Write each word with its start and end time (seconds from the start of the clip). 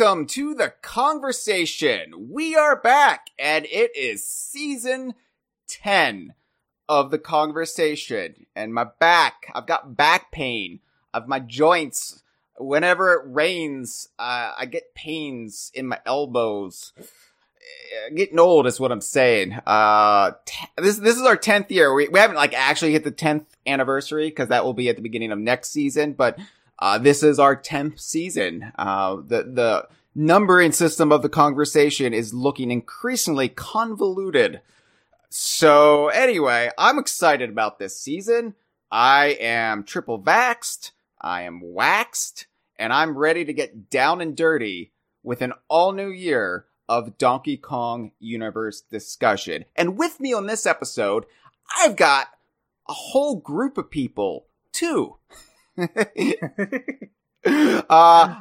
welcome 0.00 0.24
to 0.24 0.54
the 0.54 0.72
conversation. 0.80 2.30
We 2.30 2.56
are 2.56 2.74
back 2.74 3.28
and 3.38 3.66
it 3.66 3.94
is 3.94 4.26
season 4.26 5.14
10 5.68 6.32
of 6.88 7.10
the 7.10 7.18
conversation. 7.18 8.46
And 8.56 8.72
my 8.72 8.86
back, 8.98 9.52
I've 9.54 9.66
got 9.66 9.98
back 9.98 10.32
pain 10.32 10.80
of 11.12 11.28
my 11.28 11.38
joints. 11.38 12.22
Whenever 12.58 13.12
it 13.12 13.24
rains, 13.26 14.08
uh, 14.18 14.52
I 14.56 14.64
get 14.64 14.94
pains 14.94 15.70
in 15.74 15.86
my 15.86 15.98
elbows. 16.06 16.94
Uh, 16.98 18.14
Getting 18.14 18.38
old 18.38 18.66
is 18.66 18.80
what 18.80 18.92
I'm 18.92 19.02
saying. 19.02 19.52
Uh, 19.66 20.32
t- 20.46 20.66
this 20.78 20.96
this 20.96 21.16
is 21.16 21.22
our 21.22 21.36
tenth 21.36 21.70
year. 21.70 21.92
We 21.92 22.08
we 22.08 22.18
haven't 22.18 22.36
like 22.36 22.54
actually 22.54 22.92
hit 22.92 23.04
the 23.04 23.10
tenth 23.10 23.54
anniversary 23.66 24.30
because 24.30 24.48
that 24.48 24.64
will 24.64 24.72
be 24.72 24.88
at 24.88 24.96
the 24.96 25.02
beginning 25.02 25.30
of 25.30 25.38
next 25.38 25.70
season. 25.70 26.14
But 26.14 26.38
uh, 26.80 26.98
this 26.98 27.22
is 27.22 27.38
our 27.38 27.56
10th 27.56 28.00
season. 28.00 28.72
Uh, 28.78 29.16
the, 29.16 29.42
the 29.42 29.88
numbering 30.14 30.72
system 30.72 31.12
of 31.12 31.22
the 31.22 31.28
conversation 31.28 32.14
is 32.14 32.34
looking 32.34 32.70
increasingly 32.70 33.48
convoluted. 33.48 34.60
So 35.28 36.08
anyway, 36.08 36.70
I'm 36.76 36.98
excited 36.98 37.50
about 37.50 37.78
this 37.78 37.98
season. 38.00 38.54
I 38.90 39.36
am 39.40 39.84
triple 39.84 40.20
vaxxed. 40.20 40.92
I 41.20 41.42
am 41.42 41.60
waxed 41.62 42.46
and 42.78 42.92
I'm 42.92 43.16
ready 43.16 43.44
to 43.44 43.52
get 43.52 43.90
down 43.90 44.20
and 44.20 44.36
dirty 44.36 44.92
with 45.22 45.42
an 45.42 45.52
all 45.68 45.92
new 45.92 46.08
year 46.08 46.64
of 46.88 47.18
Donkey 47.18 47.56
Kong 47.56 48.10
universe 48.18 48.80
discussion. 48.80 49.66
And 49.76 49.98
with 49.98 50.18
me 50.18 50.32
on 50.32 50.46
this 50.46 50.66
episode, 50.66 51.26
I've 51.78 51.94
got 51.94 52.28
a 52.88 52.92
whole 52.92 53.36
group 53.36 53.78
of 53.78 53.90
people 53.90 54.46
too. 54.72 55.16
uh, 57.88 58.40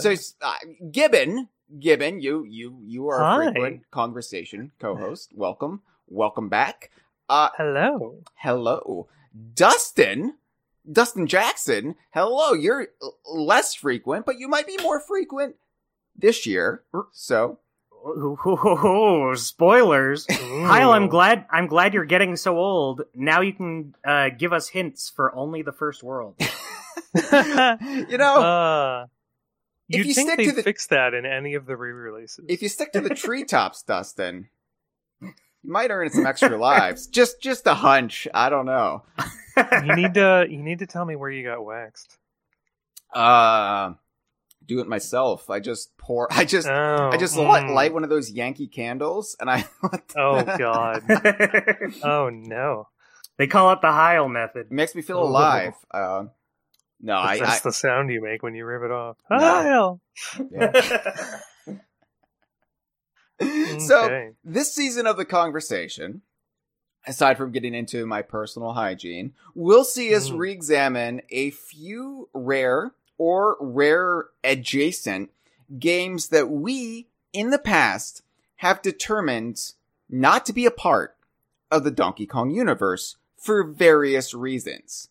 so 0.00 0.14
uh, 0.42 0.54
Gibbon, 0.90 1.48
Gibbon, 1.78 2.20
you 2.20 2.44
you 2.44 2.78
you 2.84 3.08
are 3.08 3.18
Hi. 3.18 3.32
a 3.32 3.52
frequent 3.52 3.90
conversation 3.90 4.72
co-host. 4.78 5.32
Welcome, 5.34 5.82
welcome 6.06 6.48
back. 6.48 6.90
Uh, 7.28 7.48
Hello. 7.56 8.22
hello, 8.34 9.08
Dustin, 9.54 10.34
Dustin 10.90 11.26
Jackson. 11.26 11.96
Hello, 12.12 12.52
you're 12.52 12.88
less 13.24 13.74
frequent, 13.74 14.26
but 14.26 14.38
you 14.38 14.48
might 14.48 14.66
be 14.66 14.76
more 14.82 15.00
frequent 15.00 15.56
this 16.14 16.46
year. 16.46 16.82
So 17.12 17.58
Ooh, 18.06 19.32
spoilers. 19.34 20.26
Hyle, 20.30 20.92
I'm 20.92 21.08
glad 21.08 21.46
I'm 21.50 21.66
glad 21.66 21.94
you're 21.94 22.04
getting 22.04 22.36
so 22.36 22.56
old. 22.56 23.02
Now 23.14 23.40
you 23.40 23.52
can 23.52 23.94
uh, 24.04 24.28
give 24.28 24.52
us 24.52 24.68
hints 24.68 25.10
for 25.10 25.34
only 25.34 25.62
the 25.62 25.72
first 25.72 26.02
world. 26.02 26.36
you 28.10 28.18
know, 28.18 28.42
uh, 28.42 29.06
If 29.88 29.98
you'd 29.98 30.06
you 30.06 30.14
think 30.14 30.28
stick 30.30 30.38
they'd 30.38 30.50
to 30.50 30.56
the- 30.56 30.62
fix 30.62 30.86
that 30.88 31.14
in 31.14 31.24
any 31.26 31.54
of 31.54 31.66
the 31.66 31.76
re-releases. 31.76 32.44
if 32.48 32.62
you 32.62 32.68
stick 32.68 32.92
to 32.92 33.00
the 33.00 33.14
treetops, 33.14 33.82
Dustin, 33.82 34.48
you 35.20 35.32
might 35.64 35.90
earn 35.90 36.10
some 36.10 36.26
extra 36.26 36.56
lives. 36.58 37.06
Just 37.06 37.40
just 37.40 37.66
a 37.66 37.74
hunch. 37.74 38.28
I 38.34 38.48
don't 38.50 38.66
know. 38.66 39.04
you 39.84 39.94
need 39.96 40.14
to 40.14 40.46
you 40.48 40.62
need 40.62 40.80
to 40.80 40.86
tell 40.86 41.04
me 41.04 41.16
where 41.16 41.30
you 41.30 41.42
got 41.44 41.64
waxed. 41.64 42.18
Uh, 43.14 43.94
do 44.66 44.80
it 44.80 44.88
myself. 44.88 45.48
I 45.48 45.60
just 45.60 45.96
pour. 45.96 46.28
I 46.30 46.44
just. 46.44 46.68
Oh, 46.68 47.10
I 47.12 47.16
just 47.16 47.36
light, 47.36 47.64
mm. 47.64 47.74
light 47.74 47.94
one 47.94 48.02
of 48.04 48.10
those 48.10 48.30
Yankee 48.30 48.66
candles, 48.66 49.36
and 49.40 49.48
I. 49.50 49.64
Oh 50.16 50.42
god. 50.42 51.02
Oh 52.02 52.28
no. 52.30 52.88
they 53.38 53.46
call 53.46 53.72
it 53.72 53.80
the 53.80 53.92
Hyle 53.92 54.28
method. 54.28 54.66
It 54.66 54.72
makes 54.72 54.94
me 54.94 55.02
feel 55.02 55.18
Oh. 55.18 55.22
alive. 55.28 55.74
Uh, 55.90 56.24
no, 57.00 57.16
I. 57.16 57.38
That's 57.38 57.60
I 57.64 57.68
the 57.68 57.72
sound 57.72 58.10
you 58.10 58.20
make 58.22 58.42
when 58.42 58.54
you 58.54 58.64
rip 58.64 58.82
it 58.82 58.90
off. 58.90 59.16
No. 59.30 59.36
Ah, 59.38 59.62
hell. 59.62 60.00
yeah. 60.50 61.40
So 63.78 64.32
this 64.44 64.72
season 64.72 65.06
of 65.06 65.18
the 65.18 65.26
conversation, 65.26 66.22
aside 67.06 67.36
from 67.36 67.52
getting 67.52 67.74
into 67.74 68.06
my 68.06 68.22
personal 68.22 68.72
hygiene, 68.72 69.34
we'll 69.54 69.84
see 69.84 70.14
us 70.14 70.30
Mm. 70.30 70.38
re-examine 70.38 71.22
a 71.30 71.50
few 71.50 72.30
rare 72.32 72.92
or 73.18 73.58
rare 73.60 74.26
adjacent 74.42 75.30
games 75.78 76.28
that 76.28 76.48
we 76.48 77.08
in 77.34 77.50
the 77.50 77.58
past 77.58 78.22
have 78.56 78.80
determined 78.80 79.74
not 80.08 80.46
to 80.46 80.54
be 80.54 80.64
a 80.64 80.70
part 80.70 81.16
of 81.70 81.84
the 81.84 81.90
Donkey 81.90 82.26
Kong 82.26 82.50
universe 82.50 83.16
for 83.36 83.64
various 83.64 84.32
reasons. 84.32 85.10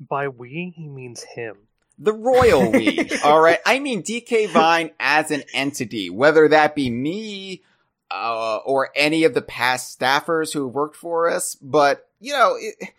By 0.00 0.28
we, 0.28 0.72
he 0.76 0.88
means 0.88 1.22
him. 1.22 1.56
The 1.98 2.12
royal 2.12 2.70
we. 2.70 3.08
all 3.24 3.40
right. 3.40 3.58
I 3.64 3.78
mean 3.78 4.02
DK 4.02 4.48
Vine 4.50 4.90
as 5.00 5.30
an 5.30 5.42
entity, 5.54 6.10
whether 6.10 6.48
that 6.48 6.74
be 6.74 6.90
me, 6.90 7.62
uh, 8.10 8.58
or 8.58 8.90
any 8.94 9.24
of 9.24 9.32
the 9.34 9.42
past 9.42 9.98
staffers 9.98 10.52
who 10.52 10.66
worked 10.68 10.96
for 10.96 11.30
us. 11.30 11.54
But, 11.56 12.06
you 12.20 12.32
know, 12.34 12.56
it, 12.58 12.90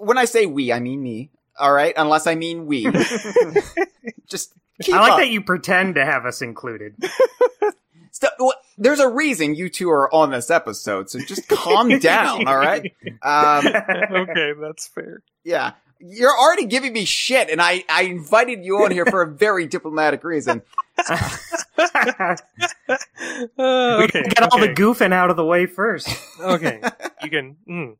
when 0.00 0.18
I 0.18 0.26
say 0.26 0.46
we, 0.46 0.72
I 0.72 0.80
mean 0.80 1.02
me. 1.02 1.30
All 1.58 1.72
right. 1.72 1.94
Unless 1.96 2.26
I 2.26 2.34
mean 2.34 2.66
we. 2.66 2.84
Just 4.28 4.52
keep 4.82 4.94
I 4.94 5.00
like 5.00 5.12
up. 5.12 5.18
that 5.20 5.30
you 5.30 5.40
pretend 5.42 5.94
to 5.94 6.04
have 6.04 6.26
us 6.26 6.42
included. 6.42 6.94
St- 8.10 8.32
what- 8.38 8.60
there's 8.78 9.00
a 9.00 9.08
reason 9.08 9.54
you 9.54 9.70
two 9.70 9.88
are 9.90 10.12
on 10.14 10.30
this 10.30 10.50
episode. 10.50 11.08
So 11.08 11.18
just 11.20 11.48
calm 11.48 11.98
down. 11.98 12.46
All 12.46 12.58
right. 12.58 12.92
Um, 13.22 13.66
okay, 13.66 14.52
that's 14.60 14.88
fair. 14.88 15.22
yeah. 15.44 15.72
You're 15.98 16.36
already 16.36 16.66
giving 16.66 16.92
me 16.92 17.04
shit, 17.04 17.48
and 17.48 17.60
I, 17.60 17.84
I 17.88 18.02
invited 18.02 18.64
you 18.64 18.82
on 18.84 18.90
here 18.90 19.06
for 19.06 19.22
a 19.22 19.26
very 19.26 19.66
diplomatic 19.66 20.24
reason. 20.24 20.62
Uh, 21.08 21.28
we 23.58 23.64
okay, 24.04 24.22
can 24.22 24.28
get 24.28 24.42
all 24.42 24.58
the 24.58 24.74
goofing 24.76 25.12
out 25.12 25.30
of 25.30 25.36
the 25.36 25.44
way 25.44 25.66
first. 25.66 26.08
Okay, 26.40 26.80
you 27.22 27.30
can. 27.30 27.56
Mm, 27.68 27.96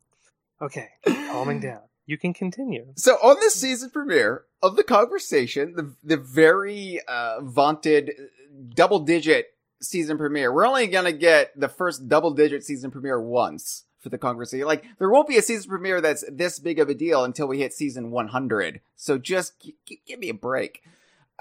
okay, 0.60 0.88
calming 1.04 1.60
down. 1.60 1.80
You 2.06 2.18
can 2.18 2.34
continue. 2.34 2.86
So 2.96 3.14
on 3.14 3.36
this 3.40 3.54
season 3.54 3.90
premiere 3.90 4.44
of 4.62 4.76
the 4.76 4.84
conversation, 4.84 5.74
the 5.74 5.94
the 6.04 6.16
very 6.16 7.00
uh, 7.08 7.40
vaunted 7.40 8.12
double 8.74 9.00
digit 9.00 9.54
season 9.80 10.18
premiere, 10.18 10.52
we're 10.52 10.66
only 10.66 10.86
gonna 10.86 11.12
get 11.12 11.58
the 11.58 11.68
first 11.68 12.08
double 12.08 12.32
digit 12.32 12.62
season 12.62 12.90
premiere 12.90 13.20
once 13.20 13.85
for 14.06 14.10
the 14.10 14.18
conversation. 14.18 14.68
Like 14.68 14.84
there 15.00 15.10
won't 15.10 15.26
be 15.26 15.36
a 15.36 15.42
season 15.42 15.68
premiere 15.68 16.00
that's 16.00 16.24
this 16.30 16.60
big 16.60 16.78
of 16.78 16.88
a 16.88 16.94
deal 16.94 17.24
until 17.24 17.48
we 17.48 17.58
hit 17.58 17.72
season 17.72 18.12
100. 18.12 18.80
So 18.94 19.18
just 19.18 19.58
g- 19.58 19.74
g- 19.84 20.00
give 20.06 20.20
me 20.20 20.28
a 20.28 20.34
break. 20.34 20.84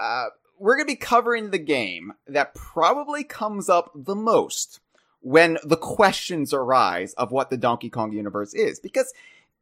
Uh, 0.00 0.26
we're 0.58 0.76
gonna 0.76 0.86
be 0.86 0.96
covering 0.96 1.50
the 1.50 1.58
game 1.58 2.12
that 2.26 2.54
probably 2.54 3.22
comes 3.22 3.68
up 3.68 3.92
the 3.94 4.16
most 4.16 4.80
when 5.20 5.58
the 5.62 5.76
questions 5.76 6.52
arise 6.52 7.14
of 7.14 7.30
what 7.30 7.50
the 7.50 7.56
Donkey 7.56 7.88
Kong 7.88 8.12
universe 8.12 8.52
is, 8.52 8.80
because 8.80 9.12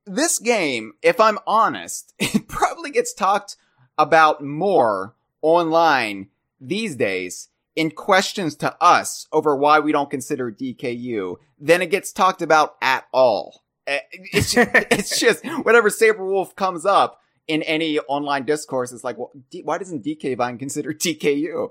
this 0.07 0.39
game, 0.39 0.95
if 1.03 1.21
I'm 1.21 1.39
honest, 1.47 2.15
it 2.19 2.49
probably 2.49 2.91
gets 2.91 3.13
talked 3.13 3.57
about 3.99 4.43
more 4.43 5.15
online 5.43 6.29
these 6.59 6.97
days 6.97 7.51
in 7.77 7.91
questions 7.91 8.55
to 8.57 8.77
us 8.83 9.27
over 9.33 9.57
why 9.57 9.81
we 9.81 9.93
don't 9.93 10.11
consider 10.11 10.51
DKU 10.53 11.37
than 11.59 11.83
it 11.83 11.91
gets 11.91 12.13
talked 12.13 12.43
about 12.43 12.77
at 12.81 13.05
all. 13.13 13.63
Eh, 13.87 13.99
It's 14.13 14.53
just, 14.53 14.71
it's 14.75 15.19
just 15.21 15.45
whenever 15.65 15.91
Sabre 15.91 16.25
Wulf 16.25 16.55
comes 16.57 16.87
up 16.87 17.21
in 17.47 17.63
any 17.65 17.99
online 18.01 18.45
discourse, 18.45 18.93
it's 18.93 19.05
like, 19.05 19.19
well, 19.19 19.31
D- 19.51 19.63
why 19.65 19.79
doesn't 19.79 20.05
DK 20.05 20.37
Vine 20.37 20.57
consider 20.59 20.93
DKU? 20.95 21.69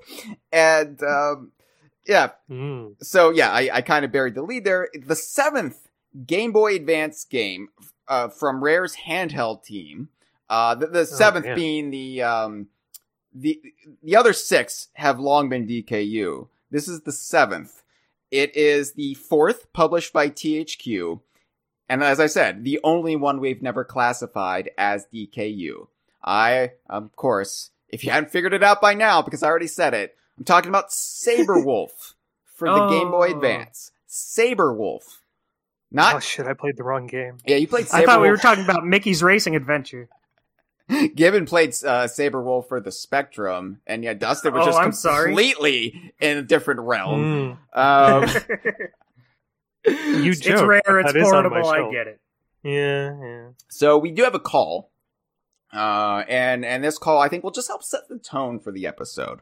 And, 0.52 1.02
um, 1.04 1.52
yeah, 2.06 2.32
Mm. 2.50 2.96
so 3.02 3.30
yeah, 3.30 3.50
I, 3.52 3.70
I 3.76 3.82
kind 3.82 4.04
of 4.04 4.12
buried 4.12 4.36
the 4.36 4.42
lead 4.44 4.66
there. 4.66 4.90
The 4.94 5.16
seventh 5.16 5.88
Game 6.28 6.52
Boy 6.52 6.76
Advance 6.76 7.24
game 7.26 7.70
uh, 8.08 8.28
from 8.28 8.62
Rare's 8.64 8.98
handheld 9.08 9.64
team. 9.64 10.10
Uh, 10.50 10.76
the, 10.76 10.88
the 10.88 11.06
seventh 11.06 11.46
man. 11.46 11.56
being 11.56 11.90
the 11.92 12.22
um, 12.22 12.68
the 13.34 13.62
the 14.02 14.16
other 14.16 14.34
six 14.34 14.90
have 14.94 15.20
long 15.20 15.50
been 15.50 15.68
DKU. 15.68 16.48
This 16.72 16.88
is 16.88 17.02
the 17.02 17.12
seventh. 17.12 17.84
It 18.32 18.56
is 18.56 18.94
the 18.94 19.14
fourth 19.14 19.72
published 19.74 20.12
by 20.14 20.30
THQ, 20.30 21.20
and 21.88 22.04
as 22.04 22.20
I 22.20 22.26
said, 22.28 22.64
the 22.64 22.80
only 22.84 23.16
one 23.16 23.40
we've 23.40 23.62
never 23.62 23.84
classified 23.84 24.72
as 24.78 25.06
DKU. 25.14 25.88
I, 26.24 26.72
of 26.90 27.16
course, 27.16 27.70
if 27.90 28.04
you 28.04 28.10
hadn't 28.12 28.32
figured 28.32 28.54
it 28.54 28.64
out 28.64 28.82
by 28.82 28.94
now, 28.94 29.22
because 29.22 29.44
I 29.44 29.48
already 29.48 29.68
said 29.68 29.94
it, 29.94 30.16
I'm 30.38 30.46
talking 30.46 30.70
about 30.70 30.92
Sabre 30.92 31.60
Wulf 31.64 32.16
for 32.56 32.68
the 32.70 32.88
Game 32.88 33.12
Boy 33.12 33.30
Oh. 33.30 33.36
Advance. 33.36 33.92
Sabre 34.08 34.74
Wulf. 34.74 35.22
oh 35.98 36.20
shit! 36.20 36.48
I 36.48 36.54
played 36.54 36.78
the 36.78 36.84
wrong 36.84 37.06
game. 37.08 37.38
yeah, 37.46 37.58
you 37.58 37.68
played. 37.68 37.88
Saber 37.88 37.98
I 37.98 38.00
Saber 38.02 38.12
thought 38.12 38.22
we 38.22 38.30
were 38.30 38.38
talking 38.38 38.64
about 38.64 38.86
Mickey's 38.86 39.22
Racing 39.22 39.56
Adventure. 39.56 40.10
Gibbon 41.16 41.46
played 41.46 41.74
uh, 41.86 42.08
Sabre 42.08 42.42
Wulf 42.42 42.68
for 42.68 42.80
the 42.82 42.92
Spectrum, 42.92 43.80
and 43.88 44.04
yeah, 44.04 44.14
Dustin 44.14 44.54
was 44.54 44.64
Oh, 44.64 44.66
just 44.66 44.80
I'm 44.80 44.92
sorry. 44.92 45.28
completely 45.28 46.14
in 46.20 46.38
a 46.38 46.42
different 46.42 46.82
realm. 46.82 47.58
Mm. 47.74 47.78
Um, 47.78 48.30
You 49.86 49.92
it's 50.32 50.40
joke, 50.40 50.66
rare, 50.68 51.00
it's 51.00 51.12
that 51.12 51.20
is 51.20 51.32
on 51.32 51.44
my 51.50 51.62
portable. 51.62 51.90
I 51.90 51.92
get 51.92 52.08
it. 52.08 52.22
Yeah, 52.64 53.18
yeah. 53.22 53.48
so 53.68 53.98
we 53.98 54.12
do 54.12 54.24
have 54.24 54.34
a 54.36 54.40
call, 54.40 54.92
uh, 55.74 56.24
and 56.30 56.64
and 56.64 56.82
this 56.82 56.98
call 56.98 57.20
I 57.20 57.28
think 57.28 57.44
will 57.44 57.52
just 57.52 57.68
help 57.68 57.84
set 57.84 58.08
the 58.08 58.18
tone 58.18 58.60
for 58.60 58.72
the 58.72 58.88
episode. 58.88 59.40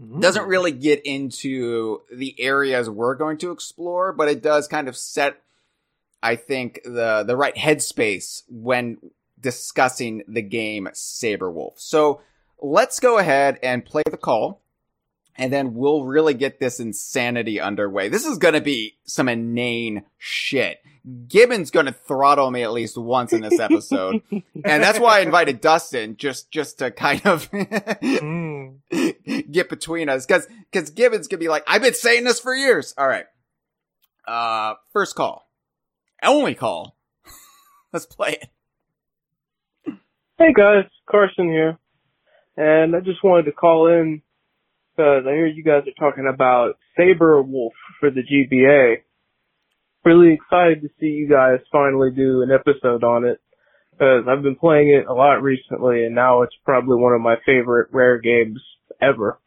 Mm. 0.00 0.20
doesn't 0.22 0.46
really 0.46 0.72
get 0.72 1.00
into 1.06 2.00
the 2.14 2.34
areas 2.40 2.88
we're 2.88 3.14
going 3.16 3.36
to 3.38 3.50
explore, 3.50 4.12
but 4.12 4.28
it 4.28 4.42
does 4.42 4.66
kind 4.68 4.88
of 4.88 4.96
set, 4.96 5.42
I 6.22 6.36
think, 6.36 6.80
the 6.84 7.24
the 7.26 7.36
right 7.36 7.54
headspace 7.54 8.44
when 8.48 8.96
discussing 9.40 10.22
the 10.28 10.42
game 10.42 10.88
Sabre 10.92 11.50
Wulf. 11.50 11.78
So 11.78 12.20
let's 12.60 13.00
go 13.00 13.18
ahead 13.18 13.58
and 13.62 13.84
play 13.84 14.02
the 14.10 14.16
call, 14.16 14.62
and 15.36 15.52
then 15.52 15.74
we'll 15.74 16.04
really 16.04 16.34
get 16.34 16.58
this 16.60 16.80
insanity 16.80 17.60
underway. 17.60 18.08
This 18.08 18.24
is 18.26 18.38
going 18.38 18.54
to 18.54 18.60
be 18.60 18.96
some 19.04 19.28
inane 19.28 20.04
shit. 20.18 20.78
Gibbon's 21.28 21.70
going 21.70 21.86
to 21.86 21.92
throttle 21.92 22.50
me 22.50 22.64
at 22.64 22.72
least 22.72 22.98
once 22.98 23.32
in 23.32 23.40
this 23.40 23.60
episode, 23.60 24.22
and 24.30 24.42
that's 24.82 24.98
why 24.98 25.18
I 25.18 25.20
invited 25.20 25.60
Dustin 25.60 26.16
just 26.16 26.50
just 26.50 26.78
to 26.80 26.90
kind 26.90 27.24
of 27.26 27.48
Mm. 27.50 28.78
get 29.52 29.68
between 29.68 30.08
us 30.08 30.26
because 30.26 30.48
because 30.72 30.90
Gibbons 30.90 31.28
could 31.28 31.38
be 31.38 31.48
like, 31.48 31.62
I've 31.68 31.82
been 31.82 31.94
saying 31.94 32.24
this 32.24 32.40
for 32.40 32.54
years. 32.54 32.92
All 32.98 33.06
right. 33.06 33.26
Uh, 34.26 34.74
first 34.92 35.14
call, 35.14 35.48
only 36.24 36.56
call. 36.56 36.96
Let's 37.92 38.06
play 38.06 38.32
it. 38.42 38.48
Hey 40.38 40.52
guys, 40.54 40.84
Carson 41.10 41.48
here. 41.48 41.78
And 42.58 42.94
I 42.94 43.00
just 43.00 43.24
wanted 43.24 43.46
to 43.46 43.52
call 43.52 43.88
in 43.88 44.20
because 44.94 45.24
I 45.26 45.30
hear 45.30 45.46
you 45.46 45.64
guys 45.64 45.84
are 45.88 45.98
talking 45.98 46.30
about 46.30 46.74
Sabre 46.94 47.40
Wulf 47.40 47.72
for 48.00 48.10
the 48.10 48.20
GBA. 48.20 48.96
Really 50.04 50.34
excited 50.34 50.82
to 50.82 50.88
see 51.00 51.06
you 51.06 51.26
guys 51.26 51.60
finally 51.72 52.10
do 52.10 52.42
an 52.42 52.50
episode 52.50 53.02
on 53.02 53.24
it 53.24 53.40
because 53.92 54.24
I've 54.28 54.42
been 54.42 54.56
playing 54.56 54.90
it 54.90 55.06
a 55.06 55.14
lot 55.14 55.42
recently 55.42 56.04
and 56.04 56.14
now 56.14 56.42
it's 56.42 56.54
probably 56.66 57.00
one 57.00 57.14
of 57.14 57.22
my 57.22 57.36
favorite 57.46 57.88
rare 57.90 58.18
games 58.18 58.60
ever. 59.00 59.40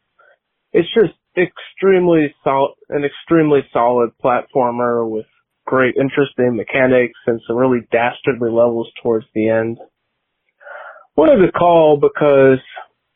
It's 0.72 0.92
just 0.92 1.14
extremely 1.36 2.34
solid, 2.42 2.74
an 2.88 3.04
extremely 3.04 3.60
solid 3.72 4.10
platformer 4.20 5.08
with 5.08 5.26
great 5.66 5.94
interesting 5.94 6.56
mechanics 6.56 7.20
and 7.28 7.40
some 7.46 7.54
really 7.54 7.86
dastardly 7.92 8.50
levels 8.50 8.90
towards 9.00 9.26
the 9.36 9.50
end 9.50 9.78
wanted 11.20 11.44
to 11.44 11.52
call 11.52 11.98
because 12.00 12.64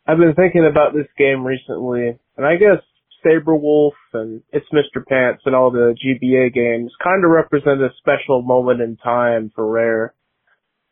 I've 0.07 0.19
been 0.19 0.35
thinking 0.35 0.67
about 0.71 0.93
this 0.93 1.07
game 1.17 1.43
recently, 1.43 2.19
and 2.37 2.47
I 2.47 2.57
guess 2.57 2.85
Sabre 3.23 3.57
Wulf 3.57 3.95
and 4.13 4.43
It's 4.53 4.67
Mr. 4.75 5.03
Pants 5.07 5.43
and 5.47 5.55
all 5.55 5.71
the 5.71 5.97
GBA 5.97 6.53
games 6.53 6.93
kind 7.03 7.25
of 7.25 7.31
represent 7.31 7.81
a 7.81 7.89
special 7.97 8.43
moment 8.43 8.83
in 8.83 8.99
time 8.99 9.51
for 9.55 9.67
Rare. 9.67 10.13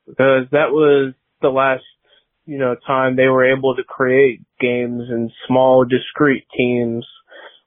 Because 0.08 0.46
that 0.52 0.72
was 0.72 1.12
the 1.42 1.50
last, 1.50 1.84
you 2.46 2.56
know, 2.56 2.76
time 2.86 3.16
they 3.16 3.28
were 3.28 3.54
able 3.54 3.76
to 3.76 3.84
create 3.84 4.40
games 4.58 5.02
in 5.10 5.30
small, 5.46 5.84
discrete 5.84 6.46
teams 6.56 7.06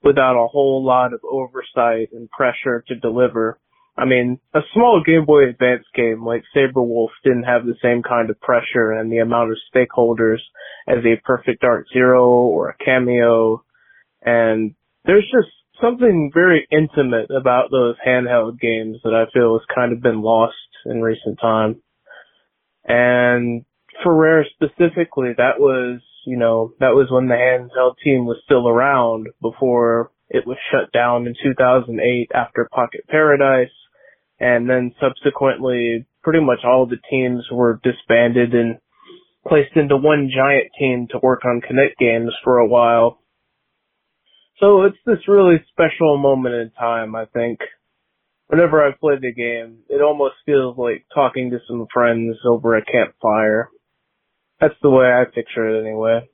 without 0.04 0.44
a 0.44 0.48
whole 0.48 0.84
lot 0.84 1.14
of 1.14 1.20
oversight 1.24 2.10
and 2.14 2.32
pressure 2.32 2.84
to 2.88 2.96
deliver. 2.96 3.60
I 3.98 4.06
mean, 4.06 4.40
a 4.54 4.60
small 4.74 5.02
Game 5.06 5.26
Boy 5.26 5.48
Advance 5.48 5.86
game 5.96 6.26
like 6.26 6.44
Sabre 6.54 6.82
Wulf 6.82 7.12
didn't 7.24 7.44
have 7.44 7.66
the 7.66 7.78
same 7.82 8.04
kind 8.04 8.30
of 8.30 8.40
pressure 8.42 8.92
and 8.92 9.10
the 9.10 9.20
amount 9.20 9.52
of 9.52 9.58
stakeholders 9.74 10.40
as 10.88 10.98
a 11.06 11.22
Perfect 11.24 11.62
Dark 11.62 11.88
Zero 11.94 12.26
or 12.28 12.70
a 12.70 12.84
Kameo. 12.84 13.60
And 14.22 14.76
there's 15.06 15.30
just 15.32 15.54
something 15.82 16.32
very 16.34 16.68
intimate 16.72 17.30
about 17.32 17.72
those 17.72 17.96
handheld 18.06 18.60
games 18.60 18.98
that 19.04 19.14
I 19.14 19.32
feel 19.32 19.58
has 19.58 19.76
kind 19.76 19.94
of 19.94 20.02
been 20.02 20.22
lost 20.22 20.56
in 20.86 21.02
recent 21.02 21.40
time. 21.40 21.82
And 22.84 23.64
for 24.04 24.14
Rare 24.14 24.46
specifically, 24.54 25.34
that 25.38 25.60
was, 25.60 26.02
you 26.26 26.38
know, 26.38 26.74
that 26.82 26.96
was 26.96 27.08
when 27.10 27.28
the 27.28 27.36
handheld 27.36 27.96
team 28.04 28.26
was 28.26 28.42
still 28.44 28.68
around 28.68 29.28
before 29.42 30.12
it 30.30 30.46
was 30.46 30.58
shut 30.72 30.92
down 30.92 31.28
in 31.28 31.36
2008 31.42 32.32
after 32.34 32.68
Pocket 32.74 33.06
Paradise 33.08 33.70
and 34.40 34.70
then 34.70 34.94
subsequently 35.00 36.06
pretty 36.24 36.42
much 36.44 36.60
all 36.64 36.86
the 36.86 36.98
teams 37.10 37.46
were 37.52 37.80
disbanded 37.84 38.54
and 38.54 38.78
placed 39.48 39.76
into 39.76 39.96
one 39.96 40.30
giant 40.36 40.72
team 40.78 41.08
to 41.12 41.20
work 41.22 41.46
on 41.46 41.62
Kinect 41.62 41.98
games 42.00 42.34
for 42.44 42.58
a 42.58 42.68
while. 42.68 43.20
So 44.60 44.84
it's 44.84 44.98
this 45.06 45.28
really 45.28 45.58
special 45.72 46.18
moment 46.18 46.56
in 46.56 46.72
time, 46.72 47.16
I 47.16 47.26
think. 47.26 47.60
Whenever 48.48 48.86
I 48.86 48.92
play 48.92 49.16
the 49.20 49.34
game, 49.34 49.80
it 49.90 50.02
almost 50.02 50.36
feels 50.46 50.78
like 50.78 51.06
talking 51.14 51.52
to 51.52 51.60
some 51.68 51.88
friends 51.94 52.38
over 52.46 52.76
a 52.76 52.86
campfire. 52.86 53.70
That's 54.62 54.76
the 54.82 54.90
way 54.90 55.06
I 55.06 55.26
picture 55.26 55.68
it 55.68 55.82
anyway. 55.86 56.30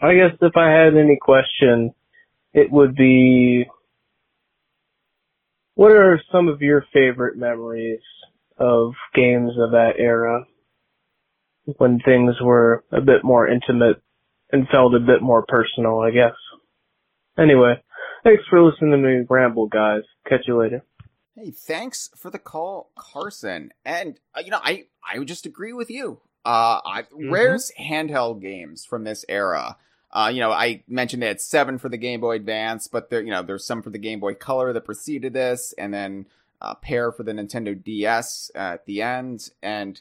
I 0.00 0.14
guess 0.14 0.36
if 0.40 0.56
I 0.56 0.70
had 0.70 0.96
any 0.96 1.18
question, 1.20 1.94
it 2.52 2.70
would 2.70 2.94
be 2.94 3.66
what 5.74 5.92
are 5.92 6.20
some 6.30 6.48
of 6.48 6.62
your 6.62 6.84
favorite 6.92 7.36
memories 7.36 8.00
of 8.58 8.92
games 9.14 9.52
of 9.58 9.72
that 9.72 9.94
era 9.98 10.44
when 11.76 11.98
things 12.04 12.34
were 12.42 12.84
a 12.92 13.00
bit 13.00 13.24
more 13.24 13.48
intimate 13.48 14.00
and 14.52 14.68
felt 14.68 14.94
a 14.94 15.00
bit 15.00 15.22
more 15.22 15.44
personal, 15.46 16.00
I 16.00 16.10
guess. 16.10 16.36
Anyway, 17.38 17.74
thanks 18.22 18.44
for 18.48 18.62
listening 18.62 18.92
to 18.92 18.98
me 18.98 19.26
ramble, 19.28 19.66
guys. 19.66 20.02
Catch 20.28 20.42
you 20.46 20.60
later. 20.60 20.84
Hey, 21.34 21.50
thanks 21.50 22.10
for 22.16 22.30
the 22.30 22.38
call, 22.38 22.92
Carson. 22.96 23.72
And 23.84 24.20
uh, 24.36 24.40
you 24.44 24.50
know, 24.50 24.60
I 24.62 24.84
I 25.12 25.18
would 25.18 25.26
just 25.26 25.46
agree 25.46 25.72
with 25.72 25.90
you. 25.90 26.20
Uh, 26.44 26.78
I, 26.84 27.04
Rare's 27.10 27.72
handheld 27.80 28.40
games 28.40 28.84
from 28.84 29.04
this 29.04 29.24
era. 29.28 29.76
Uh, 30.14 30.30
you 30.32 30.38
know, 30.40 30.52
I 30.52 30.84
mentioned 30.86 31.24
had 31.24 31.40
seven 31.40 31.78
for 31.78 31.88
the 31.88 31.96
Game 31.96 32.20
Boy 32.20 32.36
Advance, 32.36 32.86
but 32.86 33.10
there, 33.10 33.20
you 33.20 33.30
know, 33.30 33.42
there's 33.42 33.66
some 33.66 33.82
for 33.82 33.90
the 33.90 33.98
Game 33.98 34.20
Boy 34.20 34.34
Color 34.34 34.72
that 34.72 34.84
preceded 34.84 35.32
this, 35.32 35.74
and 35.76 35.92
then 35.92 36.26
a 36.60 36.76
pair 36.76 37.10
for 37.10 37.24
the 37.24 37.32
Nintendo 37.32 37.82
DS 37.82 38.50
at 38.54 38.86
the 38.86 39.02
end. 39.02 39.50
And 39.62 40.00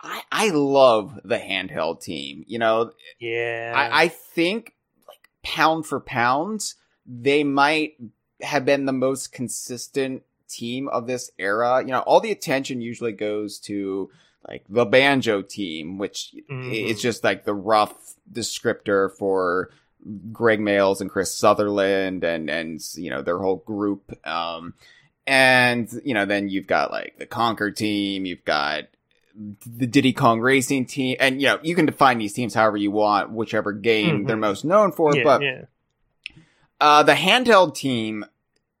I 0.00 0.22
I 0.32 0.50
love 0.50 1.20
the 1.24 1.38
handheld 1.38 2.02
team. 2.02 2.44
You 2.46 2.58
know, 2.58 2.92
Yeah. 3.20 3.72
I, 3.74 4.04
I 4.04 4.08
think 4.08 4.74
like 5.06 5.30
pound 5.42 5.86
for 5.86 6.00
pound, 6.00 6.74
they 7.06 7.44
might 7.44 7.94
have 8.42 8.64
been 8.64 8.84
the 8.84 8.92
most 8.92 9.32
consistent 9.32 10.24
team 10.48 10.88
of 10.88 11.06
this 11.06 11.30
era. 11.38 11.80
You 11.80 11.92
know, 11.92 12.00
all 12.00 12.20
the 12.20 12.32
attention 12.32 12.80
usually 12.80 13.12
goes 13.12 13.58
to 13.60 14.10
like 14.48 14.64
the 14.68 14.84
banjo 14.84 15.42
team, 15.42 15.98
which 15.98 16.34
Mhm. 16.50 16.72
it's 16.90 17.00
just 17.02 17.24
like 17.24 17.44
the 17.44 17.54
rough 17.54 18.14
descriptor 18.32 19.10
for 19.10 19.70
Gregg 20.32 20.60
Mayles 20.60 21.00
and 21.00 21.10
Chris 21.10 21.34
Sutherland 21.34 22.22
and 22.24 22.48
and 22.48 22.80
you 22.94 23.10
know 23.10 23.22
their 23.22 23.38
whole 23.38 23.56
group. 23.56 24.12
Um, 24.26 24.74
and 25.26 25.88
you 26.04 26.14
know 26.14 26.24
then 26.24 26.48
you've 26.48 26.66
got 26.68 26.90
like 26.90 27.16
the 27.18 27.26
Conker 27.26 27.74
team, 27.74 28.24
you've 28.26 28.44
got 28.44 28.84
the 29.66 29.86
Diddy 29.86 30.12
Kong 30.12 30.40
Racing 30.40 30.86
team, 30.86 31.16
and 31.20 31.40
you 31.42 31.48
know 31.48 31.58
you 31.62 31.74
can 31.74 31.86
define 31.86 32.18
these 32.18 32.32
teams 32.32 32.54
however 32.54 32.76
you 32.76 32.90
want, 32.92 33.30
whichever 33.32 33.72
game 33.72 34.22
Mhm. 34.22 34.26
they're 34.28 34.36
most 34.36 34.64
known 34.64 34.92
for. 34.92 35.14
yeah, 35.16 35.22
but 35.24 35.42
yeah. 35.42 35.62
uh, 36.80 37.02
the 37.02 37.14
handheld 37.14 37.74
team 37.74 38.24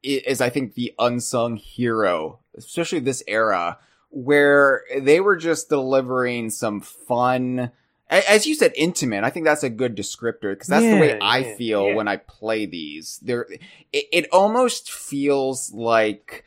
i- 0.04 0.22
is, 0.26 0.40
I 0.40 0.48
think, 0.50 0.74
the 0.74 0.94
unsung 0.98 1.56
hero, 1.56 2.38
especially 2.56 3.00
this 3.00 3.22
era, 3.26 3.78
where 4.10 4.82
they 4.98 5.20
were 5.20 5.36
just 5.36 5.68
delivering 5.68 6.50
some 6.50 6.80
fun, 6.80 7.70
as 8.08 8.46
you 8.46 8.54
said, 8.54 8.72
intimate. 8.76 9.24
I 9.24 9.30
think 9.30 9.44
that's 9.44 9.62
a 9.62 9.70
good 9.70 9.96
descriptor 9.96 10.52
because 10.52 10.68
that's 10.68 10.84
the 10.84 10.98
way 11.00 11.18
I 11.20 11.38
yeah, 11.38 11.56
feel 11.56 11.88
yeah. 11.88 11.94
when 11.94 12.08
I 12.08 12.16
play 12.16 12.66
these. 12.66 13.18
There, 13.22 13.46
it, 13.92 14.06
it 14.12 14.28
almost 14.32 14.90
feels 14.90 15.72
like. 15.72 16.44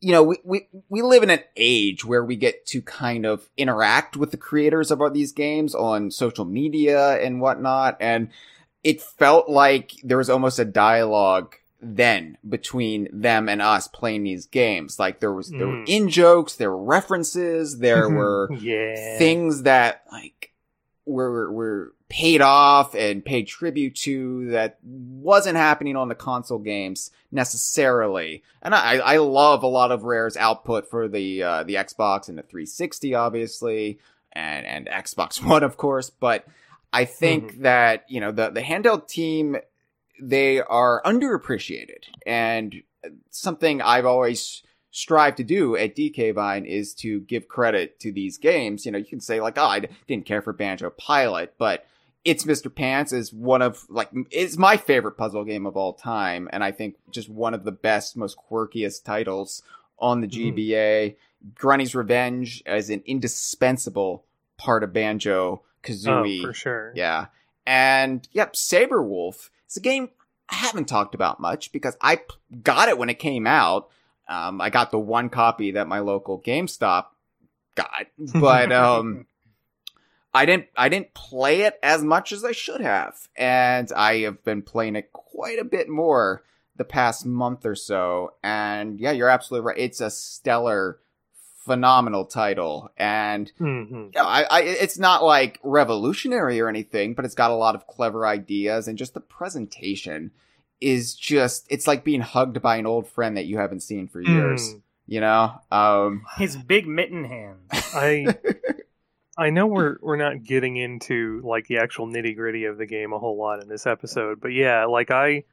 You 0.00 0.12
know, 0.12 0.22
we, 0.22 0.36
we, 0.44 0.68
we 0.88 1.02
live 1.02 1.24
in 1.24 1.30
an 1.30 1.42
age 1.56 2.04
where 2.04 2.24
we 2.24 2.36
get 2.36 2.64
to 2.66 2.80
kind 2.80 3.26
of 3.26 3.50
interact 3.56 4.16
with 4.16 4.30
the 4.30 4.36
creators 4.36 4.92
of 4.92 5.00
these 5.12 5.32
games 5.32 5.74
on 5.74 6.12
social 6.12 6.44
media 6.44 7.20
and 7.20 7.40
whatnot. 7.40 7.96
And 7.98 8.28
it 8.84 9.02
felt 9.02 9.48
like 9.48 9.94
there 10.04 10.18
was 10.18 10.30
almost 10.30 10.60
a 10.60 10.64
dialogue 10.64 11.56
then 11.80 12.36
between 12.48 13.08
them 13.12 13.48
and 13.48 13.62
us 13.62 13.86
playing 13.88 14.24
these 14.24 14.46
games. 14.46 14.98
Like 14.98 15.20
there 15.20 15.32
was 15.32 15.50
there 15.50 15.66
were 15.66 15.74
Mm. 15.84 15.88
in 15.88 16.08
jokes, 16.08 16.56
there 16.56 16.70
were 16.70 16.82
references, 16.82 17.78
there 17.78 18.08
were 18.18 18.48
yeah. 18.54 19.16
things 19.18 19.62
that 19.62 20.02
like 20.10 20.52
were 21.06 21.50
were 21.52 21.92
paid 22.08 22.40
off 22.40 22.94
and 22.94 23.24
paid 23.24 23.46
tribute 23.46 23.94
to 23.94 24.50
that 24.50 24.78
wasn't 24.82 25.56
happening 25.56 25.94
on 25.94 26.08
the 26.08 26.14
console 26.14 26.58
games 26.58 27.10
necessarily. 27.30 28.42
And 28.62 28.74
I, 28.74 28.96
I 28.96 29.16
love 29.18 29.62
a 29.62 29.66
lot 29.66 29.92
of 29.92 30.04
Rare's 30.04 30.36
output 30.36 30.88
for 30.88 31.06
the 31.08 31.42
uh, 31.42 31.62
the 31.64 31.74
Xbox 31.74 32.28
and 32.28 32.38
the 32.38 32.42
360, 32.42 33.14
obviously, 33.14 33.98
and 34.32 34.66
and 34.66 34.86
Xbox 34.86 35.42
One, 35.44 35.62
of 35.62 35.76
course. 35.76 36.10
But 36.10 36.44
I 36.92 37.04
think 37.04 37.60
that 37.60 38.04
you 38.08 38.20
know 38.20 38.32
the 38.32 38.50
the 38.50 38.62
handheld 38.62 39.06
team 39.08 39.56
they 40.20 40.60
are 40.60 41.02
underappreciated, 41.04 42.04
and 42.26 42.82
something 43.30 43.80
I've 43.82 44.06
always 44.06 44.62
strive 44.90 45.36
to 45.36 45.44
do 45.44 45.76
at 45.76 45.94
DK 45.94 46.34
Vine 46.34 46.64
is 46.64 46.94
to 46.94 47.20
give 47.20 47.46
credit 47.48 48.00
to 48.00 48.10
these 48.10 48.38
games. 48.38 48.86
You 48.86 48.92
know, 48.92 48.98
you 48.98 49.04
can 49.04 49.20
say 49.20 49.40
like, 49.40 49.58
oh, 49.58 49.66
I 49.66 49.88
didn't 50.06 50.26
care 50.26 50.42
for 50.42 50.52
Banjo 50.52 50.90
Pilot, 50.90 51.54
but 51.58 51.86
it's 52.24 52.44
Mr. 52.44 52.74
Pants 52.74 53.12
is 53.12 53.32
one 53.32 53.62
of 53.62 53.86
like 53.88 54.10
it's 54.30 54.58
my 54.58 54.76
favorite 54.76 55.16
puzzle 55.16 55.44
game 55.44 55.66
of 55.66 55.76
all 55.76 55.92
time, 55.92 56.48
and 56.52 56.64
I 56.64 56.72
think 56.72 56.96
just 57.10 57.28
one 57.28 57.54
of 57.54 57.64
the 57.64 57.72
best, 57.72 58.16
most 58.16 58.36
quirkiest 58.50 59.04
titles 59.04 59.62
on 59.98 60.20
the 60.20 60.28
mm-hmm. 60.28 60.56
GBA. 60.56 61.16
Grunty's 61.54 61.94
Revenge 61.94 62.62
as 62.66 62.90
an 62.90 63.02
indispensable 63.06 64.24
part 64.56 64.82
of 64.82 64.92
Banjo 64.92 65.62
Kazooie. 65.82 66.40
Oh, 66.40 66.48
for 66.48 66.52
sure. 66.52 66.92
Yeah. 66.96 67.26
And 67.66 68.26
yep, 68.32 68.56
Sabre 68.56 69.02
Wulf. 69.02 69.50
It's 69.68 69.76
a 69.76 69.80
game 69.80 70.08
I 70.48 70.54
haven't 70.54 70.86
talked 70.88 71.14
about 71.14 71.40
much 71.40 71.72
because 71.72 71.94
I 72.00 72.22
got 72.62 72.88
it 72.88 72.96
when 72.96 73.10
it 73.10 73.18
came 73.18 73.46
out. 73.46 73.90
Um, 74.26 74.62
I 74.62 74.70
got 74.70 74.90
the 74.90 74.98
one 74.98 75.28
copy 75.28 75.72
that 75.72 75.86
my 75.86 75.98
local 75.98 76.40
GameStop 76.40 77.06
got, 77.74 78.06
but 78.18 78.72
um, 78.72 79.26
I 80.32 80.46
didn't 80.46 80.68
I 80.74 80.88
didn't 80.88 81.12
play 81.12 81.62
it 81.62 81.78
as 81.82 82.02
much 82.02 82.32
as 82.32 82.46
I 82.46 82.52
should 82.52 82.80
have, 82.80 83.28
and 83.36 83.92
I 83.92 84.20
have 84.20 84.42
been 84.42 84.62
playing 84.62 84.96
it 84.96 85.12
quite 85.12 85.58
a 85.58 85.64
bit 85.64 85.88
more 85.88 86.42
the 86.76 86.84
past 86.84 87.26
month 87.26 87.66
or 87.66 87.74
so. 87.74 88.32
And 88.42 88.98
yeah, 88.98 89.12
you're 89.12 89.28
absolutely 89.28 89.66
right. 89.66 89.78
It's 89.78 90.00
a 90.00 90.10
stellar, 90.10 90.98
phenomenal 91.68 92.26
title, 92.26 92.90
and 92.98 93.52
hmm 93.58 94.08
you 94.14 94.20
know, 94.22 94.26
I, 94.28 94.42
I, 94.50 94.60
it's 94.62 94.98
not 94.98 95.24
like 95.24 95.60
revolutionary 95.62 96.60
or 96.60 96.68
anything, 96.68 97.14
but 97.14 97.24
it's 97.26 97.34
got 97.34 97.50
a 97.50 97.54
lot 97.56 97.74
of 97.76 97.86
clever 97.86 98.26
ideas 98.26 98.88
and 98.88 98.98
just 98.98 99.14
the 99.14 99.20
presentation 99.20 100.32
is 100.80 101.14
just, 101.14 101.66
it's 101.70 101.86
like 101.86 102.04
being 102.04 102.20
hugged 102.22 102.62
by 102.62 102.76
an 102.76 102.86
old 102.86 103.08
friend 103.08 103.36
that 103.36 103.46
you 103.46 103.58
haven't 103.58 103.80
seen 103.82 104.08
for 104.08 104.20
years, 104.22 104.76
Mm. 104.76 104.82
you 105.06 105.20
know? 105.20 105.60
Um, 105.72 106.22
His 106.36 106.56
big 106.56 106.86
mitten 106.86 107.24
hands. 107.24 107.70
I 107.92 108.34
I 109.36 109.50
know 109.50 109.66
we're 109.66 109.96
we're 110.00 110.16
not 110.16 110.42
getting 110.42 110.76
into 110.76 111.40
like 111.44 111.66
the 111.68 111.78
actual 111.78 112.06
nitty 112.06 112.34
gritty 112.36 112.64
of 112.64 112.76
the 112.78 112.86
game 112.86 113.12
a 113.12 113.18
whole 113.18 113.36
lot 113.38 113.60
in 113.62 113.68
this 113.68 113.86
episode, 113.86 114.40
but 114.40 114.48
yeah, 114.48 114.84
like 114.86 115.10
I 115.10 115.44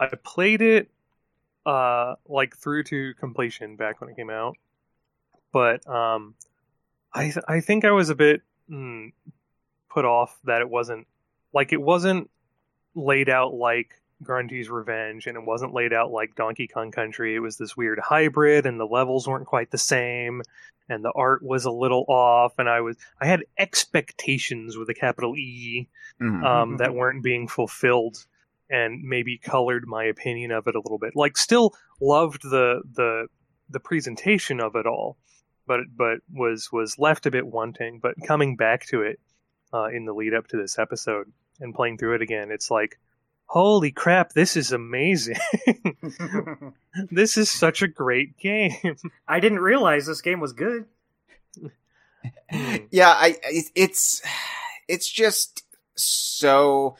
I 0.00 0.08
played 0.24 0.62
it 0.62 0.90
uh 1.66 2.16
like 2.28 2.56
through 2.56 2.84
to 2.84 3.14
completion 3.14 3.76
back 3.76 4.00
when 4.00 4.10
it 4.10 4.16
came 4.16 4.30
out, 4.30 4.56
but 5.52 5.86
um 5.88 6.34
I 7.12 7.24
th- 7.24 7.44
I 7.48 7.60
think 7.60 7.84
I 7.84 7.90
was 7.90 8.10
a 8.10 8.14
bit 8.14 8.42
mm, 8.70 9.12
put 9.90 10.04
off 10.04 10.38
that 10.44 10.60
it 10.60 10.68
wasn't 10.68 11.06
like 11.52 11.72
it 11.72 11.80
wasn't 11.80 12.30
laid 12.94 13.28
out 13.28 13.54
like 13.54 14.00
Grunty's 14.22 14.68
Revenge, 14.68 15.26
and 15.26 15.36
it 15.36 15.44
wasn't 15.44 15.74
laid 15.74 15.92
out 15.92 16.10
like 16.10 16.34
Donkey 16.34 16.66
Kong 16.66 16.90
Country. 16.90 17.34
It 17.34 17.40
was 17.40 17.56
this 17.56 17.76
weird 17.76 17.98
hybrid, 17.98 18.66
and 18.66 18.78
the 18.78 18.86
levels 18.86 19.28
weren't 19.28 19.46
quite 19.46 19.70
the 19.70 19.78
same, 19.78 20.42
and 20.88 21.04
the 21.04 21.12
art 21.12 21.42
was 21.42 21.64
a 21.64 21.70
little 21.70 22.04
off, 22.08 22.58
and 22.58 22.68
I 22.68 22.80
was 22.80 22.96
I 23.20 23.26
had 23.26 23.44
expectations 23.58 24.76
with 24.76 24.88
a 24.88 24.94
capital 24.94 25.36
E 25.36 25.88
mhm. 26.20 26.44
um, 26.44 26.76
that 26.78 26.94
weren't 26.94 27.22
being 27.22 27.46
fulfilled, 27.48 28.26
and 28.68 29.02
maybe 29.02 29.38
colored 29.38 29.86
my 29.86 30.04
opinion 30.04 30.50
of 30.50 30.66
it 30.66 30.74
a 30.74 30.80
little 30.80 30.98
bit. 30.98 31.14
Like, 31.14 31.36
still 31.36 31.74
loved 32.00 32.42
the 32.42 32.82
the 32.94 33.28
the 33.70 33.80
presentation 33.80 34.60
of 34.60 34.74
it 34.74 34.86
all, 34.86 35.16
but 35.68 35.80
but 35.94 36.18
was 36.32 36.72
was 36.72 36.98
left 36.98 37.26
a 37.26 37.30
bit 37.30 37.46
wanting. 37.46 38.00
But 38.00 38.14
coming 38.26 38.56
back 38.56 38.86
to 38.86 39.02
it 39.02 39.20
uh, 39.72 39.84
in 39.84 40.06
the 40.06 40.14
lead 40.14 40.34
up 40.34 40.48
to 40.48 40.56
this 40.56 40.78
episode 40.78 41.30
and 41.60 41.74
playing 41.74 41.98
through 41.98 42.16
it 42.16 42.22
again, 42.22 42.50
it's 42.50 42.70
like, 42.70 42.98
holy 43.46 43.92
crap, 43.92 44.32
this 44.32 44.56
is 44.56 44.72
amazing! 44.72 45.36
this 47.10 47.36
is 47.36 47.50
such 47.50 47.82
a 47.82 47.88
great 47.88 48.36
game. 48.38 48.96
I 49.28 49.40
didn't 49.40 49.60
realize 49.60 50.06
this 50.06 50.22
game 50.22 50.40
was 50.40 50.52
good. 50.52 50.86
yeah, 52.90 53.10
I, 53.10 53.36
it's, 53.74 54.22
it's 54.88 55.08
just 55.08 55.64
so, 55.94 56.96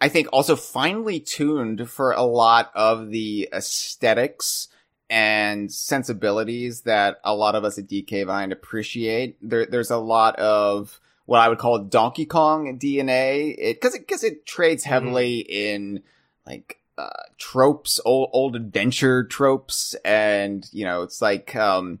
I 0.00 0.08
think 0.08 0.28
also 0.32 0.56
finely 0.56 1.20
tuned 1.20 1.88
for 1.88 2.12
a 2.12 2.22
lot 2.22 2.70
of 2.74 3.10
the 3.10 3.48
aesthetics 3.52 4.68
and 5.08 5.72
sensibilities 5.72 6.82
that 6.82 7.20
a 7.24 7.34
lot 7.34 7.54
of 7.54 7.64
us 7.64 7.78
at 7.78 7.86
DK 7.86 8.26
Vine 8.26 8.52
appreciate. 8.52 9.36
There, 9.40 9.66
there's 9.66 9.90
a 9.90 9.98
lot 9.98 10.36
of 10.36 11.00
what 11.26 11.40
I 11.40 11.48
would 11.48 11.58
call 11.58 11.78
Donkey 11.80 12.26
Kong 12.26 12.78
DNA, 12.78 13.54
it, 13.58 13.80
cause 13.80 13.94
it, 13.94 14.08
cause 14.08 14.24
it 14.24 14.46
trades 14.46 14.84
heavily 14.84 15.38
in 15.40 16.02
like, 16.46 16.80
uh, 16.98 17.10
tropes, 17.36 18.00
old, 18.04 18.30
old 18.32 18.56
adventure 18.56 19.24
tropes. 19.24 19.94
And, 20.04 20.68
you 20.72 20.84
know, 20.84 21.02
it's 21.02 21.20
like, 21.20 21.54
um, 21.54 21.98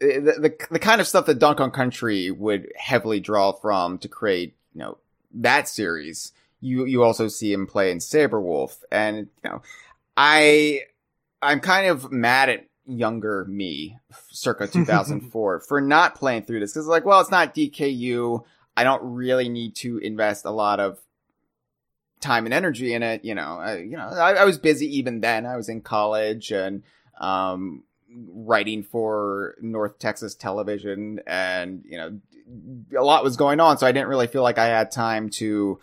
the, 0.00 0.20
the, 0.20 0.66
the 0.72 0.78
kind 0.78 1.00
of 1.00 1.06
stuff 1.06 1.26
that 1.26 1.38
Donkey 1.38 1.58
Kong 1.58 1.70
Country 1.70 2.30
would 2.30 2.70
heavily 2.76 3.20
draw 3.20 3.52
from 3.52 3.98
to 3.98 4.08
create, 4.08 4.56
you 4.74 4.80
know, 4.80 4.98
that 5.32 5.68
series. 5.68 6.32
You, 6.60 6.84
you 6.84 7.02
also 7.02 7.28
see 7.28 7.52
him 7.52 7.66
play 7.66 7.90
in 7.90 8.00
Sabre 8.00 8.40
Wulf. 8.40 8.82
And, 8.90 9.28
you 9.42 9.50
know, 9.50 9.62
I, 10.16 10.82
I'm 11.44 11.60
kind 11.60 11.88
of 11.88 12.10
mad 12.10 12.48
at 12.48 12.66
younger 12.86 13.44
me, 13.46 13.98
circa 14.30 14.66
2004, 14.72 15.60
for 15.60 15.80
not 15.80 16.14
playing 16.14 16.44
through 16.44 16.60
this. 16.60 16.74
Cause 16.74 16.86
like, 16.86 17.04
well, 17.04 17.20
it's 17.20 17.30
not 17.30 17.54
DKU. 17.54 18.44
I 18.76 18.84
don't 18.84 19.02
really 19.02 19.48
need 19.48 19.76
to 19.76 19.98
invest 19.98 20.44
a 20.44 20.50
lot 20.50 20.80
of 20.80 20.98
time 22.20 22.46
and 22.46 22.54
energy 22.54 22.94
in 22.94 23.02
it. 23.02 23.24
You 23.24 23.34
know, 23.34 23.58
I, 23.58 23.78
you 23.78 23.96
know, 23.96 24.08
I, 24.08 24.34
I 24.34 24.44
was 24.44 24.58
busy 24.58 24.98
even 24.98 25.20
then. 25.20 25.46
I 25.46 25.56
was 25.56 25.68
in 25.68 25.80
college 25.82 26.50
and, 26.50 26.82
um, 27.20 27.84
writing 28.28 28.82
for 28.82 29.56
North 29.60 29.98
Texas 29.98 30.34
television 30.34 31.20
and, 31.26 31.84
you 31.86 31.98
know, 31.98 32.20
a 32.96 33.02
lot 33.02 33.24
was 33.24 33.36
going 33.36 33.60
on. 33.60 33.78
So 33.78 33.86
I 33.86 33.92
didn't 33.92 34.08
really 34.08 34.26
feel 34.26 34.42
like 34.42 34.58
I 34.58 34.66
had 34.66 34.90
time 34.90 35.30
to, 35.30 35.78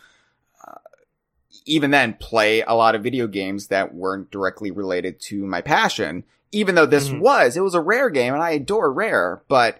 even 1.65 1.91
then 1.91 2.13
play 2.13 2.61
a 2.61 2.73
lot 2.73 2.95
of 2.95 3.03
video 3.03 3.27
games 3.27 3.67
that 3.67 3.93
weren't 3.93 4.31
directly 4.31 4.71
related 4.71 5.19
to 5.21 5.45
my 5.45 5.61
passion. 5.61 6.23
Even 6.51 6.75
though 6.75 6.85
this 6.85 7.09
Mhm. 7.09 7.19
was, 7.21 7.55
it 7.55 7.61
was 7.61 7.75
a 7.75 7.81
rare 7.81 8.09
game 8.09 8.33
and 8.33 8.43
I 8.43 8.51
adore 8.51 8.91
rare, 8.91 9.41
but 9.47 9.79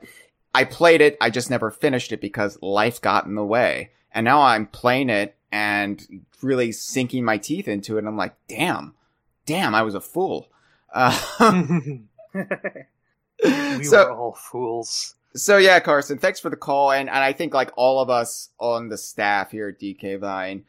I 0.53 0.63
played 0.63 1.01
it. 1.01 1.17
I 1.19 1.29
just 1.29 1.49
never 1.49 1.69
finished 1.71 2.11
it 2.11 2.21
because 2.21 2.57
life 2.61 3.01
got 3.01 3.25
in 3.25 3.35
the 3.35 3.43
way. 3.43 3.91
And 4.13 4.23
now 4.25 4.41
I'm 4.41 4.67
playing 4.67 5.09
it 5.09 5.35
and 5.51 6.23
really 6.41 6.71
sinking 6.71 7.23
my 7.25 7.37
teeth 7.37 7.67
into 7.67 7.95
it. 7.95 7.99
And 7.99 8.07
I'm 8.07 8.17
like, 8.17 8.35
damn, 8.47 8.93
damn, 9.45 9.73
I 9.75 9.81
was 9.81 9.95
a 9.95 10.01
fool. 10.01 10.49
Uh, 10.93 11.17
we 13.43 13.83
so, 13.83 14.05
were 14.05 14.11
all 14.13 14.33
fools. 14.33 15.15
so 15.35 15.57
yeah, 15.57 15.79
Carson, 15.79 16.17
thanks 16.17 16.39
for 16.39 16.49
the 16.49 16.55
call. 16.55 16.91
And, 16.91 17.09
and 17.09 17.19
I 17.19 17.33
think 17.33 17.53
like 17.53 17.71
all 17.75 17.99
of 18.01 18.09
us 18.09 18.49
on 18.59 18.89
the 18.89 18.97
staff 18.97 19.51
here 19.51 19.69
at 19.69 19.79
DK 19.79 20.19
Vine, 20.19 20.65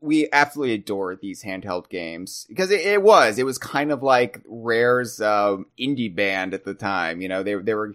we 0.00 0.28
absolutely 0.32 0.74
adore 0.74 1.16
these 1.16 1.42
handheld 1.42 1.88
games 1.88 2.46
because 2.48 2.70
it, 2.70 2.80
it 2.82 3.02
was, 3.02 3.38
it 3.38 3.46
was 3.46 3.58
kind 3.58 3.90
of 3.90 4.02
like 4.02 4.42
Rare's, 4.46 5.20
um, 5.20 5.66
indie 5.78 6.14
band 6.14 6.54
at 6.54 6.64
the 6.64 6.74
time. 6.74 7.20
You 7.20 7.28
know, 7.28 7.42
they, 7.42 7.54
they 7.54 7.74
were 7.74 7.94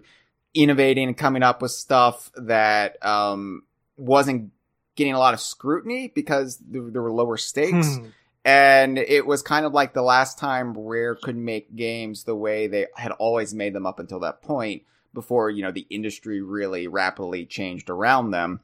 innovating 0.52 1.08
and 1.08 1.16
coming 1.16 1.42
up 1.42 1.62
with 1.62 1.70
stuff 1.70 2.30
that, 2.36 3.04
um, 3.04 3.62
wasn't 3.96 4.50
getting 4.96 5.14
a 5.14 5.18
lot 5.18 5.32
of 5.32 5.40
scrutiny 5.40 6.12
because 6.14 6.58
there, 6.58 6.82
there 6.90 7.02
were 7.02 7.12
lower 7.12 7.36
stakes. 7.36 7.96
Hmm. 7.96 8.06
And 8.44 8.98
it 8.98 9.24
was 9.24 9.40
kind 9.40 9.64
of 9.64 9.72
like 9.72 9.94
the 9.94 10.02
last 10.02 10.38
time 10.38 10.76
Rare 10.76 11.14
could 11.14 11.36
make 11.36 11.76
games 11.76 12.24
the 12.24 12.34
way 12.34 12.66
they 12.66 12.88
had 12.96 13.12
always 13.12 13.54
made 13.54 13.72
them 13.72 13.86
up 13.86 14.00
until 14.00 14.18
that 14.20 14.42
point 14.42 14.82
before, 15.14 15.48
you 15.50 15.62
know, 15.62 15.70
the 15.70 15.86
industry 15.88 16.42
really 16.42 16.88
rapidly 16.88 17.46
changed 17.46 17.88
around 17.88 18.32
them. 18.32 18.58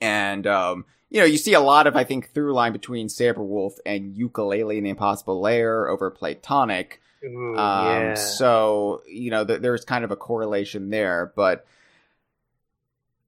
And, 0.00 0.44
um, 0.48 0.84
you 1.12 1.20
know, 1.20 1.26
you 1.26 1.36
see 1.36 1.52
a 1.52 1.60
lot 1.60 1.86
of, 1.86 1.94
I 1.94 2.04
think, 2.04 2.30
through 2.32 2.54
line 2.54 2.72
between 2.72 3.08
Sabre 3.08 3.42
Wulf 3.42 3.78
and 3.84 4.16
Yooka-Laylee 4.16 4.78
in 4.78 4.84
the 4.84 4.90
Impossible 4.90 5.40
Lair 5.40 5.88
over 5.88 6.10
Playtonic. 6.10 6.94
Ooh, 7.24 7.56
Um, 7.56 7.86
yeah. 7.86 8.14
so, 8.14 9.02
you 9.06 9.30
know, 9.30 9.44
th- 9.44 9.60
there's 9.60 9.84
kind 9.84 10.04
of 10.04 10.10
a 10.10 10.16
correlation 10.16 10.88
there, 10.90 11.32
but 11.36 11.66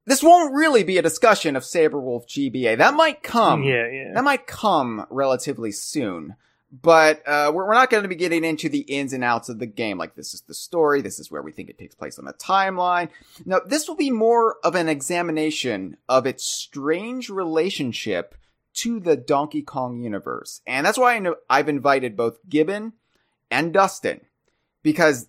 this 0.07 0.23
won't 0.23 0.55
really 0.55 0.83
be 0.83 0.99
a 0.99 1.03
discussion 1.03 1.57
of 1.57 1.64
Sabre 1.64 2.00
Wulf 2.00 2.26
GBA. 2.26 2.79
That 2.79 2.95
might 2.95 3.23
come. 3.23 3.62
yeah, 3.62 3.88
yeah. 3.91 4.12
That 4.14 4.25
might 4.25 4.47
come 4.47 5.07
relatively 5.11 5.71
soon. 5.73 6.37
But 6.83 7.23
uh, 7.26 7.52
we're, 7.54 7.66
we're 7.66 7.75
not 7.75 7.90
going 7.90 8.02
to 8.02 8.09
be 8.09 8.16
getting 8.16 8.43
into 8.43 8.69
the 8.69 8.81
ins 8.81 9.12
and 9.12 9.23
outs 9.23 9.49
of 9.49 9.61
the 9.61 9.66
game. 9.66 9.97
Like 9.97 10.16
this 10.16 10.35
is 10.35 10.40
the 10.43 10.54
story. 10.54 11.02
This 11.02 11.21
is 11.21 11.31
where 11.31 11.43
we 11.43 11.52
think 11.52 11.71
it 11.71 11.78
takes 11.78 11.95
place 11.95 12.19
on 12.19 12.25
the 12.25 12.33
timeline. 12.33 13.11
Now, 13.45 13.61
this 13.64 13.87
will 13.87 13.95
be 13.95 14.11
more 14.11 14.57
of 14.64 14.75
an 14.75 14.88
examination 14.88 15.99
of 16.09 16.26
its 16.26 16.45
strange 16.45 17.31
relationship 17.31 18.35
to 18.75 18.99
the 18.99 19.16
Donkey 19.16 19.62
Kong 19.62 20.02
universe, 20.02 20.61
and 20.66 20.85
that's 20.85 20.99
why 20.99 21.14
I 21.14 21.33
I've 21.49 21.69
invited 21.69 22.16
both 22.16 22.38
Gibbon 22.49 22.95
and 23.52 23.73
Dustin 23.73 24.23
because, 24.83 25.28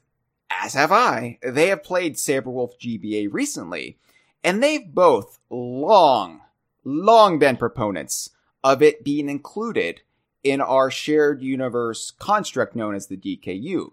as 0.49 0.73
have 0.73 0.91
I, 0.91 1.37
they 1.43 1.67
have 1.67 1.83
played 1.83 2.17
Sabre 2.17 2.49
Wulf 2.49 2.79
GBA 2.79 3.27
recently, 3.31 3.99
and 4.43 4.63
they've 4.63 4.87
both 4.87 5.37
long, 5.51 6.41
long 6.83 7.37
been 7.37 7.55
proponents 7.55 8.31
of 8.63 8.81
it 8.81 9.03
being 9.03 9.29
included 9.29 10.01
in 10.45 10.61
our 10.61 10.91
shared 10.91 11.41
universe 11.41 12.11
construct 12.19 12.75
known 12.75 12.93
as 12.95 13.07
the 13.07 13.17
DKU. 13.17 13.91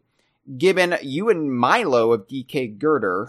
Gibbon 0.58 0.96
you 1.02 1.30
and 1.30 1.50
Milo 1.56 2.12
of 2.12 2.28
DK 2.28 2.78
Girder, 2.78 3.28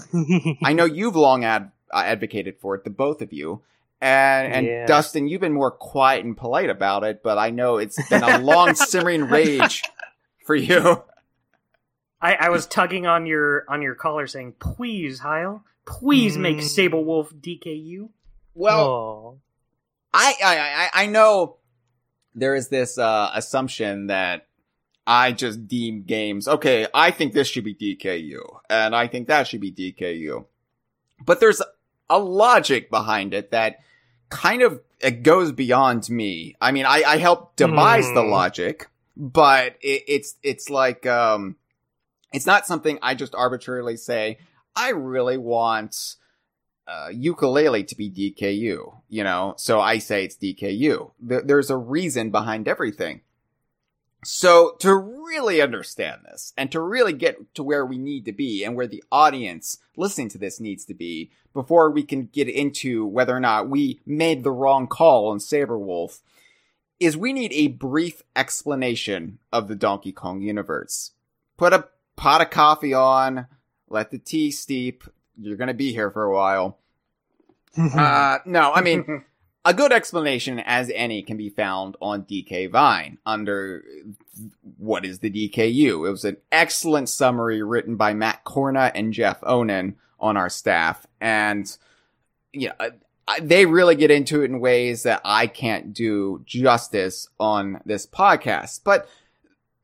I 0.64 0.74
know 0.74 0.86
you've 1.00 1.16
long 1.16 1.44
ad- 1.46 1.72
advocated 1.94 2.58
for 2.60 2.76
it, 2.76 2.84
the 2.84 2.90
both 2.90 3.22
of 3.22 3.32
you. 3.32 3.62
And, 4.02 4.54
and 4.54 4.66
Yeah. 4.68 4.86
Dustin, 4.86 5.28
you've 5.30 5.40
been 5.40 5.54
more 5.54 5.72
quiet 5.72 6.26
and 6.26 6.36
polite 6.36 6.70
about 6.70 7.04
it, 7.06 7.24
but 7.24 7.38
I 7.38 7.52
know 7.52 7.78
it's 7.78 7.98
been 8.10 8.24
a 8.24 8.40
long 8.40 8.76
simmering 8.76 9.24
rage 9.30 9.84
for 10.46 10.56
you. 10.56 11.04
I, 12.22 12.34
I 12.36 12.50
was 12.50 12.66
tugging 12.68 13.06
on 13.08 13.26
your 13.26 13.64
on 13.70 13.82
your 13.82 13.96
collar 13.96 14.28
saying, 14.28 14.56
"Please, 14.60 15.20
Hyle, 15.20 15.64
please 15.86 16.38
make 16.38 16.58
Mm. 16.58 16.64
Sabre 16.64 17.00
Wulf 17.02 17.34
DKU." 17.34 18.10
Well, 18.56 18.80
oh. 18.82 19.40
I, 20.14 20.34
I, 20.44 20.58
I, 20.94 21.04
I 21.04 21.06
know 21.08 21.58
there 22.36 22.56
is 22.56 22.70
this, 22.70 22.98
uh, 22.98 23.32
assumption 23.34 24.08
that 24.08 24.48
I 25.06 25.32
just 25.34 25.68
deem 25.68 26.04
games, 26.04 26.48
okay, 26.48 26.88
I 26.94 27.12
think 27.12 27.34
this 27.34 27.48
should 27.48 27.64
be 27.66 27.76
DKU, 27.76 28.40
and 28.70 28.96
I 28.96 29.08
think 29.08 29.28
that 29.28 29.48
should 29.48 29.62
be 29.62 29.72
DKU. 29.72 30.46
But 31.26 31.40
there's 31.40 31.62
a 32.10 32.20
logic 32.20 32.90
behind 32.90 33.34
it 33.34 33.52
that 33.52 33.78
kind 34.30 34.62
of, 34.62 34.82
it 35.00 35.24
goes 35.24 35.52
beyond 35.52 36.10
me. 36.10 36.56
I 36.62 36.72
mean, 36.72 36.86
I, 36.86 37.04
I 37.06 37.18
helped 37.18 37.58
devise 37.58 38.06
the 38.14 38.24
Hmm. 38.24 38.30
logic, 38.30 38.88
but 39.18 39.76
it, 39.82 40.04
it's, 40.08 40.36
it's 40.42 40.70
like, 40.70 41.06
um, 41.06 41.58
it's 42.32 42.46
not 42.46 42.66
something 42.66 42.98
I 43.02 43.14
just 43.16 43.36
arbitrarily 43.36 43.98
say, 43.98 44.40
I 44.76 44.90
really 44.90 45.38
want, 45.38 46.16
uh, 46.88 47.10
Yooka-Laylee 47.10 47.88
to 47.88 47.96
be 47.96 48.10
DKU, 48.10 49.02
you 49.10 49.24
know, 49.24 49.54
so 49.58 49.80
I 49.80 50.00
say 50.00 50.26
it's 50.26 50.36
DKU. 50.36 51.12
Th- 51.28 51.44
there's 51.46 51.70
a 51.70 51.78
reason 51.78 52.30
behind 52.30 52.68
everything. 52.68 53.22
So 54.26 54.76
to 54.80 54.96
really 54.96 55.62
understand 55.62 56.22
this 56.26 56.54
and 56.58 56.72
to 56.72 56.80
really 56.80 57.14
get 57.14 57.56
to 57.56 57.64
where 57.64 57.86
we 57.86 57.98
need 57.98 58.26
to 58.26 58.32
be 58.32 58.64
and 58.64 58.76
where 58.76 58.88
the 58.88 59.04
audience 59.12 59.80
listening 59.98 60.30
to 60.30 60.38
this 60.38 60.60
needs 60.60 60.86
to 60.86 60.94
be 60.94 61.32
before 61.54 61.92
we 61.92 62.04
can 62.04 62.28
get 62.28 62.48
into 62.48 63.06
whether 63.06 63.36
or 63.36 63.40
not 63.40 63.70
we 63.70 64.00
made 64.06 64.44
the 64.44 64.52
wrong 64.52 64.88
call 64.88 65.30
on 65.30 65.40
Sabre 65.40 65.78
Wulf 65.78 66.22
is 67.00 67.18
we 67.18 67.34
need 67.34 67.52
a 67.54 67.68
brief 67.68 68.22
explanation 68.36 69.40
of 69.52 69.68
the 69.68 69.76
Donkey 69.76 70.12
Kong 70.12 70.42
universe. 70.42 71.12
Put 71.58 71.74
a 71.74 71.90
pot 72.16 72.42
of 72.42 72.50
coffee 72.50 72.94
on, 72.94 73.48
let 73.90 74.12
the 74.12 74.18
tea 74.18 74.52
steep. 74.52 75.04
You're 75.40 75.58
going 75.58 75.68
to 75.68 75.74
be 75.74 75.92
here 75.92 76.12
for 76.12 76.24
a 76.24 76.34
while. 76.34 76.78
Uh, 77.78 78.40
no, 78.46 78.72
I 78.72 78.82
mean, 78.82 79.26
a 79.66 79.74
good 79.74 79.92
explanation 79.92 80.60
as 80.60 80.92
any 80.94 81.24
can 81.24 81.38
be 81.38 81.50
found 81.50 81.96
on 82.02 82.24
DK 82.24 82.70
Vine 82.70 83.18
under 83.26 83.84
what 84.78 85.06
is 85.06 85.20
the 85.20 85.32
DKU. 85.32 86.08
It 86.08 86.12
was 86.12 86.26
an 86.26 86.38
excellent 86.52 87.10
summary 87.10 87.64
written 87.64 87.96
by 87.96 88.14
Matt 88.14 88.44
Corna 88.44 88.92
and 88.94 89.14
Jeff 89.14 89.40
Onan 89.44 89.96
on 90.20 90.38
our 90.38 90.50
staff. 90.50 91.06
And, 91.22 91.76
you 92.52 92.70
know, 92.70 92.92
they 93.42 93.66
really 93.66 93.96
get 93.96 94.12
into 94.12 94.42
it 94.42 94.50
in 94.50 94.60
ways 94.60 95.04
that 95.04 95.22
I 95.24 95.48
can't 95.48 95.94
do 95.94 96.44
justice 96.46 97.28
on 97.40 97.82
this 97.86 98.06
podcast. 98.06 98.82
But 98.84 99.08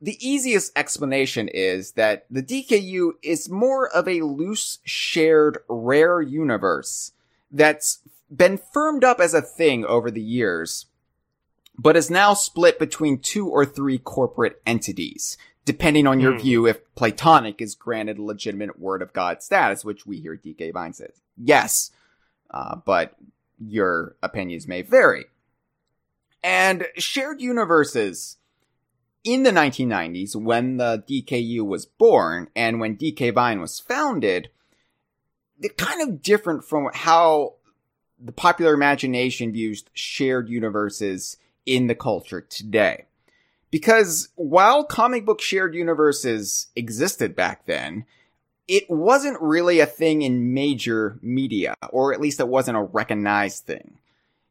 the 0.02 0.18
easiest 0.26 0.78
explanation 0.78 1.48
is 1.50 1.92
that 1.94 2.26
the 2.30 2.44
DKU 2.44 3.12
is 3.22 3.50
more 3.50 3.90
of 3.90 4.08
a 4.08 4.22
loose, 4.22 4.80
shared, 4.84 5.60
rare 5.68 6.22
universe 6.22 7.12
that's 7.52 8.00
been 8.32 8.58
firmed 8.58 9.04
up 9.04 9.20
as 9.20 9.34
a 9.34 9.42
thing 9.42 9.86
over 9.86 10.10
the 10.10 10.22
years, 10.22 10.86
but 11.78 11.98
is 11.98 12.10
now 12.10 12.34
split 12.34 12.80
between 12.80 13.20
two 13.20 13.48
or 13.48 13.66
three 13.66 13.98
corporate 13.98 14.62
entities, 14.66 15.38
depending 15.66 16.08
on 16.08 16.20
your 16.20 16.34
Hmm. 16.34 16.40
view 16.40 16.66
if 16.68 16.80
Playtonic 16.96 17.60
is 17.60 17.76
granted 17.76 18.20
legitimate 18.20 18.80
word 18.80 19.02
of 19.02 19.14
God 19.14 19.42
status, 19.44 19.84
which 19.84 20.06
we 20.06 20.20
here 20.20 20.34
at 20.34 20.44
DK 20.44 20.72
Vine 20.72 20.94
says. 20.94 21.22
Yes. 21.38 21.92
Uh, 22.52 22.78
but 22.78 23.16
your 23.60 24.16
opinions 24.24 24.68
may 24.68 24.82
vary. 24.82 25.26
And 26.42 26.88
shared 26.98 27.42
universes 27.42 28.38
in 29.24 29.44
the 29.44 29.52
1990s, 29.52 30.36
when 30.36 30.78
the 30.78 31.04
DKU 31.08 31.66
was 31.66 31.86
born 31.86 32.50
and 32.56 32.80
when 32.80 32.98
DK 32.98 33.34
Vine 33.34 33.60
was 33.60 33.80
founded, 33.80 34.50
they're 35.60 35.70
kind 35.72 36.02
of 36.02 36.22
different 36.22 36.64
from 36.64 36.90
how 36.94 37.56
the 38.20 38.32
popular 38.32 38.74
imagination 38.74 39.52
views 39.52 39.84
shared 39.94 40.50
universes 40.50 41.38
in 41.66 41.88
the 41.88 41.96
culture 41.96 42.42
today. 42.42 43.06
Because 43.72 44.30
while 44.36 44.84
comic 44.84 45.26
book 45.26 45.42
shared 45.42 45.76
universes 45.76 46.68
existed 46.76 47.36
back 47.36 47.66
then, 47.66 48.06
it 48.68 48.90
wasn't 48.90 49.42
really 49.42 49.80
a 49.80 49.86
thing 49.86 50.22
in 50.22 50.54
major 50.54 51.20
media, 51.22 51.76
or 51.92 52.14
at 52.14 52.22
least 52.22 52.40
it 52.40 52.48
wasn't 52.48 52.78
a 52.78 52.84
recognized 52.84 53.66
thing. 53.66 53.99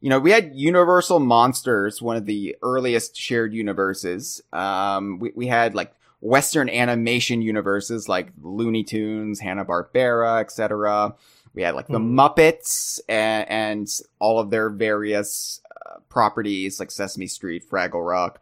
You 0.00 0.10
know, 0.10 0.20
we 0.20 0.30
had 0.30 0.52
Universal 0.54 1.20
Monsters, 1.20 2.00
one 2.00 2.16
of 2.16 2.26
the 2.26 2.56
earliest 2.62 3.16
shared 3.16 3.52
universes. 3.52 4.40
Um, 4.52 5.18
we, 5.18 5.32
we 5.34 5.46
had 5.48 5.74
like 5.74 5.92
Western 6.20 6.68
animation 6.68 7.42
universes 7.42 8.08
like 8.08 8.32
Looney 8.40 8.84
Tunes, 8.84 9.40
Hanna-Barbera, 9.40 10.40
etc. 10.40 11.14
We 11.52 11.62
had 11.62 11.74
like 11.74 11.88
the 11.88 11.98
Mhm. 11.98 12.14
Muppets 12.14 13.00
and, 13.08 13.48
and 13.50 13.88
all 14.20 14.38
of 14.38 14.50
their 14.50 14.70
various 14.70 15.60
uh, 15.86 15.98
properties 16.08 16.78
like 16.78 16.90
Sesame 16.92 17.26
Street, 17.26 17.68
Fraggle 17.68 18.06
Rock. 18.06 18.40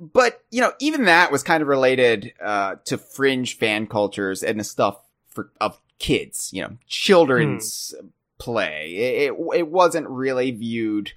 But, 0.00 0.42
you 0.50 0.60
know, 0.60 0.72
even 0.80 1.04
that 1.04 1.30
was 1.32 1.42
kind 1.42 1.62
of 1.62 1.68
related 1.68 2.34
uh, 2.40 2.76
to 2.86 2.98
fringe 2.98 3.56
fan 3.56 3.86
cultures 3.86 4.42
and 4.42 4.58
the 4.60 4.64
stuff 4.64 4.98
for 5.28 5.50
of 5.60 5.80
kids, 5.98 6.50
you 6.52 6.60
know, 6.62 6.76
children's 6.86 7.94
play. 8.38 8.94
It, 8.96 9.32
it 9.32 9.34
it 9.54 9.68
wasn't 9.68 10.08
really 10.08 10.50
viewed 10.50 11.12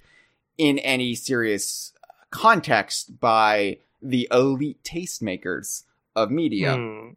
in 0.58 0.78
any 0.80 1.14
serious 1.14 1.92
context 2.30 3.18
by 3.20 3.78
the 4.02 4.28
elite 4.30 4.82
tastemakers 4.84 5.84
of 6.16 6.30
media. 6.30 6.74
Hmm, 6.76 7.08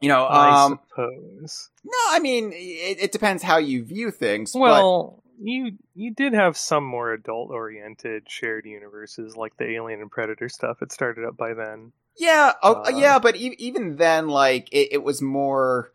You 0.00 0.08
know, 0.08 0.24
I 0.24 0.64
um, 0.64 0.78
suppose. 0.88 1.70
no, 1.84 1.92
I 2.10 2.18
mean, 2.20 2.52
it, 2.54 2.98
it 3.02 3.12
depends 3.12 3.42
how 3.42 3.58
you 3.58 3.84
view 3.84 4.10
things. 4.10 4.52
but- 4.52 4.60
Well, 4.60 5.22
you 5.44 5.72
you 5.94 6.14
did 6.14 6.34
have 6.34 6.56
some 6.56 6.84
more 6.84 7.12
adult 7.12 7.50
oriented 7.50 8.30
shared 8.30 8.64
universes 8.64 9.36
like 9.36 9.56
the 9.56 9.70
Alien 9.72 10.00
and 10.00 10.10
Predator 10.10 10.48
stuff. 10.48 10.82
It 10.82 10.92
started 10.92 11.24
up 11.24 11.36
by 11.36 11.54
then. 11.54 11.92
Yeah, 12.16 12.52
oh, 12.62 12.82
Uh, 12.84 12.90
yeah, 12.94 13.18
but 13.18 13.34
e- 13.36 13.56
even 13.58 13.96
then, 13.96 14.28
like 14.28 14.68
it, 14.70 14.90
it 14.92 15.02
was 15.02 15.20
more 15.20 15.90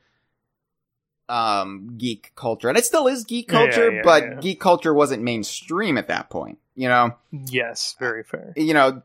um 1.29 1.95
geek 1.97 2.31
culture, 2.35 2.69
and 2.69 2.77
it 2.77 2.85
still 2.85 3.07
is 3.07 3.23
geek 3.25 3.51
Yeah, 3.51 3.57
culture, 3.59 3.91
yeah, 3.91 4.01
but 4.03 4.23
yeah. 4.23 4.39
geek 4.39 4.59
culture 4.59 4.93
wasn't 4.93 5.23
mainstream 5.23 5.97
at 5.97 6.07
that 6.07 6.29
point. 6.29 6.57
You 6.75 6.87
know, 6.89 7.15
Yes, 7.31 7.95
very 7.99 8.23
fair. 8.23 8.53
you 8.55 8.73
know, 8.73 9.01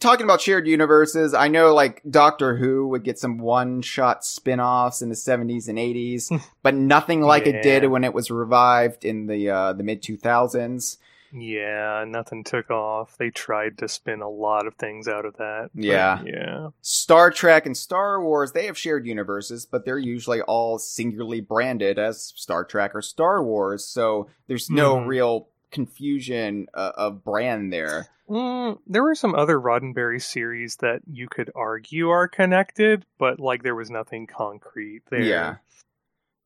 talking 0.00 0.24
about 0.24 0.40
shared 0.42 0.66
universes, 0.66 1.32
I 1.32 1.48
know 1.48 1.72
like 1.74 2.02
Doctor 2.08 2.56
Who 2.56 2.88
would 2.88 3.02
get 3.04 3.18
some 3.18 3.38
one-shot 3.38 4.24
spin-offs 4.24 5.00
in 5.00 5.08
the 5.08 5.14
70s 5.14 5.66
and 5.68 5.78
80s, 5.78 6.30
but 6.62 6.74
nothing 6.74 7.22
like 7.22 7.46
it 7.46 7.62
did 7.62 7.86
when 7.88 8.04
it 8.04 8.12
was 8.12 8.30
revived 8.30 9.04
in 9.04 9.26
the 9.26 9.48
uh 9.50 9.72
the 9.72 9.82
mid 9.82 10.02
2000s. 10.02 10.98
Yeah, 11.32 12.04
nothing 12.06 12.42
took 12.44 12.70
off. 12.70 13.16
They 13.18 13.30
tried 13.30 13.78
to 13.78 13.88
spin 13.88 14.20
a 14.20 14.28
lot 14.28 14.66
of 14.66 14.74
things 14.74 15.06
out 15.08 15.24
of 15.24 15.36
that. 15.36 15.70
Yeah. 15.74 16.22
yeah. 16.24 16.68
Star 16.82 17.30
Trek 17.30 17.66
and 17.66 17.76
Star 17.76 18.22
Wars, 18.22 18.52
they 18.52 18.66
have 18.66 18.76
shared 18.78 19.06
universes, 19.06 19.66
but 19.66 19.84
they're 19.84 19.98
usually 19.98 20.40
all 20.42 20.78
singularly 20.78 21.40
branded 21.40 21.98
as 21.98 22.32
Star 22.36 22.64
Trek 22.64 22.94
or 22.94 23.02
Star 23.02 23.42
Wars, 23.42 23.84
so 23.84 24.28
there's 24.48 24.68
no 24.70 24.96
Mhm. 24.96 25.06
real 25.06 25.48
confusion 25.70 26.66
uh, 26.74 26.92
of 26.96 27.22
brand 27.24 27.72
there. 27.72 28.08
Mm, 28.28 28.78
there 28.86 29.02
were 29.02 29.14
some 29.14 29.34
other 29.34 29.58
Roddenberry 29.58 30.20
series 30.22 30.76
that 30.76 31.00
you 31.10 31.28
could 31.28 31.50
argue 31.54 32.08
are 32.10 32.28
connected, 32.28 33.04
but 33.18 33.38
like 33.40 33.62
there 33.62 33.74
was 33.74 33.90
nothing 33.90 34.26
concrete 34.26 35.02
there. 35.10 35.20
Yeah. 35.22 35.56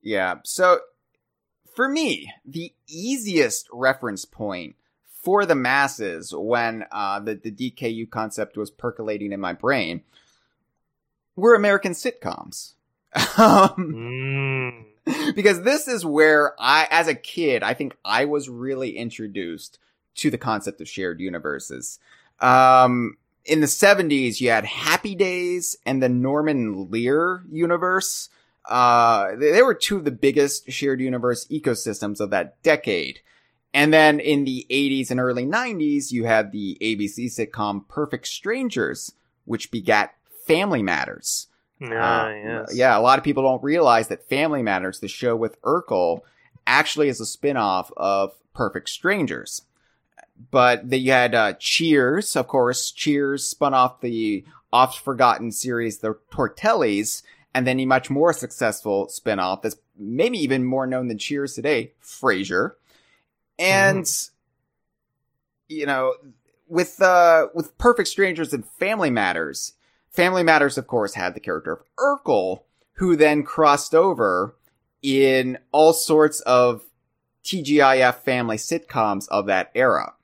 Yeah. 0.02 0.36
So 0.44 0.80
for 1.74 1.88
me, 1.88 2.32
the 2.44 2.72
easiest 2.86 3.68
reference 3.72 4.24
point 4.24 4.76
for 5.22 5.46
the 5.46 5.54
masses 5.54 6.34
when 6.36 6.84
uh, 6.92 7.20
the, 7.20 7.34
the 7.34 7.50
DKU 7.50 8.08
concept 8.10 8.56
was 8.56 8.70
percolating 8.70 9.32
in 9.32 9.40
my 9.40 9.52
brain 9.52 10.02
were 11.36 11.54
American 11.54 11.92
sitcoms. 11.92 12.74
um, 13.38 14.84
Mm. 15.06 15.34
because 15.34 15.62
this 15.62 15.86
is 15.86 16.04
where 16.04 16.54
I, 16.58 16.88
as 16.90 17.08
a 17.08 17.14
kid, 17.14 17.62
I 17.62 17.74
think 17.74 17.96
I 18.04 18.24
was 18.24 18.48
really 18.48 18.96
introduced 18.96 19.78
to 20.16 20.30
the 20.30 20.38
concept 20.38 20.80
of 20.80 20.88
shared 20.88 21.20
universes. 21.20 21.98
Um, 22.40 23.16
in 23.44 23.60
the 23.60 23.66
70s, 23.66 24.40
you 24.40 24.50
had 24.50 24.64
Happy 24.64 25.14
Days 25.14 25.76
and 25.84 26.02
the 26.02 26.08
Norman 26.08 26.90
Lear 26.90 27.44
universe. 27.50 28.30
Uh, 28.68 29.36
they, 29.36 29.52
they 29.52 29.62
were 29.62 29.74
two 29.74 29.96
of 29.96 30.04
the 30.04 30.10
biggest 30.10 30.70
shared 30.70 31.00
universe 31.00 31.46
ecosystems 31.48 32.20
of 32.20 32.30
that 32.30 32.62
decade. 32.62 33.20
And 33.72 33.92
then 33.92 34.20
in 34.20 34.44
the 34.44 34.66
80s 34.70 35.10
and 35.10 35.18
early 35.18 35.44
90s, 35.44 36.12
you 36.12 36.24
had 36.24 36.52
the 36.52 36.78
ABC 36.80 37.26
sitcom 37.26 37.88
Perfect 37.88 38.26
Strangers, 38.28 39.12
which 39.44 39.70
begat 39.70 40.14
Family 40.46 40.82
Matters. 40.82 41.48
Ah, 41.82 42.26
Uh, 42.26 42.28
yes. 42.28 42.74
Yeah, 42.74 42.96
a 42.96 43.00
lot 43.00 43.18
of 43.18 43.24
people 43.24 43.42
don't 43.42 43.62
realize 43.62 44.08
that 44.08 44.28
Family 44.28 44.62
Matters, 44.62 45.00
the 45.00 45.08
show 45.08 45.34
with 45.34 45.60
Urkel, 45.62 46.20
actually 46.66 47.08
is 47.08 47.20
a 47.20 47.26
spin-off 47.26 47.90
of 47.96 48.32
Perfect 48.54 48.88
Strangers. 48.88 49.62
But 50.50 50.88
then 50.88 51.00
you 51.00 51.10
had 51.10 51.34
uh, 51.34 51.54
Cheers, 51.58 52.36
of 52.36 52.46
course. 52.46 52.90
Cheers 52.90 53.46
spun 53.46 53.74
off 53.74 54.00
the 54.00 54.44
oft-forgotten 54.72 55.52
series 55.52 55.98
The 55.98 56.16
Tortellis, 56.32 57.22
and 57.54 57.66
then 57.66 57.80
a 57.80 57.86
much 57.86 58.10
more 58.10 58.32
successful 58.32 59.08
spin-off 59.08 59.62
that's 59.62 59.76
maybe 59.96 60.38
even 60.38 60.64
more 60.64 60.86
known 60.86 61.08
than 61.08 61.18
Cheers 61.18 61.54
today, 61.54 61.92
Frasier. 62.02 62.72
And 63.58 64.06
you 65.68 65.86
know, 65.86 66.14
with 66.68 67.00
uh 67.00 67.48
with 67.54 67.76
Perfect 67.78 68.08
Strangers 68.08 68.52
and 68.52 68.66
Family 68.66 69.10
Matters, 69.10 69.74
Family 70.10 70.42
Matters, 70.42 70.76
of 70.76 70.86
course, 70.86 71.14
had 71.14 71.34
the 71.34 71.40
character 71.40 71.72
of 71.72 71.82
Urkel, 71.98 72.62
who 72.94 73.16
then 73.16 73.42
crossed 73.42 73.94
over 73.94 74.56
in 75.02 75.58
all 75.70 75.92
sorts 75.92 76.40
of 76.40 76.82
TGIF 77.44 78.16
family 78.20 78.56
sitcoms 78.56 79.28
of 79.28 79.46
that 79.46 79.70
era. 79.74 80.14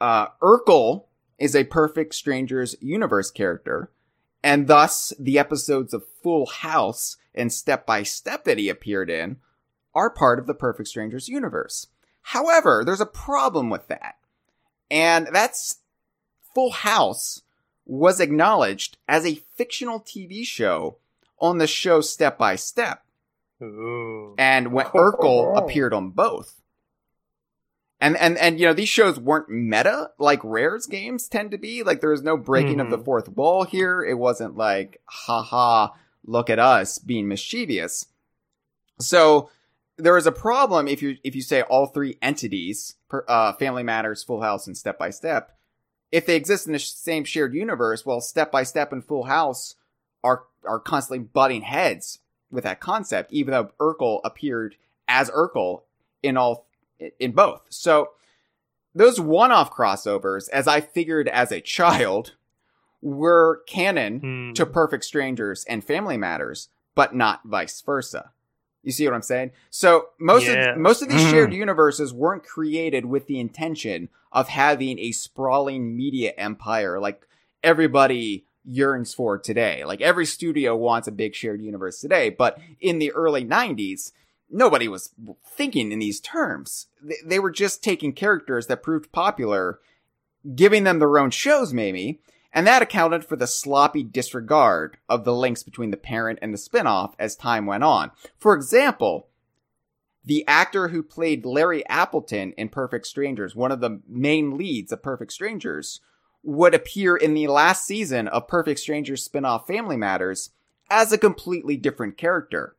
Uh, 0.00 0.28
Urkel 0.42 1.04
is 1.38 1.54
a 1.54 1.64
Perfect 1.64 2.14
Strangers 2.14 2.74
universe 2.80 3.30
character, 3.30 3.90
and 4.42 4.66
thus 4.66 5.12
the 5.18 5.38
episodes 5.38 5.92
of 5.94 6.04
Full 6.22 6.46
House 6.46 7.16
and 7.34 7.52
Step 7.52 7.86
by 7.86 8.02
Step 8.02 8.44
that 8.44 8.58
he 8.58 8.68
appeared 8.68 9.10
in 9.10 9.36
are 9.94 10.10
part 10.10 10.38
of 10.38 10.46
the 10.46 10.54
Perfect 10.54 10.88
Strangers 10.88 11.28
universe. 11.28 11.88
However, 12.22 12.82
there's 12.84 13.00
a 13.00 13.06
problem 13.06 13.70
with 13.70 13.88
that. 13.88 14.16
And 14.90 15.28
that's 15.32 15.78
Full 16.54 16.72
House 16.72 17.42
was 17.86 18.20
acknowledged 18.20 18.98
as 19.08 19.26
a 19.26 19.42
fictional 19.56 20.00
TV 20.00 20.44
show 20.44 20.98
on 21.40 21.58
the 21.58 21.66
show 21.66 22.00
Step 22.00 22.38
by 22.38 22.56
Step. 22.56 23.02
Ooh. 23.62 24.34
And 24.38 24.72
when 24.72 24.86
oh, 24.94 25.12
Urkel 25.12 25.56
appeared 25.56 25.92
on 25.92 26.10
both. 26.10 26.59
And, 28.00 28.16
and, 28.16 28.38
and, 28.38 28.58
you 28.58 28.66
know, 28.66 28.72
these 28.72 28.88
shows 28.88 29.20
weren't 29.20 29.50
meta 29.50 30.10
like 30.18 30.40
Rare's 30.42 30.86
games 30.86 31.28
tend 31.28 31.50
to 31.50 31.58
be. 31.58 31.82
Like, 31.82 32.00
there 32.00 32.10
was 32.10 32.22
no 32.22 32.36
breaking 32.38 32.80
of 32.80 32.88
the 32.88 32.96
Mhm. 32.98 33.04
fourth 33.04 33.28
wall 33.28 33.64
here. 33.64 34.02
It 34.02 34.14
wasn't 34.14 34.56
like, 34.56 35.02
haha, 35.04 35.88
look 36.24 36.48
at 36.48 36.58
us 36.58 36.98
being 36.98 37.28
mischievous. 37.28 38.06
So, 38.98 39.50
there 39.96 40.16
is 40.16 40.26
a 40.26 40.32
problem 40.32 40.88
if 40.88 41.02
you, 41.02 41.18
if 41.22 41.34
you 41.36 41.42
say 41.42 41.60
all 41.62 41.86
three 41.86 42.16
entities, 42.22 42.96
per, 43.08 43.22
uh, 43.28 43.52
Family 43.54 43.82
Matters, 43.82 44.22
Full 44.22 44.40
House, 44.40 44.66
and 44.66 44.76
Step 44.76 44.98
by 44.98 45.10
Step, 45.10 45.54
if 46.10 46.24
they 46.24 46.36
exist 46.36 46.66
in 46.66 46.72
the 46.72 46.78
sh- 46.78 46.90
same 46.90 47.24
shared 47.24 47.54
universe, 47.54 48.06
well, 48.06 48.22
Step 48.22 48.50
by 48.50 48.62
Step 48.62 48.92
and 48.92 49.04
Full 49.04 49.24
House 49.24 49.74
are, 50.24 50.44
are 50.64 50.80
constantly 50.80 51.18
butting 51.26 51.62
heads 51.62 52.20
with 52.50 52.64
that 52.64 52.80
concept, 52.80 53.30
even 53.30 53.52
though 53.52 53.70
Urkel 53.78 54.20
appeared 54.24 54.76
as 55.06 55.30
Urkel 55.30 55.82
in 56.22 56.38
all 56.38 56.66
in 57.18 57.32
both. 57.32 57.62
So 57.68 58.10
those 58.94 59.20
one-off 59.20 59.72
crossovers, 59.72 60.48
as 60.50 60.66
I 60.66 60.80
figured 60.80 61.28
as 61.28 61.52
a 61.52 61.60
child, 61.60 62.34
were 63.02 63.62
canon 63.66 64.20
Hmm. 64.20 64.52
to 64.54 64.66
Perfect 64.66 65.04
Strangers 65.04 65.64
and 65.64 65.82
Family 65.84 66.16
Matters, 66.16 66.68
but 66.94 67.14
not 67.14 67.40
vice 67.44 67.80
versa. 67.80 68.32
You 68.82 68.92
see 68.92 69.06
what 69.06 69.14
I'm 69.14 69.22
saying? 69.22 69.52
So 69.68 70.08
most 70.18 70.46
Yeah. 70.46 70.72
of 70.72 70.78
most 70.78 71.02
of 71.02 71.08
these 71.08 71.20
Mhm. 71.20 71.30
shared 71.30 71.52
universes 71.54 72.12
weren't 72.14 72.44
created 72.44 73.04
with 73.06 73.26
the 73.26 73.38
intention 73.38 74.08
of 74.32 74.48
having 74.48 74.98
a 74.98 75.12
sprawling 75.12 75.96
media 75.96 76.32
empire 76.38 76.98
like 76.98 77.26
everybody 77.62 78.46
yearns 78.64 79.12
for 79.14 79.38
today. 79.38 79.84
Like 79.84 80.00
every 80.00 80.24
studio 80.26 80.76
wants 80.76 81.08
a 81.08 81.12
big 81.12 81.34
shared 81.34 81.60
universe 81.62 82.00
today, 82.00 82.30
but 82.30 82.58
in 82.80 82.98
the 82.98 83.12
early 83.12 83.44
90s, 83.44 84.12
nobody 84.50 84.88
was 84.88 85.14
thinking 85.46 85.92
in 85.92 85.98
these 85.98 86.20
terms. 86.20 86.86
They, 87.24 87.38
were 87.38 87.50
just 87.50 87.82
taking 87.82 88.12
characters 88.12 88.66
that 88.66 88.82
proved 88.82 89.12
popular, 89.12 89.80
giving 90.54 90.84
them 90.84 90.98
their 90.98 91.18
own 91.18 91.30
shows 91.30 91.72
maybe, 91.72 92.20
and 92.52 92.66
that 92.66 92.82
accounted 92.82 93.24
for 93.24 93.36
the 93.36 93.46
sloppy 93.46 94.02
disregard 94.02 94.96
of 95.08 95.24
the 95.24 95.34
links 95.34 95.62
between 95.62 95.90
the 95.90 95.96
parent 95.96 96.38
and 96.42 96.52
the 96.52 96.58
spin-off 96.58 97.14
as 97.18 97.36
time 97.36 97.66
went 97.66 97.84
on. 97.84 98.10
For 98.38 98.54
example, 98.54 99.28
the 100.24 100.44
actor 100.46 100.88
who 100.88 101.02
played 101.02 101.46
Larry 101.46 101.86
Appleton 101.88 102.52
in 102.56 102.68
Perfect 102.68 103.06
Strangers, 103.06 103.54
one 103.54 103.72
of 103.72 103.80
the 103.80 104.00
main 104.08 104.56
leads 104.56 104.92
of 104.92 105.02
Perfect 105.02 105.32
Strangers, 105.32 106.00
would 106.42 106.74
appear 106.74 107.16
in 107.16 107.34
the 107.34 107.48
last 107.48 107.86
season 107.86 108.26
of 108.28 108.48
Perfect 108.48 108.80
Strangers 108.80 109.22
spin-off 109.22 109.66
Family 109.66 109.96
Matters 109.96 110.50
as 110.90 111.12
a 111.12 111.18
completely 111.18 111.76
different 111.76 112.16
character. 112.16 112.76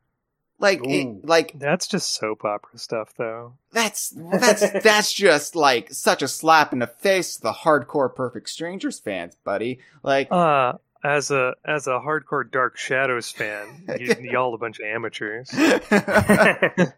Like, 0.62 0.80
it- 0.86 1.26
like 1.26 1.58
That's 1.60 1.88
just 1.88 2.14
soap 2.14 2.46
opera 2.46 2.78
stuff, 2.80 3.14
though. 3.18 3.54
that's 3.74 4.10
that's 4.16 4.84
that's 4.84 5.12
just 5.12 5.56
like 5.56 5.92
such 5.92 6.22
a 6.22 6.28
slap 6.28 6.72
in 6.72 6.80
the 6.80 6.88
face 6.88 7.36
to 7.38 7.42
the 7.42 7.52
hardcore 7.52 8.14
Perfect 8.16 8.48
Strangers 8.48 9.00
fans, 9.00 9.36
buddy. 9.44 9.80
Like, 10.04 10.32
Uh, 10.32 10.74
as 11.04 11.32
a 11.32 11.56
as 11.66 11.88
a 11.88 12.00
hardcore 12.00 12.50
Dark 12.50 12.78
Shadows 12.78 13.32
fan, 13.32 13.86
y- 13.88 14.16
y'all 14.22 14.54
a 14.54 14.58
bunch 14.60 14.80
of 14.80 14.86
amateurs. 14.86 15.50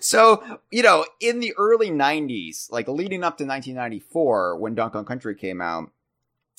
so 0.00 0.42
you 0.70 0.82
know, 0.82 1.04
in 1.20 1.40
the 1.40 1.54
early 1.56 1.90
'90s, 1.90 2.70
like 2.70 2.88
leading 2.88 3.24
up 3.24 3.38
to 3.38 3.44
1994, 3.44 4.56
when 4.58 4.74
Donkey 4.74 4.92
Kong 4.92 5.04
Country 5.04 5.34
came 5.34 5.60
out, 5.60 5.90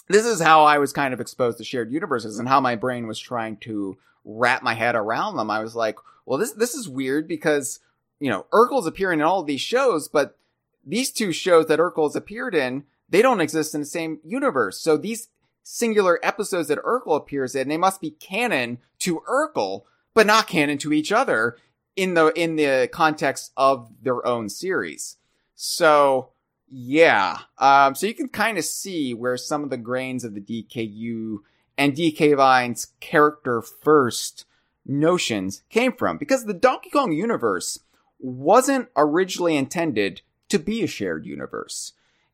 this 0.09 0.25
is 0.25 0.41
how 0.41 0.63
I 0.63 0.79
was 0.79 0.91
kind 0.91 1.13
of 1.13 1.21
exposed 1.21 1.59
to 1.59 1.63
shared 1.63 1.91
universes 1.91 2.39
and 2.39 2.47
how 2.47 2.59
my 2.59 2.75
brain 2.75 3.07
was 3.07 3.19
trying 3.19 3.57
to 3.57 3.97
wrap 4.25 4.63
my 4.63 4.73
head 4.73 4.95
around 4.95 5.37
them. 5.37 5.49
I 5.51 5.59
was 5.59 5.75
like, 5.75 5.97
well, 6.25 6.39
this 6.39 6.51
this 6.51 6.73
is 6.73 6.89
weird 6.89 7.27
because 7.27 7.79
you 8.19 8.29
know 8.29 8.45
Urkel's 8.51 8.87
appearing 8.87 9.19
in 9.19 9.25
all 9.25 9.39
of 9.41 9.47
these 9.47 9.61
shows, 9.61 10.07
but 10.07 10.37
these 10.85 11.11
two 11.11 11.31
shows 11.31 11.67
that 11.67 11.79
Urkel's 11.79 12.15
appeared 12.15 12.55
in, 12.55 12.83
they 13.07 13.21
don't 13.21 13.41
exist 13.41 13.75
in 13.75 13.81
the 13.81 13.85
same 13.85 14.19
universe. 14.25 14.79
So 14.79 14.97
these 14.97 15.29
singular 15.63 16.19
episodes 16.23 16.67
that 16.69 16.83
Urkel 16.83 17.15
appears 17.15 17.53
in, 17.53 17.67
they 17.67 17.77
must 17.77 18.01
be 18.01 18.11
canon 18.11 18.79
to 18.99 19.21
Urkel, 19.29 19.83
but 20.15 20.25
not 20.25 20.47
canon 20.47 20.79
to 20.79 20.91
each 20.91 21.11
other 21.11 21.57
in 21.95 22.15
the 22.15 22.27
in 22.39 22.55
the 22.55 22.89
context 22.91 23.51
of 23.55 23.91
their 24.01 24.25
own 24.25 24.49
series. 24.49 25.17
So 25.55 26.29
yeah, 26.71 27.39
um, 27.57 27.95
so 27.95 28.07
you 28.07 28.13
can 28.13 28.29
kind 28.29 28.57
of 28.57 28.65
see 28.65 29.13
where 29.13 29.37
some 29.37 29.63
of 29.63 29.69
the 29.69 29.77
grains 29.77 30.23
of 30.23 30.33
the 30.33 30.41
DKU 30.41 31.37
and 31.77 31.95
DK 31.95 32.35
Vine's 32.35 32.87
character 32.99 33.61
first 33.61 34.45
notions 34.85 35.63
came 35.69 35.93
from, 35.93 36.17
because 36.17 36.45
the 36.45 36.53
Donkey 36.53 36.89
Kong 36.89 37.11
universe 37.11 37.79
wasn't 38.19 38.89
originally 38.95 39.55
intended 39.55 40.21
to 40.49 40.59
be 40.59 40.83
a 40.83 40.87
shared 40.87 41.25
universe. 41.25 41.93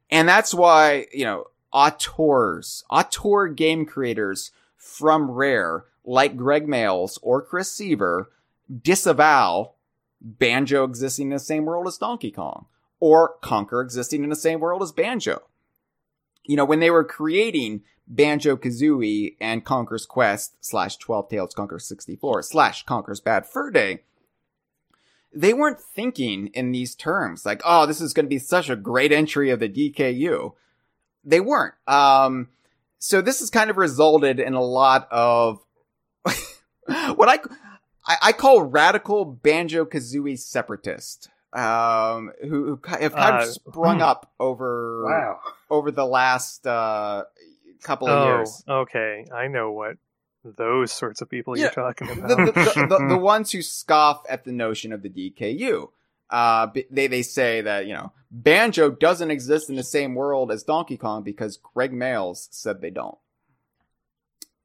And 0.10 0.28
that's 0.28 0.54
why, 0.54 1.08
you 1.14 1.26
know, 1.26 1.48
auteurs, 1.72 2.84
auteur 2.90 3.48
game 3.48 3.86
creators 3.86 4.52
from 4.78 5.32
Rare, 5.32 5.86
like 6.06 6.38
Gregg 6.38 6.68
Mayles 6.68 7.20
or 7.22 7.42
Chris 7.42 7.72
Seavor, 7.72 8.28
disavow 8.82 9.74
Banjo 10.22 10.84
existing 10.84 11.28
in 11.28 11.34
the 11.34 11.40
same 11.40 11.66
world 11.66 11.88
as 11.88 11.98
Donkey 11.98 12.32
Kong, 12.32 12.66
or 13.00 13.36
Conker 13.44 13.84
existing 13.84 14.24
in 14.24 14.30
the 14.30 14.36
same 14.36 14.60
world 14.60 14.82
as 14.82 14.92
Banjo. 14.92 15.42
You 16.44 16.56
know, 16.56 16.66
when 16.66 16.80
they 16.80 16.92
were 16.92 17.04
creating 17.04 17.84
Banjo 18.08 18.56
Kazooie 18.56 19.36
and 19.40 19.66
Conker's 19.66 20.06
Quest 20.06 20.64
slash 20.64 20.98
12 20.98 21.30
Tales 21.30 21.56
Conker 21.56 21.82
64 21.82 22.44
slash 22.44 22.86
Conker's 22.86 23.20
Bad 23.20 23.46
Fur 23.46 23.72
Day, 23.72 24.02
they 25.34 25.54
weren't 25.54 25.80
thinking 25.80 26.48
in 26.48 26.72
these 26.72 26.96
terms 26.96 27.46
like, 27.46 27.62
oh, 27.66 27.86
this 27.86 28.00
is 28.00 28.14
going 28.14 28.26
to 28.26 28.30
be 28.30 28.40
such 28.40 28.70
a 28.70 28.76
great 28.76 29.12
entry 29.12 29.50
of 29.50 29.60
the 29.60 29.70
DKU. 29.70 30.54
They 31.24 31.42
weren't. 31.42 31.74
Um, 31.88 32.50
so 33.00 33.22
this 33.22 33.40
has 33.40 33.50
kind 33.50 33.70
of 33.70 33.78
resulted 33.78 34.40
in 34.40 34.54
a 34.54 34.64
lot 34.64 35.08
of 35.12 35.60
what 36.86 37.28
I, 37.28 37.40
I, 38.08 38.18
I 38.22 38.32
call 38.32 38.62
radical 38.62 39.26
Banjo 39.26 39.86
Kazooie 39.86 40.40
separatist 40.40 41.30
um, 41.56 42.32
who, 42.42 42.66
who 42.66 42.80
have 43.00 43.14
kind 43.16 43.36
Uh, 43.38 43.40
of 43.44 43.46
sprung 43.48 43.98
hmm. 43.98 44.04
up 44.04 44.32
over 44.40 45.04
Wow. 45.06 45.40
over 45.70 45.92
the 45.92 46.06
last 46.06 46.68
uh, 46.68 47.24
couple 47.84 48.08
of 48.10 48.18
Oh, 48.20 48.26
years. 48.26 48.64
okay. 48.68 49.26
I 49.34 49.48
know 49.48 49.72
what 49.72 49.98
those 50.44 50.92
sorts 50.92 51.22
of 51.22 51.30
people 51.30 51.58
Yeah, 51.58 51.64
you're 51.64 51.72
talking 51.72 52.10
about. 52.12 52.28
the, 52.28 52.36
the, 52.36 52.52
the, 52.52 53.06
the 53.10 53.18
ones 53.18 53.52
who 53.52 53.62
scoff 53.62 54.22
at 54.30 54.44
the 54.44 54.52
notion 54.52 54.94
of 54.94 55.02
the 55.02 55.10
DKU. 55.10 55.90
Uh, 56.30 56.68
they 56.92 57.08
they 57.08 57.22
say 57.22 57.62
that 57.62 57.86
you 57.86 57.94
know 57.94 58.12
Banjo 58.32 58.90
doesn't 58.92 59.30
exist 59.32 59.70
in 59.70 59.76
the 59.76 59.84
same 59.84 60.16
world 60.16 60.52
as 60.52 60.64
Donkey 60.64 60.98
Kong 60.98 61.24
because 61.24 61.58
Gregg 61.58 61.92
Mayles 61.94 62.48
said 62.52 62.82
they 62.82 62.90
don't. 62.90 63.18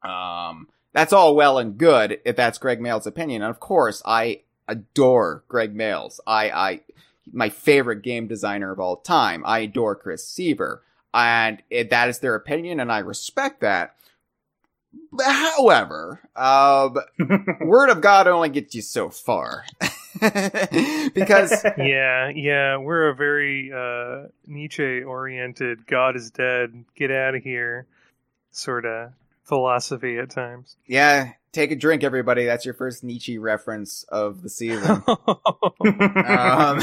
Um, 0.03 0.69
that's 0.93 1.13
all 1.13 1.37
well 1.37 1.59
and 1.59 1.77
good 1.77 2.19
if 2.25 2.35
that's 2.35 2.59
Gregg 2.59 2.81
Mayles' 2.81 3.07
opinion, 3.07 3.43
and 3.43 3.51
of 3.51 3.61
course 3.61 4.03
I 4.07 4.43
adore 4.71 5.45
Gregg 5.49 5.75
Mayles. 5.75 6.21
I 6.27 6.51
I 6.51 6.81
my 7.33 7.49
favorite 7.49 8.03
game 8.03 8.27
designer 8.27 8.73
of 8.73 8.81
all 8.81 8.97
time. 8.97 9.43
I 9.45 9.61
adore 9.61 9.97
Chris 9.97 10.27
Seavor, 10.27 10.81
and 11.13 11.63
it, 11.71 11.91
that 11.91 12.09
is 12.09 12.21
their 12.21 12.35
opinion, 12.35 12.81
and 12.81 12.91
I 12.91 13.01
respect 13.01 13.61
that. 13.61 13.97
However, 15.21 16.21
um, 16.35 16.97
word 17.61 17.91
of 17.91 18.01
God 18.01 18.27
only 18.27 18.49
gets 18.49 18.75
you 18.75 18.83
so 18.83 19.11
far. 19.11 19.65
because 20.21 21.65
yeah, 21.79 22.29
yeah, 22.29 22.77
we're 22.77 23.09
a 23.09 23.15
very 23.15 23.73
uh, 23.73 24.29
Nietzsche 24.47 25.03
oriented 25.03 25.87
God 25.87 26.17
is 26.17 26.31
dead, 26.31 26.85
get 26.97 27.11
out 27.11 27.35
of 27.35 27.43
here 27.43 27.87
sort 28.53 28.85
of 28.85 29.13
philosophy 29.51 30.17
at 30.17 30.31
times. 30.31 30.77
yeah, 30.87 31.33
take 31.53 31.71
a 31.73 31.77
drink, 31.77 32.03
everybody. 32.03 32.47
That's 32.47 32.65
your 32.65 32.73
first 32.73 33.05
Nietzsche 33.05 33.37
reference 33.39 34.05
of 34.05 34.41
the 34.41 34.49
season. 34.49 35.03
um, 35.07 36.81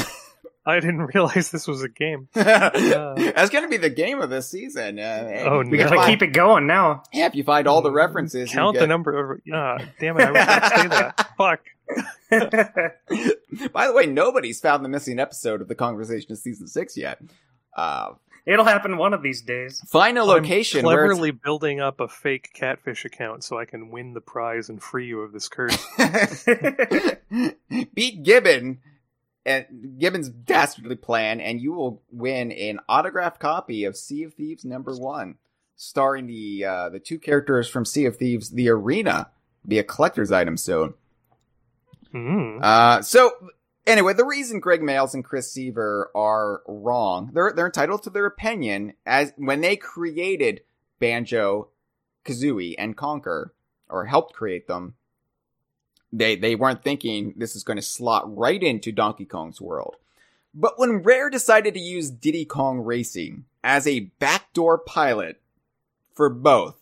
I 0.66 0.80
didn't 0.80 1.10
realize 1.14 1.50
this 1.50 1.66
was 1.66 1.82
a 1.82 1.88
game. 1.88 2.28
that's 2.34 3.48
gonna 3.50 3.68
be 3.68 3.78
the 3.78 3.88
game 3.88 4.20
of 4.20 4.28
this 4.30 4.50
season. 4.50 4.98
Uh, 4.98 5.44
Oh, 5.46 5.58
we 5.60 5.64
no. 5.64 5.70
can 5.70 5.78
Gotta 5.78 5.96
find- 5.96 6.10
keep 6.10 6.22
it 6.22 6.32
going 6.34 6.66
now. 6.66 7.02
Yeah, 7.12 7.24
if 7.26 7.34
you 7.34 7.42
find 7.42 7.66
all 7.66 7.80
the 7.80 7.90
references, 7.90 8.50
you 8.52 8.58
Count 8.58 8.74
the 8.74 8.80
get- 8.80 8.88
number 8.90 9.32
of. 9.32 9.40
Ah, 9.52 9.78
damn 9.98 10.20
it! 10.20 10.24
I 10.24 10.30
was 10.30 10.44
going 10.44 10.60
to 10.60 10.68
say 10.68 10.88
that. 10.88 11.28
Fuck. 11.38 11.60
By 13.72 13.86
the 13.86 13.94
way, 13.94 14.04
nobody's 14.06 14.60
found 14.60 14.84
the 14.84 14.90
missing 14.90 15.18
episode 15.18 15.62
of 15.62 15.68
the 15.68 15.74
conversation 15.74 16.32
of 16.32 16.38
season 16.38 16.66
six 16.68 16.98
yet. 16.98 17.18
Uh, 17.74 18.10
It'll 18.46 18.64
happen 18.64 18.96
one 18.96 19.12
of 19.12 19.22
these 19.22 19.42
days. 19.42 19.80
find 19.86 20.16
a 20.18 20.24
location 20.24 20.80
I'm 20.80 20.86
where 20.86 21.04
it's- 21.04 21.08
cleverly 21.18 21.30
building 21.32 21.80
up 21.80 22.00
a 22.00 22.08
fake 22.08 22.50
catfish 22.54 23.04
account 23.04 23.44
so 23.44 23.58
I 23.58 23.64
can 23.64 23.90
win 23.90 24.14
the 24.14 24.20
prize 24.20 24.68
and 24.68 24.82
free 24.82 25.06
you 25.06 25.20
of 25.20 25.32
this 25.32 25.48
curse. 25.48 25.76
beat 27.94 28.22
Gibbon 28.22 28.78
and 29.44 29.66
Gibbon's 29.98 30.28
dastardly 30.28 30.96
plan, 30.96 31.40
and 31.40 31.60
you 31.60 31.72
will 31.72 32.02
win 32.10 32.52
an 32.52 32.80
autographed 32.88 33.40
copy 33.40 33.84
of 33.84 33.96
Sea 33.96 34.24
of 34.24 34.34
Thieves 34.34 34.64
number 34.64 34.94
one, 34.94 35.36
starring 35.76 36.26
the 36.26 36.64
uh, 36.64 36.88
the 36.90 36.98
two 36.98 37.18
characters 37.18 37.68
from 37.68 37.84
Sea 37.84 38.04
of 38.04 38.16
Thieves, 38.16 38.50
the 38.50 38.68
arena, 38.68 39.30
be 39.66 39.78
a 39.78 39.84
collector's 39.84 40.32
item 40.32 40.56
soon. 40.56 40.94
Mm. 42.14 42.62
Uh, 42.62 43.02
so 43.02 43.32
anyway, 43.88 44.12
the 44.12 44.24
reason 44.24 44.60
Gregg 44.60 44.80
Mayles 44.80 45.14
and 45.14 45.24
Chris 45.24 45.52
Seavor 45.52 46.10
are 46.14 46.62
wrong, 46.68 47.30
they're 47.32 47.52
they're 47.52 47.66
entitled 47.66 48.02
to 48.04 48.10
their 48.10 48.26
opinion 48.26 48.92
as 49.04 49.32
when 49.36 49.60
they 49.60 49.76
created 49.76 50.62
Banjo, 51.00 51.68
Kazooie, 52.24 52.74
and 52.78 52.96
Conker, 52.96 53.50
or 53.88 54.04
helped 54.04 54.34
create 54.34 54.68
them. 54.68 54.94
They 56.12 56.36
they 56.36 56.54
weren't 56.54 56.84
thinking 56.84 57.34
this 57.36 57.56
is 57.56 57.64
going 57.64 57.76
to 57.76 57.82
slot 57.82 58.36
right 58.36 58.62
into 58.62 58.92
Donkey 58.92 59.24
Kong's 59.24 59.60
world. 59.60 59.96
But 60.54 60.78
when 60.78 61.02
Rare 61.02 61.30
decided 61.30 61.74
to 61.74 61.80
use 61.80 62.10
Diddy 62.10 62.44
Kong 62.44 62.80
Racing 62.80 63.44
as 63.62 63.86
a 63.86 64.10
backdoor 64.18 64.78
pilot 64.78 65.40
for 66.14 66.30
both, 66.30 66.76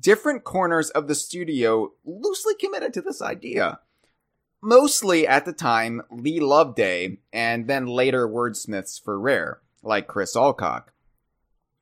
different 0.00 0.44
corners 0.44 0.90
of 0.90 1.06
the 1.06 1.14
studio 1.14 1.92
loosely 2.04 2.54
committed 2.54 2.92
to 2.94 3.00
this 3.00 3.22
idea 3.22 3.78
mostly 4.64 5.26
at 5.26 5.44
the 5.44 5.52
time 5.52 6.02
Leigh 6.10 6.40
Loveday 6.40 7.18
and 7.32 7.66
then 7.66 7.86
later 7.86 8.26
wordsmiths 8.26 9.00
for 9.00 9.20
Rare, 9.20 9.60
like 9.82 10.08
Chris 10.08 10.34
Alcock. 10.34 10.92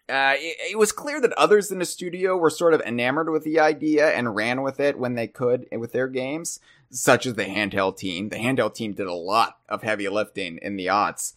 Uh, 0.08 0.34
it, 0.36 0.72
it 0.72 0.78
was 0.78 0.92
clear 0.92 1.20
that 1.20 1.32
others 1.34 1.70
in 1.70 1.78
the 1.78 1.84
studio 1.84 2.36
were 2.36 2.50
sort 2.50 2.74
of 2.74 2.82
enamored 2.82 3.30
with 3.30 3.44
the 3.44 3.60
idea 3.60 4.10
and 4.10 4.34
ran 4.34 4.60
with 4.62 4.80
it 4.80 4.98
when 4.98 5.14
they 5.14 5.28
could 5.28 5.66
with 5.72 5.92
their 5.92 6.08
games, 6.08 6.60
such 6.90 7.24
as 7.24 7.34
the 7.34 7.44
handheld 7.44 7.96
team. 7.96 8.28
The 8.28 8.36
handheld 8.36 8.74
team 8.74 8.92
did 8.92 9.06
a 9.06 9.14
lot 9.14 9.58
of 9.68 9.82
heavy 9.82 10.08
lifting 10.08 10.58
in 10.60 10.76
the 10.76 10.86
aughts. 10.86 11.34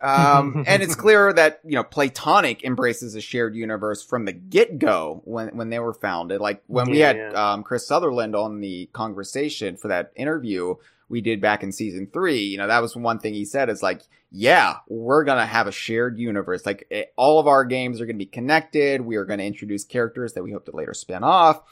Um, 0.00 0.64
and 0.66 0.82
it's 0.82 0.94
clear 0.94 1.32
that, 1.32 1.60
you 1.64 1.76
know, 1.76 1.84
Playtonic 1.84 2.62
embraces 2.64 3.14
a 3.14 3.20
shared 3.20 3.54
universe 3.54 4.02
from 4.02 4.24
the 4.24 4.32
get-go 4.32 5.22
when, 5.24 5.56
when 5.56 5.70
they 5.70 5.78
were 5.78 5.94
founded. 5.94 6.40
Like 6.40 6.62
when 6.66 6.90
we 6.90 6.98
Yeah, 6.98 7.06
had, 7.08 7.16
yeah. 7.16 7.52
um, 7.52 7.62
Chris 7.62 7.86
Sutherland 7.86 8.36
on 8.36 8.60
the 8.60 8.88
conversation 8.92 9.76
for 9.76 9.88
that 9.88 10.12
interview 10.16 10.74
we 11.08 11.20
did 11.20 11.40
back 11.40 11.62
in 11.62 11.70
season 11.70 12.08
three, 12.12 12.42
you 12.42 12.58
know, 12.58 12.66
that 12.66 12.82
was 12.82 12.96
one 12.96 13.18
thing 13.18 13.32
he 13.32 13.44
said 13.44 13.70
is 13.70 13.82
like, 13.82 14.02
yeah, 14.32 14.78
we're 14.88 15.22
going 15.24 15.38
to 15.38 15.46
have 15.46 15.68
a 15.68 15.72
shared 15.72 16.18
universe. 16.18 16.66
Like 16.66 16.86
it, 16.90 17.12
all 17.16 17.38
of 17.38 17.46
our 17.46 17.64
games 17.64 18.00
are 18.00 18.06
going 18.06 18.16
to 18.16 18.24
be 18.24 18.26
connected. 18.26 19.00
We 19.00 19.16
are 19.16 19.24
going 19.24 19.38
to 19.38 19.44
introduce 19.44 19.84
characters 19.84 20.32
that 20.32 20.42
we 20.42 20.50
hope 20.50 20.64
to 20.66 20.74
later 20.74 20.94
spin 20.94 21.22
off. 21.22 21.62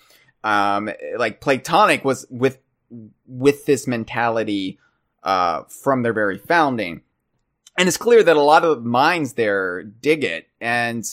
Um, 0.44 0.88
like 1.16 1.40
Playtonic 1.40 2.04
was 2.04 2.26
with, 2.30 2.58
with 3.26 3.66
this 3.66 3.86
mentality, 3.86 4.78
uh, 5.24 5.64
from 5.64 6.02
their 6.02 6.12
very 6.12 6.38
founding. 6.38 7.02
And 7.76 7.88
it's 7.88 7.96
clear 7.96 8.22
that 8.22 8.36
a 8.36 8.42
lot 8.42 8.64
of 8.64 8.84
minds 8.84 9.32
there 9.34 9.82
dig 9.82 10.22
it. 10.22 10.48
And, 10.60 11.04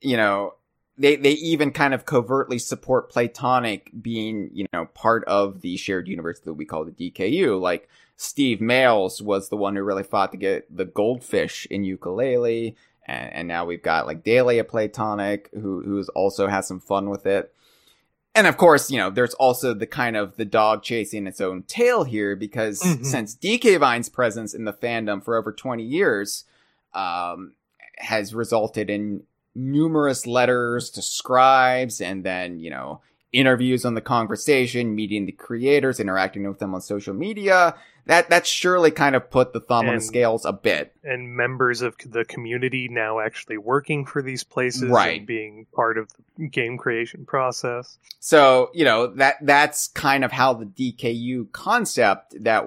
you 0.00 0.16
know, 0.16 0.54
they, 0.96 1.16
they 1.16 1.32
even 1.32 1.70
kind 1.70 1.94
of 1.94 2.06
covertly 2.06 2.58
support 2.58 3.12
Playtonic 3.12 4.02
being, 4.02 4.50
you 4.52 4.66
know, 4.72 4.86
part 4.86 5.24
of 5.24 5.60
the 5.60 5.76
shared 5.76 6.08
universe 6.08 6.40
that 6.40 6.54
we 6.54 6.64
call 6.64 6.84
the 6.84 6.92
DKU. 6.92 7.60
Like 7.60 7.88
Steve 8.16 8.58
Mayles 8.58 9.22
was 9.22 9.48
the 9.48 9.56
one 9.56 9.76
who 9.76 9.82
really 9.82 10.02
fought 10.02 10.32
to 10.32 10.38
get 10.38 10.74
the 10.74 10.84
goldfish 10.84 11.66
in 11.70 11.84
Yooka-Laylee. 11.84 12.74
And, 13.06 13.32
and 13.32 13.48
now 13.48 13.64
we've 13.64 13.82
got 13.82 14.06
like 14.06 14.24
Dahlia 14.24 14.64
Playtonic 14.64 15.46
who, 15.54 15.82
who's 15.82 16.08
also 16.10 16.48
has 16.48 16.66
some 16.66 16.80
fun 16.80 17.08
with 17.08 17.26
it. 17.26 17.54
And 18.40 18.46
of 18.46 18.56
course, 18.56 18.90
you 18.90 18.96
know, 18.96 19.10
there's 19.10 19.34
also 19.34 19.74
the 19.74 19.86
kind 19.86 20.16
of 20.16 20.36
the 20.36 20.46
dog 20.46 20.82
chasing 20.82 21.26
its 21.26 21.42
own 21.42 21.62
tail 21.64 22.04
here 22.04 22.34
because 22.34 22.80
Mhm. 22.80 23.04
since 23.04 23.34
DK 23.34 23.76
Vine's 23.76 24.08
presence 24.08 24.54
in 24.54 24.64
the 24.64 24.72
fandom 24.72 25.22
for 25.22 25.36
over 25.36 25.52
20 25.52 25.82
years, 25.82 26.44
um, 26.94 27.52
has 27.98 28.34
resulted 28.34 28.88
in 28.88 29.24
numerous 29.54 30.26
letters 30.26 30.88
to 30.88 31.02
scribes 31.02 32.00
and 32.00 32.24
then, 32.24 32.58
you 32.58 32.70
know, 32.70 33.02
interviews 33.32 33.84
on 33.84 33.94
the 33.94 34.00
conversation, 34.00 34.94
meeting 34.94 35.26
the 35.26 35.32
creators, 35.32 36.00
interacting 36.00 36.48
with 36.48 36.58
them 36.58 36.74
on 36.74 36.80
social 36.80 37.14
media. 37.14 37.74
That, 38.06 38.30
that 38.30 38.46
surely 38.46 38.90
kind 38.90 39.14
of 39.14 39.30
put 39.30 39.52
the 39.52 39.60
thumb 39.60 39.88
on 39.88 39.96
the 39.96 40.00
scales 40.00 40.44
a 40.44 40.52
bit. 40.52 40.92
and 41.04 41.36
members 41.36 41.80
of 41.82 41.94
the 42.04 42.24
community 42.24 42.88
now 42.90 43.20
actually 43.20 43.58
working 43.58 44.04
for 44.04 44.20
these 44.20 44.42
places 44.42 44.84
Right. 44.90 45.18
and 45.18 45.26
being 45.26 45.66
part 45.72 45.96
of 45.96 46.08
the 46.36 46.48
game 46.48 46.76
creation 46.76 47.24
process. 47.24 47.98
So, 48.18 48.70
you 48.74 48.84
know, 48.84 49.06
that, 49.14 49.36
that's 49.42 49.86
kind 49.88 50.24
of 50.24 50.32
how 50.32 50.54
the 50.54 50.64
DKU 50.66 51.52
concept 51.52 52.34
that 52.42 52.64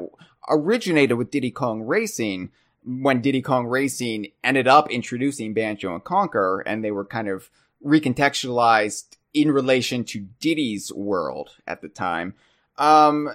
originated 0.48 1.18
with 1.18 1.32
Diddy 1.32 1.52
Kong 1.52 1.82
Racing 1.82 2.52
when 2.86 3.22
Diddy 3.22 3.42
Kong 3.42 3.66
Racing 3.66 4.28
ended 4.44 4.68
up 4.68 4.90
introducing 4.92 5.54
Banjo 5.54 5.94
and 5.94 6.04
Conker 6.04 6.62
and 6.66 6.84
they 6.84 6.92
were 6.92 7.06
kind 7.06 7.28
of 7.28 7.50
recontextualized 7.86 9.18
in 9.34 9.52
relation 9.52 10.04
to 10.04 10.28
Diddy's 10.40 10.92
world 10.94 11.52
at 11.68 11.82
the 11.82 11.90
time. 11.90 12.34
Um, 12.78 13.30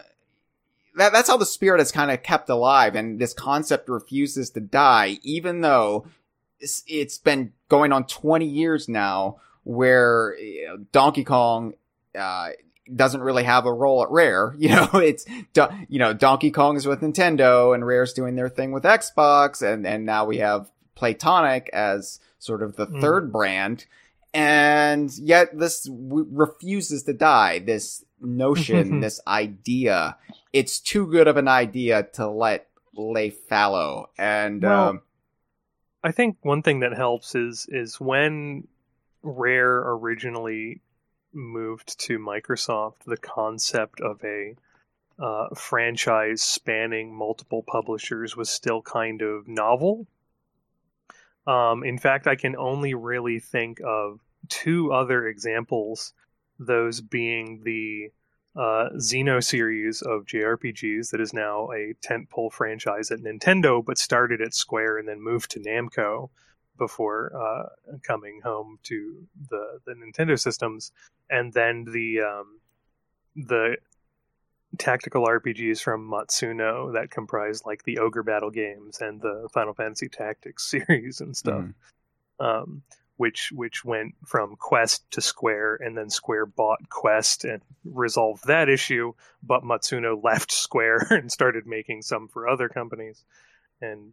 that, 0.97 1.13
that's 1.13 1.29
how 1.29 1.37
the 1.37 1.47
spirit 1.47 1.79
has 1.79 1.93
kind 1.93 2.11
of 2.11 2.23
kept 2.23 2.49
alive 2.49 2.95
and 2.95 3.19
this 3.21 3.33
concept 3.33 3.89
refuses 3.89 4.51
to 4.51 4.61
die, 4.61 5.19
even 5.23 5.61
though 5.61 6.07
it's, 6.61 6.83
it's 6.87 7.19
been 7.19 7.53
going 7.69 7.93
on 7.93 8.05
20 8.05 8.47
years 8.47 8.89
now 8.89 9.37
where 9.65 10.37
you 10.39 10.67
know, 10.67 10.77
Donkey 10.93 11.25
Kong, 11.25 11.75
uh, 12.19 12.51
doesn't 12.95 13.21
really 13.21 13.45
have 13.45 13.67
a 13.67 13.73
role 13.73 14.03
at 14.03 14.11
Rare. 14.11 14.55
You 14.59 14.71
know, 14.71 14.89
it's, 14.95 15.27
you 15.89 15.99
know, 15.99 16.15
Donkey 16.15 16.51
Kong 16.51 16.77
is 16.77 16.87
with 16.87 17.01
Nintendo 17.03 17.75
and 17.75 17.87
Rare's 17.87 18.13
doing 18.15 18.35
their 18.35 18.49
thing 18.49 18.73
with 18.73 18.85
Xbox 18.85 19.63
and, 19.63 19.87
and 19.87 20.07
now 20.07 20.25
we 20.25 20.39
have 20.39 20.71
Playtonic 20.97 21.69
as 21.69 22.19
sort 22.39 22.63
of 22.63 22.77
the 22.77 22.87
Mm. 22.87 23.01
third 23.01 23.33
brand. 23.33 23.85
And 24.39 25.11
yet 25.19 25.59
this 25.59 25.83
w- 25.83 26.29
refuses 26.31 27.03
to 27.05 27.13
die. 27.13 27.59
This 27.59 28.05
notion, 28.21 29.01
this 29.01 29.21
idea, 29.27 30.17
it's 30.53 30.79
too 30.79 31.09
good 31.09 31.27
of 31.27 31.37
an 31.37 31.49
idea 31.49 32.05
to 32.15 32.29
let 32.29 32.69
lay 32.95 33.31
fallow. 33.31 34.11
And, 34.17 34.63
Well, 34.63 34.89
um, 34.91 35.03
I 36.05 36.13
think 36.13 36.37
one 36.43 36.63
thing 36.63 36.81
that 36.81 36.97
helps 36.97 37.35
is 37.35 37.67
is 37.69 38.01
when 38.01 38.69
Rare 39.23 39.79
originally 39.79 40.83
moved 41.33 41.99
to 42.03 42.21
Microsoft, 42.21 43.05
the 43.07 43.17
concept 43.17 44.01
of 44.01 44.23
a 44.23 44.55
uh, 45.19 45.49
franchise 45.57 46.45
spanning 46.45 47.13
multiple 47.13 47.65
publishers 47.67 48.37
was 48.37 48.49
still 48.49 48.83
kind 48.83 49.21
of 49.21 49.49
novel. 49.49 50.07
Um, 51.45 51.83
in 51.83 51.99
fact, 51.99 52.29
I 52.29 52.37
can 52.37 52.55
only 52.57 52.95
really 52.95 53.41
think 53.41 53.81
of 53.85 54.21
two 54.49 54.93
other 54.93 55.27
examples, 55.27 56.13
those 56.59 57.01
being 57.01 57.63
the 57.65 58.11
uh, 58.57 58.91
Xeno 58.97 59.43
series 59.43 60.03
of 60.03 60.25
JRPGs 60.25 61.11
that 61.11 61.21
is 61.21 61.33
now 61.33 61.71
a 61.71 61.95
tentpole 62.05 62.53
franchise 62.53 63.11
at 63.11 63.21
Nintendo, 63.21 63.85
but 63.85 63.99
started 63.99 64.41
at 64.41 64.55
Square 64.55 64.99
and 64.99 65.09
then 65.09 65.23
moved 65.23 65.51
to 65.53 65.61
Namco 65.61 66.31
before 66.77 67.33
uh, 67.37 67.97
coming 68.03 68.41
home 68.43 68.79
to 68.85 69.27
the 69.51 69.81
the 69.85 69.95
Nintendo 69.95 70.39
systems, 70.39 70.93
and 71.29 71.53
then 71.53 71.85
the 71.85 72.21
um, 72.21 72.61
the 73.37 73.77
tactical 74.77 75.27
RPGs 75.27 75.81
from 75.81 76.09
Matsuno 76.09 76.93
that 76.93 77.11
comprise 77.11 77.65
like 77.65 77.85
the 77.85 77.99
Ogre 77.99 78.23
Battle 78.23 78.51
games 78.51 79.01
and 79.01 79.21
the 79.21 79.49
Final 79.53 79.75
Fantasy 79.75 80.09
Tactics 80.09 80.65
series 80.71 81.21
and 81.21 81.37
stuff. 81.37 81.65
Mm. 81.65 81.75
Um, 82.41 82.83
which 83.19 83.53
which 83.53 83.85
went 83.85 84.15
from 84.25 84.57
Quest 84.57 85.11
to 85.11 85.21
Square, 85.21 85.81
and 85.85 85.99
then 85.99 86.09
Square 86.09 86.47
bought 86.47 86.89
Quest 86.89 87.45
and 87.45 87.61
resolved 87.85 88.47
that 88.47 88.69
issue. 88.69 89.13
But 89.43 89.65
Matsuno 89.65 90.19
left 90.25 90.51
Square 90.51 91.07
and 91.11 91.31
started 91.31 91.67
making 91.67 92.03
some 92.03 92.29
for 92.29 92.49
other 92.49 92.69
companies. 92.69 93.25
And 93.83 94.13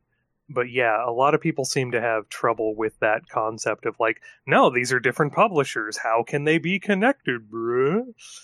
but 0.49 0.71
yeah, 0.71 1.07
a 1.07 1.11
lot 1.11 1.35
of 1.35 1.41
people 1.41 1.65
seem 1.65 1.91
to 1.91 2.01
have 2.01 2.29
trouble 2.29 2.75
with 2.75 2.99
that 2.99 3.29
concept 3.29 3.85
of 3.85 3.95
like, 3.99 4.21
no, 4.45 4.71
these 4.71 4.91
are 4.91 4.99
different 4.99 5.33
publishers. 5.33 5.97
How 5.97 6.23
can 6.23 6.43
they 6.43 6.57
be 6.57 6.79
connected, 6.79 7.49
bruh? 7.49 8.05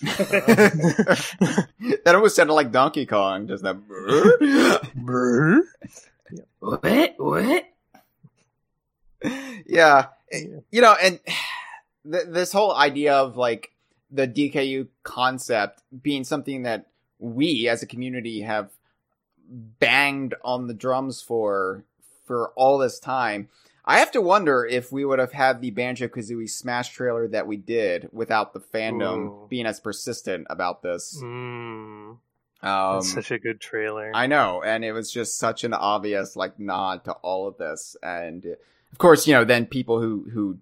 that 2.04 2.14
almost 2.14 2.36
sounded 2.36 2.54
like 2.54 2.72
Donkey 2.72 3.06
Kong, 3.06 3.48
just 3.48 3.64
that. 3.64 3.76
bruh? 4.96 5.60
What? 6.60 7.14
What? 7.18 7.64
yeah, 9.66 10.06
you 10.32 10.80
know, 10.80 10.96
and 11.02 11.20
th- 12.10 12.26
this 12.28 12.52
whole 12.52 12.74
idea 12.74 13.14
of 13.14 13.36
like 13.36 13.72
the 14.10 14.28
DKU 14.28 14.88
concept 15.02 15.82
being 16.02 16.24
something 16.24 16.62
that 16.64 16.86
we 17.18 17.68
as 17.68 17.82
a 17.82 17.86
community 17.86 18.42
have 18.42 18.70
banged 19.48 20.34
on 20.44 20.66
the 20.66 20.74
drums 20.74 21.22
for 21.22 21.84
for 22.26 22.50
all 22.50 22.78
this 22.78 22.98
time. 22.98 23.48
I 23.84 23.98
have 23.98 24.12
to 24.12 24.20
wonder 24.20 24.64
if 24.64 24.92
we 24.92 25.04
would 25.04 25.18
have 25.18 25.32
had 25.32 25.60
the 25.60 25.70
Banjo 25.70 26.06
Kazooie 26.06 26.48
Smash 26.48 26.90
trailer 26.90 27.26
that 27.28 27.48
we 27.48 27.56
did 27.56 28.08
without 28.12 28.52
the 28.52 28.60
fandom 28.60 29.26
Ooh. 29.26 29.46
being 29.48 29.66
as 29.66 29.80
persistent 29.80 30.46
about 30.48 30.82
this. 30.82 31.18
Mm, 31.20 32.18
Um, 32.62 32.94
that's 32.94 33.12
such 33.12 33.32
a 33.32 33.40
good 33.40 33.60
trailer. 33.60 34.12
I 34.14 34.28
know, 34.28 34.62
and 34.62 34.84
it 34.84 34.92
was 34.92 35.10
just 35.10 35.36
such 35.36 35.64
an 35.64 35.74
obvious 35.74 36.36
like 36.36 36.60
nod 36.60 37.04
to 37.04 37.12
all 37.14 37.48
of 37.48 37.58
this, 37.58 37.96
and 38.04 38.56
of 38.92 38.98
course, 38.98 39.26
you 39.26 39.34
know, 39.34 39.44
then 39.44 39.66
people 39.66 40.00
who 40.00 40.28
who 40.32 40.58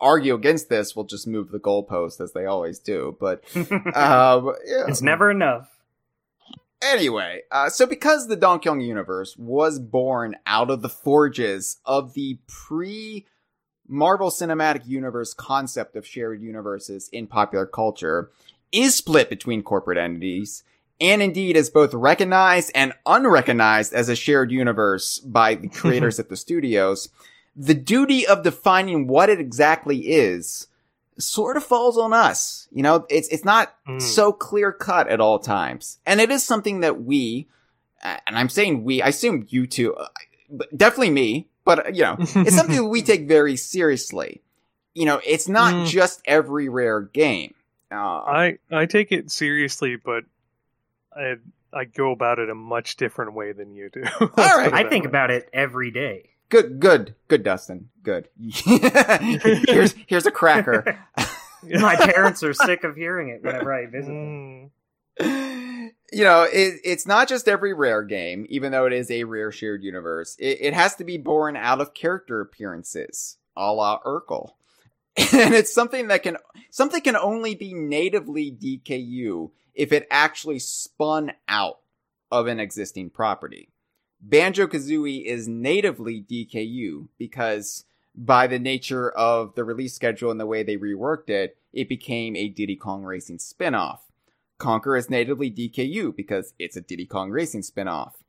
argue 0.00 0.34
against 0.34 0.68
this 0.68 0.96
will 0.96 1.04
just 1.04 1.26
move 1.26 1.50
the 1.50 1.58
goalpost 1.58 2.20
as 2.20 2.32
they 2.32 2.46
always 2.46 2.78
do. 2.78 3.16
But 3.20 3.44
um, 3.54 4.54
yeah. 4.66 4.84
It's 4.88 5.02
never 5.02 5.30
enough. 5.30 5.70
Anyway, 6.82 7.42
uh, 7.50 7.70
so 7.70 7.86
because 7.86 8.28
the 8.28 8.36
Donkey 8.36 8.68
Kong 8.68 8.80
universe 8.80 9.36
was 9.36 9.78
born 9.78 10.36
out 10.44 10.70
of 10.70 10.82
the 10.82 10.88
forges 10.88 11.78
of 11.84 12.14
the 12.14 12.38
pre 12.46 13.26
Marvel 13.88 14.30
Cinematic 14.30 14.86
Universe 14.86 15.32
concept 15.32 15.96
of 15.96 16.06
shared 16.06 16.42
universes 16.42 17.08
in 17.12 17.26
popular 17.26 17.66
culture, 17.66 18.30
is 18.72 18.94
split 18.94 19.30
between 19.30 19.62
corporate 19.62 19.98
entities, 19.98 20.64
and 21.00 21.22
indeed 21.22 21.56
is 21.56 21.70
both 21.70 21.94
recognized 21.94 22.70
and 22.74 22.92
unrecognized 23.06 23.92
as 23.92 24.08
a 24.08 24.16
shared 24.16 24.50
universe 24.50 25.18
by 25.20 25.54
the 25.54 25.68
creators 25.68 26.18
at 26.18 26.28
the 26.28 26.36
studios, 26.36 27.08
the 27.56 27.74
duty 27.74 28.26
of 28.26 28.42
defining 28.42 29.06
what 29.06 29.30
it 29.30 29.40
exactly 29.40 29.98
is 30.08 30.68
sort 31.18 31.56
of 31.56 31.64
falls 31.64 31.96
on 31.96 32.12
us. 32.12 32.68
You 32.70 32.82
know, 32.82 33.06
it's 33.08 33.28
it's 33.28 33.44
not 33.44 33.72
Mm. 33.88 34.02
so 34.02 34.32
clear 34.32 34.72
cut 34.72 35.08
at 35.08 35.20
all 35.20 35.38
times. 35.38 35.98
And 36.04 36.20
it 36.20 36.30
is 36.30 36.42
something 36.44 36.80
that 36.80 37.02
we, 37.02 37.46
uh, 38.04 38.16
and 38.26 38.36
I'm 38.36 38.48
saying 38.48 38.82
we, 38.84 39.00
I 39.00 39.08
assume 39.08 39.46
you 39.48 39.66
two, 39.66 39.94
uh, 39.94 40.08
but 40.50 40.76
definitely 40.76 41.10
me, 41.10 41.48
but 41.64 41.86
uh, 41.86 41.90
you 41.90 42.02
know, 42.02 42.16
it's 42.18 42.54
something 42.56 42.76
that 42.76 42.88
we 42.88 43.00
take 43.10 43.26
very 43.28 43.56
seriously. 43.56 44.42
You 44.94 45.06
know, 45.06 45.20
it's 45.24 45.48
not 45.48 45.72
Mm. 45.74 45.86
just 45.86 46.20
every 46.26 46.68
rare 46.68 47.00
game. 47.00 47.54
Uh, 47.92 47.94
I 47.96 48.58
I 48.70 48.86
take 48.86 49.12
it 49.12 49.30
seriously, 49.30 49.96
but 49.96 50.24
I 51.14 51.36
I 51.72 51.84
go 51.84 52.10
about 52.12 52.38
it 52.38 52.50
a 52.50 52.54
much 52.54 52.96
different 52.96 53.34
way 53.34 53.52
than 53.52 53.74
you 53.74 53.88
do. 53.90 54.02
All 54.20 54.28
right. 54.36 54.72
I 54.74 54.88
think 54.88 55.04
about 55.06 55.30
it 55.30 55.48
every 55.52 55.90
day. 55.90 56.30
Good, 56.48 56.80
good, 56.80 57.14
good, 57.28 57.42
Dustin. 57.42 57.90
Good. 58.02 58.28
here's, 58.40 59.94
here's 60.06 60.26
a 60.26 60.30
cracker. 60.30 60.98
My 61.62 61.96
parents 61.96 62.42
are 62.42 62.54
sick 62.54 62.84
of 62.84 62.96
hearing 62.96 63.28
it 63.28 63.42
whenever 63.42 63.72
I 63.72 63.86
visit 63.86 64.08
them. 64.08 64.70
You 66.12 66.24
know, 66.24 66.42
it, 66.42 66.80
it's 66.84 67.06
not 67.06 67.28
just 67.28 67.48
every 67.48 67.72
rare 67.72 68.02
game, 68.02 68.46
even 68.48 68.70
though 68.70 68.86
it 68.86 68.92
is 68.92 69.10
a 69.10 69.24
rare 69.24 69.50
shared 69.50 69.82
universe. 69.82 70.36
It, 70.38 70.58
it 70.60 70.74
has 70.74 70.94
to 70.96 71.04
be 71.04 71.18
born 71.18 71.56
out 71.56 71.80
of 71.80 71.94
character 71.94 72.40
appearances, 72.40 73.38
a 73.56 73.72
la 73.72 74.00
Urkel. 74.02 74.50
And 75.32 75.54
it's 75.54 75.72
something 75.72 76.08
that 76.08 76.22
can, 76.22 76.36
something 76.70 77.00
can 77.00 77.16
only 77.16 77.54
be 77.54 77.72
natively 77.72 78.52
DKU 78.52 79.50
if 79.74 79.90
it 79.90 80.06
actually 80.10 80.58
spun 80.58 81.32
out 81.48 81.78
of 82.30 82.46
an 82.48 82.60
existing 82.60 83.10
property. 83.10 83.70
Banjo 84.20 84.66
Kazooie 84.66 85.24
is 85.24 85.46
natively 85.48 86.22
DKU 86.28 87.08
because 87.18 87.84
by 88.14 88.46
the 88.46 88.58
nature 88.58 89.10
of 89.10 89.54
the 89.54 89.64
release 89.64 89.94
schedule 89.94 90.30
and 90.30 90.40
the 90.40 90.46
way 90.46 90.62
they 90.62 90.76
reworked 90.76 91.28
it, 91.28 91.56
it 91.72 91.88
became 91.88 92.34
a 92.34 92.48
Diddy 92.48 92.76
Kong 92.76 93.02
Racing 93.02 93.38
spin-off. 93.38 94.00
Conker 94.58 94.98
is 94.98 95.10
natively 95.10 95.50
DKU 95.50 96.16
because 96.16 96.54
it's 96.58 96.76
a 96.76 96.80
Diddy 96.80 97.04
Kong 97.04 97.30
Racing 97.30 97.62
spin-off. 97.62 98.22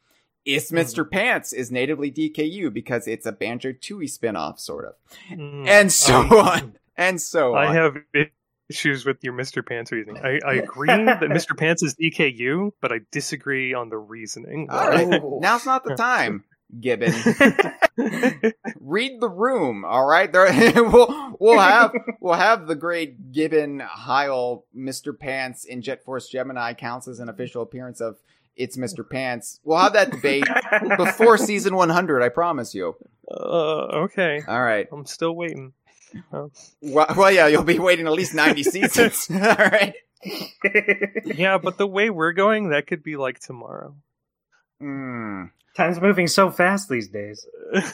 It's 0.43 0.71
Mr. 0.71 1.10
Pants 1.10 1.52
is 1.54 1.71
natively 1.71 2.12
DKU 2.12 2.71
because 2.73 3.08
it's 3.08 3.26
a 3.26 3.32
Banjo 3.32 3.71
Tooie 3.73 4.10
spin-off, 4.10 4.60
sort 4.60 4.86
of. 4.86 4.93
mm. 5.30 5.67
And 5.67 5.91
so 5.91 6.13
I- 6.15 6.60
on. 6.60 6.78
And 6.97 7.21
so 7.21 7.56
on. 7.56 7.67
I 7.67 7.73
have 7.73 7.95
issues 8.69 9.06
with 9.06 9.23
your 9.23 9.34
Mr. 9.34 9.65
Pants 9.65 9.91
reasoning. 9.91 10.21
I, 10.23 10.39
I 10.45 10.53
agree 10.63 10.88
that 10.88 11.21
Mr. 11.21 11.58
Pants 11.58 11.84
is 11.84 11.95
DKU, 11.95 12.71
but 12.82 12.91
I 12.91 12.99
disagree 13.12 13.73
on 13.73 13.89
the 13.89 13.97
reasoning. 13.97 14.67
All 14.69 14.89
right. 14.89 15.21
Oh. 15.21 15.39
Now's 15.41 15.65
not 15.65 15.84
the 15.84 15.95
time, 15.95 16.43
Gibbon. 16.80 17.13
Read 18.80 19.19
the 19.19 19.30
room, 19.30 19.86
all 19.86 20.06
right? 20.06 20.32
There, 20.32 20.45
we'll 20.75 21.36
we'll 21.39 21.60
have 21.60 21.93
we'll 22.19 22.36
have 22.36 22.67
the 22.67 22.75
great 22.75 23.32
Gibbon 23.32 23.80
Hyle 23.80 24.65
Mr. 24.75 25.17
Pants 25.17 25.65
in 25.65 25.82
Jet 25.82 26.03
Force 26.03 26.27
Gemini 26.30 26.73
counts 26.73 27.08
as 27.08 27.19
an 27.19 27.30
official 27.30 27.62
appearance 27.62 28.01
of 28.01 28.17
it's 28.56 28.75
Mr. 28.75 29.08
Pants. 29.08 29.60
We'll 29.63 29.77
have 29.77 29.93
that 29.93 30.12
debate 30.12 30.45
before 30.97 31.38
season 31.38 31.75
100. 31.75 32.23
I 32.23 32.30
promise 32.30 32.73
you. 32.73 32.95
uh, 33.30 33.36
okay, 34.06 34.41
All 34.47 34.63
right. 34.63 34.88
I'm 34.91 35.06
still 35.06 35.36
waiting. 35.36 35.73
Well, 36.31 36.51
well, 36.81 37.31
yeah, 37.31 37.47
you'll 37.47 37.63
be 37.63 37.79
waiting 37.79 38.07
at 38.07 38.13
least 38.13 38.33
90 38.33 38.63
seasons. 38.63 39.27
all 39.33 39.37
right. 39.39 39.93
Yeah, 41.25 41.57
but 41.57 41.77
the 41.77 41.87
way 41.87 42.09
we're 42.09 42.33
going, 42.33 42.69
that 42.69 42.87
could 42.87 43.03
be 43.03 43.17
like 43.17 43.39
tomorrow. 43.39 43.95
Hmm. 44.79 45.45
Time's 45.75 46.01
moving 46.01 46.27
so 46.27 46.49
fast 46.49 46.89
these 46.89 47.07
days. 47.09 47.45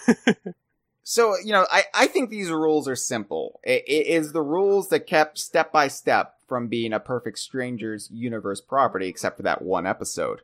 So, 1.06 1.36
you 1.44 1.52
know, 1.52 1.68
I, 1.70 1.84
I 1.94 2.08
think 2.08 2.30
these 2.30 2.50
rules 2.50 2.88
are 2.88 2.96
simple. 2.96 3.60
It, 3.62 3.84
it 3.88 4.08
is 4.08 4.32
the 4.32 4.42
rules 4.42 4.88
that 4.88 5.06
kept 5.06 5.38
step 5.38 5.70
by 5.70 5.90
step 5.90 6.36
from 6.48 6.68
being 6.68 6.94
a 6.94 7.00
Perfect 7.02 7.40
Strangers 7.40 8.10
universe 8.10 8.62
property, 8.62 9.10
except 9.10 9.36
for 9.36 9.44
that 9.44 9.62
one 9.62 9.86
episode. 9.86 10.40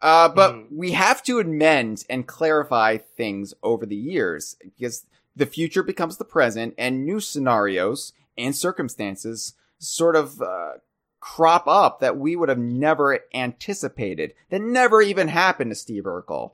Uh, 0.00 0.28
but 0.28 0.54
Mhm. 0.54 0.66
we 0.70 0.92
have 0.92 1.24
to 1.24 1.40
amend 1.40 2.04
and 2.08 2.24
clarify 2.28 2.98
things 2.98 3.52
over 3.64 3.84
the 3.84 3.96
years 3.96 4.54
because 4.62 5.04
the 5.36 5.46
future 5.46 5.82
becomes 5.82 6.16
the 6.16 6.24
present 6.24 6.74
and 6.78 7.04
new 7.04 7.20
scenarios 7.20 8.12
and 8.38 8.56
circumstances 8.56 9.54
sort 9.78 10.16
of, 10.16 10.40
uh, 10.40 10.72
crop 11.20 11.66
up 11.66 12.00
that 12.00 12.16
we 12.16 12.36
would 12.36 12.48
have 12.48 12.58
never 12.58 13.20
anticipated, 13.34 14.32
that 14.50 14.60
never 14.62 15.02
even 15.02 15.28
happened 15.28 15.70
to 15.70 15.74
Steve 15.74 16.04
Urkel. 16.04 16.52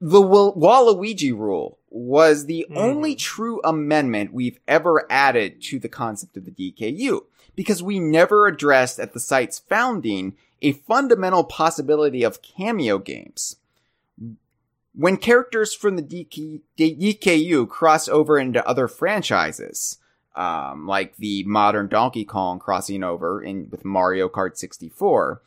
The 0.00 0.20
Wa- 0.20 0.52
Waluigi 0.54 1.32
rule 1.32 1.78
was 1.90 2.46
the 2.46 2.66
Mm. 2.70 2.76
only 2.76 3.14
true 3.16 3.60
amendment 3.64 4.32
we've 4.32 4.60
ever 4.68 5.06
added 5.10 5.60
to 5.62 5.78
the 5.78 5.88
concept 5.88 6.36
of 6.36 6.44
the 6.44 6.50
DKU 6.52 7.26
because 7.56 7.82
we 7.82 7.98
never 7.98 8.46
addressed 8.46 9.00
at 9.00 9.12
the 9.12 9.20
site's 9.20 9.58
founding 9.58 10.36
a 10.62 10.72
fundamental 10.72 11.42
possibility 11.44 12.22
of 12.22 12.42
cameo 12.42 12.98
games. 12.98 13.56
When 14.98 15.16
characters 15.16 15.74
from 15.74 15.94
the 15.94 16.02
DK, 16.02 16.60
DKU 16.76 17.68
cross 17.68 18.08
over 18.08 18.36
into 18.36 18.66
other 18.66 18.88
franchises, 18.88 19.98
um, 20.34 20.88
like 20.88 21.16
the 21.18 21.44
modern 21.44 21.86
Donkey 21.86 22.24
Kong 22.24 22.58
crossing 22.58 23.04
over 23.04 23.40
in 23.40 23.68
with 23.70 23.84
Mario 23.84 24.28
Kart 24.28 24.56
64, 24.56 25.40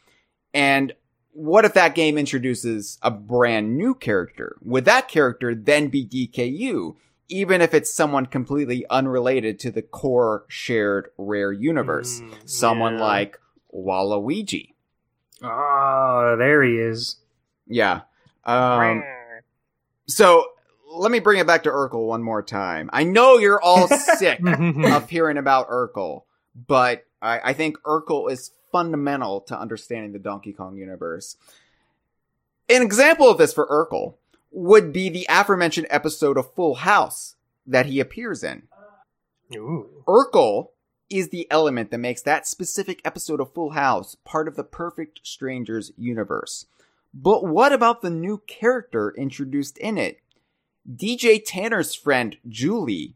And 0.53 0.93
what 1.33 1.65
if 1.65 1.73
that 1.73 1.95
game 1.95 2.17
introduces 2.17 2.97
a 3.01 3.11
brand 3.11 3.77
new 3.77 3.93
character? 3.93 4.55
Would 4.61 4.85
that 4.85 5.09
character 5.09 5.53
then 5.53 5.89
be 5.89 6.05
DKU, 6.05 6.95
even 7.27 7.61
if 7.61 7.73
it's 7.73 7.93
someone 7.93 8.27
completely 8.27 8.85
unrelated 8.89 9.59
to 9.59 9.71
the 9.71 9.81
core 9.81 10.45
shared 10.47 11.09
rare 11.17 11.51
universe? 11.51 12.21
Mm, 12.21 12.49
someone 12.49 12.99
yeah. 12.99 13.03
like 13.03 13.39
Waluigi. 13.75 14.75
Oh, 15.43 16.37
there 16.39 16.63
he 16.63 16.77
is. 16.77 17.17
Yeah. 17.67 18.01
Um, 18.45 19.03
so 20.12 20.45
let 20.93 21.12
me 21.12 21.20
bring 21.20 21.39
it 21.39 21.47
back 21.47 21.64
to 21.64 21.70
Urkel 21.70 22.07
one 22.07 22.24
more 22.24 22.43
time. 22.43 22.89
I 22.93 23.03
know 23.03 23.38
you're 23.38 23.62
all 23.62 23.88
sick 24.18 24.39
mm-hmm. 24.39 24.86
of 24.86 25.09
hearing 25.09 25.38
about 25.38 25.70
Urkel, 25.70 26.24
but 26.68 27.05
I, 27.22 27.39
I 27.45 27.53
think 27.53 27.78
Urkel 27.84 28.32
is 28.32 28.51
fundamental 28.72 29.41
to 29.41 29.59
understanding 29.59 30.12
the 30.12 30.20
Donkey 30.20 30.53
Kong 30.53 30.78
universe. 30.78 31.38
An 32.70 32.82
example 32.82 33.30
of 33.30 33.38
this 33.38 33.53
for 33.53 33.68
Urkel 33.68 34.16
would 34.51 34.93
be 34.93 35.09
the 35.09 35.26
aforementioned 35.30 35.88
episode 35.89 36.38
of 36.38 36.53
Full 36.53 36.76
House 36.76 37.36
that 37.66 37.86
he 37.86 37.99
appears 37.99 38.43
in. 38.43 38.64
Ooh. 39.55 40.03
Urkel 40.07 40.70
is 41.09 41.30
the 41.30 41.47
element 41.51 41.91
that 41.91 41.97
makes 41.97 42.22
that 42.22 42.47
specific 42.47 43.01
episode 43.03 43.41
of 43.41 43.53
Full 43.53 43.72
House 43.72 44.16
part 44.24 44.47
of 44.47 44.55
the 44.55 44.64
Perfect 44.64 45.20
Strangers 45.24 45.91
universe. 45.97 46.66
But 47.14 47.45
what 47.45 47.74
about 47.74 48.01
the 48.01 48.09
new 48.09 48.41
character 48.47 49.14
introduced 49.18 49.78
in 49.78 49.97
it? 49.97 50.20
DJ 50.89 51.41
Tanner's 51.45 51.93
friend 51.93 52.38
Julie 52.47 53.16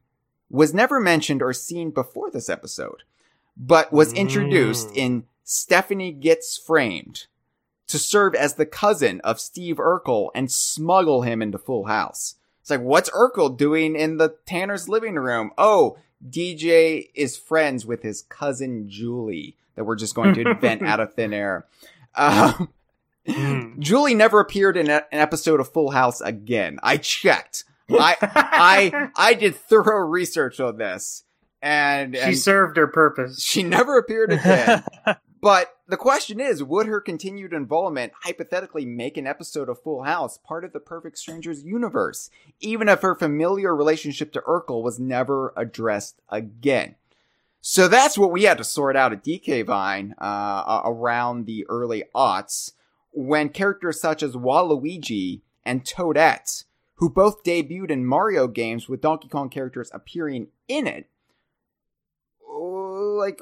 was 0.49 0.73
never 0.73 0.99
mentioned 0.99 1.41
or 1.41 1.53
seen 1.53 1.91
before 1.91 2.29
this 2.29 2.49
episode, 2.49 3.03
but 3.57 3.91
was 3.91 4.13
introduced 4.13 4.89
Mm. 4.89 4.95
in 4.97 5.23
Stephanie 5.43 6.11
Gets 6.11 6.57
Framed 6.57 7.25
to 7.87 7.97
serve 7.99 8.35
as 8.35 8.55
the 8.55 8.65
cousin 8.65 9.21
of 9.21 9.39
Steve 9.39 9.77
Urkel 9.77 10.29
and 10.35 10.51
smuggle 10.51 11.21
him 11.21 11.41
into 11.41 11.57
Full 11.57 11.85
House. 11.85 12.35
It's 12.61 12.69
like, 12.69 12.81
what's 12.81 13.09
Urkel 13.11 13.55
doing 13.55 13.95
in 13.95 14.17
the 14.17 14.35
Tanner's 14.45 14.89
living 14.89 15.15
room? 15.15 15.51
Oh, 15.57 15.97
DJ 16.27 17.09
is 17.13 17.37
friends 17.37 17.85
with 17.85 18.01
his 18.01 18.23
cousin 18.23 18.89
Julie 18.89 19.55
that 19.75 19.83
we're 19.83 19.95
just 19.95 20.15
going 20.15 20.33
to 20.35 20.41
invent 20.49 20.81
out 20.85 20.99
of 20.99 21.13
thin 21.13 21.31
air. 21.33 21.67
Um, 22.15 22.69
Mm. 23.27 23.79
Julie 23.79 24.15
never 24.15 24.39
appeared 24.39 24.77
in 24.77 24.89
a- 24.89 25.05
an 25.11 25.19
episode 25.19 25.59
of 25.59 25.71
Full 25.71 25.91
House 25.91 26.21
again. 26.21 26.79
I 26.83 26.97
checked. 26.97 27.63
I 27.89 28.17
I 28.21 29.09
I 29.15 29.33
did 29.35 29.55
thorough 29.55 30.07
research 30.07 30.59
on 30.59 30.77
this, 30.77 31.23
and, 31.61 32.15
she 32.15 32.33
served 32.35 32.77
her 32.77 32.87
purpose. 32.87 33.41
she 33.41 33.61
never 33.63 33.97
appeared 33.97 34.33
again. 34.33 34.83
but 35.41 35.71
the 35.87 35.97
question 35.97 36.39
is, 36.39 36.63
would 36.63 36.87
her 36.87 36.99
continued 36.99 37.53
involvement 37.53 38.13
hypothetically 38.23 38.85
make 38.85 39.17
an 39.17 39.27
episode 39.27 39.69
of 39.69 39.81
Full 39.83 40.01
House 40.03 40.39
part 40.39 40.63
of 40.65 40.73
the 40.73 40.79
Perfect 40.79 41.19
Strangers 41.19 41.63
universe, 41.63 42.31
even 42.59 42.89
if 42.89 43.01
her 43.01 43.13
familiar 43.13 43.75
relationship 43.75 44.31
to 44.33 44.41
Urkel 44.41 44.81
was 44.81 44.99
never 44.99 45.53
addressed 45.55 46.19
again? 46.29 46.95
So 47.61 47.87
that's 47.87 48.17
what 48.17 48.31
we 48.31 48.43
had 48.43 48.57
to 48.59 48.63
sort 48.63 48.95
out 48.95 49.11
at 49.13 49.23
DK 49.23 49.65
Vine 49.65 50.13
uh, 50.19 50.81
around 50.85 51.45
the 51.45 51.65
early 51.67 52.03
aughts, 52.15 52.73
when 53.15 53.49
characters 53.49 53.99
such 54.01 54.21
as 54.21 54.35
Waluigi 54.35 55.41
and 55.65 55.83
Toadette, 55.83 56.65
who 56.95 57.09
both 57.09 57.43
debuted 57.43 57.89
in 57.89 58.05
Mario 58.05 58.47
games 58.47 58.87
with 58.89 59.01
Donkey 59.01 59.27
Kong 59.29 59.49
characters 59.49 59.89
appearing 59.93 60.47
in 60.67 60.85
it, 60.85 61.09
like 62.47 63.39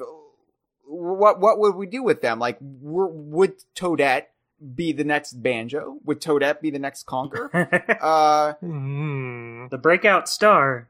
what 0.86 1.40
what 1.40 1.58
would 1.58 1.74
we 1.74 1.86
do 1.86 2.02
with 2.02 2.20
them? 2.20 2.38
Like, 2.38 2.58
would 2.60 3.54
Toadette 3.74 4.26
be 4.74 4.92
the 4.92 5.04
next 5.04 5.34
Banjo? 5.42 5.98
Would 6.04 6.20
Toadette 6.20 6.60
be 6.60 6.70
the 6.70 6.78
next 6.78 7.06
Conker? 7.06 7.50
Uh, 8.00 8.54
Mm. 8.62 9.70
the 9.70 9.78
breakout 9.78 10.28
star. 10.28 10.88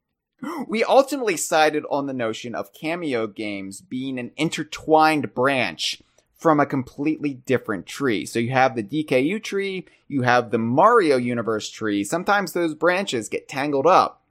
we 0.68 0.82
ultimately 0.84 1.36
sided 1.36 1.84
on 1.90 2.06
the 2.06 2.12
notion 2.12 2.54
of 2.54 2.72
cameo 2.72 3.26
games 3.26 3.80
being 3.80 4.18
an 4.18 4.32
intertwined 4.36 5.34
branch 5.34 6.02
from 6.38 6.60
a 6.60 6.66
completely 6.66 7.34
different 7.34 7.84
tree. 7.84 8.24
So 8.24 8.38
you 8.38 8.50
have 8.50 8.76
the 8.76 8.82
DKU 8.82 9.42
tree, 9.42 9.86
you 10.06 10.22
have 10.22 10.50
the 10.50 10.58
Mario 10.58 11.16
universe 11.16 11.68
tree. 11.68 12.04
Sometimes 12.04 12.52
those 12.52 12.74
branches 12.74 13.28
get 13.28 13.48
tangled 13.48 13.86
up. 13.86 14.22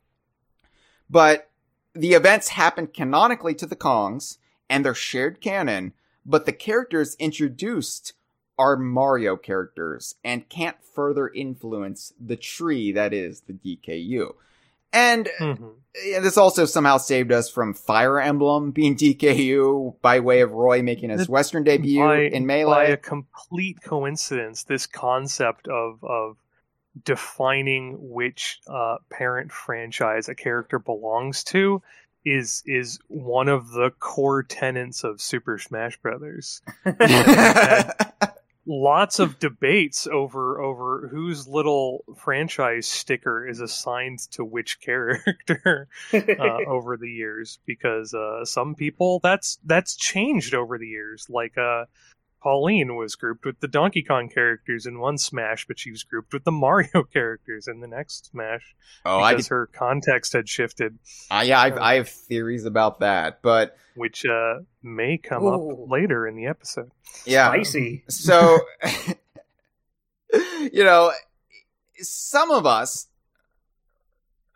But 1.09 1.49
the 1.93 2.13
events 2.13 2.49
happen 2.49 2.87
canonically 2.87 3.53
to 3.55 3.65
the 3.65 3.75
Kongs 3.75 4.37
and 4.69 4.85
they're 4.85 4.93
shared 4.93 5.41
canon, 5.41 5.93
but 6.25 6.45
the 6.45 6.53
characters 6.53 7.15
introduced 7.19 8.13
are 8.57 8.77
Mario 8.77 9.35
characters 9.35 10.15
and 10.23 10.49
can't 10.49 10.77
further 10.81 11.27
influence 11.27 12.13
the 12.19 12.37
tree 12.37 12.91
that 12.91 13.13
is 13.13 13.41
the 13.41 13.53
DKU. 13.53 14.33
And 14.93 15.29
Mhm. 15.39 15.73
and 16.15 16.23
this 16.25 16.37
also 16.37 16.65
somehow 16.65 16.97
saved 16.97 17.31
us 17.31 17.49
from 17.49 17.73
Fire 17.73 18.19
Emblem 18.19 18.71
being 18.71 18.95
DKU 18.95 19.95
by 20.01 20.19
way 20.19 20.41
of 20.41 20.51
Roy 20.51 20.81
making 20.81 21.09
his 21.09 21.27
Western 21.27 21.63
debut 21.63 21.99
by, 21.99 22.21
in 22.21 22.43
by 22.43 22.47
Melee. 22.47 22.91
a 22.91 22.97
complete 22.97 23.81
coincidence, 23.83 24.63
this 24.63 24.85
concept 24.87 25.67
of 25.67 26.03
of 26.03 26.37
defining 27.03 27.95
which 28.11 28.59
uh, 28.67 28.97
parent 29.11 29.51
franchise 29.51 30.29
a 30.29 30.35
character 30.35 30.79
belongs 30.79 31.43
to 31.45 31.81
is 32.25 32.63
is 32.65 32.99
one 33.07 33.47
of 33.49 33.69
the 33.71 33.91
core 33.99 34.43
tenets 34.43 35.03
of 35.03 35.21
Super 35.21 35.57
Smash 35.59 35.97
Brothers. 35.97 36.61
Lots 38.69 39.19
of 39.19 39.39
debates 39.39 40.07
over 40.07 40.61
over 40.61 41.07
whose 41.09 41.47
little 41.47 42.03
franchise 42.17 42.85
sticker 42.85 43.47
is 43.47 43.61
assigned 43.61 44.19
to 44.31 44.43
which 44.43 44.79
character 44.81 45.87
uh, 46.13 46.57
over 46.67 46.97
the 46.97 47.09
years 47.09 47.59
because 47.65 48.13
uh, 48.13 48.43
some 48.43 48.75
people 48.75 49.21
that's 49.23 49.57
that's 49.63 49.95
changed 49.95 50.53
over 50.53 50.77
the 50.77 50.87
years. 50.87 51.27
Like 51.29 51.57
uh, 51.57 51.85
Pauline 52.41 52.95
was 52.95 53.15
grouped 53.15 53.45
with 53.45 53.59
the 53.59 53.67
Donkey 53.67 54.03
Kong 54.03 54.29
characters 54.29 54.85
in 54.85 54.99
one 54.99 55.17
Smash, 55.17 55.65
but 55.67 55.79
she 55.79 55.91
was 55.91 56.03
grouped 56.03 56.33
with 56.33 56.43
the 56.43 56.51
Mario 56.51 57.03
characters 57.13 57.67
in 57.67 57.79
the 57.79 57.87
next 57.87 58.31
Smash 58.31 58.75
oh, 59.05 59.19
I, 59.19 59.33
because 59.33 59.47
her 59.47 59.67
context 59.67 60.33
had 60.33 60.47
shifted, 60.47 60.99
uh, 61.31 61.43
yeah, 61.45 61.59
I've, 61.59 61.77
I 61.77 61.95
have 61.95 62.09
theories 62.09 62.65
about 62.65 62.99
that, 62.99 63.41
but 63.41 63.75
which 63.95 64.25
uh, 64.25 64.59
may 64.83 65.17
come 65.17 65.43
Ooh. 65.43 65.71
up 65.71 65.89
later 65.89 66.27
in 66.27 66.35
the 66.35 66.45
episode. 66.45 66.91
yeah. 67.25 67.49
Spicy. 67.49 68.03
So, 68.07 68.59
you 70.71 70.83
know, 70.83 71.11
some 71.99 72.51
of 72.51 72.65
us, 72.65 73.07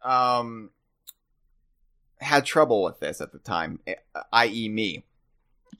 um, 0.03 0.69
had 2.21 2.45
trouble 2.45 2.83
with 2.83 2.99
this 2.99 3.19
at 3.19 3.31
the 3.31 3.39
time, 3.39 3.79
i.e., 4.31 4.69
me. 4.69 5.03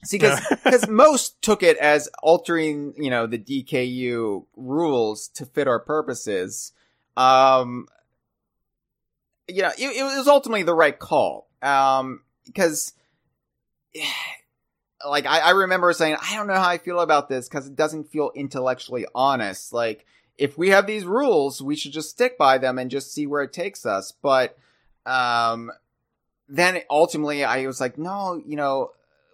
See, 0.04 0.18
because 0.18 0.88
most 0.88 1.40
took 1.42 1.62
it 1.62 1.76
as 1.76 2.08
altering, 2.22 2.94
you 2.96 3.10
know, 3.10 3.26
the 3.26 3.38
DKU 3.38 4.44
rules 4.56 5.28
to 5.28 5.46
fit 5.46 5.68
our 5.68 5.78
purposes. 5.78 6.72
Um, 7.16 7.86
you 9.46 9.62
know, 9.62 9.70
it, 9.78 9.96
it 9.96 10.02
was 10.02 10.26
ultimately 10.26 10.64
the 10.64 10.74
right 10.74 10.98
call. 10.98 11.48
Um, 11.62 12.22
because, 12.44 12.94
like, 15.08 15.26
I, 15.26 15.38
I 15.38 15.50
remember 15.50 15.92
saying, 15.92 16.16
I 16.20 16.34
don't 16.34 16.48
know 16.48 16.54
how 16.54 16.68
I 16.68 16.78
feel 16.78 16.98
about 16.98 17.28
this 17.28 17.48
because 17.48 17.68
it 17.68 17.76
doesn't 17.76 18.10
feel 18.10 18.32
intellectually 18.34 19.06
honest. 19.14 19.72
Like, 19.72 20.04
if 20.36 20.58
we 20.58 20.70
have 20.70 20.88
these 20.88 21.04
rules, 21.04 21.62
we 21.62 21.76
should 21.76 21.92
just 21.92 22.10
stick 22.10 22.36
by 22.36 22.58
them 22.58 22.76
and 22.78 22.90
just 22.90 23.12
see 23.12 23.28
where 23.28 23.42
it 23.42 23.52
takes 23.52 23.86
us. 23.86 24.12
But, 24.20 24.58
um, 25.06 25.70
then 26.48 26.80
ultimately 26.90 27.44
I 27.44 27.66
was 27.66 27.80
like, 27.80 27.98
no, 27.98 28.42
you 28.44 28.56
know, 28.56 28.90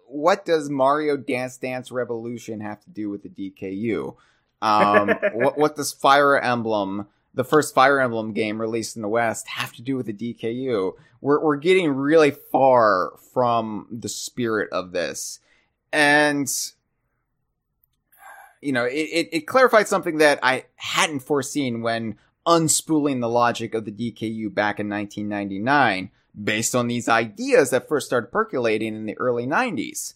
what 0.09 0.45
does 0.45 0.69
Mario 0.69 1.17
Dance 1.17 1.57
Dance 1.57 1.91
Revolution 1.91 2.61
have 2.61 2.81
to 2.85 2.91
do 2.91 3.11
with 3.11 3.23
the 3.23 3.29
DKU? 3.29 4.17
Um, 4.61 5.09
what, 5.35 5.59
what 5.59 5.77
does 5.77 5.93
Fire 5.93 6.39
Emblem, 6.39 7.07
the 7.35 7.45
first 7.45 7.75
Fire 7.75 8.01
Emblem 8.01 8.33
game 8.33 8.61
released 8.61 8.97
in 8.97 9.03
the 9.03 9.09
West, 9.09 9.49
have 9.49 9.73
to 9.75 9.83
do 9.83 9.97
with 9.97 10.07
the 10.07 10.13
DKU? 10.13 10.93
We're, 11.21 11.43
we're 11.43 11.57
getting 11.57 11.91
really 11.91 12.31
far 12.31 13.13
from 13.33 13.87
the 13.91 14.09
spirit 14.09 14.71
of 14.73 14.93
this. 14.93 15.41
And, 15.93 16.51
you 18.61 18.73
know, 18.73 18.85
it, 18.85 18.93
it, 18.93 19.29
it 19.33 19.41
clarified 19.47 19.89
something 19.89 20.19
that 20.19 20.39
I 20.43 20.65
hadn't 20.77 21.21
foreseen 21.21 21.83
when 21.83 22.19
unspooling 22.47 23.21
the 23.21 23.29
logic 23.29 23.75
of 23.75 23.85
the 23.85 23.93
DKU 23.93 24.53
back 24.53 24.81
in 24.81 24.89
1999 24.89 26.11
based 26.43 26.74
on 26.74 26.86
these 26.89 27.09
ideas 27.09 27.70
that 27.70 27.89
first 27.89 28.07
started 28.07 28.30
percolating 28.32 28.95
in 28.95 29.07
the 29.07 29.16
early 29.18 29.47
90s. 29.47 30.14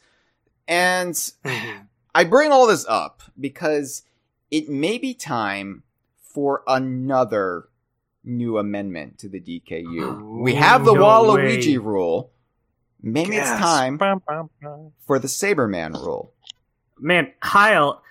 And. 0.69 1.33
I 2.15 2.25
bring 2.25 2.53
all 2.53 2.67
this 2.67 2.85
up 2.89 3.23
because 3.41 4.03
it 4.51 4.69
may 4.69 4.99
be 4.99 5.15
time 5.15 5.83
for 6.21 6.63
another 6.67 7.69
new 8.23 8.59
amendment 8.59 9.17
to 9.21 9.31
the 9.31 9.41
DKU. 9.41 10.21
we 10.43 10.55
have 10.55 10.85
the 10.85 10.93
no 10.93 11.01
Waluigi 11.03 11.73
way. 11.73 11.77
rule. 11.79 12.31
Maybe 13.03 13.37
Yes. 13.37 13.51
it's 13.51 13.61
time 13.61 13.97
Bum, 13.97 14.23
bum, 14.29 14.51
bum. 14.63 14.93
for 15.07 15.19
the 15.19 15.27
Sabreman 15.27 15.95
rule. 15.95 16.35
Man, 16.99 17.33
Hyle, 17.43 18.03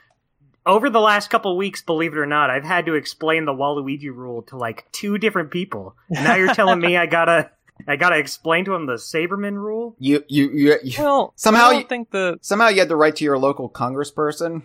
over 0.66 0.90
the 0.90 1.00
last 1.00 1.30
couple 1.30 1.56
weeks, 1.56 1.84
believe 1.84 2.14
it 2.14 2.18
or 2.18 2.26
not, 2.26 2.50
I've 2.50 2.64
had 2.66 2.88
to 2.88 2.96
explain 2.96 3.46
the 3.46 3.54
Waluigi 3.54 4.10
rule 4.14 4.42
to 4.48 4.58
like 4.58 4.92
two 4.92 5.20
different 5.20 5.52
people. 5.52 5.96
And 6.10 6.26
now 6.26 6.36
you're 6.36 6.56
telling 6.56 6.80
me 6.80 6.98
I 6.98 7.06
gotta 7.06 7.52
I 7.88 7.96
gotta 7.96 8.18
explain 8.18 8.66
to 8.66 8.76
him 8.76 8.86
the 8.86 8.94
Sabreman 8.94 9.56
rule? 9.56 9.96
You, 10.00 10.24
you, 10.28 10.50
you, 10.52 10.76
you 10.84 10.94
Well, 11.00 11.34
Somehow 11.36 11.70
I 11.70 11.80
you- 11.80 11.84
think 11.86 12.12
the 12.12 12.38
somehow 12.42 12.68
you 12.70 12.80
had 12.80 12.90
to 12.90 12.96
write 12.96 13.16
to 13.18 13.24
your 13.24 13.38
local 13.40 13.70
congressperson. 13.70 14.64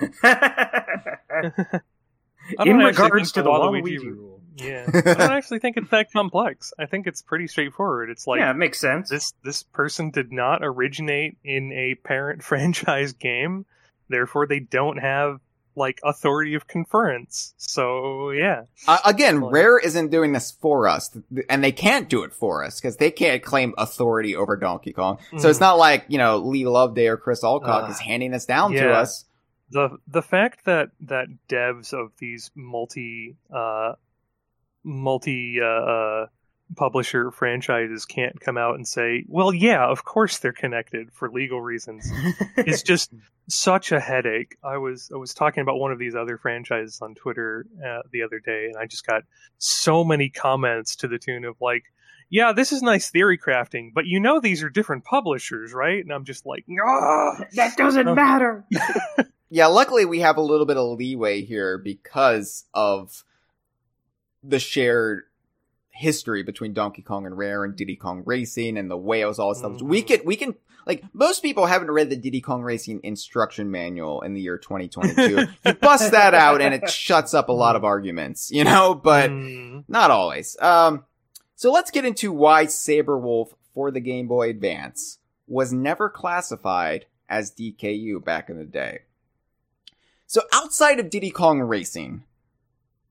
In 2.64 2.76
regards 2.78 3.32
to 3.32 3.42
the 3.42 3.48
Waluigi 3.50 3.82
Waluigi 3.82 3.98
rule- 4.04 4.12
rule. 4.14 4.40
Yeah, 4.56 4.84
I 4.94 5.00
don't 5.00 5.20
actually 5.32 5.58
think 5.58 5.76
it's 5.76 5.90
that 5.90 6.12
complex. 6.12 6.72
I 6.78 6.86
think 6.86 7.06
it's 7.08 7.22
pretty 7.22 7.48
straightforward. 7.48 8.08
It's 8.10 8.26
like 8.26 8.38
yeah, 8.38 8.50
it 8.52 8.56
makes 8.56 8.78
sense. 8.78 9.08
this 9.08 9.32
this 9.42 9.62
person 9.64 10.10
did 10.10 10.30
not 10.30 10.60
originate 10.62 11.36
in 11.42 11.72
a 11.72 11.96
parent 11.96 12.42
franchise 12.44 13.14
game, 13.14 13.66
therefore 14.08 14.46
they 14.46 14.60
don't 14.60 14.98
have 14.98 15.40
like 15.76 16.00
authority 16.04 16.54
of 16.54 16.66
conference. 16.68 17.54
So 17.56 18.30
yeah, 18.30 18.62
Uh, 18.86 18.98
again, 19.04 19.40
Well- 19.40 19.50
Rare 19.50 19.78
isn't 19.78 20.10
doing 20.10 20.32
this 20.32 20.50
for 20.52 20.86
us, 20.88 21.16
and 21.48 21.64
they 21.64 21.72
can't 21.72 22.08
do 22.08 22.22
it 22.22 22.32
for 22.32 22.62
us 22.64 22.80
because 22.80 22.96
they 22.96 23.10
can't 23.10 23.42
claim 23.42 23.74
authority 23.76 24.36
over 24.36 24.56
Donkey 24.56 24.92
Kong. 24.92 25.18
So 25.38 25.48
it's 25.48 25.58
Mhm. 25.58 25.62
not 25.62 25.78
like 25.78 26.04
you 26.08 26.18
know 26.18 26.38
Leigh 26.38 26.66
Loveday 26.66 27.06
or 27.08 27.16
Chris 27.16 27.42
Alcock 27.42 27.88
Uh, 27.88 27.90
is 27.92 27.98
handing 27.98 28.30
this 28.30 28.46
down 28.46 28.72
to 28.72 28.92
us. 28.92 29.24
the 29.70 29.98
the 30.06 30.22
fact 30.22 30.64
that 30.66 30.90
that 31.00 31.26
devs 31.48 31.92
of 31.92 32.12
these 32.18 32.50
multi 32.54 33.34
uh 33.52 33.94
multi 34.84 35.60
uh, 35.60 35.64
uh 35.66 36.26
publisher 36.76 37.30
franchises 37.30 38.04
can't 38.04 38.40
come 38.40 38.56
out 38.56 38.74
and 38.74 38.86
say, 38.86 39.24
"Well, 39.28 39.52
yeah, 39.52 39.86
of 39.86 40.04
course 40.04 40.38
they're 40.38 40.52
connected 40.52 41.12
for 41.12 41.30
legal 41.30 41.60
reasons." 41.60 42.10
it's 42.56 42.82
just 42.94 43.12
such 43.48 43.92
a 43.92 44.00
headache. 44.00 44.56
I 44.62 44.78
was 44.78 45.10
I 45.12 45.16
was 45.16 45.34
talking 45.34 45.62
about 45.62 45.78
one 45.78 45.92
of 45.92 45.98
these 45.98 46.14
other 46.14 46.38
franchises 46.38 47.00
on 47.02 47.14
Twitter 47.14 47.66
uh, 47.84 48.02
the 48.12 48.22
other 48.22 48.40
day, 48.40 48.66
and 48.66 48.76
I 48.76 48.86
just 48.86 49.06
got 49.06 49.22
so 49.58 50.04
many 50.04 50.30
comments 50.30 50.96
to 50.96 51.08
the 51.08 51.18
tune 51.18 51.44
of 51.44 51.56
like, 51.60 51.84
"Yeah, 52.30 52.52
this 52.52 52.72
is 52.72 52.82
nice 52.82 53.10
theory 53.10 53.38
crafting, 53.38 53.92
but 53.94 54.06
you 54.06 54.20
know 54.20 54.40
these 54.40 54.62
are 54.62 54.70
different 54.70 55.04
publishers, 55.04 55.72
right?" 55.72 56.02
And 56.02 56.12
I'm 56.12 56.24
just 56.24 56.46
like, 56.46 56.64
"Ah." 56.84 57.44
that 57.54 57.76
doesn't 57.76 58.14
matter. 58.14 58.64
Yeah, 59.54 59.66
luckily 59.66 60.04
we 60.04 60.18
have 60.18 60.36
a 60.36 60.42
little 60.42 60.66
bit 60.66 60.76
of 60.76 60.98
leeway 60.98 61.42
here 61.42 61.78
because 61.78 62.64
of 62.74 63.22
the 64.42 64.58
shared 64.58 65.26
history 65.94 66.42
between 66.42 66.72
Donkey 66.72 67.02
Kong 67.02 67.24
and 67.26 67.36
Rare 67.36 67.64
and 67.64 67.76
Diddy 67.76 67.96
Kong 67.96 68.22
Racing 68.26 68.76
and 68.76 68.90
the 68.90 68.96
way 68.96 69.20
it 69.20 69.26
was 69.26 69.38
all 69.38 69.52
established. 69.52 69.84
We 69.84 70.02
Mhm. 70.02 70.06
can 70.06 70.20
we 70.24 70.36
can 70.36 70.54
like 70.86 71.04
most 71.14 71.40
people 71.40 71.66
haven't 71.66 71.90
read 71.90 72.10
the 72.10 72.16
Diddy 72.16 72.40
Kong 72.40 72.62
Racing 72.62 73.00
instruction 73.04 73.70
manual 73.70 74.20
in 74.22 74.34
the 74.34 74.40
year 74.40 74.58
2022. 74.58 75.46
you 75.64 75.72
bust 75.74 76.10
that 76.12 76.34
out 76.34 76.60
and 76.60 76.74
it 76.74 76.90
shuts 76.90 77.32
up 77.32 77.48
a 77.48 77.52
lot 77.52 77.76
of 77.76 77.84
arguments, 77.84 78.50
you 78.50 78.64
know, 78.64 78.94
but 78.94 79.30
Mm. 79.30 79.84
not 79.88 80.10
always. 80.10 80.56
Um, 80.60 81.04
so 81.56 81.70
let's 81.72 81.90
get 81.90 82.04
into 82.04 82.32
why 82.32 82.66
Sabre 82.66 83.18
Wulf 83.18 83.54
for 83.72 83.90
the 83.90 84.00
Game 84.00 84.26
Boy 84.28 84.50
Advance 84.50 85.18
was 85.46 85.72
never 85.72 86.08
classified 86.10 87.06
as 87.28 87.50
DKU 87.52 88.18
back 88.22 88.50
in 88.50 88.58
the 88.58 88.64
day. 88.64 89.00
So 90.26 90.42
outside 90.52 90.98
of 91.00 91.10
Diddy 91.10 91.30
Kong 91.30 91.60
Racing, 91.60 92.24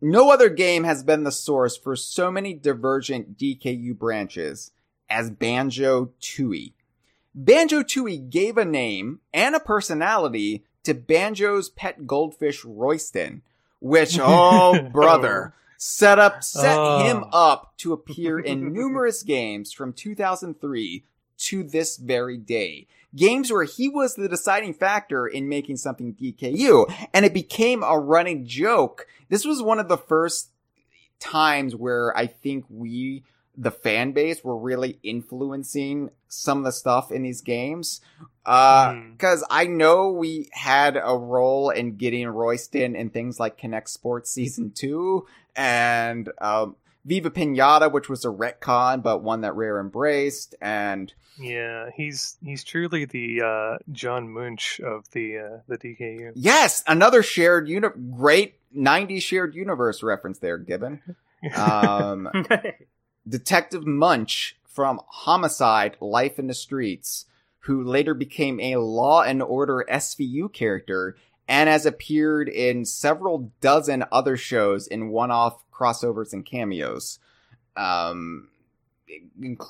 no 0.04 0.32
other 0.32 0.50
game 0.50 0.84
has 0.84 1.04
been 1.04 1.24
the 1.24 1.32
source 1.32 1.78
for 1.78 1.96
so 1.96 2.30
many 2.30 2.54
divergent 2.54 3.38
DKU 3.38 3.98
branches 3.98 4.72
as 5.10 5.32
Banjo 5.32 6.12
Tooie. 6.22 6.74
Banjo 7.34 7.82
Tooie 7.82 8.30
gave 8.30 8.58
a 8.58 8.66
name 8.66 9.20
and 9.34 9.56
a 9.56 9.60
personality 9.60 10.64
to 10.84 10.94
Banjo's 10.94 11.70
pet 11.70 12.06
goldfish 12.06 12.64
Royston, 12.66 13.42
which, 13.80 14.20
oh 14.22 14.90
brother, 14.92 15.54
oh. 15.56 15.60
set 15.78 16.20
up, 16.20 16.44
set 16.44 16.78
Oh. 16.78 17.04
him 17.06 17.24
up 17.32 17.74
to 17.78 17.94
appear 17.94 18.40
in 18.40 18.74
numerous 18.74 19.24
games 19.38 19.72
from 19.72 19.94
2003 19.94 21.06
to 21.38 21.64
this 21.64 21.98
very 21.98 22.38
day. 22.38 22.88
Games 23.16 23.52
where 23.52 23.64
he 23.64 23.90
was 23.90 24.16
the 24.16 24.28
deciding 24.28 24.74
factor 24.74 25.28
in 25.28 25.48
making 25.50 25.78
something 25.78 26.14
DKU, 26.14 27.08
and 27.14 27.26
it 27.26 27.34
became 27.34 27.84
a 27.84 28.00
running 28.00 28.46
joke. 28.46 29.06
This 29.30 29.46
was 29.46 29.62
one 29.62 29.80
of 29.80 29.88
the 29.88 29.98
first 29.98 30.50
times 31.20 31.76
where 31.76 32.16
I 32.18 32.28
think 32.28 32.66
we, 32.70 33.24
the 33.56 33.72
fan 33.72 34.12
base, 34.14 34.44
were 34.44 34.58
really 34.58 35.00
influencing 35.04 36.10
some 36.28 36.58
of 36.60 36.64
the 36.64 36.72
stuff 36.72 37.12
in 37.12 37.24
these 37.24 37.42
games. 37.42 38.02
Uh, 38.46 38.94
Hmm. 38.94 39.16
cause 39.16 39.42
I 39.50 39.68
know 39.68 40.12
we 40.12 40.50
had 40.52 40.98
a 41.02 41.16
role 41.18 41.70
in 41.70 41.96
getting 41.96 42.28
Royston 42.28 42.94
in 42.96 43.10
things 43.10 43.40
like 43.40 43.58
Kinect 43.58 43.88
Sports 43.88 44.32
Season 44.32 44.72
2 44.76 45.26
and, 45.56 46.30
um, 46.42 46.76
Viva 47.06 47.30
Pinata, 47.30 47.92
which 47.92 48.08
was 48.10 48.24
a 48.26 48.30
retcon, 48.30 49.04
but 49.04 49.22
one 49.24 49.42
that 49.42 49.56
Rare 49.56 49.80
embraced, 49.80 50.56
and 50.62 51.14
Yeah, 51.40 51.90
he's 51.96 52.38
he's 52.44 52.64
truly 52.64 53.06
the 53.06 53.42
uh, 53.42 53.78
John 53.92 54.30
Munch 54.32 54.80
of 54.80 55.10
the 55.12 55.38
uh, 55.38 55.58
the 55.68 55.78
DKU. 55.78 56.32
yes, 56.36 56.84
another 56.88 57.22
shared 57.24 57.68
uni- 57.68 57.88
great 58.16 58.56
90s 58.76 59.22
shared 59.22 59.54
universe 59.56 60.02
reference 60.02 60.40
there, 60.40 60.58
Gibbon. 60.58 61.02
Um, 61.58 62.30
Detective 63.28 63.86
Munch 63.86 64.58
from 64.66 65.00
Homicide 65.08 65.98
Life 66.02 66.40
in 66.40 66.48
the 66.48 66.54
Streets, 66.54 67.26
who 67.60 67.84
later 67.84 68.14
became 68.14 68.60
a 68.60 68.78
Law 68.78 69.22
and 69.24 69.42
Order 69.42 69.86
SVU 69.90 70.52
character 70.52 71.16
and 71.48 71.70
has 71.70 71.86
appeared 71.86 72.48
in 72.50 72.86
several 72.86 73.52
dozen 73.62 74.04
other 74.12 74.36
shows 74.38 74.88
in 74.88 75.10
one 75.10 75.32
off 75.32 75.62
crossovers 75.84 76.34
and 76.34 76.46
cameos. 76.46 77.20
Um, 77.76 78.50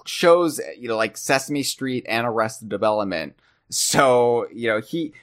shows, 0.06 0.60
you 0.78 0.88
know, 0.88 0.98
like 0.98 1.18
Sesame 1.18 1.64
Street 1.64 2.06
and 2.08 2.28
Arrested 2.28 2.70
Development. 2.70 3.36
So, 3.70 4.48
you 4.54 4.68
know, 4.68 4.82
he, 4.82 5.14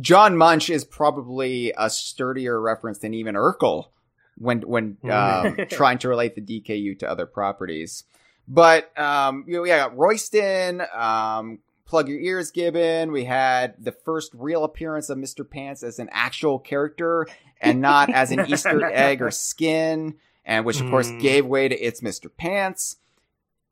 John 0.00 0.36
Munch 0.36 0.70
is 0.70 0.84
probably 0.84 1.72
a 1.76 1.90
sturdier 1.90 2.60
reference 2.60 2.98
than 2.98 3.14
even 3.14 3.34
Urkel 3.34 3.88
when, 4.36 4.60
when, 4.62 4.98
um, 5.10 5.56
trying 5.70 5.98
to 5.98 6.08
relate 6.08 6.34
the 6.34 6.40
DKU 6.40 6.98
to 7.00 7.10
other 7.10 7.26
properties. 7.26 8.04
But, 8.46 8.96
um, 8.98 9.44
you 9.46 9.54
know, 9.54 9.62
we 9.62 9.68
got 9.68 9.96
Royston, 9.96 10.82
um, 10.94 11.58
Plug 11.86 12.08
Your 12.08 12.20
Ears 12.20 12.50
Gibbon. 12.50 13.12
We 13.12 13.24
had 13.24 13.74
the 13.78 13.92
first 13.92 14.32
real 14.34 14.64
appearance 14.64 15.08
of 15.08 15.18
Mr. 15.18 15.48
Pants 15.48 15.82
as 15.82 15.98
an 15.98 16.08
actual 16.12 16.58
character 16.58 17.26
and 17.60 17.80
not 17.80 18.10
as 18.10 18.30
an 18.30 18.46
Easter 18.48 18.84
egg 18.84 19.22
or 19.22 19.30
skin, 19.30 20.16
and 20.48 20.64
which 20.64 20.80
of 20.80 20.90
course 20.90 21.10
Hmm. 21.10 21.18
gave 21.18 21.46
way 21.46 21.68
to 21.68 21.76
It's 21.78 22.00
Mr. 22.00 22.28
Pants. 22.36 22.96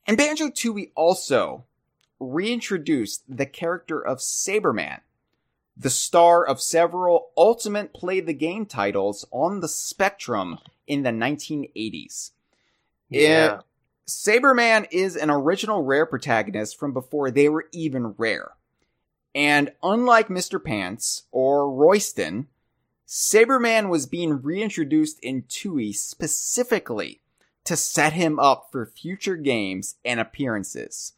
And 0.07 0.17
Banjo 0.17 0.51
Tooie 0.51 0.93
also 0.95 1.65
reintroduced 2.21 3.25
the 3.29 3.47
character 3.47 4.01
of 4.01 4.19
Sabreman, 4.19 5.01
the 5.77 5.91
star 5.91 6.47
of 6.47 6.61
several 6.61 7.31
Ultimate 7.37 7.93
Play 7.93 8.21
the 8.21 8.33
Game 8.35 8.67
titles 8.67 9.27
on 9.33 9.61
the 9.61 9.69
Spectrum 9.69 10.59
in 10.87 11.03
the 11.03 11.11
1980s. 11.11 12.31
Yeah. 13.09 13.63
Sabreman 14.07 14.87
is 14.93 15.17
an 15.17 15.31
original 15.31 15.83
Rare 15.83 16.07
protagonist 16.07 16.79
from 16.79 16.93
before 16.93 17.31
they 17.31 17.49
were 17.49 17.67
even 17.73 18.15
Rare. 18.19 18.53
And 19.35 19.73
unlike 19.83 20.29
Mr. 20.29 20.63
Pants 20.63 21.25
or 21.33 21.71
Royston, 21.71 22.47
Sabreman 23.07 23.89
was 23.89 24.07
being 24.07 24.43
reintroduced 24.43 25.21
in 25.21 25.43
Tooie 25.43 25.95
specifically 25.95 27.21
to 27.65 27.77
set 27.77 28.13
him 28.13 28.39
up 28.39 28.69
for 28.73 28.87
future 28.87 29.37
games 29.37 29.97
and 30.05 30.19
appearances. 30.19 31.13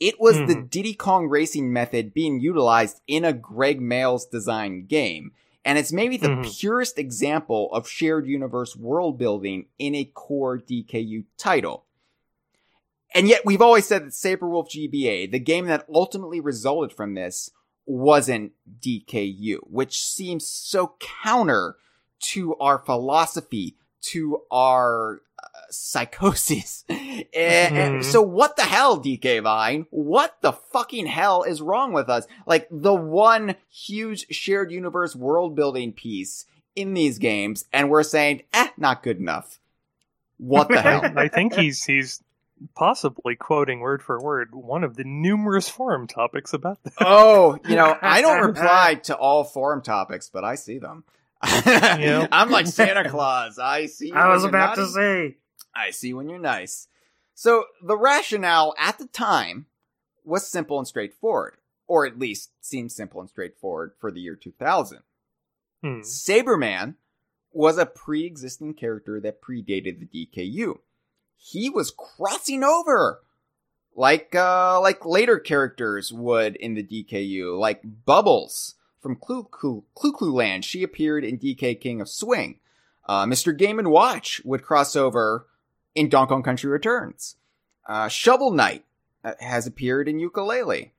It 0.00 0.20
was 0.20 0.36
the 0.36 0.56
Mhm. 0.56 0.70
Diddy 0.70 0.94
Kong 0.94 1.28
racing 1.28 1.72
method 1.72 2.12
being 2.12 2.40
utilized 2.40 3.00
in 3.06 3.24
a 3.24 3.32
Gregg 3.32 3.80
Mayles 3.80 4.28
designed 4.28 4.88
game, 4.88 5.32
and 5.64 5.78
it's 5.78 5.92
maybe 5.92 6.16
the 6.16 6.28
Mhm. 6.28 6.58
purest 6.58 6.98
example 6.98 7.72
of 7.72 7.88
shared 7.88 8.26
universe 8.26 8.76
world 8.76 9.16
building 9.16 9.68
in 9.78 9.94
a 9.94 10.04
core 10.04 10.58
DKU 10.58 11.24
title. 11.38 11.84
And 13.14 13.28
yet 13.28 13.46
we've 13.46 13.62
always 13.62 13.86
said 13.86 14.04
that 14.04 14.14
Sabre 14.14 14.48
Wulf 14.48 14.68
GBA, 14.68 15.26
the 15.26 15.38
game 15.38 15.66
that 15.66 15.86
ultimately 15.88 16.40
resulted 16.40 16.92
from 16.92 17.14
this, 17.14 17.50
wasn't 17.86 18.52
DKU, 18.80 19.58
which 19.70 20.02
seems 20.02 20.46
so 20.46 20.94
counter 21.22 21.76
to 22.20 22.54
our 22.56 22.78
philosophy, 22.78 23.76
to 24.00 24.42
our 24.50 25.20
uh, 25.42 25.46
psychosis. 25.70 26.84
And- 26.88 27.26
and 27.34 27.94
Mhm. 28.00 28.04
so 28.04 28.22
what 28.22 28.56
the 28.56 28.62
hell, 28.62 28.98
DK 28.98 29.40
Vine? 29.42 29.86
What 29.90 30.36
the 30.40 30.52
fucking 30.52 31.06
hell 31.06 31.42
is 31.42 31.60
wrong 31.60 31.92
with 31.92 32.08
us? 32.08 32.26
Like 32.46 32.66
the 32.70 32.94
one 32.94 33.56
huge 33.70 34.26
shared 34.34 34.70
universe 34.70 35.14
world 35.16 35.54
building 35.54 35.92
piece 35.92 36.46
in 36.76 36.94
these 36.94 37.18
games, 37.18 37.66
and 37.72 37.90
we're 37.90 38.02
saying, 38.02 38.42
eh, 38.52 38.68
not 38.76 39.02
good 39.02 39.18
enough. 39.18 39.58
What 40.38 40.68
the 40.68 40.80
hell? 40.80 41.02
I 41.16 41.28
think 41.28 41.54
he's 41.54 41.84
he's 41.84 42.22
possibly 42.74 43.36
quoting 43.36 43.80
word 43.80 44.02
for 44.02 44.20
word 44.20 44.54
one 44.54 44.84
of 44.84 44.96
the 44.96 45.04
numerous 45.04 45.68
forum 45.68 46.06
topics 46.06 46.52
about 46.52 46.82
this. 46.84 46.94
Oh, 47.00 47.58
you 47.68 47.76
know, 47.76 47.96
I 48.00 48.20
don't 48.20 48.42
reply 48.46 48.96
to 49.04 49.16
all 49.16 49.44
forum 49.44 49.82
topics, 49.82 50.28
but 50.28 50.44
I 50.44 50.54
see 50.54 50.78
them. 50.78 51.04
Yeah. 51.44 52.26
I'm 52.32 52.50
like 52.50 52.66
Santa 52.66 53.08
Claus. 53.08 53.58
I 53.58 53.86
see. 53.86 54.12
I 54.12 54.28
was 54.28 54.42
you're 54.42 54.48
about 54.48 54.76
to 54.76 54.86
say. 54.88 55.36
I 55.74 55.90
see 55.90 56.14
when 56.14 56.28
you're 56.28 56.38
nice. 56.38 56.88
So 57.34 57.64
the 57.82 57.96
rationale 57.98 58.74
at 58.78 58.98
the 58.98 59.06
time 59.06 59.66
was 60.24 60.46
simple 60.46 60.78
and 60.78 60.86
straightforward, 60.86 61.56
or 61.86 62.06
at 62.06 62.18
least 62.18 62.50
seemed 62.60 62.92
simple 62.92 63.20
and 63.20 63.28
straightforward 63.28 63.92
for 63.98 64.10
the 64.10 64.20
year 64.20 64.36
2000. 64.36 65.00
Hmm. 65.82 66.00
Sabreman 66.00 66.94
was 67.52 67.78
a 67.78 67.86
pre-existing 67.86 68.74
character 68.74 69.20
that 69.20 69.42
predated 69.42 70.00
the 70.00 70.26
DKU. 70.26 70.78
He 71.46 71.68
was 71.68 71.90
crossing 71.90 72.64
over 72.64 73.20
like 73.94 74.34
uh 74.34 74.80
like 74.80 75.04
later 75.04 75.38
characters 75.38 76.10
would 76.10 76.56
in 76.56 76.74
the 76.74 76.82
DKU, 76.82 77.58
like 77.58 77.82
Bubbles 78.06 78.76
from 79.00 79.16
Clue 79.16 79.44
Clue 79.44 79.84
Clue 79.94 80.12
Clue 80.12 80.32
Land. 80.32 80.64
She 80.64 80.82
appeared 80.82 81.22
in 81.22 81.38
DK 81.38 81.78
King 81.78 82.00
of 82.00 82.08
Swing. 82.08 82.60
Uh, 83.06 83.26
Mr. 83.26 83.56
Game 83.56 83.78
and 83.78 83.90
Watch 83.90 84.40
would 84.46 84.62
cross 84.62 84.96
over 84.96 85.46
in 85.94 86.08
Donkey 86.08 86.30
Kong 86.30 86.42
Country 86.42 86.70
Returns. 86.70 87.36
Uh, 87.86 88.08
Shovel 88.08 88.50
Knight 88.50 88.86
uh, 89.22 89.34
has 89.38 89.66
appeared 89.66 90.08
in 90.08 90.18
Yooka-Laylee, 90.18 90.92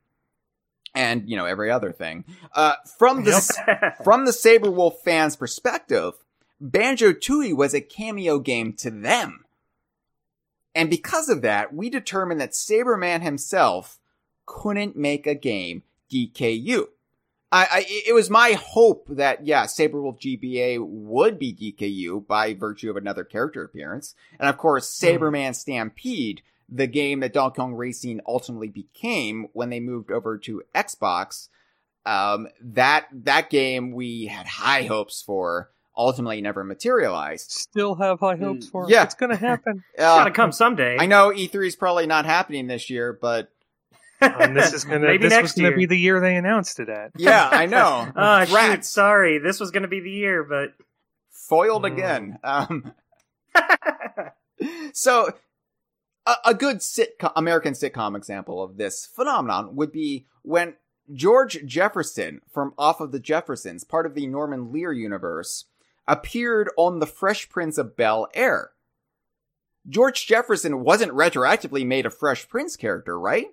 and 0.94 1.28
you 1.28 1.36
know 1.36 1.46
every 1.46 1.72
other 1.72 1.92
thing. 1.92 2.24
Uh, 2.54 2.74
from 3.00 3.24
the 3.24 3.96
from 4.04 4.26
the 4.26 4.34
Sabre 4.34 4.70
Wulf 4.70 5.02
fans' 5.04 5.36
perspective, 5.36 6.14
Banjo 6.62 7.14
Tooie 7.14 7.58
was 7.58 7.74
a 7.74 7.82
cameo 7.82 8.38
game 8.38 8.74
to 8.74 8.92
them. 8.92 9.45
And 10.76 10.90
because 10.90 11.30
of 11.30 11.42
that, 11.42 11.74
we 11.74 11.90
determined 11.90 12.42
that 12.42 12.52
Sabreman 12.52 13.22
himself 13.22 13.98
couldn't 14.46 14.98
make 14.98 15.26
a 15.26 15.34
game 15.34 15.84
DKU. 16.12 16.88
I, 17.52 17.68
I, 17.72 17.86
it 17.88 18.14
was 18.14 18.30
my 18.30 18.52
hope 18.52 19.08
that, 19.10 19.46
yeah, 19.46 19.66
Sabre 19.66 20.02
Wulf 20.02 20.20
GBA 20.20 20.86
would 20.86 21.40
be 21.40 21.54
DKU 21.54 22.28
by 22.28 22.54
virtue 22.54 22.90
of 22.90 22.98
another 22.98 23.24
character 23.24 23.64
appearance. 23.64 24.14
And 24.38 24.50
of 24.50 24.58
course, 24.58 24.90
Sabreman 24.90 25.56
Stampede, 25.56 26.42
the 26.68 26.88
game 26.88 27.22
that 27.22 27.32
Donkey 27.32 27.56
Kong 27.56 27.76
Racing 27.76 28.20
ultimately 28.28 28.68
became 28.68 29.48
when 29.54 29.70
they 29.70 29.80
moved 29.80 30.12
over 30.12 30.38
to 30.40 30.64
Xbox, 30.74 31.48
um, 32.06 32.50
that, 32.60 33.08
that 33.14 33.50
game 33.50 33.94
we 33.94 34.26
had 34.26 34.48
high 34.48 34.84
hopes 34.84 35.22
for, 35.22 35.72
ultimately 35.98 36.42
never 36.42 36.64
materialized. 36.64 37.52
Still 37.52 37.96
have 37.96 38.20
high 38.20 38.36
hopes 38.36 38.68
for 38.68 38.84
it. 38.86 38.90
Yeah. 38.90 39.04
It's 39.04 39.16
gonna 39.16 39.36
happen. 39.36 39.84
Uh, 39.98 40.02
Gotta 40.02 40.32
come 40.32 40.52
someday. 40.52 40.98
I 41.00 41.06
know 41.06 41.30
E3 41.32 41.68
is 41.68 41.76
probably 41.76 42.06
not 42.08 42.26
happening 42.26 42.68
this 42.68 42.90
year, 42.90 43.18
but 43.20 43.50
And 44.22 44.56
this 44.58 44.74
is 44.74 44.84
gonna 44.84 45.00
Maybe 45.08 45.28
this 45.30 45.42
was 45.42 45.54
gonna 45.54 45.70
year. 45.70 45.78
be 45.78 45.86
the 45.86 45.98
year 45.98 46.20
they 46.20 46.36
announced 46.36 46.80
it 46.80 46.90
at. 46.90 47.12
yeah, 47.18 47.48
I 47.52 47.66
know. 47.76 48.12
Oh, 48.16 48.46
shoot, 48.46 48.84
sorry. 48.86 49.38
This 49.40 49.60
was 49.60 49.72
going 49.72 49.84
to 49.84 49.90
be 49.90 50.00
the 50.02 50.12
year, 50.12 50.44
but. 50.44 50.74
foiled 51.32 51.84
Mm. 51.84 51.94
again. 51.94 52.40
Um, 52.44 52.94
so, 54.94 55.32
a, 56.26 56.34
a 56.46 56.54
good 56.54 56.78
sitcom, 56.78 57.32
American 57.36 57.74
sitcom 57.74 58.16
example 58.16 58.64
of 58.64 58.78
this 58.78 59.06
phenomenon 59.06 59.76
would 59.76 59.92
be 59.92 60.26
when 60.42 60.76
George 61.14 61.64
Jefferson 61.66 62.42
from 62.52 62.74
Off 62.78 63.00
of 63.02 63.12
the 63.12 63.20
Jeffersons, 63.20 63.84
part 63.84 64.06
of 64.06 64.16
the 64.16 64.26
Norman 64.28 64.72
Lear 64.72 64.92
universe, 64.92 65.66
appeared 66.08 66.70
on 66.78 67.00
The 67.00 67.08
Fresh 67.08 67.50
Prince 67.50 67.78
of 67.78 67.96
Bel 67.96 68.28
Air. 68.34 68.72
George 69.88 70.26
Jefferson 70.26 70.84
wasn't 70.84 71.12
retroactively 71.14 71.86
made 71.86 72.06
a 72.06 72.10
Fresh 72.10 72.50
Prince 72.50 72.76
character, 72.76 73.20
right? 73.20 73.48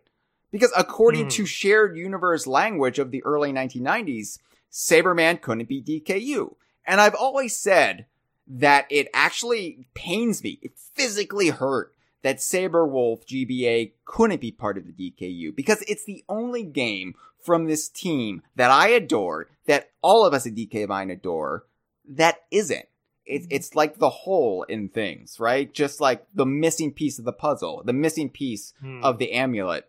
Because 0.50 0.72
according 0.76 1.24
Hmm. 1.24 1.30
to 1.30 1.46
shared 1.46 1.96
universe 1.96 2.46
language 2.46 2.98
of 2.98 3.10
the 3.10 3.22
early 3.24 3.52
1990s, 3.52 4.38
Sabreman 4.70 5.40
couldn't 5.40 5.68
be 5.68 5.82
DKU. 5.82 6.56
And 6.86 7.00
I've 7.00 7.14
always 7.14 7.56
said 7.56 8.06
that 8.46 8.86
it 8.90 9.08
actually 9.14 9.86
pains 9.94 10.42
me. 10.42 10.58
It 10.62 10.72
physically 10.76 11.48
hurt 11.48 11.94
that 12.22 12.40
Sabre 12.42 12.86
Wulf 12.86 13.26
GBA 13.26 13.92
couldn't 14.04 14.40
be 14.40 14.52
part 14.52 14.78
of 14.78 14.86
the 14.86 14.92
DKU 14.92 15.54
because 15.54 15.82
it's 15.82 16.04
the 16.04 16.24
only 16.28 16.62
game 16.64 17.14
from 17.44 17.66
this 17.66 17.88
team 17.88 18.42
that 18.54 18.70
I 18.70 18.88
adore, 18.88 19.48
that 19.66 19.90
all 20.00 20.24
of 20.24 20.32
us 20.32 20.46
at 20.46 20.54
DK 20.54 20.86
Vine 20.86 21.10
adore, 21.10 21.66
that 22.10 22.38
isn't. 22.50 22.86
It's 23.24 23.46
it's 23.50 23.74
like 23.74 23.98
the 23.98 24.10
hole 24.10 24.64
in 24.64 24.88
things, 24.88 25.38
right? 25.38 25.72
Just 25.72 26.00
like 26.00 26.26
the 26.34 26.46
missing 26.46 26.92
piece 26.92 27.18
of 27.18 27.24
the 27.24 27.32
puzzle, 27.32 27.82
the 27.84 27.92
missing 27.92 28.28
piece 28.28 28.74
Hmm. 28.80 29.02
of 29.04 29.18
the 29.18 29.32
amulet. 29.32 29.88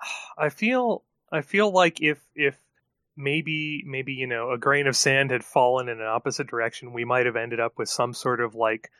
I 0.38 0.50
feel 0.50 1.02
I 1.32 1.40
feel 1.40 1.70
like 1.70 2.00
if 2.02 2.20
if 2.34 2.58
maybe 3.16 3.82
maybe 3.86 4.12
you 4.12 4.26
know 4.26 4.50
a 4.50 4.58
grain 4.58 4.86
of 4.86 4.96
sand 4.96 5.30
had 5.30 5.42
fallen 5.44 5.88
in 5.88 6.00
an 6.00 6.06
opposite 6.06 6.46
direction, 6.46 6.92
we 6.92 7.04
might 7.04 7.26
have 7.26 7.36
ended 7.36 7.58
up 7.60 7.72
with 7.78 7.88
some 7.88 8.12
sort 8.12 8.40
of 8.40 8.54
like 8.54 8.90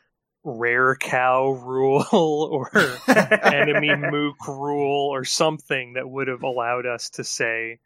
rare 0.42 0.96
cow 0.96 1.50
rule 1.66 2.04
or 2.12 2.70
enemy 3.44 3.94
mook 3.94 4.36
rule 4.48 5.08
or 5.12 5.24
something 5.24 5.92
that 5.94 6.08
would 6.08 6.28
have 6.28 6.42
allowed 6.42 6.86
us 6.86 7.10
to 7.10 7.24
say 7.24 7.80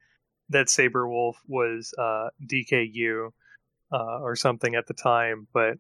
that 0.51 0.69
Sabre 0.69 1.09
Wulf 1.09 1.41
was 1.49 1.93
uh, 1.99 2.29
DKU 2.47 3.31
uh, 3.93 4.21
or 4.21 4.37
something 4.37 4.75
at 4.75 4.87
the 4.87 4.95
time. 4.95 5.47
But 5.53 5.79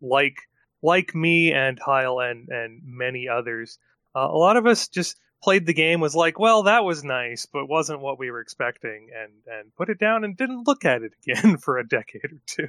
like 0.00 0.36
like 0.82 1.14
me 1.14 1.52
and 1.52 1.78
Hyle 1.78 2.20
and 2.20 2.48
and 2.48 2.82
many 2.84 3.28
others, 3.28 3.78
uh, 4.14 4.28
a 4.30 4.36
lot 4.36 4.56
of 4.56 4.66
us 4.66 4.88
just 4.88 5.16
played 5.42 5.66
the 5.66 5.74
game 5.74 6.00
was 6.00 6.14
like, 6.14 6.38
well, 6.38 6.64
that 6.64 6.84
was 6.84 7.02
nice, 7.02 7.46
but 7.46 7.66
wasn't 7.66 8.00
what 8.00 8.18
we 8.18 8.30
were 8.30 8.40
expecting, 8.40 9.08
and 9.16 9.32
and 9.46 9.74
put 9.74 9.88
it 9.88 9.98
down 9.98 10.24
and 10.24 10.36
didn't 10.36 10.66
look 10.66 10.84
at 10.84 11.02
it 11.02 11.12
again 11.26 11.56
for 11.58 11.78
a 11.78 11.86
decade 11.86 12.24
or 12.24 12.40
two. 12.46 12.68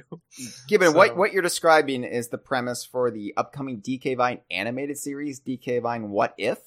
Given 0.68 0.94
what 0.94 1.16
what 1.16 1.32
you're 1.32 1.42
describing 1.42 2.04
is 2.04 2.28
the 2.28 2.38
premise 2.38 2.84
for 2.84 3.10
the 3.10 3.34
upcoming 3.36 3.80
DK 3.80 4.16
Vine 4.16 4.40
animated 4.50 4.98
series, 4.98 5.40
DK 5.40 5.82
Vine 5.82 6.10
What 6.10 6.34
If? 6.38 6.58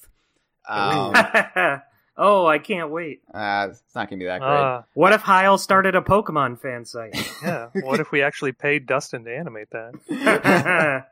Um, 0.68 1.12
oh, 2.18 2.46
I 2.46 2.58
can't 2.58 2.90
wait. 2.90 3.20
uh, 3.34 3.68
it's 3.70 3.82
not 3.94 4.08
gonna 4.10 4.18
be 4.20 4.24
that 4.26 4.40
great. 4.40 4.48
Uh, 4.50 4.82
What 4.94 5.12
if 5.12 5.20
Hyle 5.22 5.58
started 5.58 5.94
a 5.94 6.00
Pokemon 6.00 6.58
fan 6.60 6.84
site? 6.84 7.14
yeah. 7.42 7.68
What 7.82 8.00
if 8.00 8.10
we 8.12 8.22
actually 8.22 8.52
paid 8.52 8.86
Dustin 8.86 9.24
to 9.24 9.34
animate 9.36 9.68
that? 9.70 9.94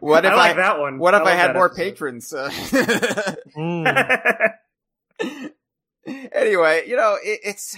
what 0.00 0.24
if 0.24 0.32
I 0.32 0.50
I, 0.50 0.52
that 0.54 0.78
one. 0.80 0.98
what 0.98 1.14
if 1.14 1.20
I, 1.20 1.24
like 1.24 1.34
had 1.38 1.54
more 1.54 1.66
episode. 1.66 1.82
patrons? 1.82 2.32
Uh, 2.32 2.50
Mm. 3.56 4.54
anyway, 6.32 6.84
you 6.86 6.96
know, 6.96 7.16
it, 7.22 7.40
it's 7.44 7.76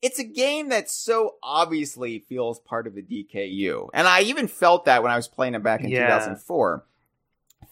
it's 0.00 0.18
a 0.18 0.24
game 0.24 0.68
that 0.70 0.88
so 0.90 1.34
obviously 1.42 2.20
feels 2.28 2.58
part 2.60 2.86
of 2.86 2.94
the 2.94 3.02
DKU, 3.02 3.88
and 3.92 4.06
I 4.08 4.22
even 4.22 4.48
felt 4.48 4.84
that 4.86 5.02
when 5.02 5.12
I 5.12 5.16
was 5.16 5.28
playing 5.28 5.54
it 5.54 5.62
back 5.62 5.82
in 5.82 5.90
Yeah. 5.90 6.06
2004, 6.06 6.84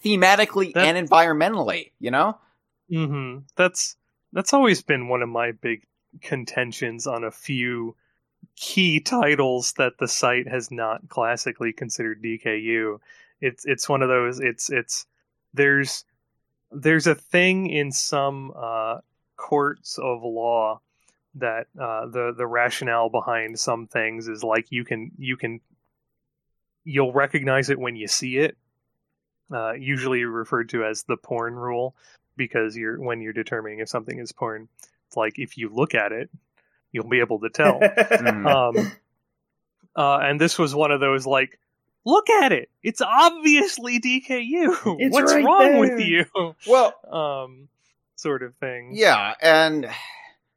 thematically 0.03 0.73
That- 0.73 0.85
and 0.95 1.07
environmentally. 1.09 1.91
You 1.99 2.11
know, 2.11 2.37
hmm 2.89 3.39
That's 3.55 3.95
that's 4.33 4.53
always 4.53 4.81
been 4.81 5.07
one 5.07 5.21
of 5.21 5.29
my 5.29 5.51
big 5.51 5.85
contentions 6.21 7.07
on 7.07 7.23
a 7.23 7.31
few 7.31 7.95
key 8.55 8.99
titles 8.99 9.73
that 9.77 9.97
the 9.99 10.07
site 10.07 10.47
has 10.47 10.71
not 10.71 11.09
classically 11.09 11.73
considered 11.73 12.21
DKU. 12.21 12.99
It's 13.41 13.65
it's 13.65 13.89
one 13.89 14.01
of 14.01 14.09
those. 14.09 14.39
It's 14.39 14.69
it's 14.69 15.05
there's 15.53 16.05
there's 16.71 17.07
a 17.07 17.15
thing 17.15 17.69
in 17.69 17.91
some 17.91 18.53
uh, 18.55 18.99
courts 19.37 19.97
of 19.99 20.23
law 20.23 20.81
that 21.35 21.67
uh, 21.79 22.07
the 22.07 22.33
the 22.37 22.47
rationale 22.47 23.09
behind 23.09 23.59
some 23.59 23.87
things 23.87 24.27
is 24.27 24.43
like 24.43 24.71
you 24.71 24.85
can 24.85 25.11
you 25.17 25.37
can 25.37 25.61
you'll 26.83 27.13
recognize 27.13 27.69
it 27.69 27.79
when 27.79 27.95
you 27.95 28.07
see 28.07 28.37
it. 28.37 28.57
Uh, 29.51 29.73
usually 29.73 30.25
referred 30.25 30.69
to 30.69 30.83
as 30.83 31.03
the 31.03 31.17
porn 31.17 31.55
rule 31.55 31.95
because 32.37 32.77
you're 32.77 32.99
when 33.01 33.19
you're 33.21 33.33
determining 33.33 33.79
if 33.79 33.89
something 33.89 34.19
is 34.19 34.31
porn. 34.31 34.69
It's 35.07 35.17
like 35.17 35.39
if 35.39 35.57
you 35.57 35.69
look 35.73 35.95
at 35.95 36.11
it, 36.11 36.29
you'll 36.91 37.07
be 37.09 37.19
able 37.19 37.39
to 37.39 37.49
tell. 37.49 37.79
Mhm. 38.07 38.45
um, 38.77 38.91
uh, 39.95 40.17
and 40.19 40.39
this 40.39 40.59
was 40.59 40.75
one 40.75 40.91
of 40.91 40.99
those 40.99 41.25
like, 41.25 41.59
look 42.05 42.29
at 42.29 42.51
it, 42.51 42.69
it's 42.83 43.01
obviously 43.01 43.99
DKU. 43.99 44.97
It's 44.99 45.13
What's 45.13 45.33
right 45.33 45.43
wrong 45.43 45.79
with 45.79 45.99
you? 45.99 46.25
well, 46.67 46.93
Um, 47.43 47.67
sort 48.15 48.43
of 48.43 48.55
thing. 48.55 48.91
Yeah, 48.93 49.33
and 49.41 49.89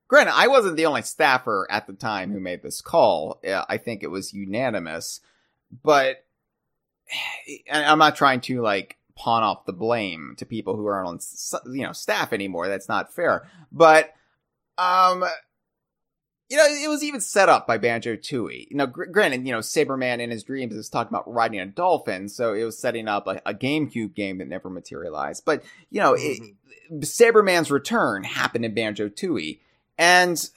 granted, 0.09 0.35
I 0.35 0.49
wasn't 0.49 0.77
the 0.77 0.87
only 0.87 1.03
staffer 1.03 1.67
at 1.71 1.87
the 1.87 1.93
time 1.95 2.33
who 2.33 2.41
made 2.41 2.63
this 2.63 2.81
call. 2.83 3.41
I 3.47 3.77
think 3.79 4.03
it 4.03 4.11
was 4.11 4.33
unanimous, 4.35 5.21
but 5.83 6.25
I'm 7.73 7.99
not 7.99 8.17
trying 8.17 8.41
to 8.43 8.61
like 8.63 8.97
pawn 9.21 9.43
off 9.43 9.67
the 9.67 9.73
blame 9.73 10.35
to 10.39 10.47
people 10.47 10.77
who 10.77 10.87
aren't 10.87 11.07
on 11.07 11.19
you 11.73 11.83
know 11.83 11.93
staff 11.93 12.33
anymore. 12.33 12.69
That's 12.69 12.89
not 12.89 13.15
fair. 13.15 13.47
But 13.71 14.15
um, 14.79 15.25
you 16.49 16.57
know, 16.57 16.65
it 16.65 16.89
was 16.89 17.05
even 17.05 17.21
set 17.21 17.51
up 17.51 17.67
by 17.67 17.77
Banjo 17.77 18.17
Tooie. 18.17 18.67
You 18.71 18.79
know, 18.79 18.87
gr- 18.87 19.05
granted, 19.05 19.47
you 19.47 19.53
know, 19.53 19.59
Sabreman 19.59 20.21
in 20.21 20.31
his 20.31 20.43
dreams 20.43 20.75
is 20.75 20.89
talking 20.89 21.11
about 21.11 21.33
riding 21.33 21.61
a 21.61 21.67
dolphin, 21.67 22.29
so 22.29 22.55
it 22.55 22.65
was 22.65 22.79
setting 22.79 23.09
up 23.09 23.27
a, 23.27 23.43
a 23.45 23.55
GameCube 23.55 24.15
game 24.15 24.39
that 24.39 24.49
never 24.49 24.71
materialized. 24.71 25.45
But 25.45 25.63
you 25.91 26.01
know, 26.01 26.17
it, 26.19 26.41
Sabreman's 27.01 27.71
return 27.71 28.25
happened 28.25 28.65
in 28.65 28.75
Banjo 28.75 29.11
Tooie, 29.11 29.61
and 29.99 30.51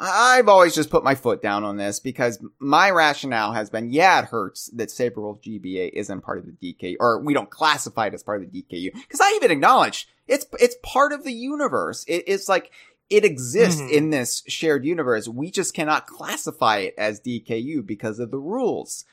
I've 0.00 0.48
always 0.48 0.74
just 0.76 0.90
put 0.90 1.02
my 1.02 1.16
foot 1.16 1.42
down 1.42 1.64
on 1.64 1.76
this 1.76 1.98
because 1.98 2.38
my 2.60 2.90
rationale 2.90 3.52
has 3.52 3.68
been, 3.68 3.90
yeah, 3.90 4.20
it 4.20 4.26
hurts 4.26 4.70
that 4.74 4.92
Sabre 4.92 5.20
Wulf 5.20 5.40
GBA 5.42 5.90
isn't 5.92 6.20
part 6.20 6.38
of 6.38 6.46
the 6.46 6.52
DKU, 6.52 6.96
or 7.00 7.20
we 7.20 7.34
don't 7.34 7.50
classify 7.50 8.06
it 8.06 8.14
as 8.14 8.22
part 8.22 8.42
of 8.42 8.52
the 8.52 8.62
DKU. 8.62 8.92
Because 8.92 9.20
I 9.20 9.32
even 9.36 9.50
acknowledge 9.50 10.08
it's 10.28 10.46
it's 10.60 10.76
part 10.84 11.12
of 11.12 11.24
the 11.24 11.32
universe. 11.32 12.04
It, 12.06 12.24
it's 12.28 12.48
like 12.48 12.70
it 13.10 13.24
exists 13.24 13.80
Mhm. 13.80 13.90
in 13.90 14.10
this 14.10 14.44
shared 14.46 14.84
universe. 14.84 15.26
We 15.26 15.50
just 15.50 15.74
cannot 15.74 16.06
classify 16.06 16.78
it 16.78 16.94
as 16.96 17.20
DKU 17.20 17.84
because 17.84 18.18
of 18.20 18.30
the 18.30 18.38
rules. 18.38 19.04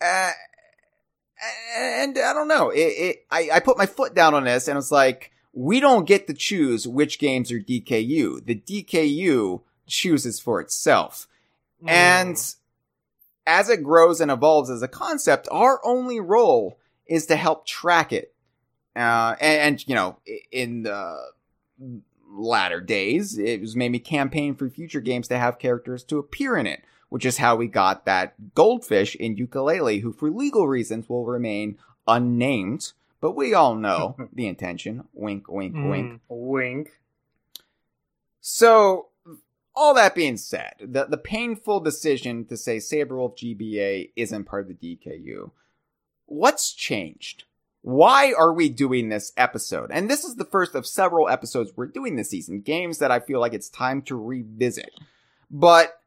Uh, 0.00 0.30
and 1.76 2.18
I 2.18 2.32
don't 2.32 2.48
know. 2.48 2.70
It, 2.70 2.78
it 2.78 3.26
I, 3.30 3.48
I 3.54 3.60
put 3.60 3.78
my 3.78 3.86
foot 3.86 4.14
down 4.14 4.34
on 4.34 4.44
this 4.44 4.68
and 4.68 4.76
it's 4.78 4.90
like, 4.92 5.32
we 5.52 5.80
don't 5.80 6.06
get 6.06 6.26
to 6.28 6.34
choose 6.34 6.86
which 6.86 7.18
games 7.18 7.50
are 7.50 7.58
DKU. 7.58 8.44
The 8.44 8.54
DKU 8.54 9.62
chooses 9.90 10.40
for 10.40 10.60
itself. 10.60 11.26
And 11.86 12.36
as 13.46 13.68
it 13.68 13.82
grows 13.82 14.20
and 14.20 14.30
evolves 14.30 14.70
as 14.70 14.82
a 14.82 14.88
concept, 14.88 15.48
our 15.50 15.80
only 15.84 16.20
role 16.20 16.78
is 17.06 17.26
to 17.26 17.36
help 17.36 17.66
track 17.66 18.12
it. 18.12 18.34
Uh, 18.94 19.34
and, 19.40 19.60
and, 19.60 19.88
you 19.88 19.94
know, 19.94 20.18
in 20.52 20.82
the 20.82 21.16
latter 22.28 22.80
days, 22.80 23.38
it 23.38 23.60
was 23.60 23.74
maybe 23.74 23.98
campaign 23.98 24.54
for 24.54 24.68
future 24.68 25.00
games 25.00 25.26
to 25.28 25.38
have 25.38 25.58
characters 25.58 26.04
to 26.04 26.18
appear 26.18 26.56
in 26.56 26.66
it, 26.66 26.82
which 27.08 27.24
is 27.24 27.38
how 27.38 27.56
we 27.56 27.66
got 27.66 28.04
that 28.04 28.54
goldfish 28.54 29.14
in 29.16 29.36
Yooka-Laylee, 29.36 30.02
who 30.02 30.12
for 30.12 30.30
legal 30.30 30.68
reasons 30.68 31.08
will 31.08 31.24
remain 31.24 31.78
unnamed. 32.06 32.92
But 33.20 33.32
we 33.32 33.54
all 33.54 33.74
know 33.74 34.16
the 34.32 34.46
intention. 34.46 35.04
Wink, 35.14 35.48
wink, 35.48 35.74
Mm. 35.74 35.88
wink. 35.88 36.20
Wink. 36.28 36.90
So, 38.40 39.08
all 39.74 39.94
that 39.94 40.14
being 40.14 40.36
said, 40.36 40.74
the, 40.80 41.04
the 41.06 41.16
painful 41.18 41.80
decision 41.80 42.44
to 42.46 42.56
say 42.56 42.78
Sabre 42.78 43.16
Wulf 43.16 43.36
GBA 43.36 44.10
isn't 44.16 44.44
part 44.44 44.68
of 44.68 44.78
the 44.80 44.96
DKU. 44.96 45.50
What's 46.26 46.72
changed? 46.72 47.44
Why 47.82 48.32
are 48.36 48.52
we 48.52 48.68
doing 48.68 49.08
this 49.08 49.32
episode? 49.36 49.90
And 49.92 50.10
this 50.10 50.22
is 50.24 50.36
the 50.36 50.44
first 50.44 50.74
of 50.74 50.86
several 50.86 51.28
episodes 51.28 51.72
we're 51.74 51.86
doing 51.86 52.16
this 52.16 52.30
season. 52.30 52.60
Games 52.60 52.98
that 52.98 53.10
I 53.10 53.20
feel 53.20 53.40
like 53.40 53.54
it's 53.54 53.70
time 53.70 54.02
to 54.02 54.16
revisit. 54.16 54.90
But 55.50 55.98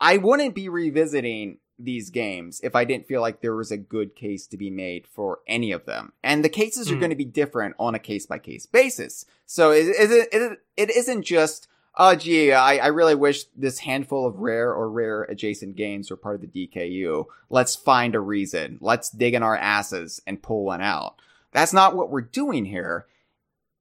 I 0.00 0.16
wouldn't 0.16 0.54
be 0.54 0.68
revisiting 0.68 1.58
these 1.78 2.10
games 2.10 2.60
if 2.64 2.74
I 2.74 2.84
didn't 2.84 3.06
feel 3.06 3.20
like 3.20 3.40
there 3.40 3.54
was 3.54 3.70
a 3.70 3.76
good 3.76 4.16
case 4.16 4.46
to 4.48 4.56
be 4.56 4.70
made 4.70 5.06
for 5.06 5.40
any 5.46 5.70
of 5.70 5.84
them. 5.84 6.12
And 6.24 6.44
the 6.44 6.48
cases 6.48 6.90
are 6.90 6.94
Hmm. 6.94 7.00
going 7.00 7.10
to 7.10 7.16
be 7.16 7.24
different 7.24 7.76
on 7.78 7.94
a 7.94 8.00
case 8.00 8.26
by 8.26 8.38
case 8.38 8.66
basis. 8.66 9.26
So 9.46 9.70
it, 9.70 9.86
it, 9.86 10.28
it, 10.32 10.58
it 10.76 10.90
isn't 10.90 11.22
just, 11.22 11.67
oh 11.98 12.14
gee, 12.14 12.52
I, 12.52 12.76
I 12.76 12.86
really 12.86 13.16
wish 13.16 13.44
this 13.56 13.80
handful 13.80 14.26
of 14.26 14.38
rare 14.38 14.72
or 14.72 14.88
rare 14.88 15.24
adjacent 15.24 15.76
games 15.76 16.10
were 16.10 16.16
part 16.16 16.36
of 16.36 16.40
the 16.40 16.68
DKU. 16.68 17.26
Let's 17.50 17.76
find 17.76 18.14
a 18.14 18.20
reason. 18.20 18.78
Let's 18.80 19.10
dig 19.10 19.34
in 19.34 19.42
our 19.42 19.56
asses 19.56 20.22
and 20.26 20.42
pull 20.42 20.64
one 20.64 20.80
out. 20.80 21.16
That's 21.52 21.72
not 21.72 21.96
what 21.96 22.10
we're 22.10 22.20
doing 22.20 22.64
here. 22.64 23.06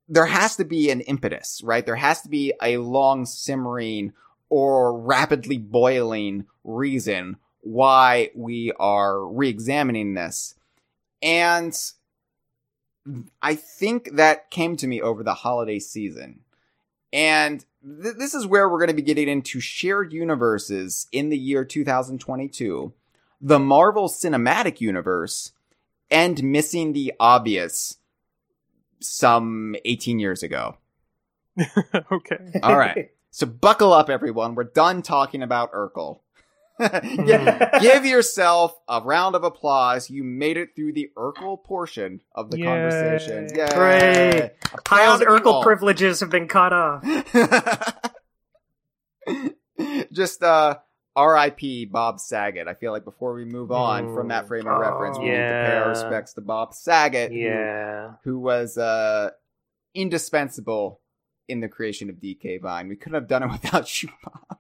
There 0.10 0.26
has 0.26 0.56
to 0.56 0.66
be 0.66 0.90
an 0.90 1.02
impetus, 1.02 1.62
right? 1.64 1.86
There 1.86 1.96
has 1.96 2.22
to 2.22 2.30
be 2.30 2.54
a 2.62 2.78
long 2.78 3.26
simmering 3.26 4.14
or 4.50 4.98
rapidly 4.98 5.58
boiling 5.58 6.46
reason 6.64 7.38
why 7.62 8.32
we 8.34 8.72
are 8.80 9.26
re-examining 9.28 10.14
this. 10.14 10.56
And 11.22 11.78
I 13.42 13.56
think 13.56 14.16
that 14.16 14.50
came 14.50 14.78
to 14.78 14.88
me 14.88 15.02
over 15.02 15.24
the 15.24 15.34
holiday 15.34 15.80
season. 15.80 16.42
And 17.14 17.66
th- 17.84 18.16
this 18.18 18.34
is 18.34 18.46
where 18.46 18.70
we're 18.70 18.80
going 18.80 18.90
to 18.90 18.94
be 18.94 19.02
getting 19.02 19.28
into 19.28 19.60
shared 19.60 20.14
universes 20.14 21.08
in 21.12 21.30
the 21.30 21.38
year 21.38 21.64
2022, 21.64 22.94
the 23.42 23.60
Marvel 23.60 24.08
Cinematic 24.08 24.82
Universe, 24.82 25.52
and 26.10 26.44
missing 26.44 26.94
the 26.94 27.14
obvious 27.20 27.98
some 29.00 29.76
18 29.86 30.20
years 30.20 30.44
ago. 30.44 30.78
okay. 32.12 32.38
All 32.64 32.78
right. 32.78 33.12
So 33.32 33.46
buckle 33.46 33.94
up, 33.94 34.10
everyone. 34.10 34.56
We're 34.56 34.66
done 34.66 35.02
talking 35.02 35.44
about 35.44 35.72
Urkel. 35.72 36.20
give, 37.26 37.82
give 37.82 38.06
yourself 38.06 38.74
a 38.88 39.02
round 39.02 39.36
of 39.36 39.44
applause. 39.44 40.10
You 40.10 40.24
made 40.24 40.58
it 40.58 40.70
through 40.76 40.94
the 40.94 41.10
Urkel 41.18 41.64
portion 41.64 42.22
of 42.36 42.52
the 42.52 42.60
Yay. 42.60 42.66
conversation. 42.66 43.48
Yay. 43.56 43.68
Hooray. 43.74 44.52
Hyle's 44.88 45.22
Applause 45.22 45.42
Urkel 45.42 45.64
privileges 45.64 46.20
have 46.20 46.30
been 46.30 46.48
cut 46.48 46.74
off. 46.74 47.04
Just 50.12 50.42
uh 50.44 50.78
R.I.P. 51.16 51.86
Bob 51.86 52.20
Saget. 52.20 52.68
I 52.68 52.76
feel 52.76 52.92
like 52.92 53.04
before 53.04 53.34
we 53.34 53.44
move 53.44 53.72
on 53.72 54.14
from 54.14 54.28
that 54.28 54.48
frame 54.48 54.68
of 54.68 54.74
Oh, 54.78 54.80
reference, 54.80 55.18
we 55.18 55.26
need 55.26 55.32
to 55.32 55.66
pay 55.66 55.78
our 55.78 55.90
respects 55.90 56.34
to 56.34 56.42
Bob 56.42 56.76
Saget, 56.76 57.32
who- 57.32 57.38
Yeah. 57.38 58.12
who, 58.24 58.40
was 58.40 58.78
uh 58.78 59.32
indispensable 59.96 61.02
in 61.48 61.60
the 61.60 61.68
creation 61.68 62.10
of 62.12 62.18
DK 62.18 62.62
Vine. 62.62 62.88
We 62.88 62.96
couldn't 62.98 63.16
have 63.16 63.28
done 63.28 63.42
it 63.44 63.48
without 63.52 64.04
you, 64.04 64.10
Bob. 64.24 64.60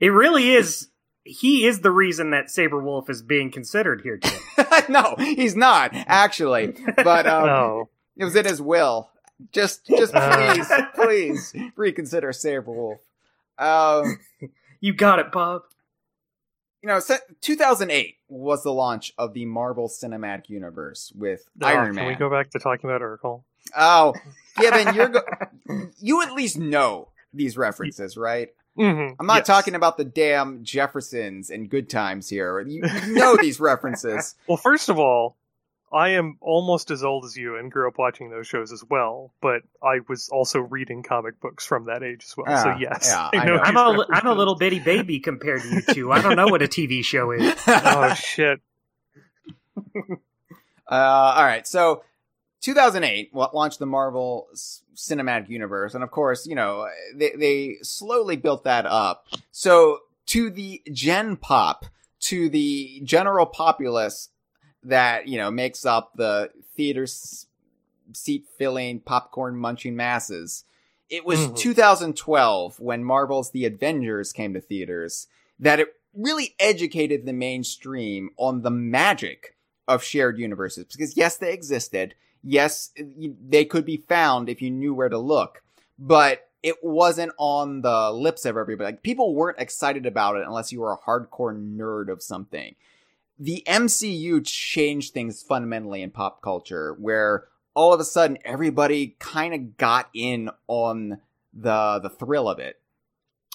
It 0.00 0.08
really 0.08 0.50
is. 0.54 0.88
He 1.24 1.64
is 1.66 1.80
the 1.80 1.90
reason 1.90 2.30
that 2.30 2.50
Sabre 2.50 2.80
Wulf 2.82 3.08
is 3.08 3.22
being 3.22 3.50
considered 3.50 4.02
here 4.02 4.18
today. 4.18 4.38
no, 4.90 5.14
he's 5.18 5.56
not 5.56 5.90
actually, 5.94 6.74
but 6.96 7.26
um, 7.26 7.48
oh. 7.48 7.88
it 8.16 8.24
was 8.24 8.36
in 8.36 8.44
his 8.44 8.60
will. 8.60 9.10
Just, 9.52 9.86
just 9.86 10.14
Uh. 10.14 10.54
please, 10.54 10.72
please 10.94 11.54
reconsider 11.76 12.32
Sabre 12.32 12.70
Wulf. 12.72 13.00
Um, 13.58 14.18
You 14.80 14.92
got 14.92 15.18
it, 15.18 15.32
Bob. 15.32 15.62
you 16.82 16.88
know, 16.88 17.00
2008 17.40 18.16
was 18.28 18.62
the 18.62 18.70
launch 18.72 19.14
of 19.16 19.32
the 19.32 19.46
Marvel 19.46 19.88
Cinematic 19.88 20.50
Universe 20.50 21.10
with 21.16 21.48
Oh, 21.62 21.66
Iron 21.66 21.94
Man. 21.94 22.04
Can 22.04 22.06
we 22.08 22.14
go 22.16 22.28
back 22.28 22.50
to 22.50 22.58
talking 22.58 22.90
about 22.90 23.00
Urkel? 23.00 23.44
Oh, 23.74 24.12
given 24.58 24.94
you're 24.94 25.08
go- 25.08 25.22
you 25.98 26.20
at 26.20 26.34
least 26.34 26.58
know 26.58 27.08
these 27.32 27.56
references, 27.56 28.18
right? 28.18 28.50
Mm-hmm. 28.78 29.14
I'm 29.20 29.26
not 29.26 29.44
talking 29.44 29.74
about 29.74 29.96
the 29.96 30.04
damn 30.04 30.64
Jeffersons 30.64 31.50
and 31.50 31.70
Good 31.70 31.88
Times 31.88 32.28
here. 32.28 32.60
You, 32.60 32.82
you 33.06 33.14
know 33.14 33.36
these 33.40 33.60
references. 33.60 34.34
Well, 34.48 34.56
first 34.56 34.88
of 34.88 34.98
all, 34.98 35.36
I 35.92 36.10
am 36.10 36.38
almost 36.40 36.90
as 36.90 37.04
old 37.04 37.24
as 37.24 37.36
you 37.36 37.56
and 37.56 37.70
grew 37.70 37.86
up 37.86 37.98
watching 37.98 38.28
those 38.30 38.48
shows 38.48 38.72
as 38.72 38.82
well, 38.90 39.32
but 39.40 39.62
I 39.80 40.00
was 40.08 40.28
also 40.28 40.58
reading 40.58 41.04
comic 41.04 41.40
books 41.40 41.64
from 41.64 41.84
that 41.84 42.02
age 42.02 42.24
as 42.24 42.36
well. 42.36 42.46
Ah, 42.48 42.62
so 42.64 42.76
yes, 42.80 43.06
yeah, 43.12 43.30
I 43.40 43.42
I 43.42 43.44
know. 43.46 43.56
know. 43.56 43.62
I'm 43.62 43.76
a 43.76 44.06
I'm 44.10 44.26
a 44.26 44.34
little 44.34 44.56
bitty 44.56 44.80
baby 44.80 45.20
compared 45.20 45.62
to 45.62 45.68
you 45.68 45.82
two. 45.82 46.12
I 46.12 46.20
don't 46.20 46.34
know 46.34 46.48
what 46.48 46.62
a 46.62 46.66
TV 46.66 47.04
show 47.04 47.30
is. 47.30 47.54
oh 47.68 48.12
shit! 48.14 48.60
Uh, 49.96 50.04
all 50.90 51.44
right, 51.44 51.66
so 51.66 52.02
2008 52.64 53.34
launched 53.34 53.78
the 53.78 53.86
Marvel 53.86 54.48
Cinematic 54.96 55.50
Universe, 55.50 55.94
and 55.94 56.02
of 56.02 56.10
course, 56.10 56.46
you 56.46 56.54
know 56.54 56.88
they 57.14 57.32
they 57.36 57.76
slowly 57.82 58.36
built 58.36 58.64
that 58.64 58.86
up. 58.86 59.26
So 59.50 60.00
to 60.26 60.48
the 60.48 60.82
Gen 60.90 61.36
Pop, 61.36 61.84
to 62.20 62.48
the 62.48 63.02
general 63.04 63.44
populace 63.44 64.30
that 64.82 65.28
you 65.28 65.36
know 65.36 65.50
makes 65.50 65.84
up 65.84 66.12
the 66.16 66.50
theater 66.74 67.06
seat 67.06 68.46
filling, 68.56 69.00
popcorn 69.00 69.56
munching 69.56 69.94
masses. 69.94 70.64
It 71.10 71.26
was 71.26 71.40
Mhm. 71.40 71.56
2012 71.58 72.80
when 72.80 73.04
Marvel's 73.04 73.50
The 73.50 73.66
Avengers 73.66 74.32
came 74.32 74.54
to 74.54 74.60
theaters 74.60 75.26
that 75.58 75.80
it 75.80 75.88
really 76.14 76.54
educated 76.58 77.26
the 77.26 77.32
mainstream 77.34 78.30
on 78.38 78.62
the 78.62 78.70
magic 78.70 79.56
of 79.86 80.02
shared 80.02 80.38
universes 80.38 80.86
because 80.90 81.14
yes 81.16 81.36
they 81.36 81.52
existed 81.52 82.14
yes 82.44 82.92
they 83.48 83.64
could 83.64 83.84
be 83.84 83.96
found 83.96 84.48
if 84.48 84.62
you 84.62 84.70
knew 84.70 84.94
where 84.94 85.08
to 85.08 85.18
look 85.18 85.62
but 85.98 86.48
it 86.64 86.76
wasn't 86.82 87.30
on 87.36 87.82
the 87.82 88.10
lips 88.10 88.46
of 88.46 88.56
everybody. 88.56 88.92
Like 88.92 89.02
people 89.02 89.34
weren't 89.34 89.60
excited 89.60 90.06
about 90.06 90.36
it 90.36 90.46
unless 90.46 90.72
you 90.72 90.80
were 90.80 90.94
a 90.94 90.98
hardcore 90.98 91.54
nerd 91.54 92.10
of 92.10 92.22
something. 92.22 92.74
The 93.38 93.62
MCU 93.66 94.42
changed 94.46 95.12
things 95.12 95.42
fundamentally 95.42 96.00
in 96.00 96.10
pop 96.10 96.40
culture 96.40 96.94
where 96.94 97.44
all 97.74 97.92
of 97.92 98.00
a 98.00 98.04
sudden 98.04 98.38
everybody 98.46 99.14
kind 99.18 99.52
of 99.52 99.76
got 99.76 100.08
in 100.14 100.48
on 100.66 101.20
the 101.52 102.00
the 102.02 102.08
thrill 102.08 102.48
of 102.48 102.58
it. 102.58 102.80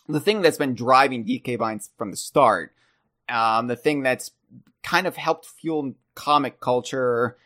The 0.08 0.20
thing 0.20 0.44
that's 0.44 0.58
been 0.60 0.76
driving 0.76 1.26
DK 1.26 1.58
Vines 1.58 1.90
from 1.98 2.12
the 2.12 2.18
start 2.18 2.74
um, 3.28 3.68
the 3.68 3.76
thing 3.76 4.04
that's 4.04 4.32
kind 4.84 5.08
of 5.08 5.16
helped 5.16 5.46
fuel 5.46 5.94
comic 6.14 6.60
culture 6.60 7.38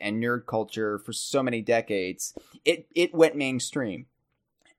and, 0.00 0.22
nerd 0.22 0.46
culture 0.46 0.98
for 0.98 1.12
so 1.12 1.42
many 1.42 1.60
decades, 1.60 2.34
it 2.64 2.86
it 2.94 3.14
went 3.14 3.36
mainstream, 3.36 4.06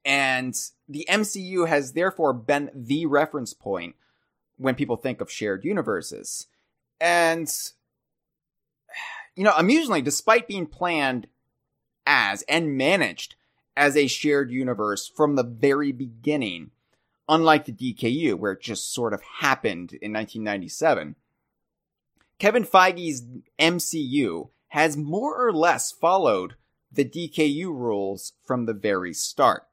and 0.06 0.56
the 0.88 1.06
MCU 1.10 1.68
has 1.68 1.94
therefore 1.94 2.34
been 2.34 2.70
the 2.74 3.06
reference 3.06 3.54
point 3.54 3.96
when 4.58 4.76
people 4.76 4.98
think 4.98 5.22
of 5.22 5.32
shared 5.32 5.66
universes. 5.66 6.48
And, 7.00 7.48
you 9.36 9.44
know, 9.44 9.54
amusingly, 9.58 10.02
despite 10.02 10.48
being 10.48 10.68
planned 10.68 11.28
as 12.06 12.44
and 12.44 12.78
managed 12.78 13.36
as 13.76 13.98
a 13.98 14.08
shared 14.08 14.52
universe 14.52 15.08
from 15.08 15.36
the 15.36 15.44
very 15.44 15.92
beginning, 15.92 16.72
unlike 17.28 17.66
the 17.66 17.72
DKU, 17.72 18.36
where 18.36 18.52
it 18.52 18.62
just 18.62 18.94
sort 18.94 19.14
of 19.14 19.22
happened 19.40 19.94
in 19.94 20.14
1997, 20.14 21.16
Kevin 22.40 22.66
Feige's 22.66 23.24
MCU 23.58 24.50
has 24.74 24.98
more 24.98 25.38
or 25.38 25.54
less 25.54 25.92
followed 25.92 26.56
the 26.92 27.06
DKU 27.06 27.68
rules 27.68 28.34
from 28.44 28.66
the 28.66 28.74
very 28.74 29.14
start. 29.14 29.68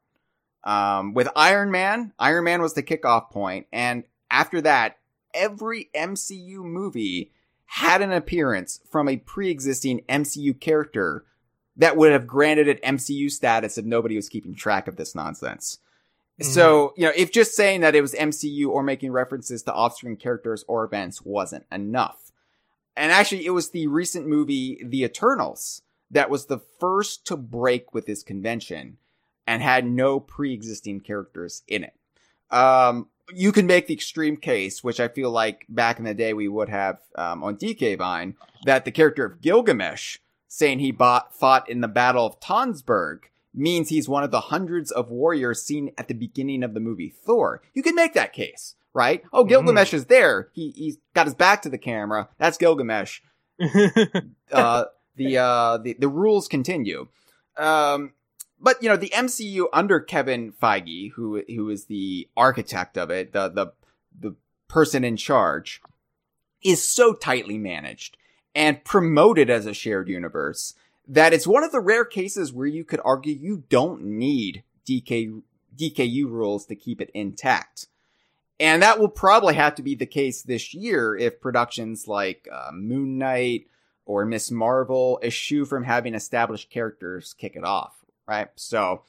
Um, 0.63 1.15
with 1.15 1.27
Iron 1.35 1.71
Man, 1.71 2.13
Iron 2.19 2.45
Man 2.45 2.61
was 2.61 2.75
the 2.75 2.83
kickoff 2.83 3.31
point, 3.31 3.67
and 3.73 4.05
after 4.31 4.61
that, 4.61 4.99
every 5.33 5.89
MCU 5.95 6.59
movie 6.59 7.33
had 7.65 8.03
an 8.03 8.13
appearance 8.13 8.81
from 8.91 9.09
a 9.09 9.17
pre-existing 9.17 10.03
MCU 10.07 10.61
character 10.61 11.25
that 11.77 11.97
would 11.97 12.13
have 12.13 12.27
granted 12.27 12.69
it 12.69 12.83
MCU 12.83 13.31
status 13.31 13.79
if 13.79 13.87
nobody 13.87 14.17
was 14.17 14.29
keeping 14.29 14.55
track 14.55 14.87
of 14.87 14.97
this 14.97 15.15
nonsense. 15.15 15.79
Mm-hmm. 16.39 16.53
So, 16.53 16.93
you 16.99 17.07
know, 17.07 17.13
if 17.17 17.33
just 17.33 17.55
saying 17.55 17.81
that 17.81 17.95
it 17.95 18.03
was 18.03 18.13
MCU 18.13 18.69
or 18.69 18.83
making 18.83 19.13
references 19.13 19.63
to 19.63 19.73
off-screen 19.73 20.17
characters 20.17 20.63
or 20.69 20.85
events 20.85 21.23
wasn't 21.23 21.65
enough. 21.73 22.30
And 23.01 23.11
actually, 23.13 23.47
it 23.47 23.51
was 23.53 23.71
the 23.71 23.87
recent 23.87 24.27
movie, 24.27 24.79
The 24.85 25.05
Eternals, 25.05 25.81
that 26.11 26.29
was 26.29 26.45
the 26.45 26.59
first 26.59 27.27
to 27.29 27.37
break 27.39 27.95
with 27.95 28.05
this 28.05 28.23
convention 28.23 28.99
and 29.47 29.63
had 29.63 29.87
no 29.87 30.21
pre-existing 30.21 31.01
characters 31.01 31.63
in 31.67 31.83
it. 31.83 31.95
Um, 32.51 33.09
you 33.35 33.53
can 33.53 33.67
make 33.67 33.87
the 33.87 33.95
extreme 33.95 34.37
case, 34.37 34.85
which 34.85 35.01
I 35.01 35.09
feel 35.09 35.31
like 35.31 35.65
back 35.67 35.99
in 35.99 36.05
the 36.05 36.13
day 36.13 36.35
we 36.35 36.47
would 36.47 36.69
have 36.69 36.99
um, 37.17 37.43
on 37.43 37.57
DK 37.57 37.97
Vine, 37.97 38.37
that 38.67 38.85
the 38.85 38.93
character 38.93 39.25
of 39.25 39.41
Gilgamesh 39.41 40.19
saying 40.47 40.81
he 40.81 40.91
bought, 40.91 41.35
fought 41.35 41.71
in 41.71 41.81
the 41.81 41.89
Battle 41.89 42.27
of 42.27 42.39
Tonsberg 42.39 43.21
means 43.55 43.89
he's 43.89 44.11
one 44.11 44.25
of 44.25 44.31
the 44.31 44.43
hundreds 44.43 44.91
of 44.91 45.11
warriors 45.11 45.63
seen 45.63 45.91
at 45.97 46.09
the 46.09 46.15
beginning 46.15 46.63
of 46.63 46.75
the 46.75 46.81
movie 46.81 47.09
Thor. 47.09 47.63
You 47.73 47.83
can 47.83 47.95
make 47.95 48.13
that 48.13 48.35
case, 48.35 48.75
right? 48.95 49.23
Oh. 49.33 49.45
Gilgamesh 49.45 49.89
mm-hmm. 49.89 49.97
is 49.97 50.07
there. 50.07 50.49
He 50.53 50.71
he's 50.71 50.99
got 51.15 51.27
his 51.27 51.35
back 51.35 51.63
to 51.63 51.69
the 51.69 51.79
camera. 51.79 52.29
That's 52.39 52.59
Gilgamesh. 52.59 53.21
uh, 54.53 54.85
the 55.17 55.39
uh, 55.39 55.79
the 55.79 55.97
the 55.99 56.09
rules 56.09 56.49
continue. 56.49 57.09
Um, 57.57 58.13
but 58.59 58.83
you 58.83 58.89
know 58.89 58.97
the 58.97 59.11
MCU 59.11 59.67
under 59.73 60.01
Kevin 60.01 60.53
Feige, 60.53 61.13
who 61.13 61.43
who 61.47 61.71
is 61.71 61.87
the 61.87 62.29
architect 62.37 62.97
of 62.97 63.11
it, 63.11 63.33
the 63.33 63.49
the 63.49 63.73
the 64.19 64.37
person 64.69 65.05
in 65.05 65.17
charge, 65.17 65.81
is 66.63 66.85
so 66.85 67.13
tightly 67.13 67.59
managed 67.59 68.17
and 68.55 68.85
promoted 68.85 69.51
as 69.51 69.67
a 69.67 69.75
shared 69.75 70.09
universe 70.09 70.75
that 71.07 71.33
it's 71.33 71.47
one 71.47 71.65
of 71.65 71.73
the 71.73 71.81
rare 71.81 72.05
cases 72.05 72.53
where 72.53 72.67
you 72.67 72.85
could 72.85 73.01
argue 73.05 73.35
you 73.35 73.65
don't 73.69 74.03
need 74.03 74.63
DK 74.89 75.43
DKU 75.77 76.25
rules 76.27 76.67
to 76.67 76.75
keep 76.75 77.01
it 77.01 77.11
intact. 77.15 77.87
And 78.61 78.83
that 78.83 79.01
will 79.01 79.09
probably 79.09 79.55
have 79.55 79.75
to 79.77 79.83
be 79.83 79.97
the 79.97 80.07
case 80.07 80.43
this 80.43 80.75
year 80.75 81.17
if 81.17 81.41
productions 81.41 82.07
like 82.07 82.47
uh, 82.53 82.71
Moon 82.73 83.19
Knight 83.19 83.67
or 84.05 84.25
Miss 84.25 84.51
Marvel 84.51 85.19
eschew 85.23 85.65
from 85.65 85.85
having 85.85 86.15
established 86.15 86.71
characters 86.71 87.35
kick 87.35 87.57
it 87.57 87.65
off 87.65 88.01
right? 88.31 88.49
So, 88.55 89.03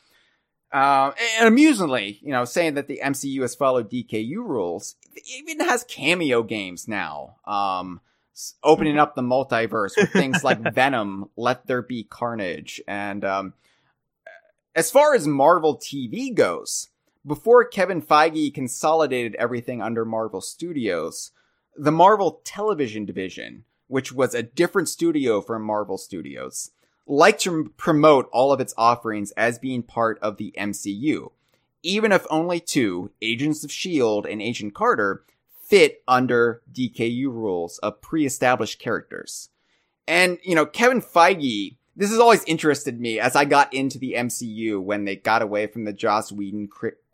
uh, 0.74 1.12
and 1.39 1.47
amusingly, 1.47 2.20
you 2.22 2.32
know, 2.32 2.43
saying 2.43 2.74
that 2.74 2.88
the 2.88 3.02
MCU 3.04 3.41
has 3.41 3.56
followed 3.56 3.89
DKU 3.89 4.38
rules, 4.38 4.95
it 5.14 5.24
even 5.28 5.66
has 5.66 5.84
cameo 5.84 6.43
games 6.43 6.88
now. 6.88 7.36
Um, 7.45 8.02
opening 8.64 8.97
up 8.97 9.16
the 9.16 9.22
multiverse 9.22 9.95
with 9.95 10.12
things 10.12 10.43
like 10.43 10.60
Venom, 10.74 11.30
Let 11.38 11.68
There 11.68 11.84
Be 11.84 12.04
Carnage, 12.04 12.82
and 12.88 13.24
um, 13.24 13.54
as 14.74 14.89
far 14.89 15.14
as 15.14 15.28
Marvel 15.28 15.78
TV 15.78 16.34
goes, 16.34 16.89
before 17.26 17.66
Kevin 17.66 18.02
Feige 18.02 18.54
consolidated 18.54 19.36
everything 19.36 19.82
under 19.82 20.06
Marvel 20.06 20.42
Studios, 20.42 21.32
the 21.76 21.92
Marvel 21.92 22.42
Television 22.44 23.06
Division, 23.06 23.64
which 23.88 24.12
was 24.12 24.34
a 24.34 24.44
different 24.44 24.90
studio 24.90 25.42
from 25.42 25.64
Marvel 25.64 25.98
Studios, 25.98 26.72
liked 27.06 27.42
to 27.42 27.72
promote 27.78 28.30
all 28.32 28.52
of 28.52 28.60
its 28.60 28.74
offerings 28.78 29.32
as 29.32 29.60
being 29.60 29.84
part 29.84 30.18
of 30.20 30.38
the 30.38 30.54
MCU, 30.58 31.32
even 31.84 32.12
if 32.12 32.26
only 32.30 32.60
two, 32.60 33.12
Agents 33.22 33.64
of 33.64 33.70
S.H.I.E.L.D. 33.70 34.32
and 34.32 34.42
Agent 34.42 34.74
Carter, 34.74 35.24
fit 35.68 36.04
under 36.08 36.62
DKU 36.72 37.28
rules 37.28 37.78
of 37.80 38.02
pre-established 38.02 38.80
characters. 38.80 39.50
And, 40.08 40.38
you 40.44 40.56
know, 40.56 40.66
Kevin 40.66 41.02
Feige, 41.02 41.78
this 41.96 42.10
has 42.10 42.20
always 42.20 42.44
interested 42.46 43.00
me 43.00 43.20
as 43.20 43.36
I 43.36 43.46
got 43.46 43.74
into 43.74 43.98
the 43.98 44.16
MCU 44.18 44.82
when 44.82 45.06
they 45.06 45.16
got 45.16 45.42
away 45.42 45.68
from 45.68 45.86
the 45.86 45.94
Joss 45.94 46.32
Whedon 46.32 46.68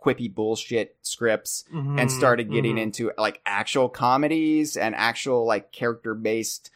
quippy 0.03 0.33
bullshit 0.33 0.95
scripts 1.01 1.63
mm-hmm, 1.73 1.99
and 1.99 2.11
started 2.11 2.51
getting 2.51 2.73
mm-hmm. 2.75 2.83
into 2.83 3.11
like 3.17 3.41
actual 3.45 3.89
comedies 3.89 4.77
and 4.77 4.95
actual 4.95 5.45
like 5.45 5.71
character 5.71 6.13
based 6.13 6.69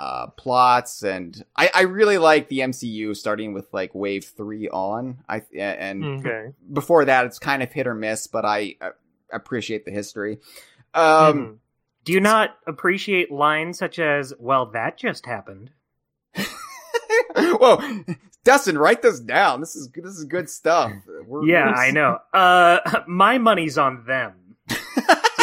uh, 0.00 0.28
plots, 0.28 1.02
and 1.02 1.44
I, 1.54 1.70
I 1.74 1.82
really 1.82 2.16
like 2.16 2.48
the 2.48 2.60
MCU 2.60 3.14
starting 3.14 3.52
with 3.52 3.68
like 3.74 3.94
Wave 3.94 4.24
Three 4.24 4.66
on. 4.66 5.18
I 5.28 5.42
and 5.54 6.26
okay. 6.26 6.54
before 6.72 7.04
that, 7.04 7.26
it's 7.26 7.38
kind 7.38 7.62
of 7.62 7.70
hit 7.70 7.86
or 7.86 7.94
miss, 7.94 8.26
but 8.26 8.46
I, 8.46 8.76
I 8.80 8.92
appreciate 9.30 9.84
the 9.84 9.90
history. 9.90 10.38
Um, 10.94 11.04
mm. 11.04 11.56
Do 12.04 12.14
you 12.14 12.20
not 12.20 12.56
appreciate 12.66 13.30
lines 13.30 13.78
such 13.78 13.98
as 13.98 14.32
"Well, 14.38 14.70
that 14.72 14.96
just 14.96 15.26
happened"? 15.26 15.70
Whoa, 17.36 18.04
Dustin, 18.44 18.78
write 18.78 19.02
this 19.02 19.20
down. 19.20 19.60
This 19.60 19.76
is 19.76 19.90
this 19.94 20.16
is 20.16 20.24
good 20.24 20.48
stuff. 20.48 20.92
We're, 21.26 21.44
yeah, 21.44 21.66
we're... 21.66 21.74
I 21.74 21.90
know. 21.90 22.18
Uh, 22.32 23.02
my 23.06 23.38
money's 23.38 23.76
on 23.76 24.04
them. 24.06 24.56
See, 24.68 24.78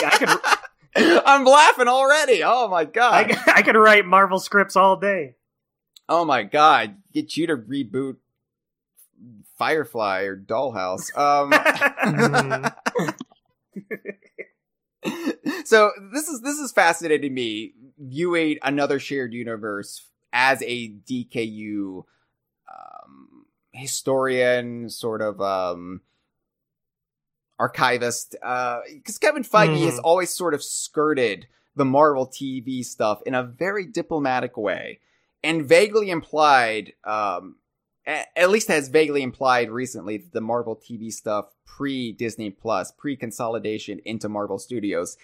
I 0.05 0.17
could 0.17 0.29
I'm 1.25 1.45
laughing 1.45 1.87
already. 1.87 2.43
Oh 2.43 2.67
my 2.67 2.85
god. 2.85 3.31
I, 3.31 3.57
I 3.57 3.61
could 3.61 3.75
write 3.75 4.05
Marvel 4.05 4.39
scripts 4.39 4.75
all 4.75 4.97
day. 4.97 5.35
Oh 6.09 6.25
my 6.25 6.43
god. 6.43 6.97
Get 7.13 7.37
you 7.37 7.47
to 7.47 7.57
reboot 7.57 8.15
Firefly 9.57 10.21
or 10.23 10.35
Dollhouse. 10.37 11.15
Um 11.15 11.53
So 15.65 15.91
this 16.13 16.27
is 16.27 16.41
this 16.41 16.57
is 16.57 16.71
fascinating 16.71 17.33
me 17.33 17.73
viewing 17.99 18.57
another 18.63 18.99
shared 18.99 19.33
universe 19.33 20.07
as 20.33 20.63
a 20.63 20.89
DKU 20.89 22.05
historian 23.77 24.89
sort 24.89 25.21
of 25.21 25.39
um 25.41 26.01
archivist, 27.59 28.31
because 28.31 29.15
uh, 29.15 29.19
Kevin 29.19 29.43
Feige 29.43 29.77
mm. 29.77 29.85
has 29.85 29.99
always 29.99 30.29
sort 30.29 30.53
of 30.53 30.63
skirted 30.63 31.47
the 31.75 31.85
Marvel 31.85 32.27
TV 32.27 32.83
stuff 32.83 33.21
in 33.25 33.35
a 33.35 33.43
very 33.43 33.85
diplomatic 33.85 34.57
way, 34.57 34.99
and 35.43 35.65
vaguely 35.65 36.09
implied, 36.09 36.93
um, 37.03 37.55
at 38.05 38.49
least 38.49 38.67
has 38.67 38.89
vaguely 38.89 39.21
implied 39.21 39.69
recently 39.69 40.17
that 40.17 40.33
the 40.33 40.41
Marvel 40.41 40.75
TV 40.75 41.11
stuff 41.11 41.53
pre 41.65 42.11
Disney 42.11 42.49
Plus, 42.49 42.91
pre 42.91 43.15
consolidation 43.15 43.99
into 44.05 44.29
Marvel 44.29 44.59
Studios, 44.59 45.17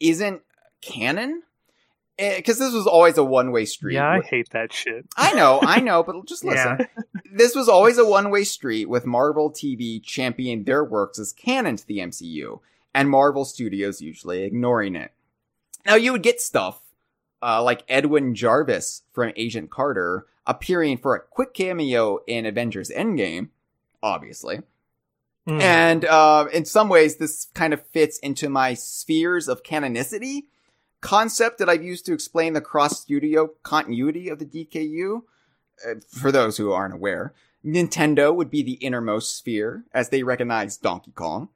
isn't 0.00 0.42
canon 0.80 1.42
because 2.20 2.60
eh, 2.60 2.64
this 2.64 2.74
was 2.74 2.86
always 2.86 3.16
a 3.16 3.24
one 3.24 3.50
way 3.50 3.64
street. 3.64 3.94
Yeah, 3.94 4.08
I 4.08 4.20
hate 4.20 4.50
that 4.50 4.72
shit. 4.72 5.06
I 5.16 5.32
know, 5.32 5.60
I 5.62 5.80
know, 5.80 6.02
but 6.02 6.14
just 6.26 6.44
listen. 6.44 6.78
Yeah. 6.80 7.02
This 7.32 7.54
was 7.54 7.68
always 7.68 7.98
a 7.98 8.04
one 8.04 8.30
way 8.30 8.44
street 8.44 8.88
with 8.88 9.06
Marvel 9.06 9.50
TV 9.50 10.02
championing 10.02 10.64
their 10.64 10.84
works 10.84 11.18
as 11.18 11.32
canon 11.32 11.76
to 11.76 11.86
the 11.86 11.98
MCU, 11.98 12.60
and 12.94 13.08
Marvel 13.08 13.44
Studios 13.44 14.00
usually 14.00 14.42
ignoring 14.42 14.96
it. 14.96 15.12
Now 15.86 15.94
you 15.94 16.12
would 16.12 16.22
get 16.22 16.40
stuff 16.40 16.80
uh, 17.42 17.62
like 17.62 17.84
Edwin 17.88 18.34
Jarvis 18.34 19.02
from 19.12 19.32
Agent 19.36 19.70
Carter 19.70 20.26
appearing 20.46 20.98
for 20.98 21.14
a 21.14 21.20
quick 21.20 21.54
cameo 21.54 22.18
in 22.26 22.44
Avengers 22.44 22.90
Endgame, 22.90 23.48
obviously. 24.02 24.60
Mm. 25.48 25.60
And 25.62 26.04
uh, 26.04 26.46
in 26.52 26.64
some 26.64 26.88
ways, 26.88 27.16
this 27.16 27.46
kind 27.54 27.72
of 27.72 27.86
fits 27.86 28.18
into 28.18 28.50
my 28.50 28.74
spheres 28.74 29.48
of 29.48 29.62
canonicity 29.62 30.44
concept 31.00 31.58
that 31.58 31.68
I've 31.68 31.84
used 31.84 32.06
to 32.06 32.12
explain 32.12 32.52
the 32.52 32.60
cross 32.60 33.00
studio 33.00 33.50
continuity 33.62 34.28
of 34.28 34.38
the 34.38 34.46
DKU. 34.46 35.22
Uh, 35.86 35.94
for 36.08 36.30
those 36.30 36.56
who 36.56 36.72
aren't 36.72 36.94
aware, 36.94 37.32
Nintendo 37.64 38.34
would 38.34 38.50
be 38.50 38.62
the 38.62 38.74
innermost 38.74 39.36
sphere 39.36 39.84
as 39.92 40.08
they 40.08 40.22
recognize 40.22 40.76
Donkey 40.76 41.12
Kong, 41.12 41.48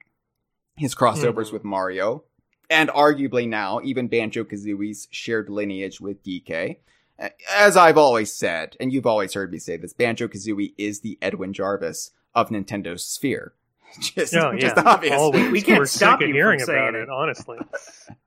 his 0.76 0.94
crossovers 0.94 1.46
mm-hmm. 1.46 1.54
with 1.54 1.64
Mario, 1.64 2.24
and 2.70 2.88
arguably 2.90 3.48
now 3.48 3.80
even 3.82 4.08
Banjo 4.08 4.44
Kazooie's 4.44 5.08
shared 5.10 5.48
lineage 5.48 6.00
with 6.00 6.22
DK. 6.22 6.78
As 7.54 7.76
I've 7.76 7.98
always 7.98 8.32
said, 8.32 8.76
and 8.80 8.92
you've 8.92 9.06
always 9.06 9.34
heard 9.34 9.52
me 9.52 9.58
say 9.58 9.76
this, 9.76 9.92
Banjo 9.92 10.26
Kazooie 10.26 10.74
is 10.76 11.00
the 11.00 11.18
Edwin 11.22 11.52
Jarvis 11.52 12.10
of 12.34 12.48
Nintendo's 12.50 13.04
sphere. 13.04 13.52
just, 14.00 14.34
Oh, 14.34 14.56
just 14.56 14.76
obvious. 14.78 15.14
Always. 15.14 15.50
We 15.50 15.62
can't 15.62 15.78
We're 15.80 15.86
stop 15.86 16.18
sick 16.18 16.24
of 16.24 16.28
you 16.28 16.34
hearing 16.34 16.58
from 16.60 16.66
saying 16.66 16.78
about 16.78 16.94
it. 16.94 17.02
it, 17.02 17.08
honestly. 17.08 17.58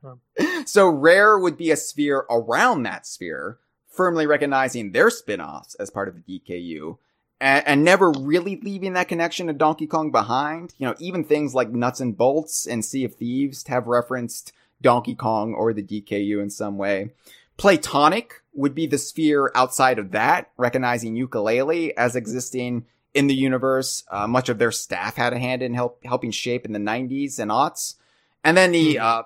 Um, 0.04 0.22
so 0.66 0.88
rare 0.88 1.38
would 1.38 1.58
be 1.58 1.72
a 1.72 1.76
sphere 1.76 2.26
around 2.30 2.84
that 2.84 3.06
sphere, 3.06 3.58
firmly 3.90 4.26
recognizing 4.26 4.92
their 4.92 5.10
spin-offs 5.10 5.76
as 5.76 5.90
part 5.90 6.08
of 6.08 6.16
the 6.16 6.40
DKU. 6.40 6.98
And, 7.42 7.68
and 7.68 7.84
never 7.84 8.12
really 8.12 8.60
leaving 8.64 8.94
that 8.94 9.08
connection 9.08 9.48
to 9.48 9.54
Donkey 9.54 9.88
Kong 9.88 10.12
behind. 10.12 10.74
You 10.78 10.88
know, 10.88 10.96
even 11.00 11.24
things 11.24 11.54
like 11.54 11.72
Nuts 11.72 12.00
and 12.00 12.16
Bolts 12.18 12.66
and 12.66 12.86
Sea 12.86 13.04
of 13.06 13.16
Thieves 13.16 13.66
have 13.68 13.88
referenced 13.88 14.54
Donkey 14.82 15.16
Kong 15.16 15.54
or 15.54 15.74
the 15.74 15.84
DKU 15.84 16.42
in 16.42 16.50
some 16.50 16.78
way. 16.78 17.12
Playtonic 17.58 18.32
would 18.54 18.76
be 18.76 18.88
the 18.88 18.98
sphere 18.98 19.52
outside 19.56 20.00
of 20.00 20.12
that, 20.12 20.52
recognizing 20.58 21.16
Yooka-Laylee 21.16 21.92
as 21.98 22.16
existing 22.16 22.86
in 23.18 23.28
the 23.28 23.36
universe. 23.36 24.04
Uh, 24.10 24.28
much 24.28 24.50
of 24.50 24.58
their 24.60 24.72
staff 24.72 25.16
had 25.16 25.34
a 25.34 25.40
hand 25.40 25.62
in 25.62 25.74
help, 25.74 26.04
helping 26.04 26.32
shape 26.32 26.66
in 26.66 26.72
the 26.72 26.80
90s 26.80 27.40
and 27.40 27.52
aughts. 27.52 27.96
And 28.44 28.56
then 28.56 28.72
the, 28.72 29.00
uh, 29.00 29.24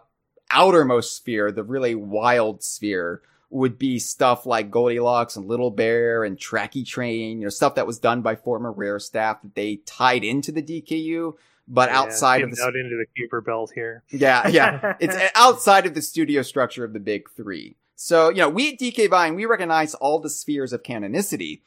outermost 0.50 1.16
sphere, 1.16 1.52
the 1.52 1.64
really 1.64 1.96
wild 1.96 2.64
sphere, 2.64 3.22
would 3.50 3.78
be 3.78 4.00
stuff 4.00 4.46
like 4.46 4.72
Goldilocks 4.72 5.36
and 5.36 5.46
Little 5.46 5.72
Bear 5.72 6.24
and 6.24 6.38
Tracky 6.38 6.86
Train, 6.88 7.40
you 7.40 7.46
know, 7.46 7.50
stuff 7.50 7.76
that 7.76 7.86
was 7.86 8.00
done 8.00 8.22
by 8.22 8.36
former 8.36 8.72
Rare 8.72 8.98
staff 9.00 9.42
that 9.42 9.56
they 9.56 9.78
tied 9.86 10.24
into 10.24 10.52
the 10.54 10.64
DKU, 10.64 11.34
but 11.68 11.90
Yeah, 11.90 12.00
outside 12.00 12.42
of 12.44 12.56
the 12.56 12.64
out 12.64 12.76
into 12.76 12.96
the 12.96 13.06
Kuiper 13.22 13.44
belt 13.44 13.72
here. 13.76 14.04
yeah, 14.10 14.48
yeah. 14.48 14.96
It's 15.02 15.18
outside 15.36 15.86
of 15.86 15.94
the 15.94 16.02
studio 16.02 16.42
structure 16.44 16.86
of 16.86 16.94
the 16.94 17.00
big 17.00 17.30
three. 17.30 17.76
So, 17.96 18.30
you 18.30 18.38
know, 18.38 18.50
we 18.50 18.72
at 18.74 18.80
DK 18.80 19.10
Vine, 19.10 19.36
we 19.36 19.46
recognize 19.46 19.94
all 19.96 20.20
the 20.20 20.30
spheres 20.30 20.72
of 20.74 20.82
canonicity, 20.84 21.62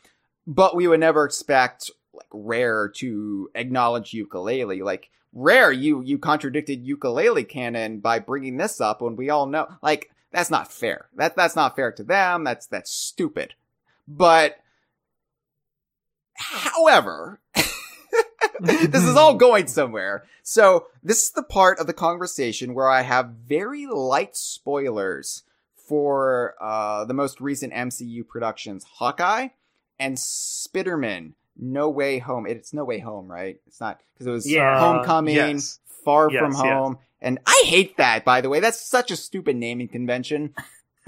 but 0.46 0.74
we 0.74 0.88
would 0.88 1.00
never 1.00 1.24
expect 1.24 1.90
like 2.14 2.28
Rare 2.32 2.88
to 2.96 3.50
acknowledge 3.54 4.12
Yooka-Laylee. 4.12 4.82
Like 4.82 5.10
Rare, 5.32 5.72
you, 5.72 6.00
you 6.02 6.18
contradicted 6.18 6.86
Yooka-Laylee 6.86 7.48
canon 7.48 8.00
by 8.00 8.18
bringing 8.18 8.56
this 8.56 8.80
up 8.80 9.02
when 9.02 9.16
we 9.16 9.30
all 9.30 9.46
know, 9.46 9.68
like, 9.82 10.10
that's 10.30 10.50
not 10.50 10.72
fair. 10.72 11.08
That, 11.16 11.36
that's 11.36 11.56
not 11.56 11.76
fair 11.76 11.92
to 11.92 12.02
them. 12.02 12.44
That's, 12.44 12.66
that's 12.66 12.90
stupid. 12.90 13.54
But, 14.08 14.56
however, 16.34 17.40
this 18.60 19.04
is 19.04 19.16
all 19.16 19.34
going 19.36 19.66
somewhere. 19.66 20.24
So 20.42 20.86
this 21.02 21.22
is 21.24 21.30
the 21.30 21.42
part 21.42 21.78
of 21.78 21.86
the 21.86 21.92
conversation 21.92 22.74
where 22.74 22.88
I 22.88 23.02
have 23.02 23.34
very 23.46 23.86
light 23.86 24.36
spoilers 24.36 25.44
for 25.74 26.54
uh, 26.60 27.04
the 27.04 27.14
most 27.14 27.40
recent 27.40 27.72
MCU 27.72 28.26
productions, 28.26 28.84
Hawkeye 28.84 29.48
and 29.98 30.16
Spiderman. 30.16 31.32
No 31.56 31.88
Way 31.88 32.18
Home. 32.18 32.46
It's 32.46 32.72
No 32.72 32.84
Way 32.84 32.98
Home, 33.00 33.30
right? 33.30 33.60
It's 33.66 33.80
not 33.80 34.00
because 34.12 34.26
it 34.26 34.30
was 34.30 34.50
Yeah. 34.50 34.78
Homecoming, 34.78 35.34
yes. 35.36 35.80
Far 36.04 36.30
Yes, 36.30 36.40
From 36.40 36.52
yes. 36.52 36.60
Home, 36.60 36.98
and 37.22 37.38
I 37.46 37.62
hate 37.66 37.96
that. 37.96 38.24
By 38.24 38.40
the 38.42 38.48
way, 38.50 38.60
that's 38.60 38.86
such 38.86 39.10
a 39.10 39.16
stupid 39.16 39.56
naming 39.56 39.88
convention. 39.88 40.54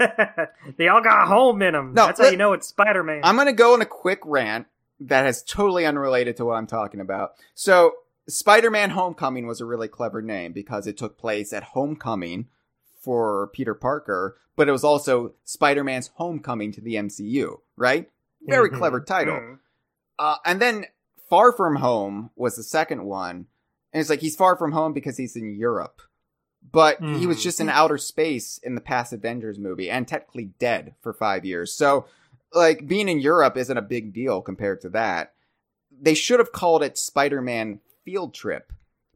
they 0.77 0.87
all 0.87 1.01
got 1.01 1.27
home 1.27 1.61
in 1.61 1.73
them. 1.73 1.93
No, 1.93 2.07
That's 2.07 2.19
how 2.19 2.27
you 2.29 2.37
know 2.37 2.53
it's 2.53 2.67
Spider 2.67 3.03
Man. 3.03 3.21
I'm 3.23 3.35
gonna 3.35 3.53
go 3.53 3.73
on 3.73 3.81
a 3.81 3.85
quick 3.85 4.19
rant 4.25 4.67
that 4.99 5.27
is 5.27 5.43
totally 5.43 5.85
unrelated 5.85 6.37
to 6.37 6.45
what 6.45 6.55
I'm 6.55 6.65
talking 6.67 6.99
about. 6.99 7.33
So, 7.53 7.93
Spider-Man 8.27 8.89
Homecoming 8.89 9.45
was 9.47 9.61
a 9.61 9.65
really 9.65 9.87
clever 9.87 10.21
name 10.21 10.51
because 10.53 10.87
it 10.87 10.97
took 10.97 11.17
place 11.17 11.53
at 11.53 11.63
Homecoming 11.63 12.47
for 12.99 13.49
Peter 13.53 13.73
Parker, 13.75 14.37
but 14.55 14.67
it 14.67 14.71
was 14.71 14.83
also 14.83 15.33
Spider-Man's 15.45 16.09
Homecoming 16.15 16.71
to 16.73 16.81
the 16.81 16.95
MCU, 16.95 17.59
right? 17.75 18.09
Very 18.41 18.69
Mhm. 18.69 18.77
clever 18.79 18.99
title. 19.01 19.35
Mm. 19.35 19.59
Uh, 20.19 20.37
and 20.45 20.61
then 20.61 20.85
Far 21.29 21.51
From 21.51 21.77
Home 21.77 22.31
was 22.35 22.55
the 22.55 22.63
second 22.63 23.03
one. 23.05 23.47
And 23.93 24.01
it's 24.01 24.09
like 24.09 24.21
he's 24.21 24.35
far 24.35 24.57
from 24.57 24.73
home 24.73 24.93
because 24.93 25.17
he's 25.17 25.35
in 25.35 25.55
Europe. 25.55 26.01
But 26.69 26.99
he 27.01 27.25
was 27.25 27.37
Hmm. 27.37 27.43
just 27.43 27.59
in 27.61 27.69
outer 27.69 27.97
space 27.97 28.57
in 28.61 28.75
the 28.75 28.81
past 28.81 29.13
Avengers 29.13 29.57
movie 29.57 29.89
and 29.89 30.05
technically 30.07 30.51
dead 30.59 30.95
for 31.01 31.13
five 31.13 31.45
years. 31.45 31.73
So, 31.73 32.05
like, 32.53 32.87
being 32.87 33.07
in 33.07 33.19
Europe 33.19 33.55
isn't 33.55 33.77
a 33.77 33.81
big 33.81 34.13
deal 34.13 34.41
compared 34.41 34.81
to 34.81 34.89
that. 34.89 35.33
They 35.89 36.13
should 36.13 36.39
have 36.39 36.51
called 36.51 36.83
it 36.83 36.97
Spider 36.97 37.41
Man 37.41 37.79
Field 38.03 38.33
Trip 38.33 38.73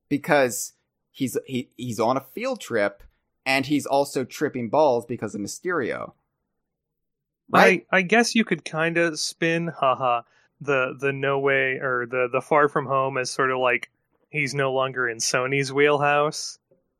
because 0.08 0.74
he's 1.12 1.38
he, 1.46 1.70
he's 1.76 2.00
on 2.00 2.16
a 2.16 2.22
field 2.34 2.62
trip 2.62 3.04
and 3.46 3.66
he's 3.66 3.86
also 3.86 4.24
tripping 4.24 4.70
balls 4.70 5.06
because 5.06 5.36
of 5.36 5.42
Mysterio. 5.42 6.14
Right? 7.50 7.86
I, 7.92 7.98
I 7.98 8.02
guess 8.04 8.34
you 8.34 8.46
could 8.46 8.64
kind 8.64 8.98
of 8.98 9.20
spin, 9.20 9.68
haha, 9.68 10.22
the 10.62 10.96
the 11.00 11.12
no 11.12 11.40
way 11.40 11.80
or 11.82 12.06
the 12.10 12.30
the 12.32 12.42
far 12.42 12.70
from 12.70 12.86
home 12.86 13.18
as 13.18 13.30
sort 13.32 13.52
of 13.52 13.58
like 13.60 13.90
he's 14.30 14.54
no 14.54 14.72
longer 14.72 15.10
in 15.10 15.18
Sony's 15.18 15.74
wheelhouse, 15.74 16.60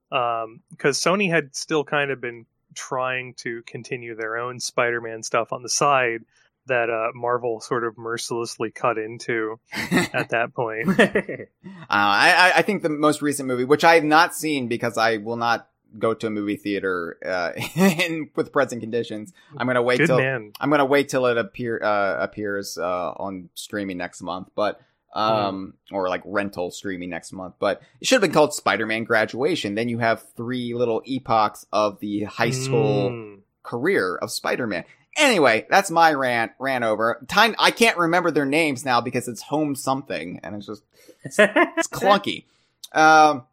because 0.10 1.00
Sony 1.00 1.30
had 1.30 1.56
still 1.56 1.84
kind 1.84 2.12
of 2.12 2.20
been 2.20 2.46
trying 2.74 3.34
to 3.36 3.62
continue 3.64 4.16
their 4.16 4.38
own 4.38 4.60
Spider-Man 4.60 5.24
stuff 5.24 5.52
on 5.54 5.62
the 5.64 5.70
side 5.70 6.22
that 6.68 6.90
uh, 6.90 7.08
Marvel 7.16 7.60
sort 7.60 7.84
of 7.84 7.98
mercilessly 7.98 8.72
cut 8.72 8.98
into 8.98 9.60
at 10.14 10.30
that 10.30 10.54
point. 10.54 10.88
Uh, 11.90 11.94
I- 11.94 12.54
I 12.58 12.62
think 12.62 12.84
the 12.84 12.90
most 12.90 13.22
recent 13.22 13.48
movie, 13.48 13.66
which 13.66 13.84
I 13.84 13.96
have 13.96 14.04
not 14.06 14.34
seen 14.34 14.70
because 14.70 14.98
I 14.98 15.18
will 15.18 15.36
not 15.36 15.68
go 15.98 16.14
to 16.14 16.28
a 16.28 16.30
movie 16.30 16.56
theater 16.56 17.18
uh, 17.26 17.52
in 17.76 18.30
with 18.36 18.52
present 18.52 18.82
conditions. 18.82 19.34
I'm 19.58 19.68
gonna 19.68 19.82
wait 19.82 19.98
Good 20.00 20.08
till 20.08 20.18
man. 20.18 20.54
I'm 20.60 20.70
gonna 20.70 20.86
wait 20.86 21.10
till 21.10 21.26
it 21.26 21.38
appear 21.38 21.82
uh, 21.84 22.18
appears 22.24 22.78
uh, 22.78 23.12
on 23.12 23.50
streaming 23.56 23.98
next 23.98 24.22
month, 24.22 24.50
but 24.56 24.80
um 25.14 25.74
or 25.92 26.08
like 26.08 26.22
rental 26.24 26.72
streaming 26.72 27.10
next 27.10 27.34
month. 27.34 27.56
But 27.60 27.82
it 28.00 28.08
should 28.08 28.16
have 28.16 28.22
been 28.22 28.32
called 28.32 28.54
Spider-Man 28.54 29.04
Graduation. 29.04 29.76
Then 29.76 29.90
you 29.90 30.00
have 30.00 30.24
three 30.38 30.74
little 30.74 31.02
epochs 31.06 31.66
of 31.74 32.00
the 32.00 32.24
high 32.24 32.52
school 32.52 33.10
Mm. 33.12 33.40
career 33.64 34.16
of 34.16 34.32
Spider-Man. 34.32 34.86
Anyway, 35.18 35.68
that's 35.70 35.92
my 35.92 36.14
rant. 36.14 36.54
Ran 36.58 36.84
over. 36.84 37.22
Time. 37.28 37.54
I 37.60 37.72
can't 37.72 37.98
remember 37.98 38.32
their 38.32 38.46
names 38.46 38.86
now 38.86 39.02
because 39.02 39.28
it's 39.28 39.42
home 39.42 39.76
something, 39.76 40.40
and 40.44 40.56
it's 40.56 40.66
just 40.66 40.84
it's 41.26 41.38
clunky. 41.90 42.46
Um, 42.94 43.44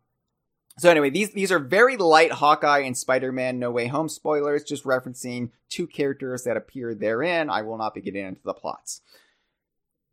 so 0.78 0.90
anyway, 0.90 1.10
these 1.10 1.30
these 1.30 1.52
are 1.52 1.58
very 1.58 1.96
light 1.96 2.32
Hawkeye 2.32 2.80
and 2.80 2.96
Spider-Man 2.96 3.58
No 3.58 3.70
Way 3.70 3.88
Home 3.88 4.08
spoilers, 4.08 4.64
just 4.64 4.84
referencing 4.84 5.50
two 5.68 5.86
characters 5.86 6.44
that 6.44 6.56
appear 6.56 6.94
therein. 6.94 7.50
I 7.50 7.62
will 7.62 7.78
not 7.78 7.94
be 7.94 8.00
getting 8.00 8.24
into 8.24 8.42
the 8.44 8.54
plots. 8.54 9.02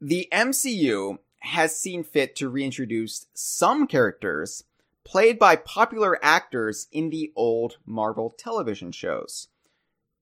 The 0.02 0.28
MCU 0.32 1.20
has 1.40 1.80
seen 1.80 2.04
fit 2.04 2.36
to 2.38 2.50
reintroduce 2.50 3.28
some 3.34 3.86
characters 3.88 4.64
played 5.04 5.38
by 5.38 5.56
popular 5.56 6.18
actors 6.24 6.88
in 6.92 7.12
the 7.12 7.32
old 7.36 7.78
Marvel 7.86 8.34
television 8.38 8.92
shows. 8.92 9.48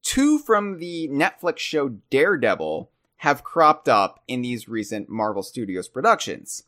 Two 0.04 0.38
from 0.38 0.80
the 0.80 1.08
Netflix 1.08 1.60
show 1.60 1.90
Daredevil 2.10 2.92
have 3.18 3.44
cropped 3.44 3.88
up 3.88 4.22
in 4.28 4.42
these 4.42 4.68
recent 4.68 5.08
Marvel 5.08 5.42
Studios 5.42 5.88
productions. 5.88 6.64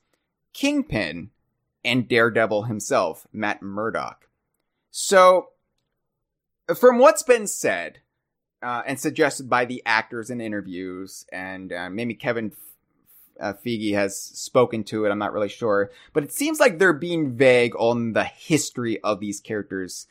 Kingpin 0.54 1.32
and 1.86 2.08
Daredevil 2.08 2.64
himself, 2.64 3.28
Matt 3.32 3.62
Murdock. 3.62 4.28
So, 4.92 5.50
from 6.76 6.98
what's 7.00 7.24
been 7.24 7.48
said 7.48 8.00
uh, 8.62 8.82
and 8.86 9.00
suggested 9.00 9.50
by 9.50 9.66
the 9.66 9.84
actors 9.86 10.30
in 10.30 10.42
interviews, 10.42 11.26
and 11.32 11.72
uh, 11.72 11.90
maybe 11.90 12.16
Kevin 12.16 12.52
uh, 13.40 13.54
Feige 13.54 13.94
has 13.94 14.20
spoken 14.20 14.84
to 14.86 15.06
it, 15.06 15.10
I'm 15.10 15.20
not 15.20 15.34
really 15.34 15.50
sure, 15.50 15.92
but 16.14 16.24
it 16.24 16.32
seems 16.32 16.60
like 16.60 16.80
they're 16.80 16.94
being 16.94 17.36
vague 17.36 17.76
on 17.78 18.14
the 18.14 18.24
history 18.24 19.00
of 19.02 19.20
these 19.20 19.40
characters 19.40 20.08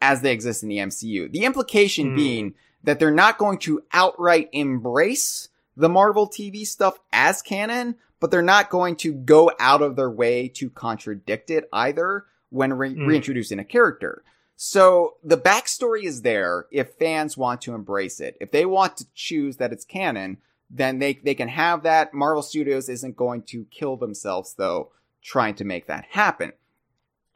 as 0.00 0.22
they 0.22 0.32
exist 0.32 0.62
in 0.62 0.68
the 0.68 0.78
MCU. 0.78 1.30
The 1.32 1.44
implication 1.44 2.10
Hmm. 2.10 2.14
being 2.14 2.54
that 2.84 3.00
they're 3.00 3.10
not 3.10 3.38
going 3.38 3.58
to 3.58 3.82
outright 3.92 4.48
embrace 4.52 5.48
the 5.78 5.88
Marvel 5.88 6.28
TV 6.28 6.66
stuff 6.66 6.98
as 7.12 7.40
canon, 7.40 7.94
but 8.20 8.30
they're 8.30 8.42
not 8.42 8.68
going 8.68 8.96
to 8.96 9.12
go 9.14 9.50
out 9.60 9.80
of 9.80 9.96
their 9.96 10.10
way 10.10 10.48
to 10.48 10.68
contradict 10.68 11.50
it 11.50 11.68
either 11.72 12.26
when 12.50 12.72
re- 12.74 12.94
Mm. 12.94 13.06
reintroducing 13.06 13.58
a 13.58 13.64
character. 13.64 14.22
So 14.56 15.14
the 15.22 15.38
backstory 15.38 16.02
is 16.02 16.22
there 16.22 16.66
if 16.72 16.94
fans 16.94 17.36
want 17.36 17.60
to 17.62 17.74
embrace 17.74 18.18
it. 18.18 18.36
If 18.40 18.50
they 18.50 18.66
want 18.66 18.96
to 18.96 19.06
choose 19.14 19.58
that 19.58 19.72
it's 19.72 19.84
canon, 19.84 20.38
then 20.68 20.98
they, 20.98 21.14
they 21.14 21.34
can 21.36 21.48
have 21.48 21.84
that. 21.84 22.12
Marvel 22.12 22.42
Studios 22.42 22.88
isn't 22.88 23.16
going 23.16 23.42
to 23.42 23.66
kill 23.70 23.96
themselves 23.96 24.54
though, 24.54 24.90
trying 25.22 25.54
to 25.54 25.64
make 25.64 25.86
that 25.86 26.06
happen. 26.10 26.52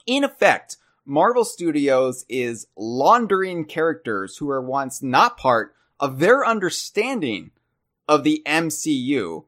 In 0.05 0.25
effect, 0.25 0.79
Marvel 1.07 1.45
Studios 1.45 2.25
is 2.29 2.67
laundering 2.77 3.65
characters 3.67 4.39
who 4.39 4.51
are 4.51 4.61
once 4.61 5.01
not 5.01 5.37
part 5.37 5.75
of 6.01 6.19
their 6.19 6.45
understanding 6.45 7.53
of 8.09 8.25
the 8.25 8.43
MCU 8.47 9.45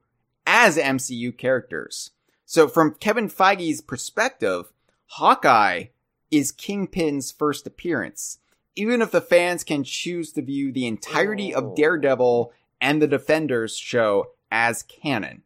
as 0.47 0.77
MCU 0.77 1.37
characters. 1.37 2.11
So 2.45 2.69
from 2.69 2.95
Kevin 2.95 3.29
Feige's 3.29 3.81
perspective, 3.81 4.73
Hawkeye 5.07 5.85
is 6.31 6.53
Kingpin's 6.53 7.33
first 7.33 7.67
appearance. 7.67 8.39
Even 8.77 9.01
if 9.03 9.11
the 9.11 9.21
fans 9.21 9.63
can 9.65 9.85
choose 9.85 10.33
to 10.33 10.43
view 10.43 10.73
the 10.73 10.87
entirety 10.87 11.55
Oh. 11.55 11.59
of 11.71 11.77
Daredevil 11.77 12.53
and 12.81 13.01
the 13.01 13.07
Defenders 13.07 13.77
show 13.77 14.33
as 14.51 14.83
canon. 14.83 15.43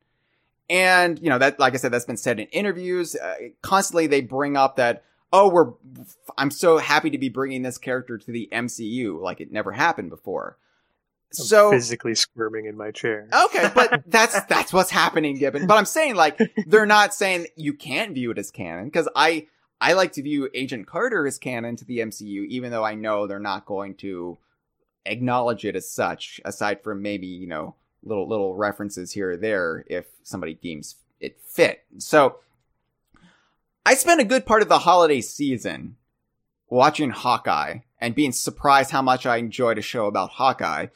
And, 0.71 1.19
you 1.19 1.31
know, 1.31 1.39
that, 1.39 1.59
like 1.59 1.75
I 1.75 1.77
said, 1.77 1.93
that's 1.93 2.05
been 2.05 2.17
said 2.17 2.41
in 2.41 2.47
interviews. 2.49 3.15
Uh, 3.17 3.35
constantly 3.63 4.07
they 4.07 4.21
bring 4.21 4.57
up 4.57 4.77
that, 4.77 5.03
oh, 5.33 5.49
we're, 5.49 5.73
I'm 6.37 6.51
so 6.51 6.79
happy 6.79 7.11
to 7.11 7.19
be 7.19 7.29
bringing 7.29 7.63
this 7.63 7.79
character 7.79 8.19
to 8.19 8.33
the 8.33 8.49
MCU. 8.53 9.21
Like 9.21 9.41
it 9.41 9.53
never 9.53 9.73
happened 9.73 10.11
before. 10.11 10.59
I'm 11.39 11.45
So, 11.45 11.71
physically 11.71 12.15
squirming 12.15 12.67
in 12.67 12.77
my 12.77 12.91
chair. 12.91 13.29
okay, 13.47 13.71
but 13.75 14.03
that's, 14.07 14.43
that's 14.45 14.73
what's 14.73 14.91
happening, 14.91 15.37
Gibbon. 15.37 15.67
But 15.67 15.77
I'm 15.77 15.85
saying 15.85 16.15
like, 16.15 16.39
they're 16.67 16.87
not 16.87 17.15
saying 17.15 17.47
you 17.57 17.75
can't 17.75 18.15
view 18.15 18.31
it 18.31 18.39
as 18.39 18.51
canon 18.51 18.87
because 18.87 19.09
I, 19.15 19.47
I 19.81 19.93
like 19.93 20.13
to 20.13 20.23
view 20.23 20.49
Agent 20.55 20.87
Carter 20.87 21.27
as 21.27 21.39
canon 21.39 21.77
to 21.77 21.85
the 21.85 21.99
MCU, 21.99 22.47
even 22.47 22.71
though 22.71 22.85
I 22.85 22.95
know 22.95 23.27
they're 23.27 23.39
not 23.39 23.67
going 23.67 23.95
to 23.97 24.39
acknowledge 25.07 25.65
it 25.65 25.77
as 25.77 25.89
such, 25.91 26.41
aside 26.45 26.83
from 26.83 27.03
maybe, 27.03 27.27
you 27.27 27.47
know, 27.47 27.75
little 28.03 28.29
little 28.29 28.55
references 28.55 29.13
here 29.13 29.33
or 29.33 29.37
there 29.37 29.85
if 29.89 30.07
somebody 30.23 30.55
deems 30.55 30.97
it 31.21 31.39
fit. 31.45 31.85
So 31.99 32.39
I 33.85 33.95
spent 33.95 34.21
a 34.21 34.25
good 34.25 34.47
part 34.47 34.63
of 34.63 34.69
the 34.69 34.81
holiday 34.81 35.21
season 35.21 35.97
watching 36.69 37.11
Hawkeye 37.11 37.79
and 38.01 38.15
being 38.15 38.33
surprised 38.33 38.91
how 38.91 39.03
much 39.03 39.27
I 39.27 39.39
enjoyed 39.39 39.79
a 39.79 39.83
show 39.83 40.07
about 40.07 40.31
Hawkeye 40.31 40.87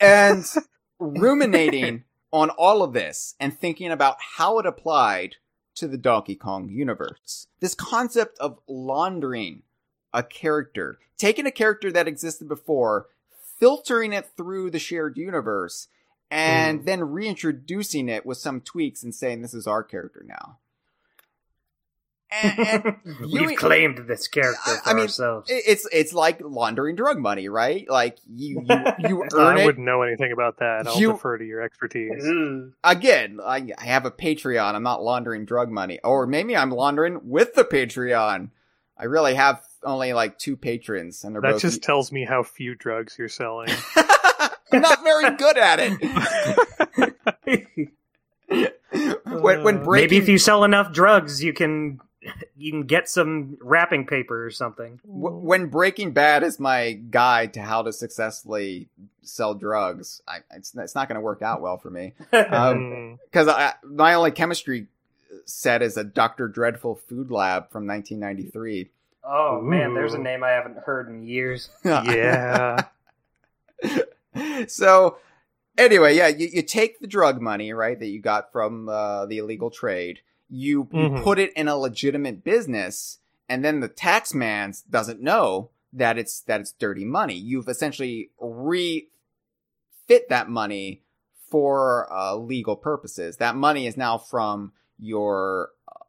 and 0.00 0.44
ruminating 0.98 2.04
on 2.32 2.50
all 2.50 2.82
of 2.82 2.92
this 2.92 3.34
and 3.40 3.58
thinking 3.58 3.90
about 3.90 4.16
how 4.36 4.58
it 4.58 4.66
applied 4.66 5.36
to 5.74 5.86
the 5.86 5.98
Donkey 5.98 6.34
Kong 6.34 6.68
universe. 6.68 7.46
This 7.60 7.74
concept 7.74 8.38
of 8.38 8.58
laundering 8.66 9.62
a 10.12 10.22
character, 10.22 10.98
taking 11.18 11.46
a 11.46 11.50
character 11.50 11.92
that 11.92 12.08
existed 12.08 12.48
before, 12.48 13.06
filtering 13.58 14.12
it 14.12 14.30
through 14.36 14.70
the 14.70 14.78
shared 14.78 15.16
universe, 15.16 15.88
and 16.30 16.80
mm. 16.80 16.84
then 16.84 17.10
reintroducing 17.10 18.08
it 18.08 18.26
with 18.26 18.38
some 18.38 18.60
tweaks 18.60 19.02
and 19.02 19.14
saying 19.14 19.42
this 19.42 19.54
is 19.54 19.66
our 19.66 19.82
character 19.82 20.24
now. 20.26 20.58
And, 22.30 22.58
and 22.58 22.96
you- 23.26 23.46
We've 23.46 23.56
claimed 23.58 24.06
this 24.08 24.26
character 24.28 24.60
I- 24.66 24.76
for 24.82 24.90
I 24.90 24.94
mean, 24.94 25.02
ourselves. 25.02 25.46
it's 25.48 25.86
it's 25.92 26.12
like 26.12 26.40
laundering 26.42 26.96
drug 26.96 27.18
money, 27.18 27.48
right? 27.48 27.88
Like 27.88 28.18
you 28.28 28.64
you, 28.68 28.84
you 29.08 29.24
earn 29.34 29.58
I 29.58 29.62
it 29.62 29.64
wouldn't 29.64 29.84
know 29.86 30.02
anything 30.02 30.32
about 30.32 30.58
that. 30.58 30.86
I'll 30.88 30.98
You- 30.98 31.12
defer 31.12 31.38
to 31.38 31.44
your 31.44 31.62
expertise. 31.62 32.24
Again. 32.84 33.38
I, 33.44 33.68
I 33.78 33.84
have 33.84 34.06
a 34.06 34.10
Patreon. 34.10 34.74
I'm 34.74 34.82
not 34.82 35.02
laundering 35.02 35.44
drug 35.44 35.70
money, 35.70 36.00
or 36.02 36.26
maybe 36.26 36.56
I'm 36.56 36.70
laundering 36.70 37.20
with 37.28 37.54
the 37.54 37.64
Patreon. 37.64 38.50
I 38.98 39.04
really 39.04 39.34
have 39.34 39.62
only 39.84 40.12
like 40.12 40.38
two 40.38 40.56
patrons, 40.56 41.22
and 41.22 41.34
they're 41.34 41.42
That 41.42 41.52
both. 41.52 41.62
just 41.62 41.82
tells 41.82 42.10
me 42.10 42.24
how 42.24 42.42
few 42.42 42.74
drugs 42.74 43.16
you're 43.18 43.28
selling. 43.28 43.68
I'm 44.72 44.80
not 44.80 45.04
very 45.04 45.36
good 45.36 45.58
at 45.58 45.78
it. 45.80 47.12
when 48.48 49.62
when 49.62 49.78
Uh, 49.78 49.84
breaking, 49.84 50.04
Maybe 50.08 50.16
if 50.16 50.28
you 50.28 50.38
sell 50.38 50.64
enough 50.64 50.92
drugs, 50.92 51.44
you 51.44 51.52
can 51.52 52.00
you 52.56 52.70
can 52.72 52.82
get 52.82 53.08
some 53.08 53.58
wrapping 53.60 54.06
paper 54.06 54.44
or 54.44 54.50
something. 54.50 55.00
when 55.04 55.66
Breaking 55.66 56.12
Bad 56.12 56.42
is 56.42 56.58
my 56.60 56.92
guide 56.92 57.54
to 57.54 57.62
how 57.62 57.82
to 57.82 57.92
successfully 57.92 58.88
sell 59.22 59.54
drugs, 59.54 60.22
I, 60.28 60.38
it's 60.54 60.74
it's 60.74 60.94
not 60.94 61.08
going 61.08 61.16
to 61.16 61.20
work 61.20 61.42
out 61.42 61.60
well 61.60 61.78
for 61.78 61.90
me. 61.90 62.14
Um, 62.32 62.46
Mm, 62.50 63.18
because 63.24 63.48
I 63.48 63.74
my 63.82 64.14
only 64.14 64.30
chemistry 64.30 64.86
set 65.44 65.82
is 65.82 65.96
a 65.96 66.04
Doctor 66.04 66.48
Dreadful 66.48 66.96
Food 66.96 67.30
Lab 67.30 67.70
from 67.70 67.86
1993. 67.86 68.90
oh 69.24 69.60
man, 69.60 69.94
there's 69.94 70.14
a 70.14 70.18
name 70.18 70.42
I 70.44 70.50
haven't 70.50 70.78
heard 70.78 71.08
in 71.08 71.22
years. 71.22 71.70
yeah. 71.84 72.84
so 74.68 75.18
anyway, 75.76 76.16
yeah, 76.16 76.28
you, 76.28 76.48
you 76.52 76.62
take 76.62 77.00
the 77.00 77.06
drug 77.06 77.40
money, 77.40 77.72
right, 77.72 77.98
that 77.98 78.06
you 78.06 78.20
got 78.20 78.52
from 78.52 78.88
uh, 78.88 79.26
the 79.26 79.38
illegal 79.38 79.70
trade, 79.70 80.20
you, 80.48 80.88
you 80.92 81.10
Mhm. 81.10 81.22
put 81.22 81.38
it 81.38 81.52
in 81.54 81.68
a 81.68 81.76
legitimate 81.76 82.44
business, 82.44 83.18
and 83.48 83.64
then 83.64 83.80
the 83.80 83.88
tax 83.88 84.32
man 84.34 84.74
doesn't 84.88 85.20
know 85.20 85.70
that 85.92 86.18
it's 86.18 86.40
that 86.42 86.60
it's 86.60 86.72
dirty 86.72 87.04
money. 87.04 87.34
You've 87.34 87.68
essentially 87.68 88.30
refit 88.38 89.08
that 90.28 90.48
money 90.48 91.02
for 91.50 92.12
uh, 92.12 92.34
legal 92.34 92.76
purposes. 92.76 93.36
That 93.38 93.56
money 93.56 93.86
is 93.86 93.96
now 93.96 94.18
from 94.18 94.72
your 94.98 95.70
uh, 95.88 96.04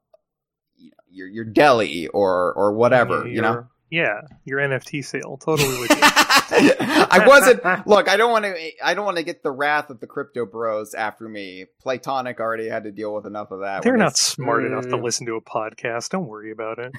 your 1.09 1.27
your 1.27 1.45
deli 1.45 2.07
or 2.07 2.53
or 2.53 2.71
whatever, 2.73 3.27
you 3.27 3.41
know. 3.41 3.67
Your- 3.89 4.03
Yeah, 4.05 4.21
your 4.45 4.59
NFT 4.59 5.03
sale. 5.05 5.38
Totally 5.38 5.69
legit. 5.81 5.97
I 6.49 7.23
wasn't. 7.27 7.88
Look, 7.88 8.07
I 8.09 8.15
don't 8.17 8.31
want 8.31 8.45
to. 8.45 8.55
I 8.83 8.93
don't 8.93 9.05
want 9.05 9.17
to 9.17 9.23
get 9.23 9.43
the 9.43 9.51
wrath 9.51 9.89
of 9.89 9.99
the 9.99 10.07
crypto 10.07 10.45
bros 10.45 10.93
after 10.93 11.27
me. 11.27 11.65
Playtonic 11.85 12.39
already 12.39 12.67
had 12.69 12.83
to 12.85 12.91
deal 12.91 13.13
with 13.13 13.25
enough 13.25 13.51
of 13.51 13.59
that. 13.61 13.83
They're 13.83 13.97
not 13.97 14.13
it's- 14.13 14.19
smart 14.19 14.63
enough 14.65 14.85
to 14.85 14.97
Mm. 14.97 15.03
listen 15.03 15.25
to 15.27 15.35
a 15.35 15.41
podcast. 15.41 16.09
Don't 16.09 16.27
worry 16.27 16.51
about 16.51 16.79
it. 16.79 16.93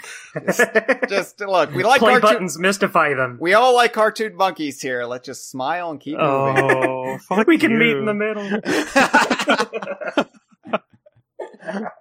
Just 1.08 1.40
look, 1.40 1.72
we 1.74 1.82
like 1.82 2.00
Play 2.00 2.12
cartoon. 2.20 2.30
buttons, 2.30 2.58
mystify 2.58 3.14
them. 3.14 3.38
We 3.40 3.54
all 3.54 3.74
like 3.74 3.92
cartoon 3.94 4.36
monkeys 4.36 4.80
here. 4.82 5.04
Let's 5.04 5.26
just 5.26 5.50
smile 5.50 5.90
and 5.90 6.00
keep 6.00 6.18
moving. 6.18 6.64
Oh, 6.70 7.18
fuck 7.28 7.46
we 7.46 7.58
can 7.58 7.70
you. 7.72 7.78
meet 7.78 7.96
in 7.96 8.04
the 8.04 8.14
middle. 8.14 8.60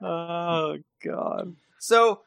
Oh 0.01 0.77
god. 1.03 1.55
so, 1.79 2.21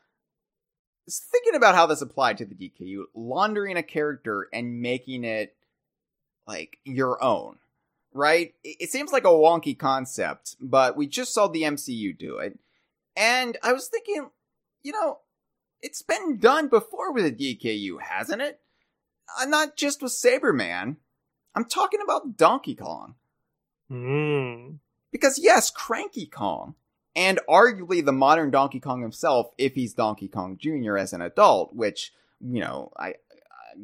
thinking 1.09 1.55
about 1.55 1.75
how 1.75 1.87
this 1.87 2.03
applied 2.03 2.39
to 2.39 2.45
the 2.45 2.55
DKU, 2.55 3.05
laundering 3.15 3.77
a 3.77 3.83
character 3.83 4.49
and 4.53 4.81
making 4.81 5.25
it 5.25 5.57
like 6.47 6.79
your 6.85 7.23
own, 7.23 7.59
right? 8.13 8.55
It, 8.65 8.91
seems 8.91 9.13
like 9.13 9.25
a 9.25 9.29
wonky 9.29 9.79
concept, 9.79 10.57
but 10.61 10.97
we 10.97 11.07
just 11.07 11.33
saw 11.33 11.49
the 11.49 11.63
MCU 11.63 12.17
do 12.17 12.39
it. 12.39 12.59
And 13.17 13.57
I 13.63 13.73
was 13.73 13.89
thinking, 13.89 14.31
you 14.83 14.93
know, 14.93 15.19
it's 15.83 16.03
been 16.03 16.39
done 16.39 16.69
before 16.69 17.13
with 17.13 17.25
the 17.25 17.57
DKU, 17.57 18.01
hasn't 18.01 18.43
it? 18.43 18.61
Uh, 19.41 19.47
not 19.47 19.77
just 19.77 20.03
with 20.03 20.13
Sabreman. 20.13 20.97
I'm 21.55 21.65
talking 21.65 22.01
about 22.03 22.37
Donkey 22.37 22.75
Kong. 22.75 23.15
Mm. 23.91 24.79
Because 25.11 25.39
yes, 25.39 25.71
Cranky 25.71 26.27
Kong, 26.27 26.75
and 27.17 27.41
arguably 27.49 28.05
the 28.05 28.13
modern 28.13 28.51
Donkey 28.51 28.81
Kong 28.81 29.03
himself, 29.03 29.51
if 29.59 29.75
he's 29.75 29.95
Donkey 29.95 30.29
Kong 30.29 30.57
Jr. 30.61 30.97
as 30.97 31.13
an 31.13 31.23
adult, 31.23 31.75
which, 31.75 32.13
you 32.41 32.61
know, 32.61 32.93
I, 32.97 33.11
uh, 33.11 33.15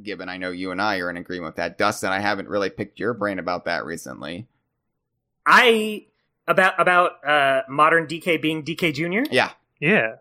given 0.03 0.29
I 0.29 0.37
know 0.37 0.51
you 0.51 0.71
and 0.71 0.81
I 0.81 0.99
are 0.99 1.11
in 1.11 1.17
agreement 1.17 1.51
with 1.51 1.57
that, 1.57 1.79
Dustin, 1.79 2.11
I 2.11 2.21
haven't 2.21 2.49
really 2.49 2.71
picked 2.71 3.01
your 3.01 3.15
brain 3.15 3.39
about 3.39 3.65
that 3.65 3.85
recently. 3.85 4.47
I 5.45 6.07
about 6.49 6.81
about 6.81 7.25
uh 7.27 7.63
modern 7.69 8.07
DK 8.07 8.41
being 8.41 8.65
DK 8.65 8.95
Junior. 8.95 9.25
Yeah. 9.31 9.51
Yeah. 9.81 10.17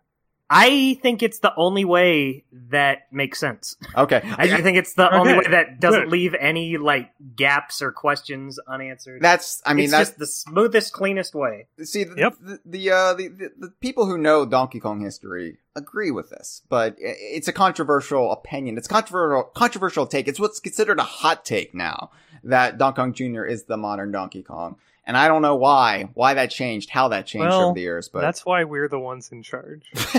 I 0.49 0.99
think 1.01 1.23
it's 1.23 1.39
the 1.39 1.53
only 1.55 1.85
way 1.85 2.45
that 2.69 3.11
makes 3.11 3.39
sense. 3.39 3.77
Okay. 3.95 4.21
I 4.37 4.47
do 4.47 4.61
think 4.61 4.77
it's 4.77 4.93
the 4.93 5.11
only 5.11 5.33
way 5.33 5.45
that 5.49 5.79
doesn't 5.79 6.03
good. 6.03 6.11
leave 6.11 6.35
any 6.35 6.77
like 6.77 7.11
gaps 7.35 7.81
or 7.81 7.91
questions 7.91 8.59
unanswered. 8.67 9.21
that's, 9.21 9.61
I 9.65 9.73
mean, 9.73 9.85
it's 9.85 9.91
that's, 9.91 10.09
just 10.11 10.19
the 10.19 10.27
smoothest, 10.27 10.93
cleanest 10.93 11.33
way. 11.33 11.67
see, 11.83 12.03
the, 12.03 12.15
Yep. 12.15 12.35
the, 12.41 12.59
the, 12.65 12.91
uh, 12.91 13.13
the, 13.15 13.27
the, 13.29 13.51
the 13.57 13.69
people 13.81 14.05
who 14.05 14.17
know 14.17 14.45
Donkey 14.45 14.79
Kong 14.79 15.01
history 15.01 15.57
agree 15.75 16.11
with 16.11 16.29
this, 16.29 16.61
but 16.69 16.95
it's 16.99 17.47
a 17.47 17.53
controversial 17.53 18.31
opinion. 18.31 18.77
It's 18.77 18.87
controversial, 18.87 19.43
controversial 19.55 20.05
take. 20.05 20.28
It's 20.28 20.39
what's 20.39 20.59
considered 20.59 20.99
a 20.99 21.03
hot 21.03 21.43
take 21.43 21.74
now 21.74 22.11
that 22.43 22.78
Donkey 22.78 22.95
Kong 22.97 23.13
Jr. 23.13 23.43
is 23.45 23.63
the 23.63 23.78
modern 23.78 24.11
Donkey 24.11 24.43
Kong. 24.43 24.78
And 25.07 25.15
I 25.15 25.27
don't 25.27 25.43
know 25.43 25.55
why, 25.55 26.09
why 26.15 26.33
that 26.33 26.49
changed, 26.49 26.89
how 26.89 27.09
that 27.09 27.27
changed 27.27 27.49
Well, 27.49 27.61
over 27.65 27.75
the 27.75 27.82
years, 27.82 28.09
but 28.09 28.21
That's 28.21 28.43
why 28.43 28.63
we're 28.63 28.87
the 28.87 28.99
ones 28.99 29.32
in 29.32 29.43
charge. 29.43 29.87
as 29.95 30.09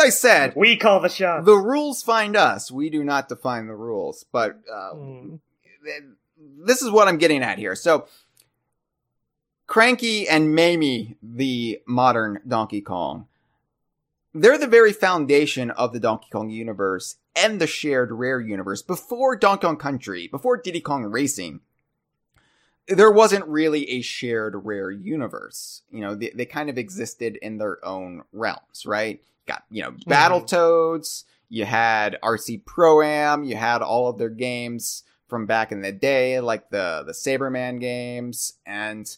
I 0.00 0.08
said, 0.10 0.54
We 0.56 0.76
call 0.76 1.00
the 1.00 1.08
shots. 1.10 1.44
the 1.44 1.54
rules 1.56 2.02
find 2.02 2.34
us. 2.36 2.70
We 2.70 2.88
do 2.90 3.04
not 3.04 3.28
define 3.28 3.66
the 3.66 3.74
rules. 3.74 4.24
But 4.32 4.58
uh, 4.72 4.94
Mm. 4.94 5.40
this 6.64 6.80
is 6.80 6.90
what 6.90 7.08
I'm 7.08 7.18
getting 7.18 7.42
at 7.42 7.58
here. 7.58 7.74
So, 7.74 8.06
Cranky 9.66 10.28
and 10.28 10.54
Mamie, 10.54 11.16
the 11.22 11.80
modern 11.86 12.40
Donkey 12.46 12.80
Kong, 12.80 13.26
they're 14.34 14.58
the 14.58 14.66
very 14.66 14.92
foundation 14.92 15.70
of 15.70 15.92
the 15.92 16.00
Donkey 16.00 16.28
Kong 16.32 16.50
universe 16.50 17.16
and 17.36 17.60
the 17.60 17.66
shared 17.66 18.10
Rare 18.12 18.40
universe. 18.40 18.82
Before 18.82 19.36
Donkey 19.36 19.66
Kong 19.66 19.76
Country, 19.76 20.28
before 20.28 20.56
Diddy 20.56 20.80
Kong 20.80 21.04
Racing, 21.04 21.60
there 22.88 23.10
wasn't 23.10 23.46
really 23.46 23.88
a 23.90 24.00
shared 24.02 24.54
Rare 24.64 24.90
universe. 24.90 25.82
You 25.90 26.00
know, 26.00 26.14
they, 26.14 26.30
they 26.34 26.46
kind 26.46 26.68
of 26.68 26.78
existed 26.78 27.36
in 27.36 27.58
their 27.58 27.84
own 27.84 28.22
realms, 28.32 28.84
right? 28.84 29.20
Got, 29.46 29.64
you 29.70 29.82
know, 29.82 29.92
Battletoads, 30.06 31.24
you 31.48 31.64
had 31.64 32.18
RC 32.22 32.64
Pro 32.64 33.02
Am, 33.02 33.44
you 33.44 33.56
had 33.56 33.82
all 33.82 34.08
of 34.08 34.18
their 34.18 34.30
games 34.30 35.04
from 35.28 35.46
back 35.46 35.72
in 35.72 35.80
the 35.80 35.92
day, 35.92 36.40
like 36.40 36.70
the, 36.70 37.02
the 37.06 37.12
Sabreman 37.12 37.80
games, 37.80 38.54
and 38.66 39.16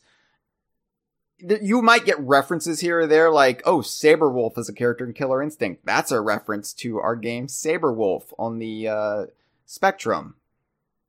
th- 1.46 1.60
you 1.62 1.82
might 1.82 2.04
get 2.04 2.18
references 2.20 2.80
here 2.80 3.00
or 3.00 3.06
there, 3.06 3.30
like, 3.30 3.62
oh, 3.64 3.78
Sabrewulf 3.78 4.58
is 4.58 4.68
a 4.68 4.72
character 4.72 5.04
in 5.04 5.12
Killer 5.12 5.42
Instinct. 5.42 5.84
That's 5.84 6.12
a 6.12 6.20
reference 6.20 6.72
to 6.74 6.98
our 7.00 7.16
game 7.16 7.48
Sabre 7.48 7.92
Wulf 7.92 8.32
on 8.38 8.58
the 8.58 8.88
uh, 8.88 9.26
Spectrum. 9.64 10.36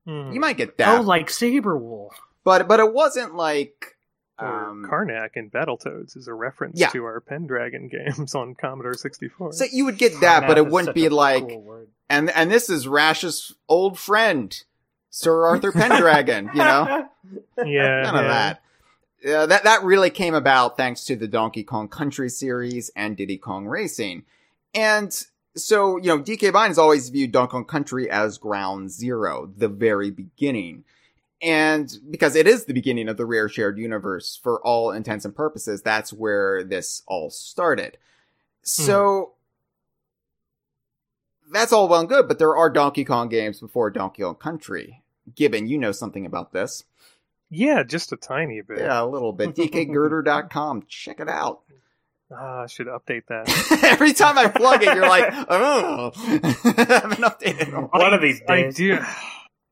Mm. 0.07 0.33
You 0.33 0.39
might 0.39 0.57
get 0.57 0.77
that. 0.77 0.99
Oh, 0.99 1.01
like 1.01 1.29
Sabre 1.29 1.77
Wulf. 1.77 2.19
But 2.47 2.69
but 2.69 2.79
it 2.79 2.93
wasn't 2.93 3.35
like 3.35 3.97
or 4.39 4.69
Um, 4.69 4.85
Karnath 4.89 5.31
in 5.35 5.49
Battletoads 5.49 6.15
is 6.15 6.29
a 6.29 6.33
reference 6.33 6.79
Yeah. 6.79 6.87
to 6.91 7.03
our 7.03 7.19
Pendragon 7.19 7.87
games 7.91 8.33
on 8.35 8.55
Commodore 8.55 8.93
64. 8.93 9.51
So 9.51 9.65
you 9.69 9.83
would 9.83 9.97
get 9.97 10.21
that, 10.21 10.47
but 10.47 10.57
it 10.57 10.65
wouldn't 10.67 10.95
be 10.95 11.09
like, 11.09 11.45
cool 11.45 11.87
and 12.09 12.29
and 12.29 12.49
this 12.49 12.69
is 12.69 12.87
Rash's 12.87 13.53
old 13.67 13.99
friend, 13.99 14.63
Sir 15.09 15.45
Arthur 15.45 15.71
Pendragon. 15.83 16.51
you 16.53 16.59
know, 16.59 17.09
yeah, 17.65 18.03
none 18.03 18.15
of 18.15 18.29
that. 18.29 18.61
Yeah, 19.21 19.45
that 19.45 19.65
that 19.65 19.83
really 19.83 20.09
came 20.11 20.33
about 20.35 20.77
thanks 20.77 21.03
to 21.05 21.17
the 21.17 21.27
Donkey 21.27 21.63
Kong 21.65 21.89
Country 21.89 22.29
series 22.29 22.89
and 22.95 23.17
Diddy 23.17 23.37
Kong 23.37 23.67
Racing, 23.67 24.23
and 24.73 25.11
so 25.57 25.97
you 25.97 26.07
know 26.15 26.19
DK 26.19 26.53
Vine 26.53 26.69
has 26.69 26.77
always 26.77 27.09
viewed 27.09 27.33
Donkey 27.33 27.51
Kong 27.51 27.65
Country 27.65 28.09
as 28.09 28.37
ground 28.37 28.89
zero, 28.91 29.51
the 29.57 29.67
very 29.67 30.11
beginning, 30.11 30.85
and 31.41 31.91
because 32.09 32.35
it 32.35 32.47
is 32.47 32.65
the 32.65 32.73
beginning 32.73 33.09
of 33.09 33.17
the 33.17 33.25
Rare 33.25 33.49
Shared 33.49 33.77
Universe 33.77 34.39
for 34.41 34.61
all 34.65 34.91
intents 34.91 35.25
and 35.25 35.35
purposes, 35.35 35.81
that's 35.81 36.11
where 36.13 36.63
this 36.63 37.03
all 37.07 37.29
started. 37.29 37.97
So. 38.61 39.33
That's 41.49 41.71
all 41.71 41.87
well 41.87 42.01
and 42.01 42.09
good, 42.09 42.27
but 42.27 42.39
there 42.39 42.57
are 42.57 42.69
Donkey 42.69 43.05
Kong 43.05 43.29
games 43.29 43.61
before 43.61 43.89
Donkey 43.89 44.21
Kong 44.21 44.35
Country. 44.35 45.01
Gibbon, 45.33 45.67
you 45.67 45.77
know 45.77 45.93
something 45.93 46.25
about 46.25 46.51
this. 46.51 46.83
Yeah, 47.49 47.83
just 47.83 48.11
a 48.11 48.17
tiny 48.17 48.61
bit. 48.61 48.79
Yeah, 48.79 49.01
a 49.01 49.05
little 49.05 49.31
bit. 49.31 49.55
DKGirder.com. 49.55 50.83
Check 50.89 51.19
it 51.21 51.29
out. 51.29 51.61
Ah, 52.29 52.63
I 52.63 52.67
should 52.67 52.87
update 52.87 53.27
that. 53.27 53.47
Every 53.83 54.11
time 54.11 54.37
I 54.37 54.49
plug 54.49 54.83
it, 54.83 54.93
you're 54.93 55.07
like, 55.07 55.33
oh, 55.49 56.11
I 56.17 56.85
haven't 56.89 57.23
updated. 57.23 57.69
in 57.69 57.73
a 57.73 57.81
while. 57.81 58.01
One 58.01 58.13
of 58.13 58.21
these 58.21 58.41
I 58.47 58.63
days. 58.63 58.75
do, 58.75 58.99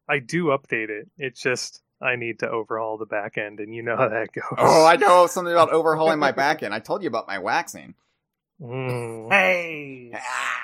I 0.08 0.20
do 0.20 0.46
update 0.46 0.90
it. 0.90 1.10
It's 1.18 1.42
just 1.42 1.82
I 2.02 2.16
need 2.16 2.40
to 2.40 2.50
overhaul 2.50 2.98
the 2.98 3.06
back 3.06 3.38
end, 3.38 3.60
and 3.60 3.74
you 3.74 3.82
know 3.84 3.96
how 3.98 4.10
that 4.10 4.32
goes. 4.34 4.44
Oh, 4.58 4.86
I 4.86 4.96
know 4.98 5.28
something 5.30 5.54
about 5.54 5.72
overhauling 5.72 6.20
my 6.20 6.32
backend. 6.32 6.72
I 6.72 6.80
told 6.80 7.02
you 7.02 7.08
about 7.08 7.28
my 7.28 7.40
waxing. 7.40 7.96
Mm. 8.62 9.30
Hey. 9.32 10.12
Ah. 10.16 10.62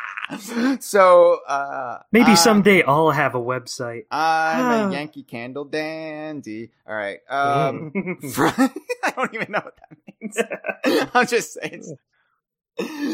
So, 0.80 1.39
uh, 1.45 1.99
Maybe 2.13 2.31
I- 2.31 2.35
someday 2.35 2.84
I'll 2.84 3.09
have 3.11 3.35
a 3.35 3.39
website. 3.41 4.03
I'm 4.11 4.89
a 4.89 4.93
Yankee 4.93 5.23
Candle 5.23 5.65
dandy. 5.65 6.72
All 6.88 6.95
right. 6.95 7.19
Um, 7.30 7.91
Mm. 7.93 8.34
fr- 8.34 8.45
I 9.03 9.11
don't 9.11 9.34
even 9.34 9.51
know 9.51 9.59
what 9.59 9.76
that 9.77 9.97
means. 10.22 11.09
I'm 11.13 11.27
just 11.27 11.53
saying. 11.53 11.84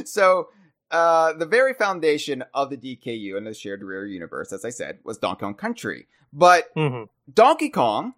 So, 0.06 0.50
uh, 0.92 1.34
the 1.34 1.46
very 1.48 1.74
foundation 1.74 2.44
of 2.54 2.70
the 2.70 2.78
DKU 2.78 3.36
and 3.36 3.48
the 3.48 3.54
shared 3.54 3.84
rare 3.84 4.06
universe, 4.06 4.54
as 4.54 4.64
I 4.64 4.70
said, 4.70 5.00
was 5.04 5.18
Donkey 5.18 5.40
Kong 5.42 5.56
Country. 5.56 6.08
But 6.34 6.74
Mhm. 6.76 7.10
Donkey 7.34 7.70
Kong 7.70 8.14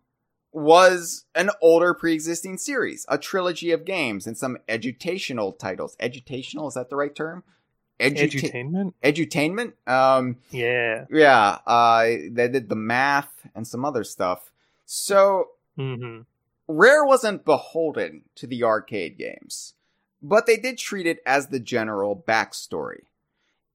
was 0.52 1.26
an 1.36 1.52
older 1.62 1.94
pre-existing 1.94 2.58
series, 2.58 3.06
a 3.08 3.18
trilogy 3.18 3.72
of 3.72 3.86
games 3.86 4.26
and 4.26 4.38
some 4.38 4.58
educational 4.68 5.52
titles. 5.54 5.96
Educational 6.00 6.68
is 6.68 6.74
that 6.74 6.90
the 6.90 6.96
right 6.96 7.14
term? 7.16 7.44
Eduta- 8.00 8.52
Edutainment? 8.52 8.94
edutainment? 9.04 9.74
Um, 9.86 10.38
Yeah. 10.52 11.06
yeah, 11.12 11.60
uh, 11.68 12.04
they 12.32 12.48
did 12.48 12.70
the 12.70 12.76
math 12.76 13.46
and 13.54 13.68
some 13.68 13.84
other 13.86 14.04
stuff. 14.04 14.52
So, 14.86 15.50
hmm 15.76 16.22
Rare 16.68 17.04
wasn't 17.04 17.46
beholden 17.46 18.26
to 18.36 18.46
the 18.46 18.64
arcade 18.64 19.18
games, 19.18 19.74
but 20.22 20.46
they 20.46 20.56
did 20.56 20.78
treat 20.78 21.08
it 21.08 21.20
as 21.26 21.48
the 21.48 21.60
general 21.60 22.16
backstory. 22.16 23.06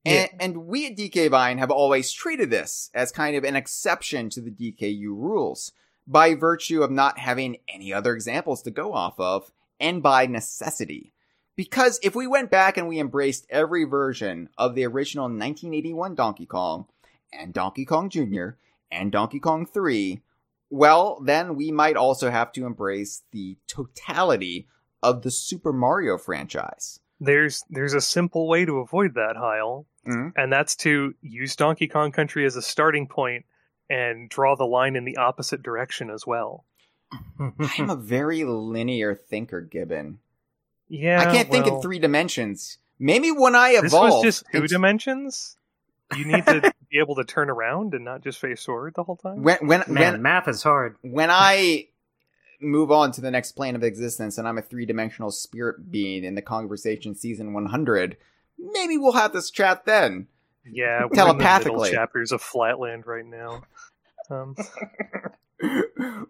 And, 0.04 0.30
and 0.38 0.66
we 0.66 0.86
at 0.86 0.96
DK 0.96 1.30
Vine 1.30 1.58
have 1.58 1.70
always 1.70 2.12
treated 2.12 2.50
this 2.50 2.90
as 2.94 3.10
kind 3.10 3.36
of 3.36 3.44
an 3.44 3.56
exception 3.56 4.28
to 4.30 4.40
the 4.40 4.50
DKU 4.50 5.08
rules 5.08 5.72
by 6.06 6.34
virtue 6.34 6.82
of 6.82 6.90
not 6.90 7.18
having 7.18 7.56
any 7.68 7.92
other 7.92 8.14
examples 8.14 8.62
to 8.62 8.70
go 8.70 8.92
off 8.92 9.18
of 9.18 9.50
and 9.80 10.02
by 10.02 10.26
necessity. 10.26 11.12
Because 11.56 12.00
if 12.02 12.14
we 12.14 12.26
went 12.26 12.50
back 12.50 12.76
and 12.76 12.88
we 12.88 12.98
embraced 12.98 13.46
every 13.48 13.84
version 13.84 14.48
of 14.58 14.74
the 14.74 14.84
original 14.84 15.24
1981 15.24 16.14
Donkey 16.14 16.46
Kong 16.46 16.86
and 17.32 17.54
Donkey 17.54 17.84
Kong 17.84 18.10
Jr. 18.10 18.50
and 18.90 19.12
Donkey 19.12 19.38
Kong 19.38 19.64
3, 19.64 20.20
well, 20.68 21.20
then 21.22 21.54
we 21.54 21.70
might 21.70 21.96
also 21.96 22.30
have 22.30 22.50
to 22.52 22.66
embrace 22.66 23.22
the 23.30 23.56
totality 23.66 24.66
of 25.02 25.22
the 25.22 25.30
Super 25.30 25.72
Mario 25.72 26.18
franchise. 26.18 27.00
There's 27.24 27.64
there's 27.70 27.94
a 27.94 28.00
simple 28.00 28.48
way 28.48 28.64
to 28.64 28.78
avoid 28.78 29.14
that, 29.14 29.36
Hyle, 29.36 29.86
Mhm. 30.06 30.32
and 30.36 30.52
that's 30.52 30.76
to 30.76 31.14
use 31.22 31.56
Donkey 31.56 31.88
Kong 31.88 32.12
Country 32.12 32.44
as 32.46 32.56
a 32.56 32.62
starting 32.62 33.06
point 33.06 33.44
and 33.90 34.28
draw 34.28 34.56
the 34.56 34.64
line 34.66 34.96
in 34.96 35.04
the 35.04 35.16
opposite 35.16 35.62
direction 35.62 36.10
as 36.10 36.26
well. 36.26 36.64
I'm 37.38 37.90
a 37.90 37.96
very 37.96 38.44
linear 38.44 39.14
thinker, 39.14 39.60
Gibbon. 39.60 40.18
Yeah, 40.88 41.20
I 41.20 41.32
can't 41.32 41.50
think 41.50 41.66
in 41.66 41.80
three 41.80 41.98
dimensions. 41.98 42.78
Maybe 42.98 43.30
when 43.30 43.54
I 43.54 43.70
evolve, 43.70 43.82
This 43.82 43.92
was 43.92 44.22
just 44.22 44.44
two 44.52 44.58
it's- 44.58 44.70
dimensions. 44.70 45.56
You 46.16 46.26
need 46.26 46.44
to 46.46 46.60
be 46.90 46.98
able 46.98 47.14
to 47.16 47.24
turn 47.24 47.48
around 47.50 47.94
and 47.94 48.04
not 48.04 48.22
just 48.22 48.38
face 48.38 48.64
forward 48.64 48.94
the 48.94 49.02
whole 49.02 49.16
time. 49.16 49.42
when 49.42 49.58
when 49.66 49.82
Man, 49.88 50.12
when 50.12 50.22
math 50.22 50.46
is 50.48 50.62
hard. 50.62 50.96
when 51.00 51.30
I 51.30 51.88
move 52.64 52.90
on 52.90 53.12
to 53.12 53.20
the 53.20 53.30
next 53.30 53.52
plane 53.52 53.76
of 53.76 53.82
existence 53.82 54.38
and 54.38 54.48
I'm 54.48 54.58
a 54.58 54.62
three 54.62 54.86
dimensional 54.86 55.30
spirit 55.30 55.90
being 55.90 56.24
in 56.24 56.34
the 56.34 56.42
conversation 56.42 57.14
season 57.14 57.52
100, 57.52 58.16
maybe 58.58 58.98
we'll 58.98 59.12
have 59.12 59.32
this 59.32 59.50
chat 59.50 59.84
then. 59.84 60.28
yeah, 60.64 61.00
we're 61.00 61.04
in 61.04 61.08
the 61.10 61.16
Telepathically. 61.16 61.90
chapters 61.90 62.32
of 62.32 62.40
Flatland 62.42 63.06
right 63.06 63.26
now. 63.26 63.62
Um, 64.30 64.56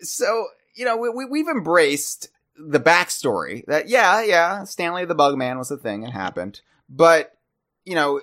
so 0.00 0.46
you 0.74 0.84
know 0.84 0.96
we, 0.96 1.08
we 1.10 1.24
we've 1.24 1.48
embraced 1.48 2.28
the 2.56 2.80
backstory 2.80 3.64
that 3.66 3.88
yeah 3.88 4.22
yeah 4.22 4.64
Stanley 4.64 5.04
the 5.04 5.14
Bugman 5.14 5.58
was 5.58 5.70
a 5.70 5.76
thing 5.76 6.02
it 6.02 6.10
happened 6.10 6.60
but 6.88 7.32
you 7.84 7.94
know 7.94 8.20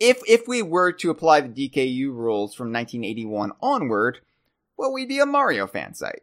if 0.00 0.20
if 0.26 0.48
we 0.48 0.62
were 0.62 0.92
to 0.92 1.10
apply 1.10 1.40
the 1.42 1.68
DKU 1.68 2.06
rules 2.08 2.54
from 2.54 2.72
1981 2.72 3.52
onward 3.60 4.20
well 4.76 4.92
we'd 4.92 5.08
be 5.08 5.18
a 5.18 5.26
Mario 5.26 5.66
fan 5.66 5.94
site 5.94 6.22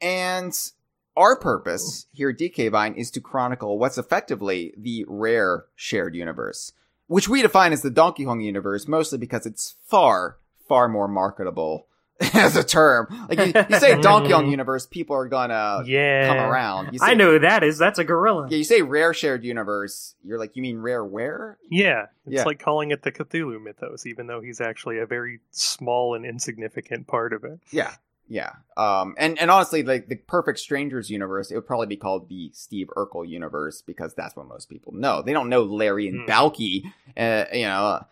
and 0.00 0.70
our 1.16 1.36
purpose 1.36 2.06
here 2.12 2.30
at 2.30 2.38
DK 2.38 2.70
Vine 2.70 2.94
is 2.94 3.10
to 3.10 3.20
chronicle 3.20 3.78
what's 3.78 3.98
effectively 3.98 4.72
the 4.76 5.04
rare 5.08 5.64
shared 5.74 6.14
universe 6.14 6.72
which 7.08 7.28
we 7.28 7.42
define 7.42 7.72
as 7.72 7.82
the 7.82 7.90
Donkey 7.90 8.24
Kong 8.24 8.40
universe 8.40 8.86
mostly 8.86 9.18
because 9.18 9.46
it's 9.46 9.74
far 9.84 10.38
far 10.68 10.88
more 10.88 11.08
marketable 11.08 11.86
as 12.34 12.56
a 12.56 12.64
term. 12.64 13.06
Like 13.28 13.38
you, 13.38 13.52
you 13.70 13.78
say 13.78 14.00
Donkey 14.00 14.30
Kong 14.30 14.42
mm-hmm. 14.42 14.50
universe, 14.50 14.86
people 14.86 15.14
are 15.14 15.28
gonna 15.28 15.84
yeah, 15.86 16.26
come 16.26 16.38
around. 16.38 16.92
You 16.92 16.98
say, 16.98 17.06
I 17.06 17.14
know 17.14 17.32
who 17.32 17.38
that 17.40 17.62
is. 17.62 17.78
That's 17.78 18.00
a 18.00 18.04
gorilla. 18.04 18.48
Yeah, 18.50 18.58
you 18.58 18.64
say 18.64 18.82
rare 18.82 19.14
shared 19.14 19.44
universe. 19.44 20.14
You're 20.24 20.38
like, 20.38 20.56
you 20.56 20.62
mean 20.62 20.78
rare 20.78 21.04
where? 21.04 21.58
Yeah, 21.70 22.06
it's 22.26 22.36
Yeah. 22.36 22.44
like 22.44 22.58
calling 22.58 22.90
it 22.90 23.02
the 23.02 23.12
Cthulhu 23.12 23.62
mythos, 23.62 24.04
even 24.04 24.26
though 24.26 24.40
he's 24.40 24.60
actually 24.60 24.98
a 24.98 25.06
very 25.06 25.38
small 25.52 26.14
and 26.14 26.26
insignificant 26.26 27.06
part 27.06 27.32
of 27.32 27.44
it. 27.44 27.60
Yeah, 27.70 27.94
yeah. 28.28 28.52
Um, 28.76 29.14
and 29.18 29.38
and 29.38 29.50
honestly, 29.50 29.82
like 29.82 30.08
the 30.08 30.16
Perfect 30.16 30.58
Strangers 30.58 31.10
universe, 31.10 31.50
it 31.50 31.54
would 31.54 31.66
probably 31.66 31.86
be 31.86 31.96
called 31.96 32.28
the 32.28 32.50
Steve 32.52 32.88
Urkel 32.96 33.28
universe 33.28 33.82
because 33.82 34.14
that's 34.14 34.36
what 34.36 34.46
most 34.46 34.68
people 34.68 34.92
know. 34.92 35.22
They 35.22 35.32
don't 35.32 35.48
know 35.48 35.64
Larry 35.64 36.08
and 36.08 36.20
Hmm. 36.20 36.26
Balky. 36.26 36.84
Uh, 37.16 37.44
you 37.52 37.62
know, 37.64 37.84
uh, 37.86 38.02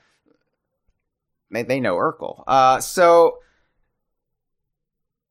they 1.51 1.63
they 1.63 1.81
know 1.81 1.97
Urkel. 1.97 2.43
Uh, 2.47 2.81
so. 2.81 3.39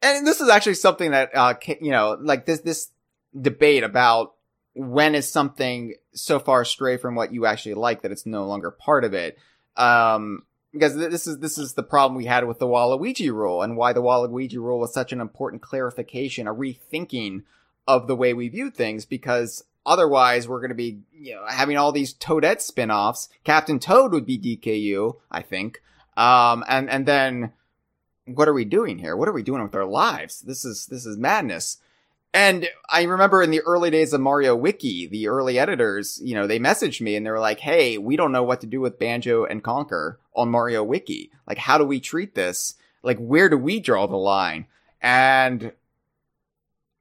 And 0.01 0.27
this 0.27 0.39
is 0.39 0.49
actually 0.49 0.75
something 0.75 1.11
that, 1.11 1.31
uh, 1.33 1.55
you 1.81 1.89
know, 1.89 2.15
like 2.21 2.45
this, 2.45 2.59
this 2.59 2.91
debate 3.39 3.83
about 3.83 4.35
when 4.75 5.15
is 5.15 5.31
something 5.31 5.95
so 6.13 6.37
far 6.37 6.61
astray 6.61 6.97
from 6.97 7.15
what 7.15 7.33
you 7.33 7.47
actually 7.47 7.73
like 7.73 8.03
that 8.03 8.11
it's 8.11 8.25
no 8.25 8.45
longer 8.45 8.69
part 8.69 9.03
of 9.03 9.15
it. 9.15 9.39
Um, 9.77 10.43
because 10.75 10.93
this 10.97 11.25
is 11.25 11.39
this 11.39 11.57
is 11.57 11.73
the 11.73 11.83
problem 11.83 12.17
we 12.17 12.25
had 12.25 12.45
with 12.45 12.59
the 12.59 12.67
Waluigi 12.67 13.31
rule 13.31 13.61
and 13.61 13.77
why 13.77 13.93
the 13.93 14.01
Waluigi 14.01 14.57
rule 14.57 14.79
was 14.79 14.93
such 14.93 15.13
an 15.13 15.21
important 15.21 15.61
clarification, 15.61 16.47
a 16.47 16.53
rethinking 16.53 17.43
of 17.87 18.07
the 18.07 18.15
way 18.15 18.33
we 18.33 18.49
view 18.49 18.69
things. 18.69 19.05
Because 19.05 19.63
otherwise, 19.85 20.49
we're 20.49 20.59
going 20.59 20.69
to 20.69 20.75
be 20.75 20.99
you 21.13 21.35
know 21.35 21.45
having 21.47 21.77
all 21.77 21.93
these 21.93 22.13
Toadette 22.13 22.59
spin-offs. 22.59 23.29
Captain 23.45 23.79
Toad 23.79 24.11
would 24.11 24.25
be 24.25 24.37
DKU, 24.37 25.15
I 25.31 25.41
think. 25.41 25.81
Um, 26.17 26.65
and 26.67 26.89
and 26.89 27.05
then 27.05 27.53
what 28.25 28.49
are 28.49 28.53
we 28.53 28.65
doing 28.65 28.99
here? 28.99 29.15
What 29.15 29.29
are 29.29 29.33
we 29.33 29.43
doing 29.43 29.63
with 29.63 29.75
our 29.75 29.85
lives? 29.85 30.41
This 30.41 30.65
is 30.65 30.87
this 30.87 31.05
is 31.05 31.17
madness. 31.17 31.77
And 32.35 32.67
I 32.89 33.03
remember 33.03 33.41
in 33.41 33.49
the 33.49 33.61
early 33.61 33.89
days 33.89 34.11
of 34.11 34.19
Mario 34.19 34.57
Wiki, 34.57 35.07
the 35.07 35.29
early 35.29 35.57
editors, 35.57 36.19
you 36.21 36.35
know, 36.35 36.47
they 36.47 36.59
messaged 36.59 36.99
me 36.99 37.15
and 37.15 37.25
they 37.25 37.31
were 37.31 37.39
like, 37.39 37.61
"Hey, 37.61 37.97
we 37.97 38.17
don't 38.17 38.33
know 38.33 38.43
what 38.43 38.59
to 38.59 38.67
do 38.67 38.81
with 38.81 38.99
Banjo 38.99 39.45
and 39.45 39.63
Conker 39.63 40.17
on 40.35 40.49
Mario 40.49 40.83
Wiki. 40.83 41.31
Like, 41.47 41.57
how 41.57 41.77
do 41.77 41.85
we 41.85 42.01
treat 42.01 42.35
this? 42.35 42.75
Like, 43.03 43.19
where 43.19 43.47
do 43.47 43.57
we 43.57 43.79
draw 43.79 44.05
the 44.05 44.17
line?" 44.17 44.67
And 45.01 45.71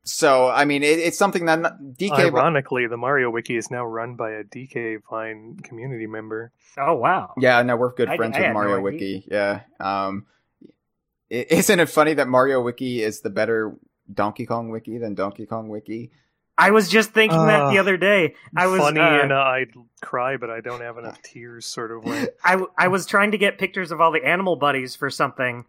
so, 0.05 0.49
I 0.49 0.67
mean, 0.67 0.85
it, 0.85 1.01
it's 1.01 1.19
something 1.19 1.47
that 1.47 1.81
DK. 1.81 2.13
Ironically, 2.13 2.87
the 2.87 2.97
Mario 2.97 3.29
Wiki 3.29 3.57
is 3.57 3.73
now 3.73 3.85
run 3.85 4.15
by 4.15 4.31
a 4.31 4.45
DK 4.45 4.99
Vine 5.11 5.59
community 5.65 6.07
member. 6.07 6.53
Oh 6.79 6.95
wow. 6.95 7.35
Yeah, 7.39 7.61
no, 7.63 7.75
we're 7.75 7.93
good 7.93 8.07
friends 8.07 8.37
I 8.37 8.39
with 8.39 8.47
had 8.47 8.49
no 8.51 8.55
Mario 8.55 8.75
idea. 8.75 8.83
Wiki. 8.83 9.29
Yeah. 9.29 9.61
Um, 9.81 10.27
isn't 11.29 11.81
it 11.81 11.89
funny 11.89 12.15
that 12.15 12.29
Mario 12.29 12.61
Wiki 12.61 13.03
is 13.03 13.23
the 13.23 13.31
better 13.31 13.75
Donkey 14.13 14.47
Kong 14.47 14.71
Wiki 14.71 14.99
than 14.99 15.15
Donkey 15.15 15.47
Kong 15.47 15.69
Wiki. 15.69 16.11
I 16.57 16.71
was 16.71 16.89
just 16.89 17.11
thinking 17.11 17.47
that 17.47 17.71
the 17.71 17.79
Uh, 17.79 17.81
other 17.81 17.97
day. 17.97 18.35
I 18.57 18.69
was 18.69 18.81
funny 18.81 19.01
uh, 19.01 19.23
and 19.23 19.33
uh, 19.33 19.37
I'd 19.37 19.73
cry, 20.01 20.37
but 20.37 20.51
I 20.51 20.61
don't 20.61 20.83
have 20.83 20.99
enough 20.99 21.21
tears. 21.25 21.67
Sort 21.67 21.91
of 21.91 22.05
way. 22.05 22.29
I, 22.45 22.53
w- 22.53 22.71
I 22.79 22.89
was 22.89 23.07
trying 23.07 23.33
to 23.33 23.39
get 23.39 23.59
pictures 23.59 23.91
of 23.91 24.01
all 24.01 24.13
the 24.13 24.25
animal 24.25 24.55
buddies 24.55 24.95
for 24.95 25.11
something, 25.11 25.65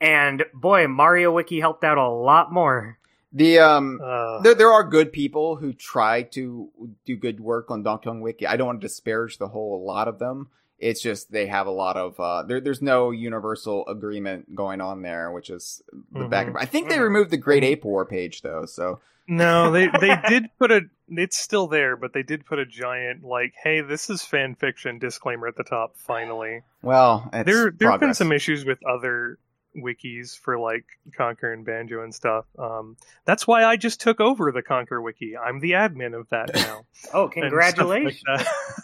and 0.00 0.44
boy, 0.54 0.86
Mario 0.86 1.32
Wiki 1.32 1.58
helped 1.60 1.82
out 1.82 1.98
a 1.98 2.08
lot 2.08 2.52
more. 2.52 2.98
The 3.32 3.58
um, 3.58 4.00
Uh, 4.02 4.40
there 4.40 4.54
there 4.54 4.72
are 4.72 4.84
good 4.84 5.12
people 5.12 5.56
who 5.56 5.72
try 5.72 6.22
to 6.34 6.68
do 7.04 7.16
good 7.16 7.40
work 7.40 7.70
on 7.70 7.82
Donkey 7.82 8.08
Kong 8.08 8.20
Wiki. 8.20 8.46
I 8.46 8.56
don't 8.56 8.66
want 8.68 8.80
to 8.80 8.86
disparage 8.86 9.38
the 9.38 9.48
whole 9.48 9.84
lot 9.84 10.06
of 10.06 10.18
them. 10.20 10.48
It's 10.80 11.00
just 11.02 11.30
they 11.30 11.46
have 11.46 11.66
a 11.66 11.70
lot 11.70 11.96
of 11.96 12.18
uh, 12.18 12.42
there. 12.44 12.60
There's 12.60 12.80
no 12.82 13.10
universal 13.10 13.86
agreement 13.86 14.54
going 14.54 14.80
on 14.80 15.02
there, 15.02 15.30
which 15.30 15.50
is 15.50 15.82
the 16.12 16.24
back. 16.26 16.46
Mhm. 16.46 16.56
I 16.58 16.64
think 16.64 16.88
they 16.88 16.96
Mhm. 16.96 17.02
removed 17.02 17.30
the 17.30 17.36
Great 17.36 17.62
Ape 17.64 17.84
War 17.84 18.04
page 18.06 18.42
though, 18.42 18.64
so 18.66 19.00
no, 19.28 19.70
they 19.70 19.88
they 20.00 20.16
did 20.28 20.50
put 20.58 20.70
a. 20.72 20.82
It's 21.08 21.36
still 21.36 21.66
there, 21.66 21.96
but 21.96 22.12
they 22.12 22.22
did 22.22 22.46
put 22.46 22.58
a 22.58 22.64
giant 22.66 23.22
like, 23.24 23.52
"Hey, 23.62 23.80
this 23.82 24.08
is 24.10 24.22
fan 24.24 24.54
fiction" 24.54 24.98
disclaimer 24.98 25.46
at 25.48 25.56
the 25.56 25.64
top. 25.64 25.96
Finally, 25.96 26.62
well, 26.82 27.28
it's 27.32 27.46
there 27.46 27.70
there 27.70 27.90
have 27.90 28.00
been 28.00 28.14
some 28.14 28.32
issues 28.32 28.64
with 28.64 28.78
other 28.86 29.38
wikis 29.76 30.36
for 30.38 30.58
like 30.58 30.84
Conker 31.16 31.52
and 31.52 31.64
Banjo 31.64 32.02
and 32.02 32.12
stuff. 32.14 32.44
Um, 32.58 32.96
that's 33.24 33.46
why 33.46 33.64
I 33.64 33.76
just 33.76 34.00
took 34.00 34.18
over 34.20 34.50
the 34.50 34.62
Conker 34.62 35.00
wiki. 35.02 35.36
I'm 35.36 35.60
the 35.60 35.72
admin 35.72 36.18
of 36.18 36.28
that 36.30 36.52
now. 36.54 36.86
Oh, 37.12 37.24
and 37.24 37.34
like 37.36 37.42
congratulations! 37.42 38.22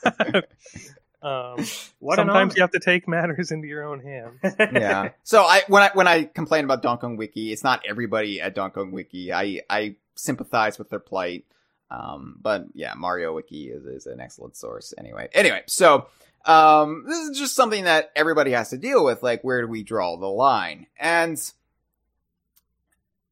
that. 0.04 0.48
um, 1.22 1.56
What 1.98 2.16
sometimes 2.16 2.56
you 2.56 2.62
have 2.62 2.70
to 2.72 2.80
take 2.80 3.08
matters 3.08 3.50
into 3.50 3.66
your 3.66 3.84
own 3.84 4.00
hands. 4.00 4.38
yeah. 4.58 5.10
So 5.24 5.42
I 5.42 5.62
when 5.68 5.82
I 5.82 5.90
when 5.94 6.06
I 6.06 6.24
complain 6.24 6.64
about 6.64 6.82
Donkey 6.82 7.00
Kong 7.00 7.16
Wiki, 7.16 7.52
it's 7.52 7.64
not 7.64 7.82
everybody 7.88 8.40
at 8.40 8.54
Donkey 8.54 8.74
Kong 8.74 8.92
Wiki. 8.92 9.32
I 9.32 9.62
I 9.68 9.96
sympathize 10.14 10.78
with 10.78 10.90
their 10.90 11.00
plight. 11.00 11.44
Um, 11.90 12.36
but 12.40 12.66
yeah, 12.74 12.94
Mario 12.96 13.32
Wiki 13.34 13.68
is, 13.68 13.84
is 13.84 14.06
an 14.06 14.20
excellent 14.20 14.56
source 14.56 14.92
anyway. 14.98 15.28
Anyway, 15.32 15.62
so 15.66 16.08
um, 16.44 17.04
this 17.06 17.28
is 17.28 17.38
just 17.38 17.54
something 17.54 17.84
that 17.84 18.10
everybody 18.16 18.52
has 18.52 18.70
to 18.70 18.78
deal 18.78 19.04
with. 19.04 19.22
Like, 19.22 19.42
where 19.42 19.62
do 19.62 19.68
we 19.68 19.82
draw 19.82 20.16
the 20.16 20.26
line? 20.26 20.86
And 20.98 21.38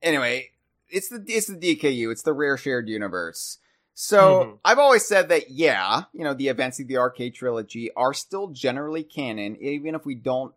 anyway, 0.02 0.50
it's 0.88 1.08
the 1.08 1.24
it's 1.26 1.46
the 1.46 1.56
DKU. 1.56 2.10
It's 2.12 2.22
the 2.22 2.32
rare 2.32 2.56
shared 2.56 2.88
universe. 2.88 3.58
So 3.94 4.18
Mhm. 4.44 4.58
I've 4.64 4.78
always 4.78 5.04
said 5.04 5.28
that 5.28 5.50
yeah, 5.50 6.02
you 6.12 6.24
know, 6.24 6.34
the 6.34 6.48
events 6.48 6.80
of 6.80 6.88
the 6.88 6.98
arcade 6.98 7.34
trilogy 7.34 7.92
are 7.94 8.12
still 8.12 8.48
generally 8.48 9.04
canon, 9.04 9.56
even 9.60 9.94
if 9.94 10.04
we 10.04 10.14
don't 10.16 10.52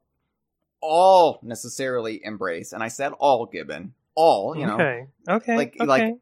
all 0.81 1.39
necessarily 1.43 2.23
embrace. 2.23 2.73
And 2.73 2.81
I 2.83 2.87
said 2.87 3.11
all, 3.19 3.45
Gibbon, 3.45 3.93
all. 4.15 4.57
You 4.57 4.65
know, 4.65 4.73
okay, 4.75 5.07
okay, 5.29 5.55
like- 5.57 5.75
okay. 5.79 5.85
like- 5.85 6.15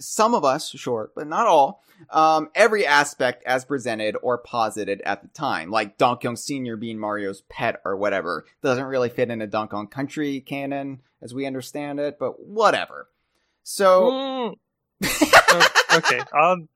some 0.00 0.34
of 0.34 0.44
us, 0.44 0.70
sure, 0.70 1.10
but 1.14 1.26
not 1.28 1.46
all. 1.46 1.82
Um, 2.10 2.50
every 2.56 2.84
aspect 2.84 3.44
as 3.46 3.64
presented 3.64 4.16
or 4.22 4.38
posited 4.38 5.00
at 5.02 5.22
the 5.22 5.28
time, 5.28 5.70
like 5.70 5.96
Donkey 5.98 6.26
Kong 6.26 6.34
Senior 6.36 6.76
being 6.76 6.98
Mario's 6.98 7.42
pet 7.48 7.80
or 7.84 7.96
whatever, 7.96 8.44
doesn't 8.60 8.84
really 8.84 9.08
fit 9.08 9.30
into 9.30 9.46
Donkey 9.46 9.70
Kong 9.70 9.86
Country 9.86 10.40
canon 10.40 11.00
as 11.22 11.32
we 11.32 11.46
understand 11.46 12.00
it, 12.00 12.18
but 12.18 12.40
whatever. 12.40 13.08
So, 13.62 14.10
Mm. 14.10 14.56
O- 15.60 15.96
okay, 15.98 16.20
I'll, 16.32 16.66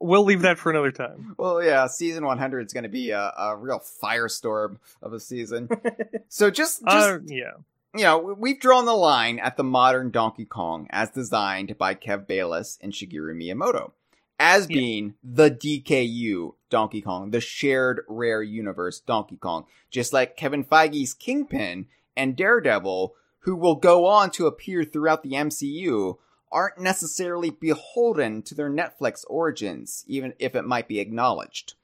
we'll 0.00 0.24
leave 0.24 0.42
that 0.42 0.58
for 0.58 0.70
another 0.70 0.90
time. 0.92 1.34
well, 1.38 1.62
yeah, 1.62 1.86
season 1.86 2.24
100 2.24 2.66
is 2.66 2.72
going 2.72 2.82
to 2.84 2.88
be 2.88 3.10
a, 3.10 3.32
a 3.36 3.56
real 3.56 3.80
firestorm 4.02 4.78
of 5.02 5.12
a 5.12 5.20
season. 5.20 5.68
so 6.28 6.50
just, 6.50 6.82
just 6.84 7.08
Uh, 7.08 7.18
yeah, 7.26 7.52
you 7.94 8.02
know, 8.04 8.18
we've 8.38 8.58
drawn 8.60 8.84
the 8.86 8.94
line 8.94 9.38
at 9.38 9.56
the 9.56 9.64
modern 9.64 10.10
Donkey 10.10 10.44
Kong 10.46 10.86
as 10.90 11.10
designed 11.10 11.76
by 11.78 11.94
Kev 11.94 12.26
Bayliss 12.26 12.78
and 12.80 12.92
Shigeru 12.92 13.34
Miyamoto 13.36 13.92
as 14.38 14.66
Yeah. 14.68 14.76
being 14.78 15.14
the 15.22 15.50
DKU 15.50 16.54
Donkey 16.70 17.02
Kong, 17.02 17.30
the 17.30 17.40
shared 17.40 18.00
rare 18.08 18.42
universe 18.42 18.98
Donkey 19.00 19.36
Kong, 19.36 19.66
just 19.90 20.12
like 20.12 20.36
Kevin 20.36 20.64
Feige's 20.64 21.14
Kingpin 21.14 21.86
and 22.16 22.34
Daredevil, 22.34 23.14
who 23.40 23.54
will 23.54 23.74
go 23.76 24.06
on 24.06 24.30
to 24.30 24.46
appear 24.46 24.84
throughout 24.84 25.22
the 25.22 25.32
MCU, 25.32 26.16
aren't 26.52 26.78
necessarily 26.78 27.50
beholden 27.50 28.42
to 28.42 28.54
their 28.54 28.70
Netflix 28.70 29.24
origins, 29.28 30.04
even 30.06 30.34
if 30.38 30.54
it 30.54 30.64
might 30.64 30.88
be 30.88 31.00
acknowledged. 31.00 31.74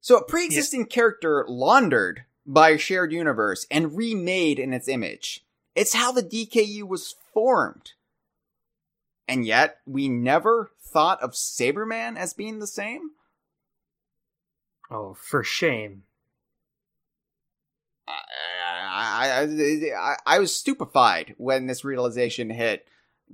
So 0.00 0.16
a 0.16 0.24
pre-existing 0.24 0.86
character 0.86 1.44
laundered 1.48 2.24
by 2.46 2.70
a 2.70 2.78
shared 2.78 3.12
universe 3.12 3.66
and 3.70 3.96
remade 3.96 4.58
in 4.58 4.72
its 4.72 4.88
image. 4.88 5.44
It's 5.74 5.94
how 5.94 6.12
the 6.12 6.22
DKU 6.22 6.84
was 6.84 7.14
formed. 7.34 7.92
And 9.26 9.44
yet, 9.44 9.78
we 9.86 10.08
never 10.08 10.70
thought 10.80 11.22
of 11.22 11.32
Sabreman 11.32 12.16
as 12.16 12.32
being 12.32 12.58
the 12.58 12.66
same? 12.66 13.10
oh, 14.90 15.14
for 15.14 15.44
shame! 15.44 16.04
I, 18.06 19.30
I, 19.30 19.96
I, 19.96 20.16
I 20.26 20.38
was 20.38 20.54
stupefied 20.54 21.34
when 21.36 21.66
this 21.66 21.84
realization 21.84 22.50
hit. 22.50 22.86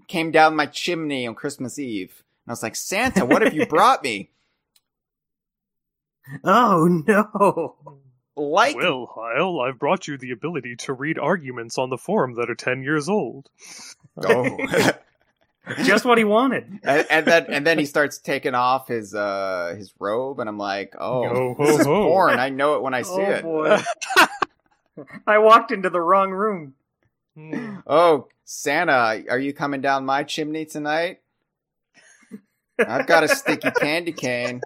Came 0.09 0.31
down 0.31 0.57
my 0.57 0.67
chimney 0.67 1.27
on 1.27 1.35
Christmas 1.35 1.79
Eve. 1.79 2.23
And 2.45 2.51
I 2.51 2.53
was 2.53 2.63
like, 2.63 2.77
Santa, 2.77 3.25
what 3.25 3.43
have 3.43 3.55
you 3.55 3.67
brought 3.69 4.03
me? 4.03 4.31
Oh 6.43 6.87
no! 7.07 7.77
Like 8.37 8.77
well, 8.77 9.11
Hyle, 9.15 9.61
I've 9.61 9.79
brought 9.79 10.09
you 10.09 10.17
the 10.17 10.31
ability 10.31 10.77
to 10.77 10.93
read 10.93 11.19
arguments 11.19 11.77
on 11.79 11.91
the 11.91 11.99
forum 11.99 12.35
that 12.37 12.51
are 12.51 12.55
ten 12.55 12.83
years 12.83 13.09
old. 13.09 13.49
Oh. 14.17 14.57
Just 15.85 16.05
what 16.05 16.19
he 16.19 16.25
wanted. 16.25 16.81
and, 16.83 17.07
and 17.09 17.27
then 17.27 17.47
and 17.49 17.67
then 17.67 17.79
he 17.79 17.87
starts 17.87 18.19
taking 18.19 18.55
off 18.55 18.89
his 18.89 19.15
uh 19.15 19.75
his 19.79 19.95
robe 19.99 20.39
and 20.41 20.49
I'm 20.49 20.59
like, 20.59 20.95
oh, 20.99 21.23
Yo 21.23 21.55
ho 21.55 21.67
this 21.67 21.81
is 21.81 21.87
ho. 21.87 22.09
porn. 22.09 22.39
I 22.39 22.51
know 22.51 22.75
it 22.75 22.83
when 22.83 22.93
I 22.93 23.01
see 23.03 23.13
oh 23.13 23.31
it. 23.31 23.43
boy! 23.43 23.79
I 25.27 25.39
walked 25.39 25.73
into 25.73 25.89
the 25.89 26.01
wrong 26.01 26.31
room. 26.33 26.75
Hmm. 27.37 27.77
Oh, 27.87 28.29
Santa, 28.45 29.25
are 29.29 29.39
you 29.39 29.53
coming 29.53 29.81
down 29.81 30.07
my 30.07 30.23
chimney 30.23 30.65
tonight? 30.65 31.21
I've 32.79 33.07
got 33.07 33.25
a 33.25 33.29
sticky 33.29 33.71
candy 33.81 34.13
cane. 34.13 34.61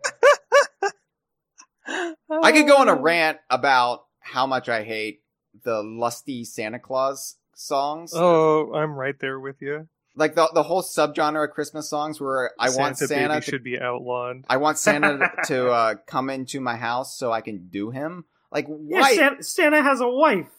I 1.87 2.53
could 2.53 2.67
go 2.67 2.77
on 2.77 2.89
a 2.89 2.95
rant 2.95 3.39
about 3.51 4.05
how 4.21 4.47
much 4.47 4.69
I 4.69 4.85
hate 4.85 5.23
the 5.65 5.83
lusty 5.83 6.45
Santa 6.45 6.79
Claus 6.79 7.37
songs. 7.55 8.13
Oh, 8.15 8.73
I'm 8.73 8.95
right 8.95 9.19
there 9.21 9.41
with 9.41 9.61
you. 9.61 9.89
Like 10.15 10.35
the 10.35 10.49
the 10.53 10.63
whole 10.63 10.83
subgenre 10.83 11.45
of 11.45 11.51
Christmas 11.55 11.89
songs 11.89 12.21
where 12.21 12.53
I 12.59 12.71
want 12.71 12.99
Santa 12.99 13.09
Santa 13.09 13.29
baby 13.35 13.45
to 13.45 13.51
should 13.51 13.65
be 13.65 13.81
outlawed. 13.81 14.45
I 14.49 14.57
want 14.57 14.79
Santa 14.79 15.31
to 15.47 15.69
uh, 15.71 15.95
come 16.07 16.31
into 16.31 16.61
my 16.61 16.77
house 16.77 17.17
so 17.17 17.33
I 17.33 17.41
can 17.41 17.69
do 17.69 17.91
him. 17.91 18.25
Like 18.51 18.67
Yeah, 18.69 19.01
why? 19.01 19.15
Santa, 19.15 19.43
Santa 19.43 19.83
has 19.83 20.01
a 20.01 20.09
wife. 20.09 20.51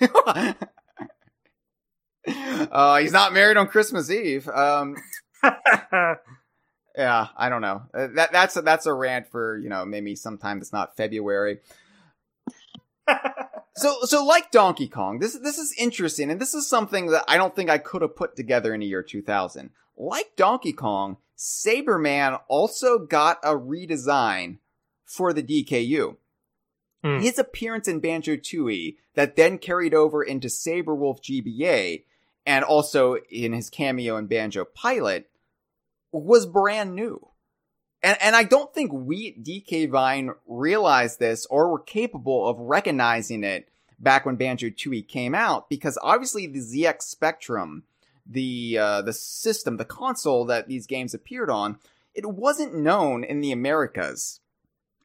uh, 2.28 2.98
he's 2.98 3.12
not 3.12 3.32
married 3.32 3.56
on 3.56 3.66
Christmas 3.66 4.10
Eve. 4.10 4.48
Um, 4.48 4.96
yeah, 5.42 6.18
I 7.36 7.48
don't 7.48 7.62
know. 7.62 7.82
Uh, 7.94 8.08
that 8.14 8.32
that's 8.32 8.56
a, 8.56 8.62
that's 8.62 8.86
a 8.86 8.92
rant 8.92 9.28
for 9.28 9.58
you 9.58 9.68
know 9.68 9.84
maybe 9.84 10.14
sometime 10.14 10.58
that's 10.58 10.72
not 10.72 10.96
February. 10.96 11.60
So 13.78 13.98
so 14.02 14.24
like 14.24 14.50
Donkey 14.50 14.88
Kong, 14.88 15.20
this 15.20 15.38
this 15.38 15.56
is 15.56 15.72
interesting, 15.78 16.32
and 16.32 16.40
this 16.40 16.52
is 16.52 16.68
something 16.68 17.06
that 17.06 17.24
I 17.28 17.36
don't 17.36 17.54
think 17.54 17.70
I 17.70 17.78
could 17.78 18.02
have 18.02 18.16
put 18.16 18.34
together 18.34 18.74
in 18.74 18.80
the 18.80 18.86
year 18.86 19.04
2000. 19.04 19.70
Like 19.96 20.32
Donkey 20.36 20.72
Kong, 20.72 21.18
Sabreman 21.36 22.40
also 22.48 22.98
got 22.98 23.38
a 23.44 23.54
redesign 23.54 24.58
for 25.04 25.32
the 25.32 25.44
DKU. 25.44 26.16
Hmm. 27.04 27.20
His 27.20 27.38
appearance 27.38 27.86
in 27.86 28.00
Banjo 28.00 28.34
Tooie 28.34 28.96
that 29.14 29.36
then 29.36 29.58
carried 29.58 29.94
over 29.94 30.24
into 30.24 30.50
Sabre 30.50 30.94
Wulf 30.94 31.22
GBA 31.22 32.02
and 32.48 32.64
also 32.64 33.16
in 33.30 33.52
his 33.52 33.68
cameo 33.68 34.16
in 34.16 34.26
Banjo 34.26 34.64
Pilot 34.64 35.28
was 36.12 36.46
brand 36.46 36.94
new. 36.94 37.28
And, 38.02 38.16
and 38.22 38.34
I 38.34 38.42
don't 38.44 38.72
think 38.72 38.90
we 38.90 39.34
DK 39.34 39.90
Vine 39.90 40.30
realized 40.46 41.18
this 41.18 41.44
or 41.50 41.70
were 41.70 41.78
capable 41.78 42.48
of 42.48 42.58
recognizing 42.58 43.44
it 43.44 43.68
back 43.98 44.24
when 44.24 44.36
Banjo 44.36 44.68
Tooie 44.68 45.06
came 45.06 45.34
out 45.34 45.68
because 45.68 45.98
obviously 46.02 46.46
the 46.46 46.60
ZX 46.60 47.02
Spectrum, 47.02 47.82
the 48.24 48.78
uh, 48.80 49.02
the 49.02 49.12
system, 49.12 49.76
the 49.76 49.84
console 49.84 50.46
that 50.46 50.68
these 50.68 50.86
games 50.86 51.12
appeared 51.12 51.50
on, 51.50 51.78
it 52.14 52.24
wasn't 52.24 52.74
known 52.74 53.24
in 53.24 53.42
the 53.42 53.52
Americas. 53.52 54.40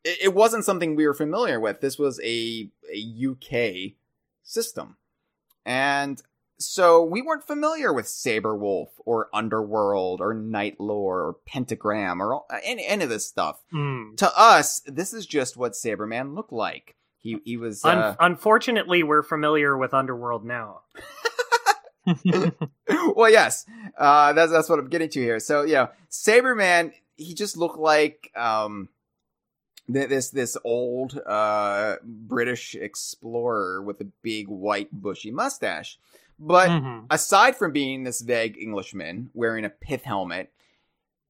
It, 0.05 0.19
it 0.21 0.33
wasn't 0.33 0.63
something 0.63 0.95
we 0.95 1.05
were 1.05 1.13
familiar 1.13 1.59
with. 1.59 1.81
This 1.81 1.99
was 1.99 2.21
a 2.23 2.69
a 2.89 3.27
UK 3.31 3.95
system, 4.43 4.95
and 5.65 6.21
so 6.65 7.03
we 7.03 7.21
weren't 7.21 7.45
familiar 7.45 7.93
with 7.93 8.07
Sabre 8.07 8.55
Wulf 8.55 8.89
or 9.05 9.29
Underwurlde 9.33 10.19
or 10.19 10.33
Knight 10.33 10.79
Lore 10.79 11.21
or 11.21 11.35
Pentagram 11.45 12.21
or 12.21 12.33
all, 12.33 12.47
any, 12.63 12.85
any 12.85 13.03
of 13.03 13.09
this 13.09 13.25
stuff. 13.25 13.61
Hmm. 13.71 14.15
To 14.17 14.31
us, 14.37 14.81
this 14.85 15.13
is 15.13 15.25
just 15.25 15.57
what 15.57 15.73
Sabreman 15.73 16.35
looked 16.35 16.53
like. 16.53 16.95
He 17.17 17.37
he 17.45 17.55
was 17.55 17.85
Un- 17.85 17.97
uh, 17.97 18.15
unfortunately, 18.19 19.01
we're 19.01 19.23
familiar 19.23 19.77
with 19.77 19.91
Underwurlde 19.91 20.43
now. 20.43 20.81
well, 23.15 23.29
yes, 23.29 23.65
uh, 23.97 24.33
that's 24.33 24.51
that's 24.51 24.69
what 24.69 24.79
I'm 24.79 24.89
getting 24.89 25.09
to 25.09 25.21
here. 25.21 25.39
So, 25.39 25.63
you 25.63 25.73
know, 25.73 25.89
Sabreman, 26.11 26.91
he 27.15 27.33
just 27.33 27.55
looked 27.55 27.77
like 27.77 28.29
um, 28.35 28.89
this 29.87 30.29
this 30.29 30.57
old 30.63 31.17
uh, 31.25 31.95
British 32.03 32.75
explorer 32.75 33.81
with 33.81 34.01
a 34.01 34.07
big 34.21 34.47
white 34.47 34.89
bushy 34.91 35.31
mustache. 35.31 35.97
But 36.39 36.69
Mhm. 36.69 37.07
aside 37.09 37.55
from 37.55 37.71
being 37.71 38.03
this 38.03 38.21
vague 38.21 38.57
Englishman 38.57 39.29
wearing 39.33 39.65
a 39.65 39.69
pith 39.69 40.03
helmet, 40.03 40.51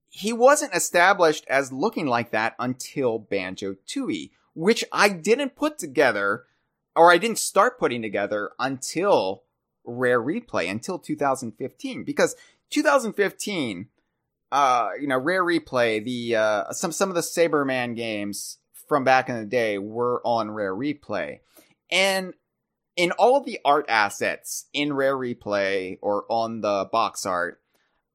he 0.10 0.32
wasn't 0.32 0.76
established 0.76 1.46
as 1.48 1.72
looking 1.72 2.06
like 2.08 2.32
that 2.32 2.56
until 2.60 3.20
Banjo 3.20 3.76
Tooie, 3.88 4.32
which 4.54 4.84
I 4.92 5.10
didn't 5.10 5.56
put 5.56 5.78
together, 5.78 6.46
or 6.96 7.12
I 7.12 7.18
didn't 7.18 7.40
start 7.40 7.80
putting 7.80 8.02
together 8.02 8.52
until 8.60 9.44
Rare 9.84 10.22
Replay, 10.22 10.70
until 10.70 11.00
2015, 11.00 12.04
because 12.04 12.36
2015, 12.70 13.90
uh, 14.52 14.90
you 15.00 15.08
know, 15.08 15.18
Rare 15.18 15.44
Replay, 15.44 16.04
the 16.04 16.36
uh, 16.36 16.72
some 16.72 16.92
some 16.92 17.10
of 17.10 17.16
the 17.16 17.22
Sabreman 17.22 17.96
games 17.96 18.60
from 18.88 19.04
back 19.04 19.30
in 19.30 19.36
the 19.36 19.46
day 19.46 19.78
were 19.80 20.22
on 20.24 20.52
Rare 20.52 20.76
Replay, 20.76 21.40
and 21.90 22.34
in 22.96 23.12
all 23.14 23.42
the 23.42 23.60
art 23.66 23.86
assets 23.90 24.66
in 24.74 24.94
Rare 24.94 25.16
Replay 25.18 25.98
or 26.02 26.26
on 26.30 26.62
the 26.62 26.88
box 26.92 27.26
art, 27.26 27.60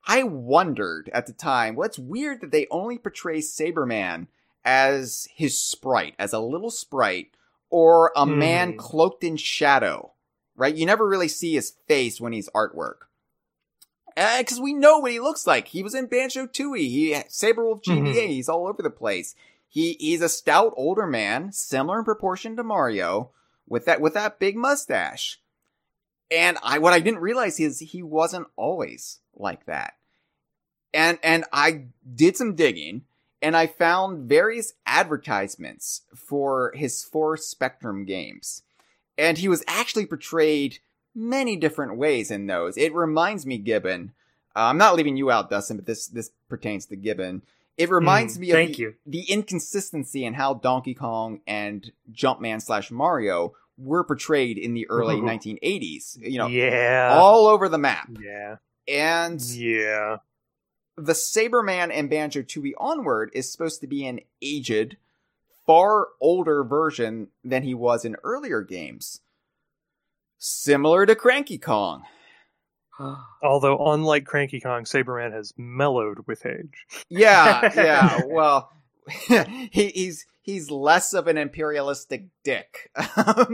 I 0.07 0.23
wondered 0.23 1.11
at 1.13 1.27
the 1.27 1.33
time, 1.33 1.75
well, 1.75 1.87
it's 1.87 1.99
weird 1.99 2.41
that 2.41 2.51
they 2.51 2.67
only 2.71 2.99
portray 2.99 3.39
Sabreman 3.41 4.29
as 4.65 5.29
his 5.35 5.61
sprite, 5.61 6.15
as 6.19 6.33
a 6.33 6.39
little 6.41 6.71
sprite, 6.71 7.31
or 7.71 8.13
a 8.17 8.25
man 8.25 8.73
Hmm. 8.73 8.77
cloaked 8.79 9.25
in 9.25 9.37
shadow, 9.37 10.13
right? 10.57 10.75
You 10.75 10.87
never 10.87 11.07
really 11.07 11.29
see 11.29 11.55
his 11.55 11.75
face 11.87 12.21
when 12.21 12.33
he's 12.33 12.49
artwork. 12.51 13.07
Because 14.17 14.61
we 14.61 14.75
know 14.75 14.99
what 14.99 15.13
he 15.13 15.21
looks 15.21 15.47
like. 15.47 15.69
He 15.69 15.83
was 15.83 15.95
in 15.95 16.07
Banjo 16.07 16.47
Tooie. 16.47 16.89
He 16.89 17.17
Sabre 17.29 17.65
Wulf 17.65 17.83
GBA. 17.83 18.15
Mhm. 18.27 18.29
He's 18.29 18.49
all 18.49 18.67
over 18.67 18.83
the 18.83 18.91
place. 18.91 19.35
He 19.69 19.97
he's 20.01 20.23
a 20.23 20.29
stout 20.29 20.73
older 20.77 21.07
man, 21.07 21.53
similar 21.53 22.01
in 22.01 22.05
proportion 22.05 22.57
to 22.57 22.65
Mario, 22.65 23.31
with 23.69 23.85
that 23.87 24.01
with 24.01 24.15
that 24.15 24.39
big 24.39 24.57
mustache. 24.57 25.41
And 26.31 26.59
I 26.63 26.79
what 26.79 26.93
I 26.93 27.01
didn't 27.01 27.21
realize 27.21 27.59
is 27.59 27.79
he 27.79 28.03
wasn't 28.03 28.49
always 28.57 29.21
like 29.35 29.67
that. 29.67 29.95
And 30.93 31.19
and 31.23 31.45
I 31.53 31.85
did 32.15 32.37
some 32.37 32.55
digging 32.55 33.03
and 33.41 33.57
I 33.57 33.67
found 33.67 34.29
various 34.29 34.75
advertisements 34.87 36.03
for 36.15 36.73
his 36.75 37.05
four 37.05 37.37
Spectrum 37.37 38.05
games. 38.05 38.63
And 39.17 39.39
he 39.39 39.49
was 39.49 39.65
actually 39.67 40.07
portrayed 40.07 40.79
many 41.15 41.57
different 41.57 41.97
ways 41.97 42.31
in 42.31 42.47
those. 42.47 42.77
It 42.77 42.95
reminds 42.95 43.47
me, 43.47 43.59
Gibbon. 43.59 44.13
Uh, 44.55 44.61
I'm 44.61 44.79
not 44.79 44.97
leaving 44.97 45.17
you 45.17 45.31
out, 45.31 45.51
Dustin, 45.51 45.77
but 45.77 45.87
this 45.87 46.07
this 46.07 46.31
pertains 46.49 46.87
to 46.87 46.97
Gibbon. 46.97 47.43
It 47.79 47.91
reminds 47.91 48.37
Mm, 48.37 48.41
me 48.41 48.51
of 48.51 48.55
thank 48.57 48.77
the, 48.77 48.83
you. 48.83 48.95
the 49.07 49.23
inconsistency 49.31 50.25
in 50.25 50.35
how 50.35 50.55
Donkey 50.55 50.95
Kong 50.95 51.41
and 51.47 51.91
Jumpman 52.13 52.61
slash 52.61 52.91
Mario 52.91 53.55
were 53.79 54.03
portrayed 54.05 54.59
in 54.59 54.75
the 54.75 54.87
early 54.91 55.15
Mhm. 55.21 55.25
1980s. 55.63 56.19
You 56.21 56.39
know, 56.39 56.47
yeah, 56.49 57.11
all 57.17 57.47
over 57.47 57.69
the 57.69 57.79
map. 57.79 58.09
yeah, 58.21 58.57
And 58.89 59.41
yeah. 59.41 60.17
the 60.97 61.13
Sabreman 61.13 61.93
and 61.93 62.11
Banjo 62.11 62.43
Tooie 62.43 62.73
Onward 62.79 63.31
is 63.33 63.51
supposed 63.51 63.81
to 63.83 63.87
be 63.87 64.05
an 64.07 64.19
aged, 64.43 64.97
far 65.65 66.09
older 66.21 66.65
version 66.65 67.29
than 67.45 67.63
he 67.63 67.75
was 67.75 68.05
in 68.05 68.17
earlier 68.25 68.63
games. 68.63 69.21
Similar 70.39 71.07
to 71.07 71.15
Cranky 71.15 71.59
Kong. 71.59 72.03
Although, 73.43 73.93
unlike 73.93 74.25
Cranky 74.25 74.61
Kong, 74.61 74.85
Sabreman 74.85 75.33
has 75.33 75.53
mellowed 75.57 76.27
with 76.27 76.45
age. 76.47 76.87
Yeah, 77.09 77.71
yeah. 77.75 78.21
Well, 78.27 78.71
he, 79.71 79.89
he's 79.89 80.27
he's 80.43 80.71
less 80.71 81.15
of 81.15 81.27
an 81.29 81.39
imperialistic 81.39 82.27
dick, 82.45 82.91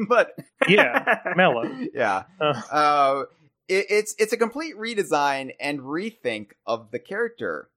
but 0.09 0.33
Yeah, 0.69 1.19
mellow. 1.37 1.65
yeah. 1.95 2.25
Uh. 2.41 2.63
Uh, 2.71 3.25
it, 3.69 3.87
it's 3.89 4.15
it's 4.19 4.33
a 4.33 4.37
complete 4.37 4.77
redesign 4.77 5.53
and 5.61 5.81
rethink 5.81 6.49
of 6.67 6.91
the 6.91 6.99
character, 6.99 7.69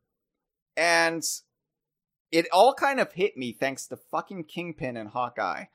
and 0.76 1.24
it 2.32 2.48
all 2.52 2.74
kind 2.74 3.00
of 3.00 3.14
hit 3.14 3.38
me 3.38 3.54
thanks 3.54 3.88
to 3.88 3.96
fucking 3.96 4.44
Kingpin 4.46 4.98
and 4.98 5.10
Hawkeye. 5.10 5.66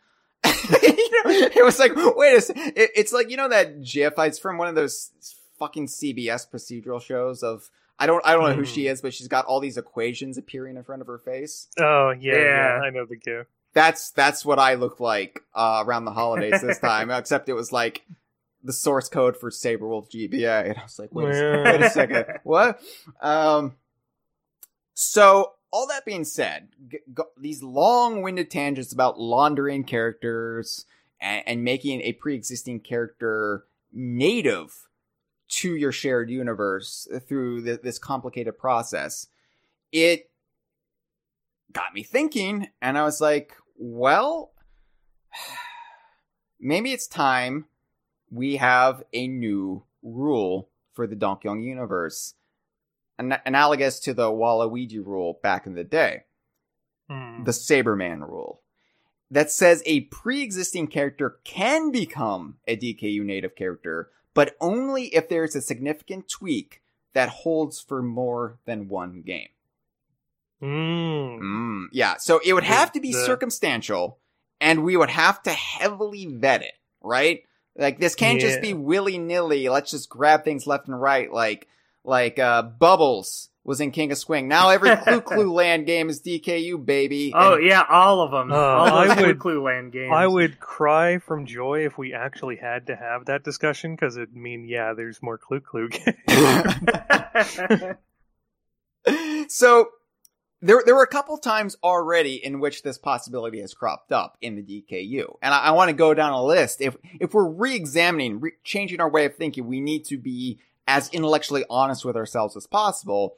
you 0.44 0.50
know, 0.52 1.30
it 1.30 1.64
was 1.64 1.78
like, 1.78 1.92
wait 1.96 2.36
a 2.36 2.40
sec- 2.40 2.56
it, 2.56 2.90
it's 2.96 3.12
like 3.12 3.30
you 3.30 3.36
know 3.36 3.48
that 3.48 3.82
GIF. 3.84 4.14
It's 4.18 4.38
from 4.40 4.58
one 4.58 4.68
of 4.68 4.74
those 4.74 5.12
fucking 5.62 5.86
CBS 5.86 6.50
procedural 6.50 7.00
shows 7.00 7.42
of. 7.42 7.70
I 7.98 8.06
don't 8.06 8.24
I 8.26 8.32
don't 8.32 8.42
know 8.42 8.54
who 8.54 8.64
she 8.64 8.88
is, 8.88 9.00
but 9.00 9.14
she's 9.14 9.28
got 9.28 9.44
all 9.44 9.60
these 9.60 9.76
equations 9.76 10.36
appearing 10.36 10.76
in 10.76 10.82
front 10.82 11.02
of 11.02 11.06
her 11.06 11.18
face. 11.18 11.68
Oh 11.78 12.10
yeah, 12.10 12.34
yeah, 12.34 12.40
Yeah. 12.78 12.80
I 12.84 12.90
know 12.90 13.04
the 13.06 13.16
gif. 13.16 13.46
That's 13.74 14.10
that's 14.10 14.44
what 14.44 14.58
I 14.58 14.74
look 14.74 14.98
like 14.98 15.40
uh, 15.54 15.84
around 15.86 16.04
the 16.06 16.10
holidays 16.12 16.60
this 16.62 16.78
time, 16.90 17.10
except 17.10 17.48
it 17.48 17.52
was 17.52 17.70
like 17.70 18.02
the 18.64 18.72
source 18.72 19.08
code 19.08 19.36
for 19.36 19.50
Sabre 19.52 19.86
Wulf 19.86 20.08
GBA, 20.10 20.70
and 20.70 20.78
I 20.78 20.82
was 20.82 20.98
like, 20.98 21.14
wait, 21.14 21.32
a, 21.34 21.36
Yeah. 21.36 21.64
wait 21.72 21.80
a 21.82 21.90
second, 21.90 22.26
what? 22.44 22.80
Um, 23.20 23.76
so 24.94 25.52
all 25.70 25.86
that 25.88 26.04
being 26.04 26.24
said, 26.24 26.68
g- 26.88 26.98
g- 27.16 27.22
these 27.40 27.62
long-winded 27.62 28.50
tangents 28.50 28.92
about 28.92 29.18
laundering 29.18 29.84
characters 29.84 30.86
and, 31.20 31.42
and 31.46 31.64
making 31.64 32.00
a 32.02 32.12
pre-existing 32.12 32.80
character 32.80 33.64
native 33.92 34.86
to 35.52 35.76
your 35.76 35.92
shared 35.92 36.30
universe 36.30 37.06
through 37.28 37.62
th- 37.64 37.82
this 37.82 37.98
complicated 37.98 38.58
process, 38.58 39.26
it 39.92 40.30
got 41.72 41.92
me 41.94 42.02
thinking, 42.02 42.68
and 42.80 42.96
I 42.96 43.02
was 43.04 43.20
like, 43.20 43.54
well, 43.76 44.52
maybe 46.60 46.92
it's 46.92 47.06
time 47.06 47.66
we 48.30 48.56
have 48.56 49.02
a 49.12 49.28
new 49.28 49.84
rule 50.02 50.68
for 50.92 51.06
the 51.06 51.16
Donkey 51.16 51.48
Kong 51.48 51.62
universe, 51.62 52.34
An- 53.18 53.38
analogous 53.44 54.00
to 54.00 54.14
the 54.14 54.30
Waluigi 54.30 55.04
rule 55.04 55.38
back 55.42 55.66
in 55.66 55.74
the 55.74 55.84
day, 55.84 56.24
Hmm. 57.10 57.44
the 57.44 57.50
Sabreman 57.52 58.20
rule, 58.26 58.62
that 59.30 59.50
says 59.50 59.82
a 59.84 60.00
pre-existing 60.02 60.86
character 60.86 61.38
can 61.44 61.90
become 61.90 62.56
a 62.66 62.76
DKU 62.76 63.22
native 63.22 63.54
character, 63.54 64.10
but 64.34 64.56
only 64.60 65.06
if 65.14 65.28
there's 65.28 65.54
a 65.54 65.60
significant 65.60 66.28
tweak 66.28 66.82
that 67.14 67.28
holds 67.28 67.80
for 67.80 68.02
more 68.02 68.58
than 68.64 68.88
one 68.88 69.22
game. 69.22 69.48
Mm. 70.62 71.40
Mm, 71.40 71.84
yeah, 71.92 72.16
so 72.18 72.40
it 72.44 72.52
would 72.52 72.64
have 72.64 72.92
to 72.92 73.00
be 73.00 73.12
circumstantial, 73.12 74.18
and 74.60 74.84
we 74.84 74.96
would 74.96 75.10
have 75.10 75.42
to 75.42 75.50
heavily 75.50 76.26
vet 76.26 76.62
it, 76.62 76.74
right? 77.00 77.42
Like 77.76 77.98
this 77.98 78.14
can't 78.14 78.40
just 78.40 78.60
be 78.60 78.74
willy 78.74 79.18
nilly. 79.18 79.68
Let's 79.68 79.90
just 79.90 80.08
grab 80.08 80.44
things 80.44 80.66
left 80.66 80.86
and 80.88 81.00
right, 81.00 81.32
like 81.32 81.68
like 82.04 82.38
uh, 82.38 82.62
Bubbles 82.62 83.48
was 83.64 83.80
in 83.80 83.90
King 83.92 84.10
of 84.10 84.18
Swing. 84.18 84.48
Now 84.48 84.70
every 84.70 84.96
Clu 84.96 85.20
Clu 85.20 85.52
Land 85.52 85.86
game 85.86 86.08
is 86.08 86.20
DKU, 86.20 86.84
baby. 86.84 87.32
Oh 87.34 87.54
And- 87.54 87.64
yeah, 87.64 87.84
all 87.88 88.20
of 88.20 88.30
them. 88.32 88.50
Uh, 88.50 88.56
all 88.56 88.86
I 88.88 89.06
those 89.08 89.16
Clue 89.16 89.26
would- 89.28 89.38
Clue 89.38 89.62
Land 89.62 89.92
games. 89.92 90.12
I 90.12 90.26
would 90.26 90.58
cry 90.58 91.18
from 91.18 91.46
joy 91.46 91.86
if 91.86 91.96
we 91.96 92.12
actually 92.12 92.56
had 92.56 92.86
to 92.88 92.96
have 92.96 93.26
that 93.26 93.44
discussion 93.44 93.94
because 93.94 94.16
it'd 94.16 94.34
mean, 94.34 94.64
yeah, 94.64 94.94
there's 94.94 95.22
more 95.22 95.38
Clu 95.38 95.60
Clu 95.60 95.88
games. 95.88 96.16
so 99.48 99.88
there 100.60 100.82
there 100.84 100.94
were 100.94 101.02
a 101.02 101.08
couple 101.08 101.36
times 101.38 101.76
already 101.82 102.34
in 102.44 102.60
which 102.60 102.82
this 102.82 102.98
possibility 102.98 103.60
has 103.60 103.74
cropped 103.74 104.12
up 104.12 104.36
in 104.40 104.54
the 104.56 104.62
DKU, 104.62 105.36
and 105.42 105.52
I, 105.54 105.58
I 105.58 105.70
want 105.72 105.88
to 105.88 105.92
go 105.96 106.14
down 106.14 106.32
a 106.32 106.42
list. 106.42 106.80
If 106.80 106.96
if 107.20 107.34
we're 107.34 107.48
re-examining, 107.48 108.40
re- 108.40 108.52
changing 108.64 109.00
our 109.00 109.10
way 109.10 109.24
of 109.24 109.34
thinking, 109.34 109.66
we 109.66 109.80
need 109.80 110.04
to 110.06 110.18
be 110.18 110.60
as 110.86 111.08
intellectually 111.10 111.64
honest 111.70 112.04
with 112.04 112.16
ourselves 112.16 112.56
as 112.56 112.66
possible 112.66 113.36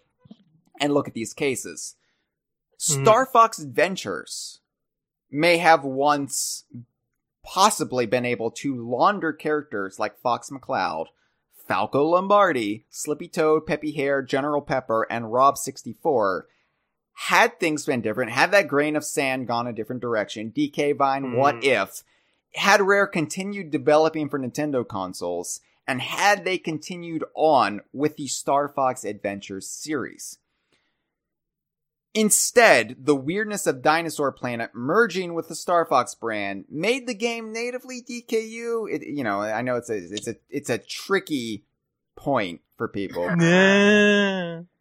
and 0.81 0.93
look 0.93 1.09
at 1.09 1.15
these 1.15 1.33
cases. 1.33 1.97
Mhm. 2.79 3.03
Star 3.03 3.27
Fox 3.27 3.59
Adventures 3.59 4.61
may 5.31 5.59
have 5.59 5.85
once 5.85 6.65
possibly 7.43 8.07
been 8.07 8.25
able 8.25 8.51
to 8.51 8.75
launder 8.75 9.33
characters 9.33 9.99
like 9.99 10.19
Fox 10.19 10.51
McCloud, 10.51 11.07
Falco 11.67 12.05
Lombardi, 12.05 12.85
Slippy 12.91 13.29
Toad, 13.29 13.67
Peppy 13.67 13.93
Hare, 13.93 14.23
General 14.23 14.61
Pepper, 14.63 15.07
and 15.11 15.33
Rob 15.33 15.57
64 15.59 16.47
had 17.29 17.59
things 17.61 17.87
been 17.87 18.01
different, 18.01 18.33
had 18.33 18.51
that 18.51 18.69
grain 18.69 18.97
of 18.97 19.05
sand 19.05 19.47
gone 19.47 19.67
a 19.67 19.73
different 19.73 20.03
direction, 20.03 20.51
DK 20.51 20.93
Vine, 20.93 21.37
what 21.37 21.57
Mm. 21.57 21.65
if, 21.65 22.03
had 22.55 22.81
Rare 22.83 23.07
continued 23.07 23.71
developing 23.71 24.29
for 24.29 24.39
Nintendo 24.39 24.87
consoles, 24.87 25.61
and 25.87 26.01
had 26.03 26.45
they 26.45 26.59
continued 26.59 27.25
on 27.35 27.83
with 27.93 28.17
the 28.17 28.27
Star 28.27 28.69
Fox 28.69 29.05
Adventures 29.05 29.69
series. 29.69 30.39
Instead, 32.15 32.97
the 32.99 33.17
weirdness 33.17 33.67
of 33.67 33.83
Dinosaur 33.83 34.31
Planet 34.31 34.71
merging 34.73 35.35
with 35.35 35.49
the 35.49 35.57
Star 35.57 35.85
Fox 35.85 36.15
brand 36.15 36.65
made 36.71 37.09
the 37.09 37.15
game 37.15 37.53
natively 37.53 38.01
DKU. 38.03 38.89
It, 38.89 39.03
you 39.07 39.25
know, 39.25 39.41
I 39.41 39.63
know 39.63 39.77
it's 39.77 39.91
a 39.91 39.97
it's 39.97 40.29
a 40.29 40.37
it's 40.49 40.71
a 40.71 40.79
tricky 40.79 41.65
point 42.17 42.61
for 42.77 42.89
people. 42.89 43.29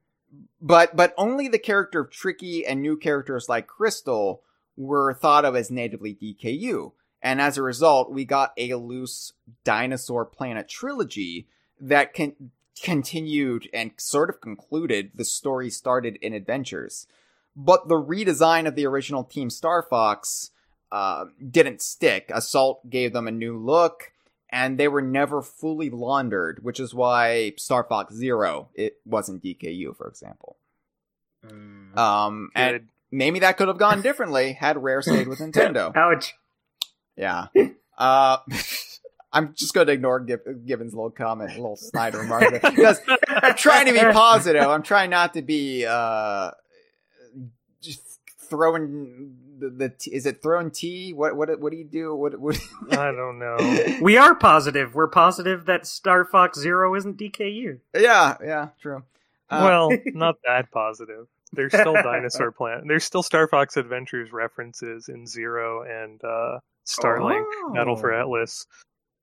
But 0.61 0.95
but 0.95 1.13
only 1.17 1.49
the 1.49 1.59
character 1.59 1.99
of 1.99 2.09
Tricky 2.09 2.65
and 2.65 2.81
new 2.81 2.95
characters 2.95 3.49
like 3.49 3.67
Crystal 3.67 4.43
were 4.77 5.13
thought 5.13 5.43
of 5.43 5.57
as 5.57 5.69
natively 5.69 6.15
DKU. 6.15 6.93
And 7.21 7.41
as 7.41 7.57
a 7.57 7.61
result, 7.63 8.11
we 8.11 8.23
got 8.23 8.53
a 8.57 8.75
loose 8.75 9.33
dinosaur 9.65 10.25
planet 10.25 10.69
trilogy 10.69 11.47
that 11.79 12.13
con- 12.13 12.51
continued 12.81 13.69
and 13.73 13.91
sort 13.97 14.29
of 14.29 14.41
concluded 14.41 15.11
the 15.15 15.25
story 15.25 15.69
started 15.69 16.17
in 16.21 16.33
Adventures. 16.33 17.07
But 17.55 17.87
the 17.87 17.95
redesign 17.95 18.67
of 18.67 18.75
the 18.75 18.85
original 18.87 19.23
Team 19.23 19.49
Star 19.49 19.83
Fox 19.83 20.51
uh, 20.91 21.25
didn't 21.49 21.81
stick. 21.81 22.31
Assault 22.33 22.89
gave 22.89 23.13
them 23.13 23.27
a 23.27 23.31
new 23.31 23.57
look, 23.57 24.11
and 24.49 24.77
they 24.79 24.87
were 24.87 25.01
never 25.01 25.41
fully 25.41 25.89
laundered, 25.89 26.63
which 26.63 26.79
is 26.79 26.93
why 26.93 27.53
Star 27.57 27.83
Fox 27.83 28.13
Zero 28.13 28.69
it 28.75 28.97
wasn't 29.05 29.43
DKU, 29.43 29.95
for 29.97 30.07
example. 30.07 30.57
Mm. 31.45 31.97
Um, 31.97 32.49
and 32.55 32.73
Good. 32.73 32.87
maybe 33.11 33.39
that 33.39 33.57
could 33.57 33.67
have 33.67 33.77
gone 33.77 34.01
differently 34.03 34.53
had 34.53 34.81
Rare 34.81 35.01
stayed 35.01 35.27
with 35.27 35.39
Nintendo. 35.39 35.91
Ouch. 35.95 36.35
Yeah. 37.17 37.47
Uh, 37.95 38.37
I'm 39.31 39.53
just 39.53 39.75
going 39.75 39.85
to 39.85 39.93
ignore 39.93 40.19
Gib- 40.19 40.65
Gibbons' 40.65 40.95
little 40.95 41.11
comment, 41.11 41.51
little 41.51 41.75
snide 41.75 42.15
remark 42.15 42.59
because 42.59 42.99
I'm 43.27 43.55
trying 43.55 43.85
to 43.85 43.93
be 43.93 43.99
positive. 43.99 44.63
I'm 44.63 44.81
trying 44.81 45.11
not 45.11 45.35
to 45.35 45.43
be 45.43 45.85
uh, 45.85 46.49
just 46.49 46.53
throwing 48.49 49.35
the, 49.59 49.69
the 49.69 49.89
t- 49.89 50.11
is 50.13 50.25
it 50.25 50.41
throwing 50.41 50.71
tea? 50.71 51.13
What 51.13 51.35
what 51.35 51.59
what 51.59 51.71
do 51.71 51.77
you 51.77 51.83
do? 51.85 52.15
What 52.15 52.39
what? 52.39 52.57
I 52.91 53.11
don't 53.11 53.39
know. 53.39 53.57
We 54.01 54.17
are 54.17 54.35
positive. 54.35 54.93
We're 54.95 55.07
positive 55.07 55.65
that 55.65 55.85
Star 55.87 56.25
Fox 56.25 56.59
Zero 56.59 56.95
isn't 56.95 57.17
DKU. 57.17 57.79
yeah, 57.95 58.35
yeah, 58.43 58.69
true. 58.81 59.03
Uh, 59.49 59.61
well, 59.63 59.89
not 60.13 60.35
that 60.45 60.71
positive. 60.71 61.27
There's 61.51 61.71
still 61.71 61.93
Dinosaur 61.93 62.51
Planet. 62.51 62.85
There's 62.87 63.03
still 63.03 63.21
Star 63.21 63.47
Fox 63.47 63.77
Adventures 63.77 64.31
references 64.33 65.07
in 65.07 65.27
Zero 65.27 65.83
and 65.83 66.19
uh, 66.23 66.59
Starlink 66.85 67.45
Battle 67.75 67.95
for 67.95 68.11
Oh. 68.11 68.19
Atlas, 68.21 68.65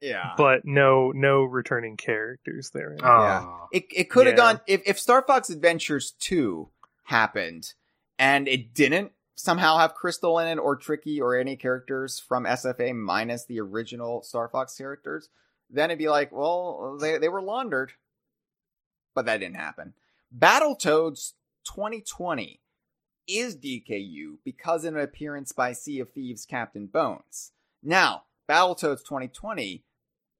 yeah, 0.00 0.34
but 0.36 0.64
no 0.64 1.10
no 1.10 1.42
returning 1.42 1.96
characters 1.96 2.70
there. 2.72 2.96
Yeah. 3.00 3.48
it 3.72 3.84
it 3.94 4.10
could 4.10 4.26
have 4.26 4.34
Yeah. 4.34 4.52
gone 4.54 4.60
if 4.68 4.82
if 4.86 5.00
Star 5.00 5.22
Fox 5.22 5.50
Adventures 5.50 6.12
two 6.20 6.68
happened 7.04 7.74
and 8.20 8.46
it 8.46 8.74
didn't 8.74 9.12
somehow 9.34 9.78
have 9.78 9.94
Crystal 9.94 10.38
in 10.38 10.46
it 10.46 10.60
or 10.60 10.76
Tricky 10.76 11.20
or 11.20 11.34
any 11.34 11.56
characters 11.56 12.20
from 12.20 12.44
SFA 12.44 12.94
minus 12.94 13.46
the 13.46 13.58
original 13.58 14.22
Star 14.22 14.46
Fox 14.46 14.76
characters, 14.76 15.30
then 15.70 15.90
it'd 15.90 15.98
be 15.98 16.10
like, 16.10 16.30
well, 16.30 16.98
they 17.00 17.16
they 17.16 17.30
were 17.30 17.42
laundered, 17.42 17.92
but 19.14 19.24
that 19.24 19.38
didn't 19.38 19.56
happen. 19.56 19.94
Battletoads 20.36 21.32
2020 21.64 22.60
is 23.26 23.56
DKU 23.56 24.36
because 24.44 24.84
of 24.84 24.94
an 24.94 25.00
appearance 25.00 25.52
by 25.52 25.72
Sea 25.72 26.00
of 26.00 26.10
Thieves 26.10 26.44
Captain 26.44 26.86
Bones. 26.86 27.52
Now, 27.82 28.24
Battletoads 28.48 29.02
2020 29.04 29.82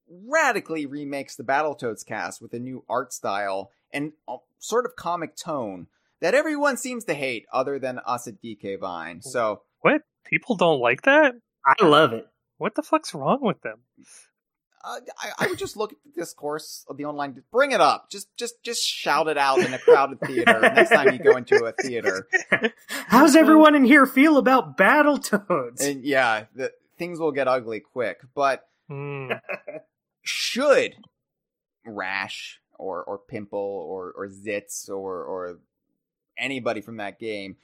radically 0.07 0.85
remakes 0.85 1.35
the 1.35 1.45
Battletoads 1.45 2.05
cast 2.05 2.43
with 2.43 2.53
a 2.53 2.59
new 2.59 2.85
art 2.91 3.13
style 3.15 3.71
and 3.91 4.13
uh, 4.29 4.39
sort 4.59 4.85
of 4.85 4.97
comic 4.97 5.35
tone 5.35 5.87
that 6.21 6.35
everyone 6.35 6.77
seems 6.77 7.05
to 7.07 7.15
hate 7.15 7.47
other 7.53 7.79
than 7.79 7.99
us 8.07 8.27
at 8.29 8.43
DK 8.43 8.79
Vine. 8.81 9.23
So, 9.23 9.63
What? 9.81 10.03
People 10.25 10.57
don't 10.57 10.81
like 10.81 11.03
that? 11.03 11.35
I 11.67 11.85
love 11.85 12.13
it. 12.13 12.27
What 12.59 12.75
the 12.75 12.83
fuck's 12.83 13.15
wrong 13.15 13.39
with 13.41 13.61
them? 13.63 13.79
uh, 14.85 15.01
I, 15.19 15.45
I 15.45 15.47
would 15.49 15.59
just 15.59 15.77
look 15.77 15.93
at 15.93 15.99
the 16.05 16.21
discourse 16.21 16.85
of 16.89 16.97
the 16.97 17.05
online. 17.07 17.43
Bring 17.51 17.73
it 17.73 17.81
up. 17.81 18.11
Just, 18.11 18.29
just, 18.37 18.63
just 18.63 18.87
shout 18.87 19.29
it 19.29 19.37
out 19.39 19.59
in 19.59 19.73
a 19.75 19.79
crowded 19.79 20.21
theater 20.27 20.61
next 20.61 20.91
time 20.91 21.13
you 21.13 21.19
go 21.19 21.37
into 21.37 21.65
a 21.65 21.73
theater. 21.73 22.27
How's 22.89 23.35
everyone 23.37 23.75
in 23.75 23.85
here 23.85 24.07
feel 24.07 24.37
about 24.39 24.77
Battletoads? 24.77 25.81
And 25.87 26.05
yeah, 26.05 26.45
the, 26.55 26.71
things 26.99 27.19
will 27.19 27.33
get 27.33 27.49
ugly 27.49 27.81
quick. 27.81 28.21
But 28.35 28.65
Hmm. 28.89 29.31
should 30.23 30.95
Rash 31.87 32.61
or 32.79 33.03
or 33.05 33.19
Pimple 33.19 33.59
or 33.59 34.13
or 34.17 34.29
Zitz 34.29 34.89
or 34.89 35.23
or 35.25 35.59
anybody 36.41 36.81
from 36.81 36.97
that 36.97 37.19
game 37.19 37.57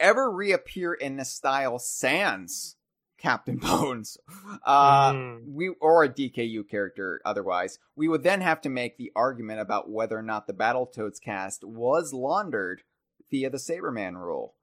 ever 0.00 0.30
reappear 0.30 0.94
in 0.94 1.16
the 1.16 1.24
style 1.24 1.78
Sans 1.78 2.76
Captain 3.18 3.56
Bones, 3.62 4.18
uh, 4.64 5.12
Hmm. 5.12 5.38
we 5.46 5.68
or 5.80 6.02
a 6.04 6.08
DKU 6.08 6.68
character 6.68 7.20
otherwise, 7.24 7.78
we 7.94 8.08
would 8.08 8.22
then 8.24 8.40
have 8.40 8.60
to 8.62 8.68
make 8.68 8.96
the 8.96 9.12
argument 9.14 9.60
about 9.60 9.88
whether 9.90 10.18
or 10.18 10.22
not 10.22 10.46
the 10.46 10.52
Battletoads 10.52 11.20
cast 11.20 11.62
was 11.62 12.12
laundered 12.12 12.82
via 13.30 13.48
the 13.48 13.58
Sabreman 13.58 14.16
rule. 14.16 14.54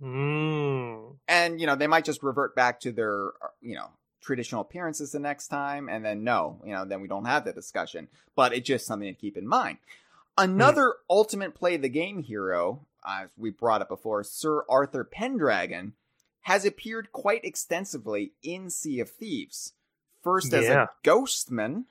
Hmm. 0.00 1.16
And, 1.26 1.60
you 1.60 1.66
know, 1.66 1.74
they 1.76 1.86
might 1.86 2.04
just 2.04 2.22
revert 2.22 2.54
back 2.54 2.80
to 2.80 2.92
their, 2.92 3.28
uh, 3.42 3.48
you 3.60 3.74
know, 3.74 3.88
traditional 4.22 4.62
appearances 4.62 5.12
the 5.12 5.18
next 5.18 5.48
time. 5.48 5.88
And 5.88 6.04
then, 6.04 6.24
no, 6.24 6.60
you 6.64 6.72
know, 6.72 6.84
then 6.84 7.00
we 7.00 7.08
don't 7.08 7.24
have 7.24 7.44
the 7.44 7.52
discussion. 7.52 8.08
But 8.36 8.52
it's 8.54 8.66
just 8.66 8.86
something 8.86 9.12
to 9.12 9.20
keep 9.20 9.36
in 9.36 9.46
mind. 9.46 9.78
Another 10.36 10.94
ultimate 11.10 11.54
play 11.54 11.76
the 11.76 11.88
game 11.88 12.22
hero, 12.22 12.86
as 13.08 13.30
we 13.36 13.50
brought 13.50 13.82
up 13.82 13.88
before, 13.88 14.22
Sir 14.24 14.64
Arthur 14.68 15.04
Pendragon, 15.04 15.94
has 16.42 16.64
appeared 16.64 17.12
quite 17.12 17.44
extensively 17.44 18.32
in 18.42 18.70
Sea 18.70 19.00
of 19.00 19.10
Thieves. 19.10 19.72
First 20.22 20.52
as 20.52 20.64
Yeah. 20.66 20.84
a 20.84 21.06
ghostman, 21.08 21.84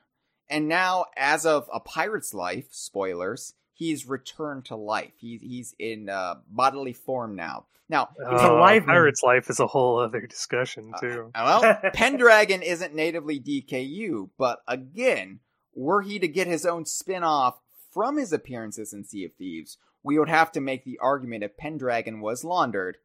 and 0.49 0.68
now 0.68 1.06
as 1.15 1.45
of 1.45 1.69
A 1.73 1.80
Pirate's 1.80 2.34
Life, 2.34 2.68
spoilers, 2.72 3.53
he's 3.73 4.06
returned 4.07 4.65
to 4.65 4.76
life. 4.76 5.14
He's 5.18 5.41
he's 5.41 5.76
in 5.80 6.10
uh, 6.10 6.35
bodily 6.48 6.94
form 6.94 7.35
now. 7.35 7.65
Now, 7.89 8.10
He's 8.18 8.41
Uh, 8.41 8.52
alive 8.53 8.85
now. 8.85 8.94
Pirate's 8.94 9.23
life 9.23 9.49
is 9.49 9.60
a 9.61 9.68
whole 9.68 9.99
other 9.99 10.27
discussion 10.27 10.94
too. 10.99 11.31
well, 11.35 11.80
Pendragon 11.94 12.61
isn't 12.61 12.94
natively 12.94 13.39
DKU, 13.39 14.30
but 14.38 14.60
again, 14.68 15.39
were 15.73 16.02
he 16.02 16.19
to 16.19 16.27
get 16.27 16.48
his 16.48 16.65
own 16.65 16.85
spin 16.85 17.23
off 17.23 17.60
from 17.94 18.18
his 18.18 18.34
appearances 18.34 18.91
in 18.94 19.03
Sea 19.06 19.26
of 19.26 19.34
Thieves, 19.35 19.77
we 20.07 20.17
would 20.17 20.29
have 20.29 20.51
to 20.53 20.61
make 20.61 20.84
the 20.85 20.97
argument 20.99 21.43
if 21.43 21.55
Pendragon 21.57 22.21
was 22.21 22.43
laundered 22.43 22.97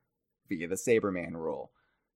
via 0.48 0.68
the 0.68 0.76
Sabreman 0.76 1.34
rule. 1.34 1.70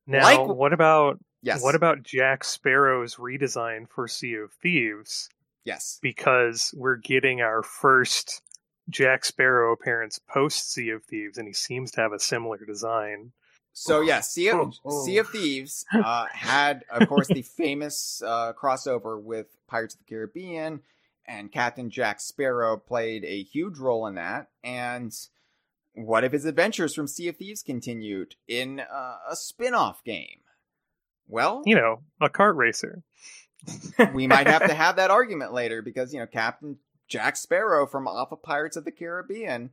now, 0.07 0.23
like- 0.23 0.49
what 0.57 0.73
about 0.73 1.19
Yes. 1.43 1.63
what 1.63 1.75
about 1.75 2.03
Jack 2.03 2.43
Sparrow's 2.45 3.17
redesign 3.17 3.89
for 3.89 4.09
Sea 4.09 4.35
of 4.37 4.53
Thieves? 4.55 5.29
Yes. 5.65 5.99
Because 6.01 6.73
we're 6.77 6.97
getting 6.97 7.41
our 7.41 7.63
first 7.63 8.43
Jack 8.89 9.25
Sparrow 9.25 9.73
appearance 9.73 10.19
post 10.19 10.73
Sea 10.73 10.91
of 10.91 11.05
Thieves, 11.05 11.39
and 11.39 11.47
he 11.49 11.53
seems 11.53 11.91
to 11.93 12.01
have 12.01 12.13
a 12.13 12.21
similar 12.21 12.59
design. 12.65 13.33
So 13.73 14.01
yeah, 14.01 14.21
Sea 14.21 14.49
of, 14.51 14.57
Oh, 14.59 14.73
oh. 14.87 15.05
sea 15.05 15.19
of 15.19 15.29
Thieves 15.29 15.85
uh, 15.93 16.27
had, 16.33 16.85
of 16.91 17.07
course, 17.09 17.27
the 17.29 17.43
famous 17.57 18.23
uh, 18.25 18.53
crossover 18.55 19.21
with 19.21 19.49
Pirates 19.67 19.95
of 19.95 19.99
the 20.01 20.05
Caribbean, 20.07 20.81
and 21.29 21.53
Captain 21.53 21.91
Jack 21.91 22.21
Sparrow 22.21 22.77
played 22.77 23.25
a 23.25 23.43
huge 23.43 23.79
role 23.79 24.07
in 24.07 24.15
that. 24.15 24.49
And 24.63 25.13
what 25.95 26.25
if 26.25 26.33
his 26.33 26.45
adventures 26.45 26.95
from 26.95 27.07
Sea 27.07 27.29
of 27.29 27.37
Thieves 27.37 27.63
continued 27.63 28.37
in 28.47 28.81
uh, 28.81 29.17
a 29.31 29.37
spin-off 29.37 30.05
game? 30.05 30.41
Well, 31.29 31.63
You 31.67 31.75
know, 31.77 32.03
a 32.21 32.29
kart 32.29 32.57
racer. 32.57 33.03
we 34.15 34.27
might 34.27 34.47
have 34.47 34.67
to 34.67 34.75
have 34.75 34.97
that 34.97 35.11
argument 35.11 35.53
later 35.53 35.83
because 35.83 36.13
you 36.15 36.21
know 36.21 36.27
Captain 36.27 36.79
Jack 37.09 37.37
Sparrow 37.37 37.87
from 37.87 38.07
off 38.07 38.31
of 38.31 38.43
Pirates 38.43 38.77
of 38.77 38.85
the 38.85 38.93
Caribbean, 38.93 39.71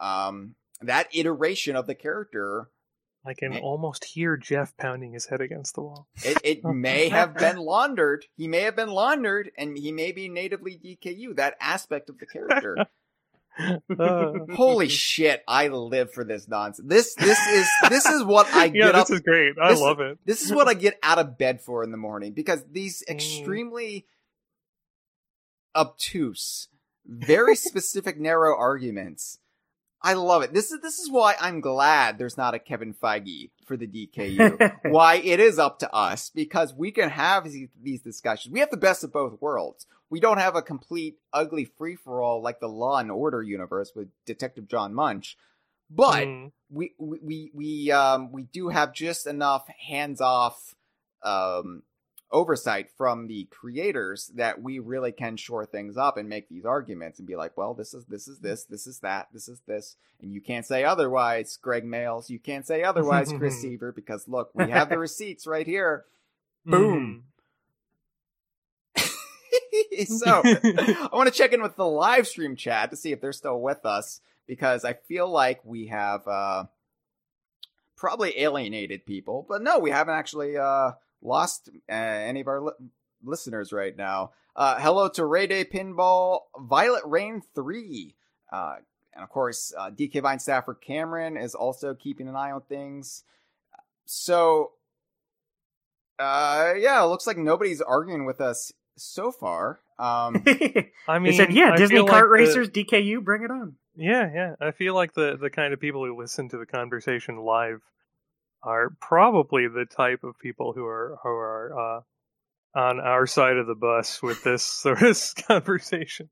um, 0.00 0.54
that 0.82 1.08
iteration 1.14 1.76
of 1.76 1.86
the 1.86 1.94
character 1.94 2.68
I 3.26 3.34
can 3.34 3.56
almost 3.58 4.04
hear 4.04 4.36
Jeff 4.36 4.76
pounding 4.76 5.12
his 5.12 5.26
head 5.26 5.40
against 5.40 5.74
the 5.74 5.82
wall. 5.82 6.06
It, 6.24 6.38
it 6.44 6.64
may 6.64 7.08
have 7.08 7.34
been 7.34 7.56
laundered. 7.58 8.26
He 8.36 8.46
may 8.48 8.60
have 8.60 8.76
been 8.76 8.90
laundered, 8.90 9.50
and 9.58 9.76
he 9.76 9.92
may 9.92 10.12
be 10.12 10.28
natively 10.28 10.78
DKU. 10.78 11.36
That 11.36 11.56
aspect 11.60 12.08
of 12.10 12.18
the 12.18 12.26
character. 12.26 12.76
Uh, 13.98 14.32
Holy 14.54 14.86
shit! 14.86 15.42
I 15.48 15.68
live 15.68 16.12
for 16.12 16.24
this 16.24 16.46
nonsense. 16.46 16.86
This 16.86 17.14
this 17.14 17.38
is 17.48 17.66
this 17.88 18.04
is 18.04 18.22
what 18.22 18.46
I 18.52 18.64
yeah, 18.74 18.88
get 18.88 18.92
this 18.92 19.00
up. 19.04 19.10
is 19.12 19.20
great. 19.20 19.54
I 19.58 19.70
this- 19.70 19.80
love 19.80 19.98
it. 20.00 20.18
This 20.26 20.42
is 20.42 20.52
what 20.52 20.68
I 20.68 20.74
get 20.74 20.98
out 21.02 21.18
of 21.18 21.38
bed 21.38 21.62
for 21.62 21.82
in 21.82 21.90
the 21.90 21.96
morning 21.96 22.34
because 22.34 22.62
these 22.70 23.02
Mm. 23.08 23.12
extremely 23.14 24.04
obtuse, 25.74 26.68
very 27.06 27.56
specific, 27.56 28.18
narrow 28.18 28.54
arguments. 28.56 29.38
I 30.06 30.12
love 30.12 30.42
it. 30.42 30.54
This 30.54 30.70
is 30.70 30.80
this 30.82 31.00
is 31.00 31.10
why 31.10 31.34
I'm 31.40 31.60
glad 31.60 32.16
there's 32.16 32.36
not 32.36 32.54
a 32.54 32.60
Kevin 32.60 32.94
Feige 32.94 33.50
for 33.66 33.76
the 33.76 33.88
DKU. 33.88 34.72
why 34.92 35.16
it 35.16 35.40
is 35.40 35.58
up 35.58 35.80
to 35.80 35.92
us 35.92 36.30
because 36.30 36.72
we 36.72 36.92
can 36.92 37.10
have 37.10 37.42
these, 37.82 38.02
discussions. 38.02 38.52
We 38.52 38.60
have 38.60 38.70
the 38.70 38.76
best 38.76 39.02
of 39.02 39.12
both 39.12 39.42
worlds. 39.42 39.86
We 40.08 40.20
don't 40.20 40.38
have 40.38 40.54
a 40.54 40.62
complete 40.62 41.18
ugly 41.32 41.64
free 41.64 41.96
for 41.96 42.22
all 42.22 42.40
like 42.40 42.60
the 42.60 42.68
Law 42.68 42.98
and 42.98 43.10
Order 43.10 43.42
universe 43.42 43.94
with 43.96 44.06
Detective 44.24 44.68
John 44.68 44.94
Munch, 44.94 45.36
but 45.90 46.24
Mm. 46.24 46.52
we 46.70 46.92
we 46.98 47.18
we 47.20 47.50
we 47.52 47.90
um 47.90 48.30
we 48.30 48.44
do 48.44 48.68
have 48.68 48.92
just 48.94 49.26
enough 49.26 49.66
hands 49.88 50.20
off 50.20 50.76
um 51.24 51.82
oversight 52.30 52.90
from 52.96 53.26
the 53.26 53.44
creators 53.50 54.30
that 54.34 54.60
we 54.60 54.78
really 54.78 55.12
can 55.12 55.36
shore 55.36 55.64
things 55.64 55.96
up 55.96 56.16
and 56.16 56.28
make 56.28 56.48
these 56.48 56.64
arguments 56.64 57.18
and 57.18 57.28
be 57.28 57.36
like, 57.36 57.56
well, 57.56 57.74
this 57.74 57.94
is 57.94 58.04
this 58.06 58.26
is 58.28 58.40
this, 58.40 58.64
this 58.64 58.86
is 58.86 59.00
that, 59.00 59.28
this 59.32 59.48
is 59.48 59.60
this, 59.66 59.96
and 60.20 60.32
you 60.32 60.40
can't 60.40 60.66
say 60.66 60.84
otherwise, 60.84 61.56
Gregg 61.60 61.84
Mayles. 61.84 62.28
You 62.28 62.38
can't 62.38 62.66
say 62.66 62.82
otherwise, 62.82 63.32
Chris 63.32 63.60
Seavor, 63.64 63.94
because 63.94 64.26
look, 64.28 64.50
we 64.54 64.70
have 64.70 64.88
the 64.88 64.98
receipts 64.98 65.46
right 65.46 65.66
here. 65.66 66.04
Boom. 66.66 67.24
so 70.06 70.42
I 70.44 71.08
want 71.12 71.28
to 71.28 71.34
check 71.34 71.52
in 71.52 71.62
with 71.62 71.76
the 71.76 71.86
live 71.86 72.26
stream 72.26 72.56
chat 72.56 72.90
to 72.90 72.96
see 72.96 73.12
if 73.12 73.20
they're 73.20 73.32
still 73.32 73.60
with 73.60 73.86
us 73.86 74.20
because 74.46 74.84
I 74.84 74.94
feel 74.94 75.28
like 75.28 75.60
we 75.64 75.86
have 75.88 76.26
uh, 76.26 76.64
probably 77.96 78.38
alienated 78.40 79.06
people, 79.06 79.44
but 79.48 79.62
no, 79.62 79.78
we 79.78 79.90
haven't 79.90 80.14
actually 80.14 80.56
uh, 80.56 80.92
lost 81.26 81.68
uh, 81.90 81.92
any 81.92 82.40
of 82.40 82.48
our 82.48 82.60
li- 82.62 82.72
listeners 83.24 83.72
right 83.72 83.96
now. 83.96 84.30
Uh, 84.54 84.78
hello 84.80 85.08
to 85.08 85.24
Ray 85.26 85.46
Day 85.46 85.64
Pinball, 85.64 86.40
Violet 86.58 87.02
Rain 87.04 87.42
Three, 87.54 88.14
uh, 88.50 88.76
and 89.14 89.22
of 89.22 89.28
course 89.28 89.74
uh, 89.76 89.90
DK 89.90 90.22
Vine 90.22 90.38
staffer 90.38 90.72
Cameron 90.74 91.36
is 91.36 91.54
also 91.54 91.92
keeping 91.94 92.28
an 92.28 92.36
eye 92.36 92.52
on 92.52 92.62
things. 92.62 93.24
So, 94.06 94.72
uh, 96.18 96.74
yeah, 96.78 97.02
it 97.02 97.06
looks 97.08 97.26
like 97.26 97.36
nobody's 97.36 97.80
arguing 97.82 98.24
with 98.24 98.40
us 98.40 98.72
so 98.96 99.30
far. 99.30 99.80
Um, 99.98 100.42
I 101.08 101.18
mean, 101.18 101.32
he 101.32 101.36
said, 101.36 101.52
"Yeah, 101.52 101.72
I 101.72 101.76
Disney 101.76 101.96
feel 101.96 102.06
kart 102.06 102.12
like 102.12 102.22
the- 102.22 102.28
racers, 102.28 102.68
DKU, 102.70 103.22
bring 103.22 103.42
it 103.42 103.50
on." 103.50 103.76
Yeah, 103.96 104.30
yeah. 104.32 104.54
I 104.60 104.70
feel 104.70 104.94
like 104.94 105.14
the 105.14 105.36
the 105.36 105.50
kind 105.50 105.72
of 105.74 105.80
people 105.80 106.04
who 106.04 106.16
listen 106.16 106.48
to 106.50 106.58
the 106.58 106.66
conversation 106.66 107.36
live 107.38 107.80
are 108.66 108.90
probably 109.00 109.68
the 109.68 109.86
type 109.86 110.24
of 110.24 110.38
people 110.38 110.72
who 110.74 110.84
are 110.84 111.18
who 111.22 111.28
are 111.28 111.78
uh, 111.78 112.00
on 112.78 113.00
our 113.00 113.26
side 113.26 113.56
of 113.56 113.66
the 113.66 113.74
bus 113.74 114.22
with 114.22 114.42
this 114.44 114.62
sort 114.82 115.00
of 115.02 115.16
conversation. 115.48 116.28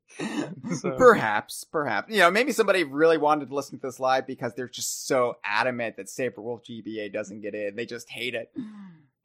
So- 0.79 0.91
Perhaps, 0.99 1.65
perhaps. 1.65 2.13
You 2.13 2.19
know, 2.19 2.31
maybe 2.31 2.53
somebody 2.53 2.85
really 2.85 3.17
wanted 3.17 3.49
to 3.49 3.55
listen 3.55 3.79
to 3.79 3.87
this 3.87 3.99
live 3.99 4.27
because 4.27 4.53
they're 4.55 4.69
just 4.69 5.07
so 5.07 5.37
adamant 5.45 5.97
that 5.97 6.11
Sabre 6.11 6.43
Wulf 6.43 6.63
GBA 6.69 7.13
doesn't 7.13 7.41
get 7.41 7.55
in. 7.55 7.77
They 7.77 7.87
just 7.87 8.11
hate 8.11 8.35
it. 8.35 8.51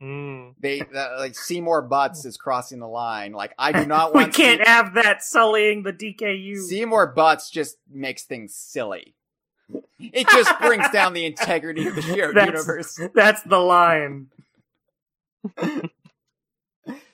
Mm. 0.02 0.54
They 0.62 0.80
uh, 0.96 1.18
like 1.18 1.36
Seymour 1.36 1.82
Butts 1.82 2.24
is 2.24 2.38
crossing 2.38 2.80
the 2.80 2.88
line. 2.88 3.34
Like 3.34 3.54
I 3.60 3.72
do 3.74 3.86
not 3.88 4.14
want. 4.14 4.28
we 4.28 4.34
can't 4.34 4.62
Se- 4.64 4.70
have 4.72 4.94
that 4.94 5.22
sullying 5.24 5.84
the 5.84 5.92
DKU. 5.92 6.56
Seymour 6.58 7.08
Butts 7.08 7.50
just 7.50 7.78
makes 7.92 8.24
things 8.24 8.56
silly. 8.56 9.16
It 10.00 10.28
just 10.30 10.58
brings 10.60 10.90
down 10.92 11.14
the 11.14 11.26
integrity 11.26 11.88
of 11.88 11.96
the 11.96 12.02
shared 12.16 12.36
That's- 12.36 12.48
universe. 12.66 13.00
That's 13.14 13.42
the 13.44 13.58
line. 13.60 14.28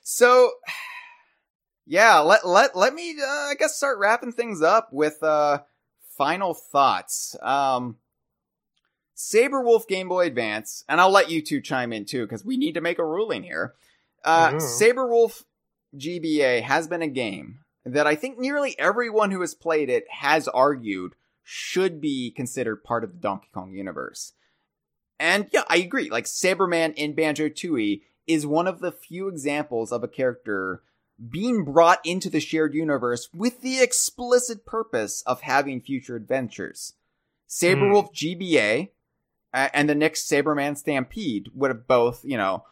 So, 0.01 0.51
yeah, 1.87 2.19
let 2.19 2.45
let 2.47 2.75
let 2.75 2.93
me, 2.93 3.15
uh, 3.21 3.25
I 3.25 3.53
guess, 3.57 3.75
start 3.75 3.97
wrapping 3.99 4.31
things 4.31 4.61
up 4.61 4.89
with 4.91 5.21
uh, 5.23 5.59
final 6.17 6.53
thoughts. 6.53 7.35
Um, 7.41 7.97
Sabre 9.15 9.61
Wulf 9.61 9.87
Game 9.87 10.07
Boy 10.09 10.27
Advance, 10.27 10.83
and 10.87 11.01
I'll 11.01 11.09
let 11.11 11.29
you 11.31 11.41
two 11.41 11.61
chime 11.61 11.91
in 11.91 12.05
too 12.05 12.25
because 12.25 12.45
we 12.45 12.57
need 12.57 12.73
to 12.73 12.81
make 12.81 12.99
a 12.99 13.05
ruling 13.05 13.43
here. 13.43 13.73
Uh, 14.23 14.51
Mhm. 14.51 14.61
Sabre 14.61 15.07
Wulf 15.07 15.43
GBA 15.97 16.61
has 16.61 16.87
been 16.87 17.01
a 17.01 17.07
game 17.07 17.59
that 17.85 18.05
I 18.07 18.15
think 18.15 18.37
nearly 18.37 18.77
everyone 18.79 19.31
who 19.31 19.41
has 19.41 19.53
played 19.55 19.89
it 19.89 20.05
has 20.09 20.47
argued 20.47 21.13
should 21.47 22.01
be 22.01 22.31
considered 22.31 22.83
part 22.83 23.03
of 23.03 23.11
the 23.13 23.19
Donkey 23.19 23.47
Kong 23.53 23.71
universe. 23.71 24.33
And 25.19 25.47
yeah, 25.53 25.63
I 25.69 25.77
agree. 25.77 26.09
Like 26.09 26.25
Sabreman 26.25 26.95
in 26.95 27.13
Banjo 27.13 27.49
Tooie 27.49 28.01
is 28.27 28.47
one 28.47 28.67
of 28.67 28.79
the 28.79 28.91
few 28.91 29.27
examples 29.29 29.91
of 29.91 30.03
a 30.03 30.07
character 30.07 30.81
being 31.29 31.63
brought 31.63 31.99
into 32.03 32.29
the 32.29 32.39
shared 32.39 32.73
universe 32.73 33.29
with 33.33 33.61
the 33.61 33.79
explicit 33.79 34.65
purpose 34.65 35.21
of 35.25 35.41
having 35.41 35.79
future 35.79 36.15
adventures. 36.15 36.93
Sabre 37.47 37.91
Wulf 37.91 38.11
GBA 38.11 38.89
uh, 39.53 39.69
and 39.73 39.87
the 39.87 39.95
next 39.95 40.29
Sabreman 40.29 40.75
Stampede 40.75 41.49
would 41.53 41.69
have 41.69 41.87
both, 41.87 42.25
you 42.25 42.37
know, 42.37 42.65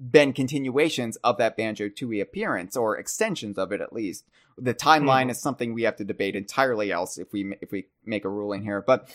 been 0.00 0.32
continuations 0.32 1.16
of 1.16 1.36
that 1.36 1.56
Banjo 1.56 1.88
Tooie 1.88 2.22
appearance 2.22 2.76
or 2.76 2.96
extensions 2.96 3.58
of 3.58 3.70
it 3.70 3.80
at 3.82 3.92
least. 3.92 4.24
The 4.56 4.74
timeline 4.74 5.26
Mhm. 5.26 5.30
is 5.30 5.40
something 5.40 5.74
we 5.74 5.82
have 5.82 5.96
to 5.96 6.04
debate 6.04 6.34
entirely 6.34 6.90
else 6.90 7.18
if 7.18 7.32
we 7.32 7.54
if 7.60 7.70
we 7.70 7.88
make 8.04 8.24
a 8.24 8.28
ruling 8.30 8.62
here, 8.62 8.80
but 8.80 9.08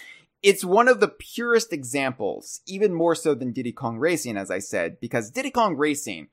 it's 0.44 0.64
one 0.64 0.88
of 0.88 1.00
the 1.00 1.08
purest 1.08 1.74
examples, 1.74 2.62
even 2.68 2.94
more 2.94 3.16
so 3.16 3.34
than 3.34 3.52
Diddy 3.52 3.72
Kong 3.72 3.98
Racing, 3.98 4.38
as 4.38 4.52
I 4.52 4.60
said, 4.60 5.00
because 5.00 5.32
Diddy 5.32 5.50
Kong 5.50 5.76
Racing, 5.76 6.28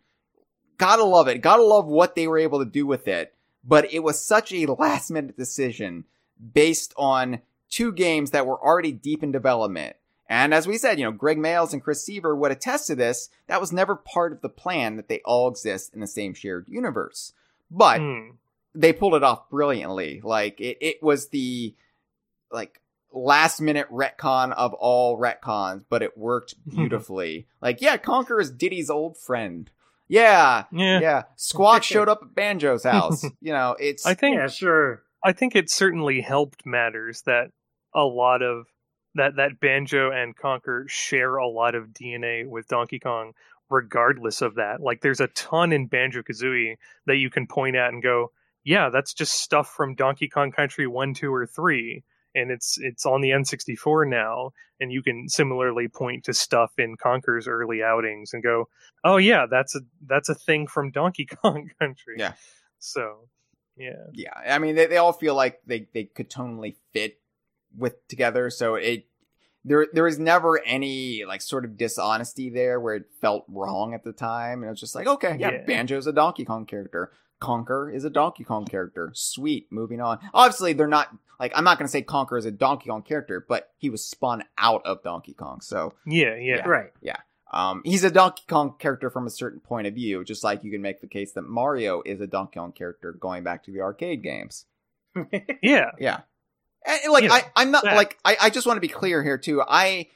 gotta 0.77 1.05
love 1.05 1.29
it, 1.29 1.39
gotta 1.41 1.63
love 1.63 1.87
what 1.87 2.15
they 2.15 2.27
were 2.29 2.39
able 2.39 2.59
to 2.59 2.71
do 2.71 2.87
with 2.87 3.09
it, 3.09 3.35
but 3.65 3.91
it 3.93 4.01
was 4.01 4.23
such 4.23 4.53
a 4.53 4.67
last 4.67 5.11
minute 5.11 5.37
decision 5.37 6.05
based 6.53 6.93
on 6.99 7.41
two 7.71 7.91
games 7.93 8.33
that 8.33 8.47
were 8.47 8.63
already 8.63 8.93
deep 8.93 9.23
in 9.23 9.33
development. 9.33 9.97
And 10.29 10.55
as 10.55 10.67
we 10.67 10.79
said, 10.79 10.99
you 10.99 11.05
know, 11.05 11.13
Gregg 11.13 11.39
Mayles 11.39 11.73
and 11.73 11.83
Chris 11.83 12.05
Seavor 12.07 12.35
would 12.37 12.53
attest 12.53 12.87
to 12.87 12.95
this. 12.95 13.29
That 13.49 13.61
was 13.61 13.73
never 13.73 13.95
part 13.97 14.33
of 14.33 14.41
the 14.41 14.49
plan 14.49 14.97
that 14.97 15.09
they 15.09 15.21
all 15.25 15.49
exist 15.49 15.93
in 15.93 16.01
the 16.01 16.07
same 16.07 16.33
shared 16.35 16.67
universe. 16.69 17.33
But 17.71 18.01
Mm. 18.01 18.37
they 18.75 18.93
pulled 18.93 19.15
it 19.15 19.23
off 19.23 19.51
brilliantly. 19.51 20.21
Like 20.25 20.61
it, 20.61 20.79
it 20.81 21.03
was 21.03 21.29
the 21.29 21.75
like 22.51 22.81
last 23.13 23.61
minute 23.61 23.89
retcon 23.91 24.53
of 24.53 24.73
all 24.75 25.19
retcons, 25.19 25.85
but 25.89 26.03
it 26.03 26.17
worked 26.17 26.55
beautifully. 26.69 27.47
like, 27.61 27.81
yeah, 27.83 27.97
Conker 27.97 28.41
is 28.41 28.51
Diddy's 28.51 28.89
old 28.91 29.19
friend. 29.19 29.71
Yeah, 30.09 30.65
Yeah. 30.73 31.01
yeah. 31.01 31.23
Squawk 31.37 31.83
showed 31.83 32.09
up 32.09 32.21
at 32.23 32.35
Banjo's 32.35 32.85
house. 32.85 33.23
you 33.41 33.53
know, 33.53 33.77
it's 33.79 34.07
I 34.07 34.15
think 34.15 34.37
Yeah, 34.37 34.47
sure. 34.49 35.03
I 35.25 35.33
think 35.33 35.55
it 35.57 35.71
certainly 35.71 36.21
helped 36.21 36.67
matters 36.67 37.23
that 37.23 37.51
a 37.95 38.03
lot 38.05 38.43
of 38.43 38.67
that 39.15 39.37
that 39.37 39.61
Banjo 39.61 40.11
and 40.11 40.37
Conker 40.37 40.89
share 40.89 41.37
a 41.37 41.49
lot 41.49 41.75
of 41.75 41.89
DNA 41.89 42.47
with 42.47 42.69
Donkey 42.69 42.99
Kong 42.99 43.33
regardless 43.71 44.43
of 44.43 44.57
that. 44.57 44.81
Like 44.81 45.01
there's 45.01 45.21
a 45.21 45.29
ton 45.29 45.73
in 45.73 45.87
Banjo 45.87 46.23
Kazooie 46.23 46.77
that 47.07 47.17
you 47.17 47.31
can 47.31 47.47
point 47.47 47.75
at 47.75 47.93
and 47.93 48.03
go, 48.03 48.31
yeah, 48.65 48.91
that's 48.91 49.15
just 49.15 49.33
stuff 49.33 49.69
from 49.69 49.95
Donkey 49.95 50.29
Kong 50.29 50.53
Country 50.53 50.87
1, 50.87 51.15
2 51.15 51.33
or 51.33 51.47
3 51.47 52.03
and 52.35 52.51
it's 52.51 52.79
it's 52.81 53.05
on 53.05 53.21
the 53.21 53.31
N64 53.31 54.09
now 54.09 54.53
and 54.81 54.91
you 54.93 55.03
can 55.03 55.29
similarly 55.29 55.89
point 55.89 56.25
to 56.25 56.35
stuff 56.35 56.73
in 56.79 56.97
Conker's 56.97 57.47
early 57.47 57.83
outings 57.83 58.33
and 58.33 58.43
go, 58.43 58.69
"Oh 59.05 59.17
yeah, 59.17 59.47
that's 59.51 59.77
a 59.77 59.81
that's 60.07 60.29
a 60.29 60.35
thing 60.35 60.67
from 60.67 60.91
Donkey 60.91 61.27
Kong 61.43 61.71
Country." 61.79 62.17
Yeah. 62.19 62.33
So, 62.79 63.29
yeah. 63.77 64.07
yeah. 64.13 64.33
I 64.35 64.59
mean, 64.59 64.75
they, 64.75 64.87
they 64.87 64.97
all 64.97 65.13
feel 65.13 65.37
like 65.37 65.61
they, 65.67 65.87
they 65.95 66.05
could 66.05 66.29
tonally 66.29 66.75
fit 66.93 67.22
with 67.77 68.07
together. 68.09 68.51
So 68.51 68.75
it, 68.77 69.07
there, 69.65 69.87
there 69.93 70.05
was 70.05 70.19
never 70.19 70.61
any 70.65 71.25
like 71.25 71.41
sort 71.41 71.65
of 71.65 71.77
dishonesty 71.77 72.51
there 72.51 72.81
where 72.81 72.97
it 72.97 73.05
felt 73.21 73.45
wrong 73.49 73.95
at 73.95 74.05
the 74.05 74.13
time. 74.13 74.59
And 74.61 74.67
it 74.67 74.71
was 74.71 74.81
just 74.81 74.95
like, 74.95 75.07
okay, 75.07 75.37
yeah, 75.39 75.51
Yeah. 75.53 75.65
Banjo's 75.67 76.07
a 76.07 76.13
Donkey 76.13 76.45
Kong 76.45 76.67
character. 76.67 77.13
Conker 77.41 77.93
is 77.93 78.05
a 78.05 78.11
Donkey 78.11 78.45
Kong 78.45 78.65
character. 78.65 79.11
Sweet. 79.15 79.67
Moving 79.71 80.01
on. 80.01 80.19
Obviously, 80.33 80.73
they're 80.73 80.87
not 80.87 81.09
like, 81.41 81.53
I'm 81.57 81.65
not 81.65 81.77
going 81.79 81.87
to 81.87 81.91
say 81.93 82.03
Conker 82.03 82.39
is 82.39 82.45
a 82.45 82.53
Donkey 82.53 82.89
Kong 82.89 83.03
character, 83.03 83.45
but 83.49 83.71
he 83.79 83.91
was 83.91 84.05
spun 84.05 84.45
out 84.59 84.83
of 84.85 85.03
Donkey 85.03 85.35
Kong. 85.35 85.61
So, 85.61 85.95
Yeah, 86.07 86.37
yeah. 86.37 86.57
Yeah. 86.57 86.69
Right. 86.69 86.91
Yeah. 87.01 87.17
Um, 87.53 87.83
he's 87.85 88.03
a 88.05 88.11
Donkey 88.11 88.45
Kong 88.49 88.77
character 88.79 89.11
from 89.11 89.27
a 89.27 89.31
certain 89.31 89.61
point 89.61 89.87
of 89.87 89.95
view, 89.95 90.25
just 90.25 90.43
like 90.43 90.65
you 90.65 90.71
can 90.71 90.81
make 90.83 91.01
the 91.01 91.07
case 91.07 91.33
that 91.33 91.43
Mario 91.43 92.01
is 92.07 92.21
a 92.21 92.27
Donkey 92.27 92.59
Kong 92.59 92.73
character 92.73 93.13
going 93.13 93.43
back 93.45 93.65
to 93.65 93.73
the 93.73 93.81
arcade 93.83 94.23
games. 94.23 94.65
Yeah. 95.63 95.91
Yeah. 95.99 96.21
And, 96.87 97.13
like 97.13 97.23
You 97.25 97.29
know, 97.29 97.35
I, 97.37 97.45
I'm 97.57 97.71
not 97.71 97.85
that. 97.85 97.97
like 97.97 98.19
I, 98.25 98.37
I 98.43 98.51
just 98.51 98.67
want 98.67 98.77
to 98.77 98.81
be 98.81 98.89
clear 98.89 99.23
here 99.23 99.39
too. 99.39 99.63
I 99.63 100.09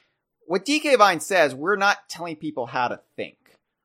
what 0.45 0.65
DK 0.65 0.97
Vine 0.97 1.19
says, 1.19 1.53
we're 1.53 1.75
not 1.75 1.97
telling 2.09 2.37
people 2.37 2.65
how 2.65 2.87
to 2.87 3.01
think. 3.15 3.37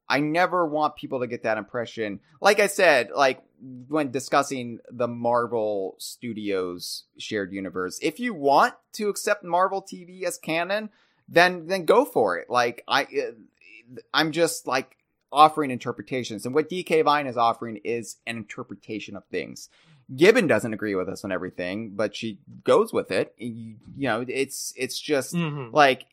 I 0.08 0.20
never 0.20 0.66
want 0.66 0.96
people 0.96 1.20
to 1.20 1.26
get 1.26 1.44
that 1.44 1.58
impression. 1.58 2.20
Like 2.40 2.60
I 2.60 2.66
said, 2.66 3.10
like 3.14 3.42
when 3.88 4.10
discussing 4.10 4.78
the 4.90 5.08
Marvel 5.08 5.96
Studios 5.98 7.04
shared 7.18 7.52
universe, 7.52 7.98
if 8.02 8.20
you 8.20 8.34
want 8.34 8.74
to 8.94 9.08
accept 9.08 9.42
Marvel 9.44 9.82
TV 9.82 10.24
as 10.24 10.38
canon, 10.38 10.90
then 11.28 11.66
then 11.66 11.84
go 11.84 12.04
for 12.04 12.38
it. 12.38 12.50
Like 12.50 12.84
I 12.86 13.04
uh, 13.04 13.96
I'm 14.12 14.32
just 14.32 14.66
like 14.66 14.96
offering 15.32 15.70
interpretations 15.70 16.44
and 16.44 16.54
what 16.54 16.68
DK 16.68 17.02
Vine 17.04 17.26
is 17.26 17.38
offering 17.38 17.80
is 17.84 18.16
an 18.26 18.36
interpretation 18.36 19.16
of 19.16 19.24
things. 19.26 19.70
Gibbon 20.14 20.46
doesn't 20.46 20.72
agree 20.72 20.94
with 20.94 21.08
us 21.08 21.24
on 21.24 21.32
everything, 21.32 21.90
but 21.94 22.14
she 22.14 22.38
goes 22.64 22.92
with 22.92 23.10
it. 23.10 23.34
You, 23.38 23.76
you 23.96 24.08
know, 24.08 24.24
it's 24.26 24.72
it's 24.76 24.98
just 24.98 25.32
hmm 25.34 25.68
like 25.72 26.06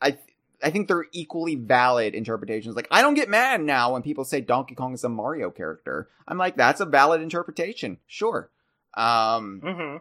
I 0.00 0.18
I 0.62 0.70
think 0.70 0.88
they're 0.88 1.06
equally 1.12 1.54
valid 1.56 2.14
interpretations. 2.14 2.76
Like 2.76 2.88
I 2.90 3.02
don't 3.02 3.14
get 3.14 3.28
mad 3.28 3.60
now 3.62 3.92
when 3.92 4.02
people 4.02 4.24
say 4.24 4.40
Donkey 4.40 4.74
Kong 4.74 4.94
is 4.94 5.04
a 5.04 5.08
Mario 5.08 5.50
character. 5.50 6.08
I'm 6.26 6.38
like 6.38 6.56
that's 6.56 6.80
a 6.80 6.86
valid 6.86 7.20
interpretation. 7.20 7.98
Sure. 8.06 8.50
Um 8.94 9.60
hmm 9.62 9.96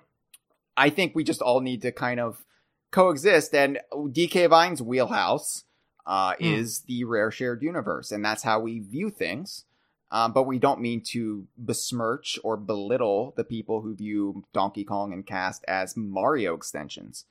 I 0.77 0.89
think 0.89 1.13
we 1.15 1.23
just 1.23 1.41
all 1.41 1.59
need 1.61 1.81
to 1.83 1.91
kind 1.91 2.19
of 2.19 2.45
coexist 2.91 3.53
and 3.53 3.79
DK 3.93 4.49
Vine's 4.49 4.81
wheelhouse 4.81 5.63
uh, 6.05 6.33
Hmm. 6.39 6.45
is 6.45 6.81
the 6.81 7.03
rare 7.03 7.29
shared 7.29 7.61
universe, 7.61 8.11
and 8.11 8.25
that's 8.25 8.43
how 8.43 8.59
we 8.59 8.79
view 8.79 9.09
things. 9.11 9.65
Um, 10.11 10.33
but 10.33 10.43
we 10.43 10.59
don't 10.59 10.81
mean 10.81 11.01
to 11.11 11.47
besmirch 11.57 12.37
or 12.43 12.57
belittle 12.57 13.33
the 13.37 13.45
people 13.45 13.81
who 13.81 13.95
view 13.95 14.43
Donkey 14.51 14.83
Kong 14.83 15.13
and 15.13 15.25
Cast 15.25 15.63
as 15.67 15.95
Mario 15.95 16.53
extensions. 16.53 17.25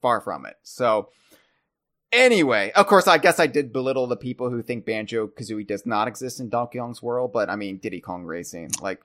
Far 0.00 0.20
from 0.20 0.46
it. 0.46 0.56
So, 0.62 1.10
anyway, 2.12 2.72
of 2.74 2.86
course, 2.86 3.06
I 3.06 3.18
guess 3.18 3.38
I 3.38 3.46
did 3.46 3.72
belittle 3.72 4.06
the 4.06 4.16
people 4.16 4.50
who 4.50 4.62
think 4.62 4.86
Banjo 4.86 5.28
Kazooie 5.28 5.66
does 5.66 5.84
not 5.84 6.08
exist 6.08 6.40
in 6.40 6.48
Donkey 6.48 6.78
Kong's 6.78 7.02
world, 7.02 7.32
but 7.32 7.50
I 7.50 7.56
mean, 7.56 7.78
Diddy 7.78 8.00
Kong 8.00 8.24
Racing, 8.24 8.70
like. 8.80 9.00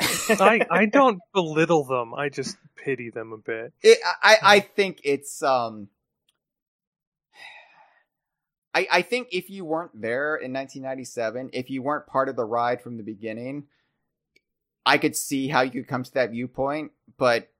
I 0.00 0.66
I 0.70 0.86
don't 0.86 1.20
belittle 1.32 1.84
them. 1.84 2.14
I 2.14 2.28
just 2.28 2.56
pity 2.76 3.10
them 3.10 3.32
a 3.32 3.36
bit. 3.36 3.72
It, 3.82 3.98
I, 4.22 4.36
I 4.42 4.60
think 4.60 5.00
it's 5.04 5.42
um 5.42 5.88
I, 8.74 8.86
I 8.90 9.02
think 9.02 9.28
if 9.32 9.50
you 9.50 9.64
weren't 9.64 10.00
there 10.00 10.34
in 10.36 10.52
1997, 10.52 11.50
if 11.52 11.68
you 11.70 11.82
weren't 11.82 12.06
part 12.06 12.28
of 12.28 12.36
the 12.36 12.44
ride 12.44 12.80
from 12.80 12.96
the 12.96 13.02
beginning, 13.02 13.64
I 14.86 14.98
could 14.98 15.14
see 15.14 15.48
how 15.48 15.60
you 15.60 15.70
could 15.70 15.88
come 15.88 16.02
to 16.04 16.14
that 16.14 16.30
viewpoint. 16.30 16.92
But 17.18 17.50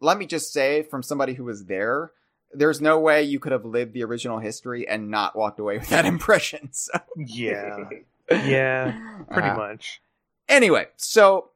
let 0.00 0.18
me 0.18 0.26
just 0.26 0.52
say, 0.52 0.82
from 0.82 1.02
somebody 1.02 1.34
who 1.34 1.44
was 1.44 1.64
there, 1.64 2.12
there's 2.52 2.80
no 2.80 2.98
way 2.98 3.22
you 3.22 3.38
could 3.38 3.52
have 3.52 3.64
lived 3.64 3.94
the 3.94 4.04
original 4.04 4.38
history 4.38 4.86
and 4.86 5.10
not 5.10 5.36
walked 5.36 5.60
away 5.60 5.78
with 5.78 5.88
that 5.88 6.04
impression. 6.14 6.72
So, 6.72 6.92
Yeah, 7.16 7.88
yeah, 8.30 8.98
pretty 9.30 9.48
Uh, 9.48 9.56
much. 9.56 10.02
Anyway, 10.48 10.88
so 10.96 11.50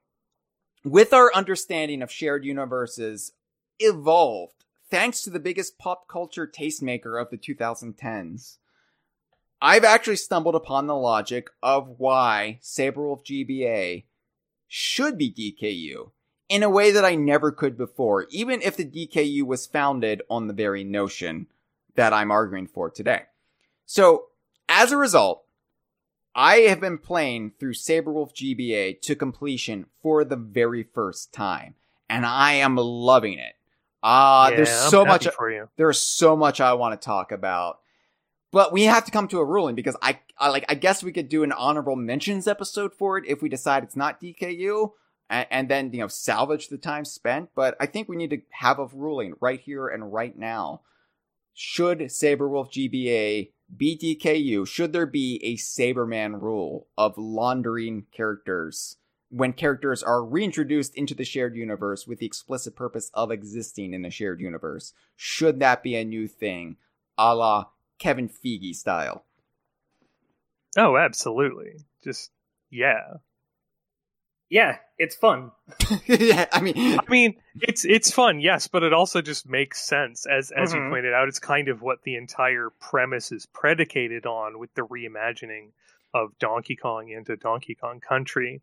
with 0.84 1.12
our 1.12 1.32
understanding 1.34 2.00
of 2.00 2.10
shared 2.10 2.44
universes 2.44 3.32
evolved 3.78 4.64
thanks 4.90 5.22
to 5.22 5.30
the 5.30 5.40
biggest 5.40 5.78
pop 5.78 6.06
culture 6.08 6.46
tastemaker 6.46 7.20
of 7.20 7.30
the 7.30 7.38
2010s. 7.38 8.58
I've 9.64 9.82
actually 9.84 10.16
stumbled 10.16 10.54
upon 10.54 10.86
the 10.86 10.94
logic 10.94 11.48
of 11.62 11.94
why 11.96 12.58
Sabre 12.60 13.06
Wulf 13.06 13.24
GBA 13.24 14.04
should 14.68 15.16
be 15.16 15.32
DKU 15.32 16.10
in 16.50 16.62
a 16.62 16.68
way 16.68 16.90
that 16.90 17.02
I 17.02 17.14
never 17.14 17.50
could 17.50 17.78
before, 17.78 18.26
even 18.28 18.60
if 18.60 18.76
the 18.76 18.84
DKU 18.84 19.44
was 19.44 19.66
founded 19.66 20.20
on 20.28 20.48
the 20.48 20.52
very 20.52 20.84
notion 20.84 21.46
that 21.94 22.12
I'm 22.12 22.30
arguing 22.30 22.66
for 22.66 22.90
today. 22.90 23.22
So, 23.86 24.26
as 24.68 24.92
a 24.92 24.98
result, 24.98 25.44
I 26.34 26.56
have 26.56 26.82
been 26.82 26.98
playing 26.98 27.52
through 27.58 27.72
Sabre 27.72 28.12
Wulf 28.12 28.34
GBA 28.34 29.00
to 29.00 29.14
completion 29.14 29.86
for 30.02 30.26
the 30.26 30.36
very 30.36 30.82
first 30.82 31.32
time, 31.32 31.74
and 32.10 32.26
I 32.26 32.52
am 32.52 32.76
loving 32.76 33.38
it. 33.38 33.54
Uh, 34.02 34.48
Yeah, 34.50 34.56
there's 34.56 34.90
so 34.90 35.06
much 35.06 35.24
you. 35.24 35.70
there's 35.78 36.02
so 36.02 36.36
much 36.36 36.60
I 36.60 36.74
want 36.74 37.00
to 37.00 37.02
talk 37.02 37.32
about. 37.32 37.78
But 38.54 38.72
we 38.72 38.84
have 38.84 39.04
to 39.06 39.10
come 39.10 39.26
to 39.28 39.40
a 39.40 39.44
ruling 39.44 39.74
because 39.74 39.96
I, 40.00 40.20
I 40.38 40.48
like 40.48 40.64
I 40.68 40.76
guess 40.76 41.02
we 41.02 41.10
could 41.10 41.28
do 41.28 41.42
an 41.42 41.50
honorable 41.50 41.96
mentions 41.96 42.46
episode 42.46 42.94
for 42.94 43.18
it 43.18 43.24
if 43.26 43.42
we 43.42 43.48
decide 43.48 43.82
it's 43.82 43.96
not 43.96 44.20
DKU 44.20 44.92
and, 45.28 45.46
and 45.50 45.68
then 45.68 45.92
you 45.92 45.98
know 45.98 46.06
salvage 46.06 46.68
the 46.68 46.78
time 46.78 47.04
spent, 47.04 47.50
but 47.56 47.76
I 47.80 47.86
think 47.86 48.08
we 48.08 48.14
need 48.14 48.30
to 48.30 48.42
have 48.50 48.78
a 48.78 48.86
ruling 48.94 49.34
right 49.40 49.58
here 49.58 49.88
and 49.88 50.12
right 50.12 50.38
now. 50.38 50.82
Should 51.52 52.12
Sabre 52.12 52.48
Wulf 52.48 52.70
GBA 52.70 53.50
be 53.76 53.98
DKU? 54.22 54.68
Should 54.68 54.92
there 54.92 55.06
be 55.06 55.40
a 55.42 55.56
Sabreman 55.56 56.40
rule 56.40 56.86
of 56.96 57.18
laundering 57.18 58.06
characters 58.12 58.98
when 59.30 59.52
characters 59.52 60.00
are 60.00 60.24
reintroduced 60.24 60.94
into 60.94 61.16
the 61.16 61.24
shared 61.24 61.56
universe 61.56 62.06
with 62.06 62.20
the 62.20 62.26
explicit 62.26 62.76
purpose 62.76 63.10
of 63.14 63.32
existing 63.32 63.94
in 63.94 64.02
the 64.02 64.10
shared 64.10 64.40
universe? 64.40 64.92
Should 65.16 65.58
that 65.58 65.82
be 65.82 65.96
a 65.96 66.04
new 66.04 66.28
thing, 66.28 66.76
a 67.18 67.34
la 67.34 67.66
Kevin 68.04 68.28
Feige 68.28 68.74
style? 68.74 69.24
Oh, 70.76 70.98
absolutely. 70.98 71.72
Just 72.02 72.30
yeah. 72.70 73.00
Yeah, 74.50 74.76
it's 74.98 75.16
fun. 75.16 75.52
yeah, 76.06 76.44
I 76.52 76.60
mean, 76.60 76.74
I 77.00 77.10
mean, 77.10 77.36
it's 77.62 77.86
it's 77.86 78.10
fun, 78.12 78.40
yes, 78.40 78.68
but 78.68 78.82
it 78.82 78.92
also 78.92 79.22
just 79.22 79.48
makes 79.48 79.80
sense 79.80 80.26
as 80.26 80.50
as 80.50 80.74
you 80.74 80.80
Mhm. 80.80 80.90
pointed 80.90 81.14
out. 81.14 81.28
It's 81.28 81.38
kind 81.38 81.68
of 81.68 81.80
what 81.80 82.02
the 82.02 82.16
entire 82.16 82.68
premise 82.78 83.32
is 83.32 83.46
predicated 83.46 84.26
on 84.26 84.58
with 84.58 84.72
the 84.74 84.82
reimagining 84.82 85.70
of 86.12 86.38
Donkey 86.38 86.76
Kong 86.76 87.08
into 87.08 87.36
Donkey 87.38 87.74
Kong 87.74 88.00
Country. 88.00 88.60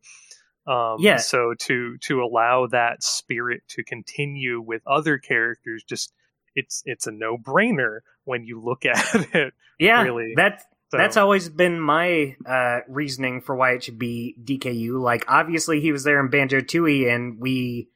Um, 0.67 0.97
Yeah. 0.99 1.17
So 1.17 1.55
to 1.61 1.97
to 1.97 2.21
allow 2.23 2.67
that 2.67 3.01
spirit 3.01 3.63
to 3.69 3.83
continue 3.83 4.61
with 4.61 4.83
other 4.85 5.17
characters, 5.17 5.83
just 5.83 6.13
it's 6.55 6.81
it's 6.85 7.07
a 7.07 7.11
no 7.11 7.37
brainer 7.37 7.99
when 8.23 8.43
you 8.45 8.61
look 8.61 8.85
at 8.85 8.97
it. 9.33 9.53
Yeah, 9.79 10.03
Really. 10.03 10.33
that 10.37 10.63
So, 10.91 10.97
That's 10.97 11.17
always 11.17 11.49
been 11.49 11.79
my 11.79 12.35
uh, 12.45 12.79
reasoning 12.87 13.41
for 13.41 13.55
why 13.55 13.71
it 13.71 13.83
should 13.83 13.97
be 13.97 14.35
DKU. 14.43 15.01
Like, 15.01 15.25
obviously, 15.27 15.79
he 15.81 15.91
was 15.91 16.03
there 16.03 16.19
in 16.19 16.29
Banjo 16.29 16.59
Tooie, 16.59 17.11
and 17.13 17.39
we, 17.39 17.87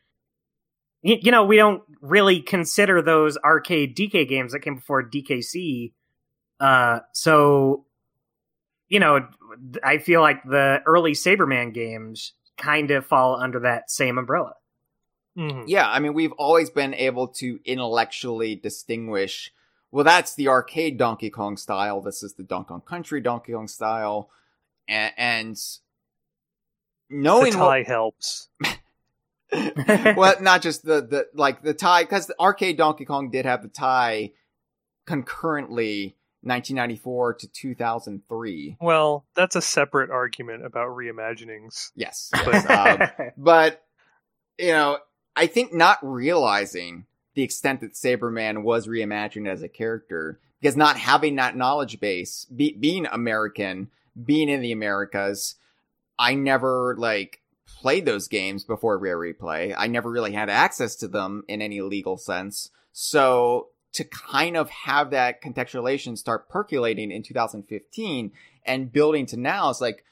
y- 1.04 1.20
you 1.22 1.32
know, 1.32 1.44
we 1.46 1.58
don't 1.58 1.84
really 2.02 2.42
consider 2.42 3.02
those 3.02 3.38
arcade 3.38 3.96
DK 3.98 4.28
games 4.28 4.54
that 4.54 4.62
came 4.62 4.76
before 4.76 5.04
DKC. 5.08 5.92
Uh, 6.60 7.00
so, 7.14 7.86
you 8.88 9.00
know, 9.00 9.28
I 9.84 9.98
feel 9.98 10.22
like 10.22 10.44
the 10.44 10.80
early 10.86 11.12
Sabreman 11.12 11.74
games 11.74 12.34
kind 12.58 12.92
of 12.92 13.06
fall 13.06 13.36
under 13.40 13.60
that 13.60 13.92
same 13.92 14.18
umbrella. 14.18 14.54
Mhm. 15.38 15.66
yeah, 15.68 15.90
I 15.90 16.00
mean, 16.00 16.14
we've 16.14 16.32
always 16.34 16.70
been 16.70 16.94
able 16.94 17.28
to 17.28 17.60
intellectually 17.66 18.56
distinguish. 18.56 19.52
Well, 19.92 20.04
that's 20.04 20.36
the 20.36 20.48
arcade 20.48 20.98
Donkey 20.98 21.30
Kong 21.30 21.58
style. 21.58 22.02
This 22.02 22.24
is 22.24 22.34
the 22.34 22.44
Donkey 22.44 22.70
Kong 22.70 22.82
Country 22.82 23.22
Donkey 23.22 23.54
Kong 23.54 23.68
style, 23.68 24.30
and, 24.88 25.14
and 25.18 25.56
the 27.10 27.18
knowing 27.18 27.54
tie 27.54 27.80
what, 27.80 27.86
helps. 27.86 28.50
well, 30.16 30.36
not 30.42 30.62
just 30.62 30.84
the 30.84 31.02
the 31.02 31.28
like 31.34 31.62
the 31.64 31.74
tie 31.74 32.04
because 32.04 32.28
the 32.28 32.40
arcade 32.40 32.78
Donkey 32.78 33.06
Kong 33.06 33.30
did 33.30 33.46
have 33.46 33.62
the 33.62 33.70
tie 33.70 34.32
concurrently 35.06 36.16
1994 36.42 37.34
to 37.36 37.48
2003. 37.48 38.78
Well, 38.80 39.26
that's 39.36 39.56
a 39.56 39.62
separate 39.62 40.12
argument 40.12 40.66
about 40.66 40.90
reimaginings. 40.90 41.92
Yes, 41.96 42.30
But, 42.32 42.70
um, 42.70 43.32
but 43.38 43.84
you 44.60 44.70
know, 44.70 45.00
I 45.36 45.48
think 45.48 45.74
not 45.74 46.00
realizing 46.02 47.06
the 47.34 47.44
extent 47.44 47.82
that 47.82 47.94
Sabreman 47.94 48.64
was 48.64 48.88
reimagined 48.88 49.48
as 49.48 49.62
a 49.62 49.68
character 49.68 50.40
because 50.62 50.78
not 50.78 50.98
having 50.98 51.36
that 51.36 51.58
knowledge 51.58 52.00
base, 52.00 52.46
be, 52.46 52.74
being 52.74 53.06
American, 53.06 53.90
being 54.24 54.50
in 54.50 54.62
the 54.62 54.72
Americas, 54.72 55.56
I 56.18 56.36
never 56.36 56.96
like 56.98 57.42
played 57.68 58.06
those 58.06 58.28
games 58.28 58.64
before 58.64 58.98
Rare 58.98 59.18
Replay. 59.18 59.74
I 59.78 59.88
never 59.88 60.10
really 60.10 60.32
had 60.32 60.50
access 60.50 60.96
to 60.98 61.08
them 61.08 61.44
in 61.48 61.62
any 61.62 61.82
legal 61.82 62.18
sense. 62.18 62.72
So 62.94 63.70
to 63.94 64.04
kind 64.04 64.58
of 64.58 64.70
have 64.70 65.12
that 65.12 65.42
contextualization 65.42 66.18
start 66.18 66.50
percolating 66.50 67.12
in 67.12 67.24
2015 67.24 68.32
and 68.66 68.92
building 68.92 69.26
to 69.28 69.38
now, 69.38 69.70
it's 69.70 69.82
like 69.82 70.04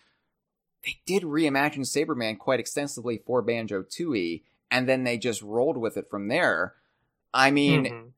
they 0.84 0.98
did 1.06 1.24
reimagine 1.24 1.80
Sabreman 1.80 2.38
quite 2.38 2.60
extensively 2.60 3.22
for 3.26 3.42
Banjo 3.42 3.84
Tooie, 3.84 4.42
and 4.74 4.90
then 4.90 5.04
they 5.04 5.18
just 5.20 5.44
rolled 5.44 5.78
with 5.78 5.96
it 5.98 6.10
from 6.10 6.28
there. 6.28 6.74
I 7.32 7.52
mean, 7.52 7.86
Mhm. 7.86 8.12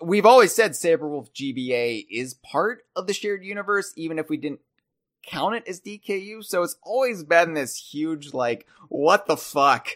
we've 0.00 0.24
always 0.26 0.54
said 0.54 0.74
Sabre 0.74 1.06
Wulf 1.08 1.32
GBA 1.34 2.06
is 2.10 2.34
part 2.34 2.86
of 2.96 3.06
the 3.06 3.12
shared 3.12 3.44
universe, 3.44 3.92
even 3.94 4.18
if 4.18 4.30
we 4.30 4.38
didn't 4.38 4.60
count 5.22 5.54
it 5.54 5.68
as 5.68 5.80
DKU. 5.80 6.42
So 6.42 6.62
it's 6.62 6.76
always 6.82 7.22
been 7.24 7.52
this 7.52 7.76
huge, 7.76 8.32
like, 8.32 8.66
what 8.88 9.26
the 9.26 9.36
fuck? 9.36 9.88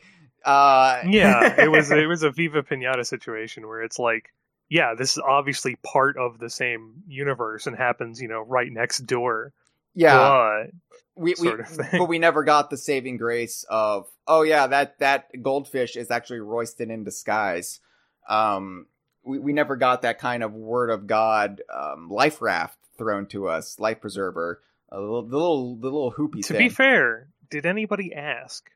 Uh, 0.44 1.00
yeah, 1.08 1.54
it 1.64 1.70
was 1.70 1.90
it 1.90 2.06
was 2.06 2.22
a 2.22 2.30
Viva 2.30 2.62
Pinata 2.62 3.04
situation 3.06 3.66
where 3.66 3.82
it's 3.82 3.98
like, 3.98 4.32
yeah, 4.68 4.94
this 4.94 5.12
is 5.16 5.22
obviously 5.26 5.76
part 5.76 6.18
of 6.18 6.38
the 6.38 6.50
same 6.50 7.02
universe 7.08 7.66
and 7.66 7.74
happens, 7.76 8.20
you 8.20 8.28
know, 8.28 8.42
right 8.42 8.70
next 8.70 8.98
door. 9.06 9.52
Yeah. 9.96 10.64
But 10.64 10.70
we, 11.16 11.34
we 11.40 11.48
of 11.48 11.66
thing. 11.66 11.88
but 11.92 12.08
we 12.08 12.18
never 12.18 12.44
got 12.44 12.70
the 12.70 12.76
saving 12.76 13.16
grace 13.16 13.64
of 13.68 14.06
oh 14.26 14.42
yeah 14.42 14.66
that 14.66 14.98
that 14.98 15.42
goldfish 15.42 15.96
is 15.96 16.10
actually 16.10 16.40
Royston 16.40 16.90
in 16.90 17.04
disguise. 17.04 17.80
Um, 18.28 18.86
we 19.24 19.38
we 19.38 19.52
never 19.52 19.76
got 19.76 20.02
that 20.02 20.18
kind 20.18 20.42
of 20.42 20.52
word 20.52 20.90
of 20.90 21.06
God 21.06 21.62
um, 21.72 22.10
life 22.10 22.40
raft 22.42 22.78
thrown 22.98 23.26
to 23.26 23.48
us, 23.48 23.80
life 23.80 24.00
preserver, 24.00 24.62
a 24.90 25.00
little 25.00 25.22
the 25.22 25.36
little 25.36 25.76
the 25.76 25.86
little 25.86 26.12
hoopy 26.12 26.42
to 26.42 26.54
thing. 26.54 26.58
be 26.58 26.68
fair, 26.68 27.28
did 27.50 27.66
anybody 27.66 28.12
ask? 28.14 28.68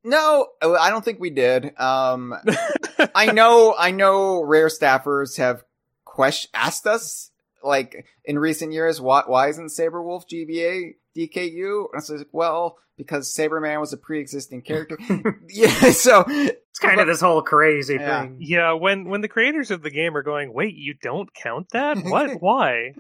no, 0.05 0.49
uh, 0.61 0.73
I 0.73 0.91
don't 0.91 1.05
think 1.05 1.21
we 1.21 1.31
did. 1.31 1.79
Um, 1.79 2.35
I 3.15 3.33
know 3.33 3.75
I 3.79 3.93
know 3.93 4.43
rare 4.43 4.69
staffers 4.69 5.37
have 5.37 5.63
question 6.05 6.51
asked 6.53 6.87
us 6.87 7.31
like 7.67 8.07
in 8.25 8.39
recent 8.39 8.73
years 8.73 9.01
why 9.01 9.23
why 9.27 9.49
isn't 9.49 9.71
Sabre 9.71 10.03
Wulf 10.03 10.27
GBA 10.29 10.93
DKU? 11.17 11.87
And 11.93 11.95
I 11.95 11.97
was 11.97 12.11
like, 12.11 12.29
well, 12.33 12.79
because 12.97 13.35
Sabreman 13.35 13.79
was 13.81 13.93
a 13.93 13.97
pre-existing 13.99 14.63
character. 14.63 14.99
yeah, 15.51 15.91
so 15.91 16.25
It's 16.29 16.79
kind 16.79 17.01
of 17.01 17.07
this 17.07 17.21
whole 17.21 17.43
crazy 17.43 17.95
Yeah. 17.95 18.23
thing. 18.23 18.37
Yeah, 18.41 18.73
when 18.73 19.09
when 19.09 19.21
the 19.23 19.29
creators 19.29 19.71
of 19.71 19.83
the 19.83 19.91
game 19.91 20.17
are 20.17 20.23
going, 20.23 20.53
wait, 20.53 20.75
you 20.77 20.95
don't 20.95 21.33
count 21.35 21.69
that? 21.73 21.99
What? 21.99 22.31
Why? 22.41 22.95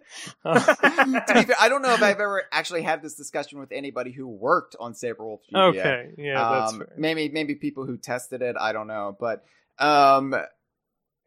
Uh, 0.44 0.58
to 0.60 1.34
be 1.34 1.42
fair, 1.42 1.56
I 1.60 1.68
don't 1.68 1.82
know 1.82 1.92
if 1.94 2.02
I've 2.02 2.20
ever 2.20 2.42
actually 2.52 2.82
had 2.82 3.02
this 3.02 3.14
discussion 3.14 3.58
with 3.58 3.72
anybody 3.72 4.12
who 4.12 4.26
worked 4.28 4.76
on 4.80 4.94
Sabre 4.94 5.24
Wulf 5.26 5.40
GBA. 5.52 5.68
okay, 5.78 6.10
yeah, 6.18 6.48
that's 6.60 6.72
um, 6.72 6.78
fair. 6.80 6.92
maybe 6.96 7.28
maybe 7.30 7.54
people 7.54 7.86
who 7.86 7.96
tested 7.98 8.42
it. 8.42 8.56
I 8.58 8.72
don't 8.72 8.86
know, 8.86 9.16
but 9.18 9.44
um, 9.78 10.34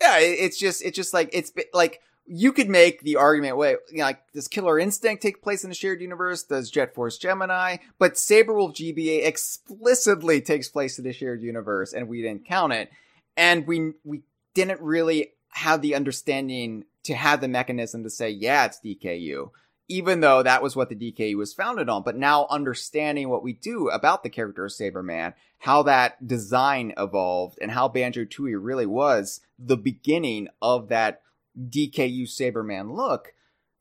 yeah, 0.02 0.18
it, 0.20 0.40
it's 0.40 0.58
just 0.58 0.84
it's 0.84 0.96
just 0.96 1.14
like 1.14 1.30
it's 1.34 1.52
like 1.74 2.02
you 2.30 2.54
could 2.54 2.70
make 2.70 3.02
the 3.02 3.16
argument. 3.16 3.58
Wait, 3.58 3.78
you 3.92 3.98
know, 3.98 4.04
like 4.04 4.32
does 4.34 4.48
Killer 4.48 4.78
Instinct 4.78 5.22
take 5.22 5.42
place 5.42 5.64
in 5.64 5.72
a 5.72 5.74
shared 5.74 6.00
universe? 6.02 6.44
Does 6.44 6.70
Jet 6.70 6.94
Force 6.94 7.18
Gemini? 7.18 7.78
But 7.98 8.18
Sabre 8.18 8.54
Wulf 8.54 8.74
GBA 8.74 9.26
explicitly 9.26 10.40
takes 10.40 10.70
place 10.70 11.00
in 11.00 11.08
a 11.08 11.14
shared 11.14 11.42
universe, 11.42 11.92
and 11.94 12.08
we 12.08 12.22
didn't 12.22 12.46
count 12.46 12.74
it, 12.74 12.92
and 13.36 13.66
we 13.66 13.94
we 14.04 14.22
didn't 14.54 14.82
really 14.82 15.34
have 15.50 15.82
the 15.82 15.96
understanding 15.96 16.86
to 17.04 17.16
have 17.16 17.42
the 17.42 17.48
mechanism 17.48 18.04
to 18.04 18.10
say, 18.10 18.30
yeah, 18.30 18.66
it's 18.66 18.80
DKU 18.80 19.50
even 19.90 20.20
though 20.20 20.44
that 20.44 20.62
was 20.62 20.76
what 20.76 20.90
the 20.90 20.96
DKU 20.96 21.36
was 21.36 21.54
founded 21.54 21.90
on. 21.90 22.04
But 22.04 22.16
now 22.16 22.46
understanding 22.50 23.28
what 23.28 23.44
we 23.44 23.54
do 23.54 23.90
about 23.90 24.22
the 24.22 24.30
character 24.30 24.66
of 24.66 24.72
Sabreman, 24.72 25.34
how 25.58 25.84
that 25.84 26.26
design 26.26 26.94
evolved, 26.96 27.58
and 27.60 27.72
how 27.72 27.88
Banjo 27.88 28.24
Tooie 28.26 28.58
really 28.58 28.86
was 28.86 29.42
the 29.58 29.78
beginning 29.78 30.48
of 30.62 30.90
that 30.90 31.24
DKU 31.58 32.24
Sabreman 32.24 32.96
look, 32.96 33.34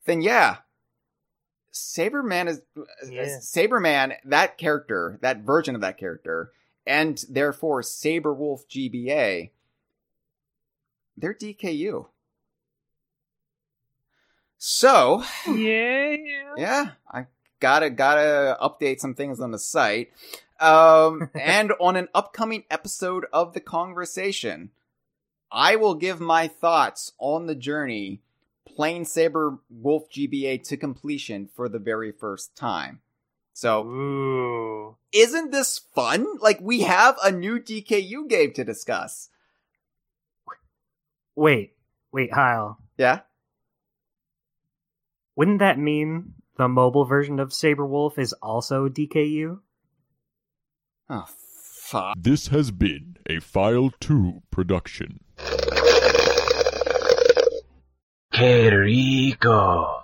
then 0.05 0.21
yeah. 0.21 0.57
Sabreman 1.71 2.47
is 2.47 2.61
Yeah. 3.09 3.37
Sabreman, 3.39 4.15
that 4.25 4.57
character, 4.57 5.19
that 5.21 5.41
version 5.41 5.75
of 5.75 5.81
that 5.81 5.97
character, 5.97 6.51
and 6.85 7.23
therefore 7.29 7.83
Sabre 7.83 8.33
Wulf 8.33 8.67
GBA, 8.67 9.51
they're 11.15 11.33
DKU. 11.33 12.07
So, 14.57 15.23
yeah, 15.47 16.17
yeah, 16.57 16.89
I 17.09 17.27
gotta 17.59 17.89
gotta 17.89 18.57
update 18.61 18.99
some 18.99 19.13
things 19.15 19.39
on 19.39 19.51
the 19.51 19.59
site. 19.59 20.11
Um, 20.59 21.29
and 21.39 21.71
on 21.79 21.95
an 21.95 22.09
upcoming 22.13 22.65
episode 22.69 23.25
of 23.31 23.53
the 23.53 23.61
conversation, 23.61 24.71
I 25.51 25.75
will 25.75 25.95
give 25.95 26.19
my 26.19 26.47
thoughts 26.47 27.13
on 27.19 27.47
the 27.47 27.55
journey 27.55 28.21
playing 28.67 29.05
Sabre 29.05 29.57
Wulf 29.69 30.09
GBA 30.09 30.63
to 30.69 30.77
completion 30.77 31.49
for 31.53 31.67
the 31.67 31.79
very 31.79 32.11
first 32.11 32.55
time. 32.55 33.01
So, 33.53 33.85
Ooh. 33.85 34.95
isn't 35.11 35.51
this 35.51 35.79
fun? 35.93 36.25
Like, 36.39 36.59
we 36.61 36.81
have 36.81 37.17
a 37.21 37.31
new 37.31 37.59
DKU 37.59 38.29
game 38.29 38.53
to 38.53 38.63
discuss. 38.63 39.29
Wait, 41.35 41.73
wait, 42.11 42.33
Hyle. 42.33 42.77
Yeah? 42.97 43.21
Wouldn't 45.35 45.59
that 45.59 45.79
mean 45.79 46.35
the 46.57 46.69
mobile 46.69 47.05
version 47.05 47.39
of 47.39 47.53
Sabre 47.53 47.85
Wulf 47.85 48.17
is 48.17 48.33
also 48.33 48.87
DKU? 48.87 49.59
Oh, 51.09 51.25
fuck. 51.27 52.15
This 52.17 52.47
has 52.47 52.71
been 52.71 53.17
a 53.27 53.39
File 53.39 53.91
2 53.99 54.43
production. 54.51 55.21
Qué 58.31 58.69
rico. 58.69 59.98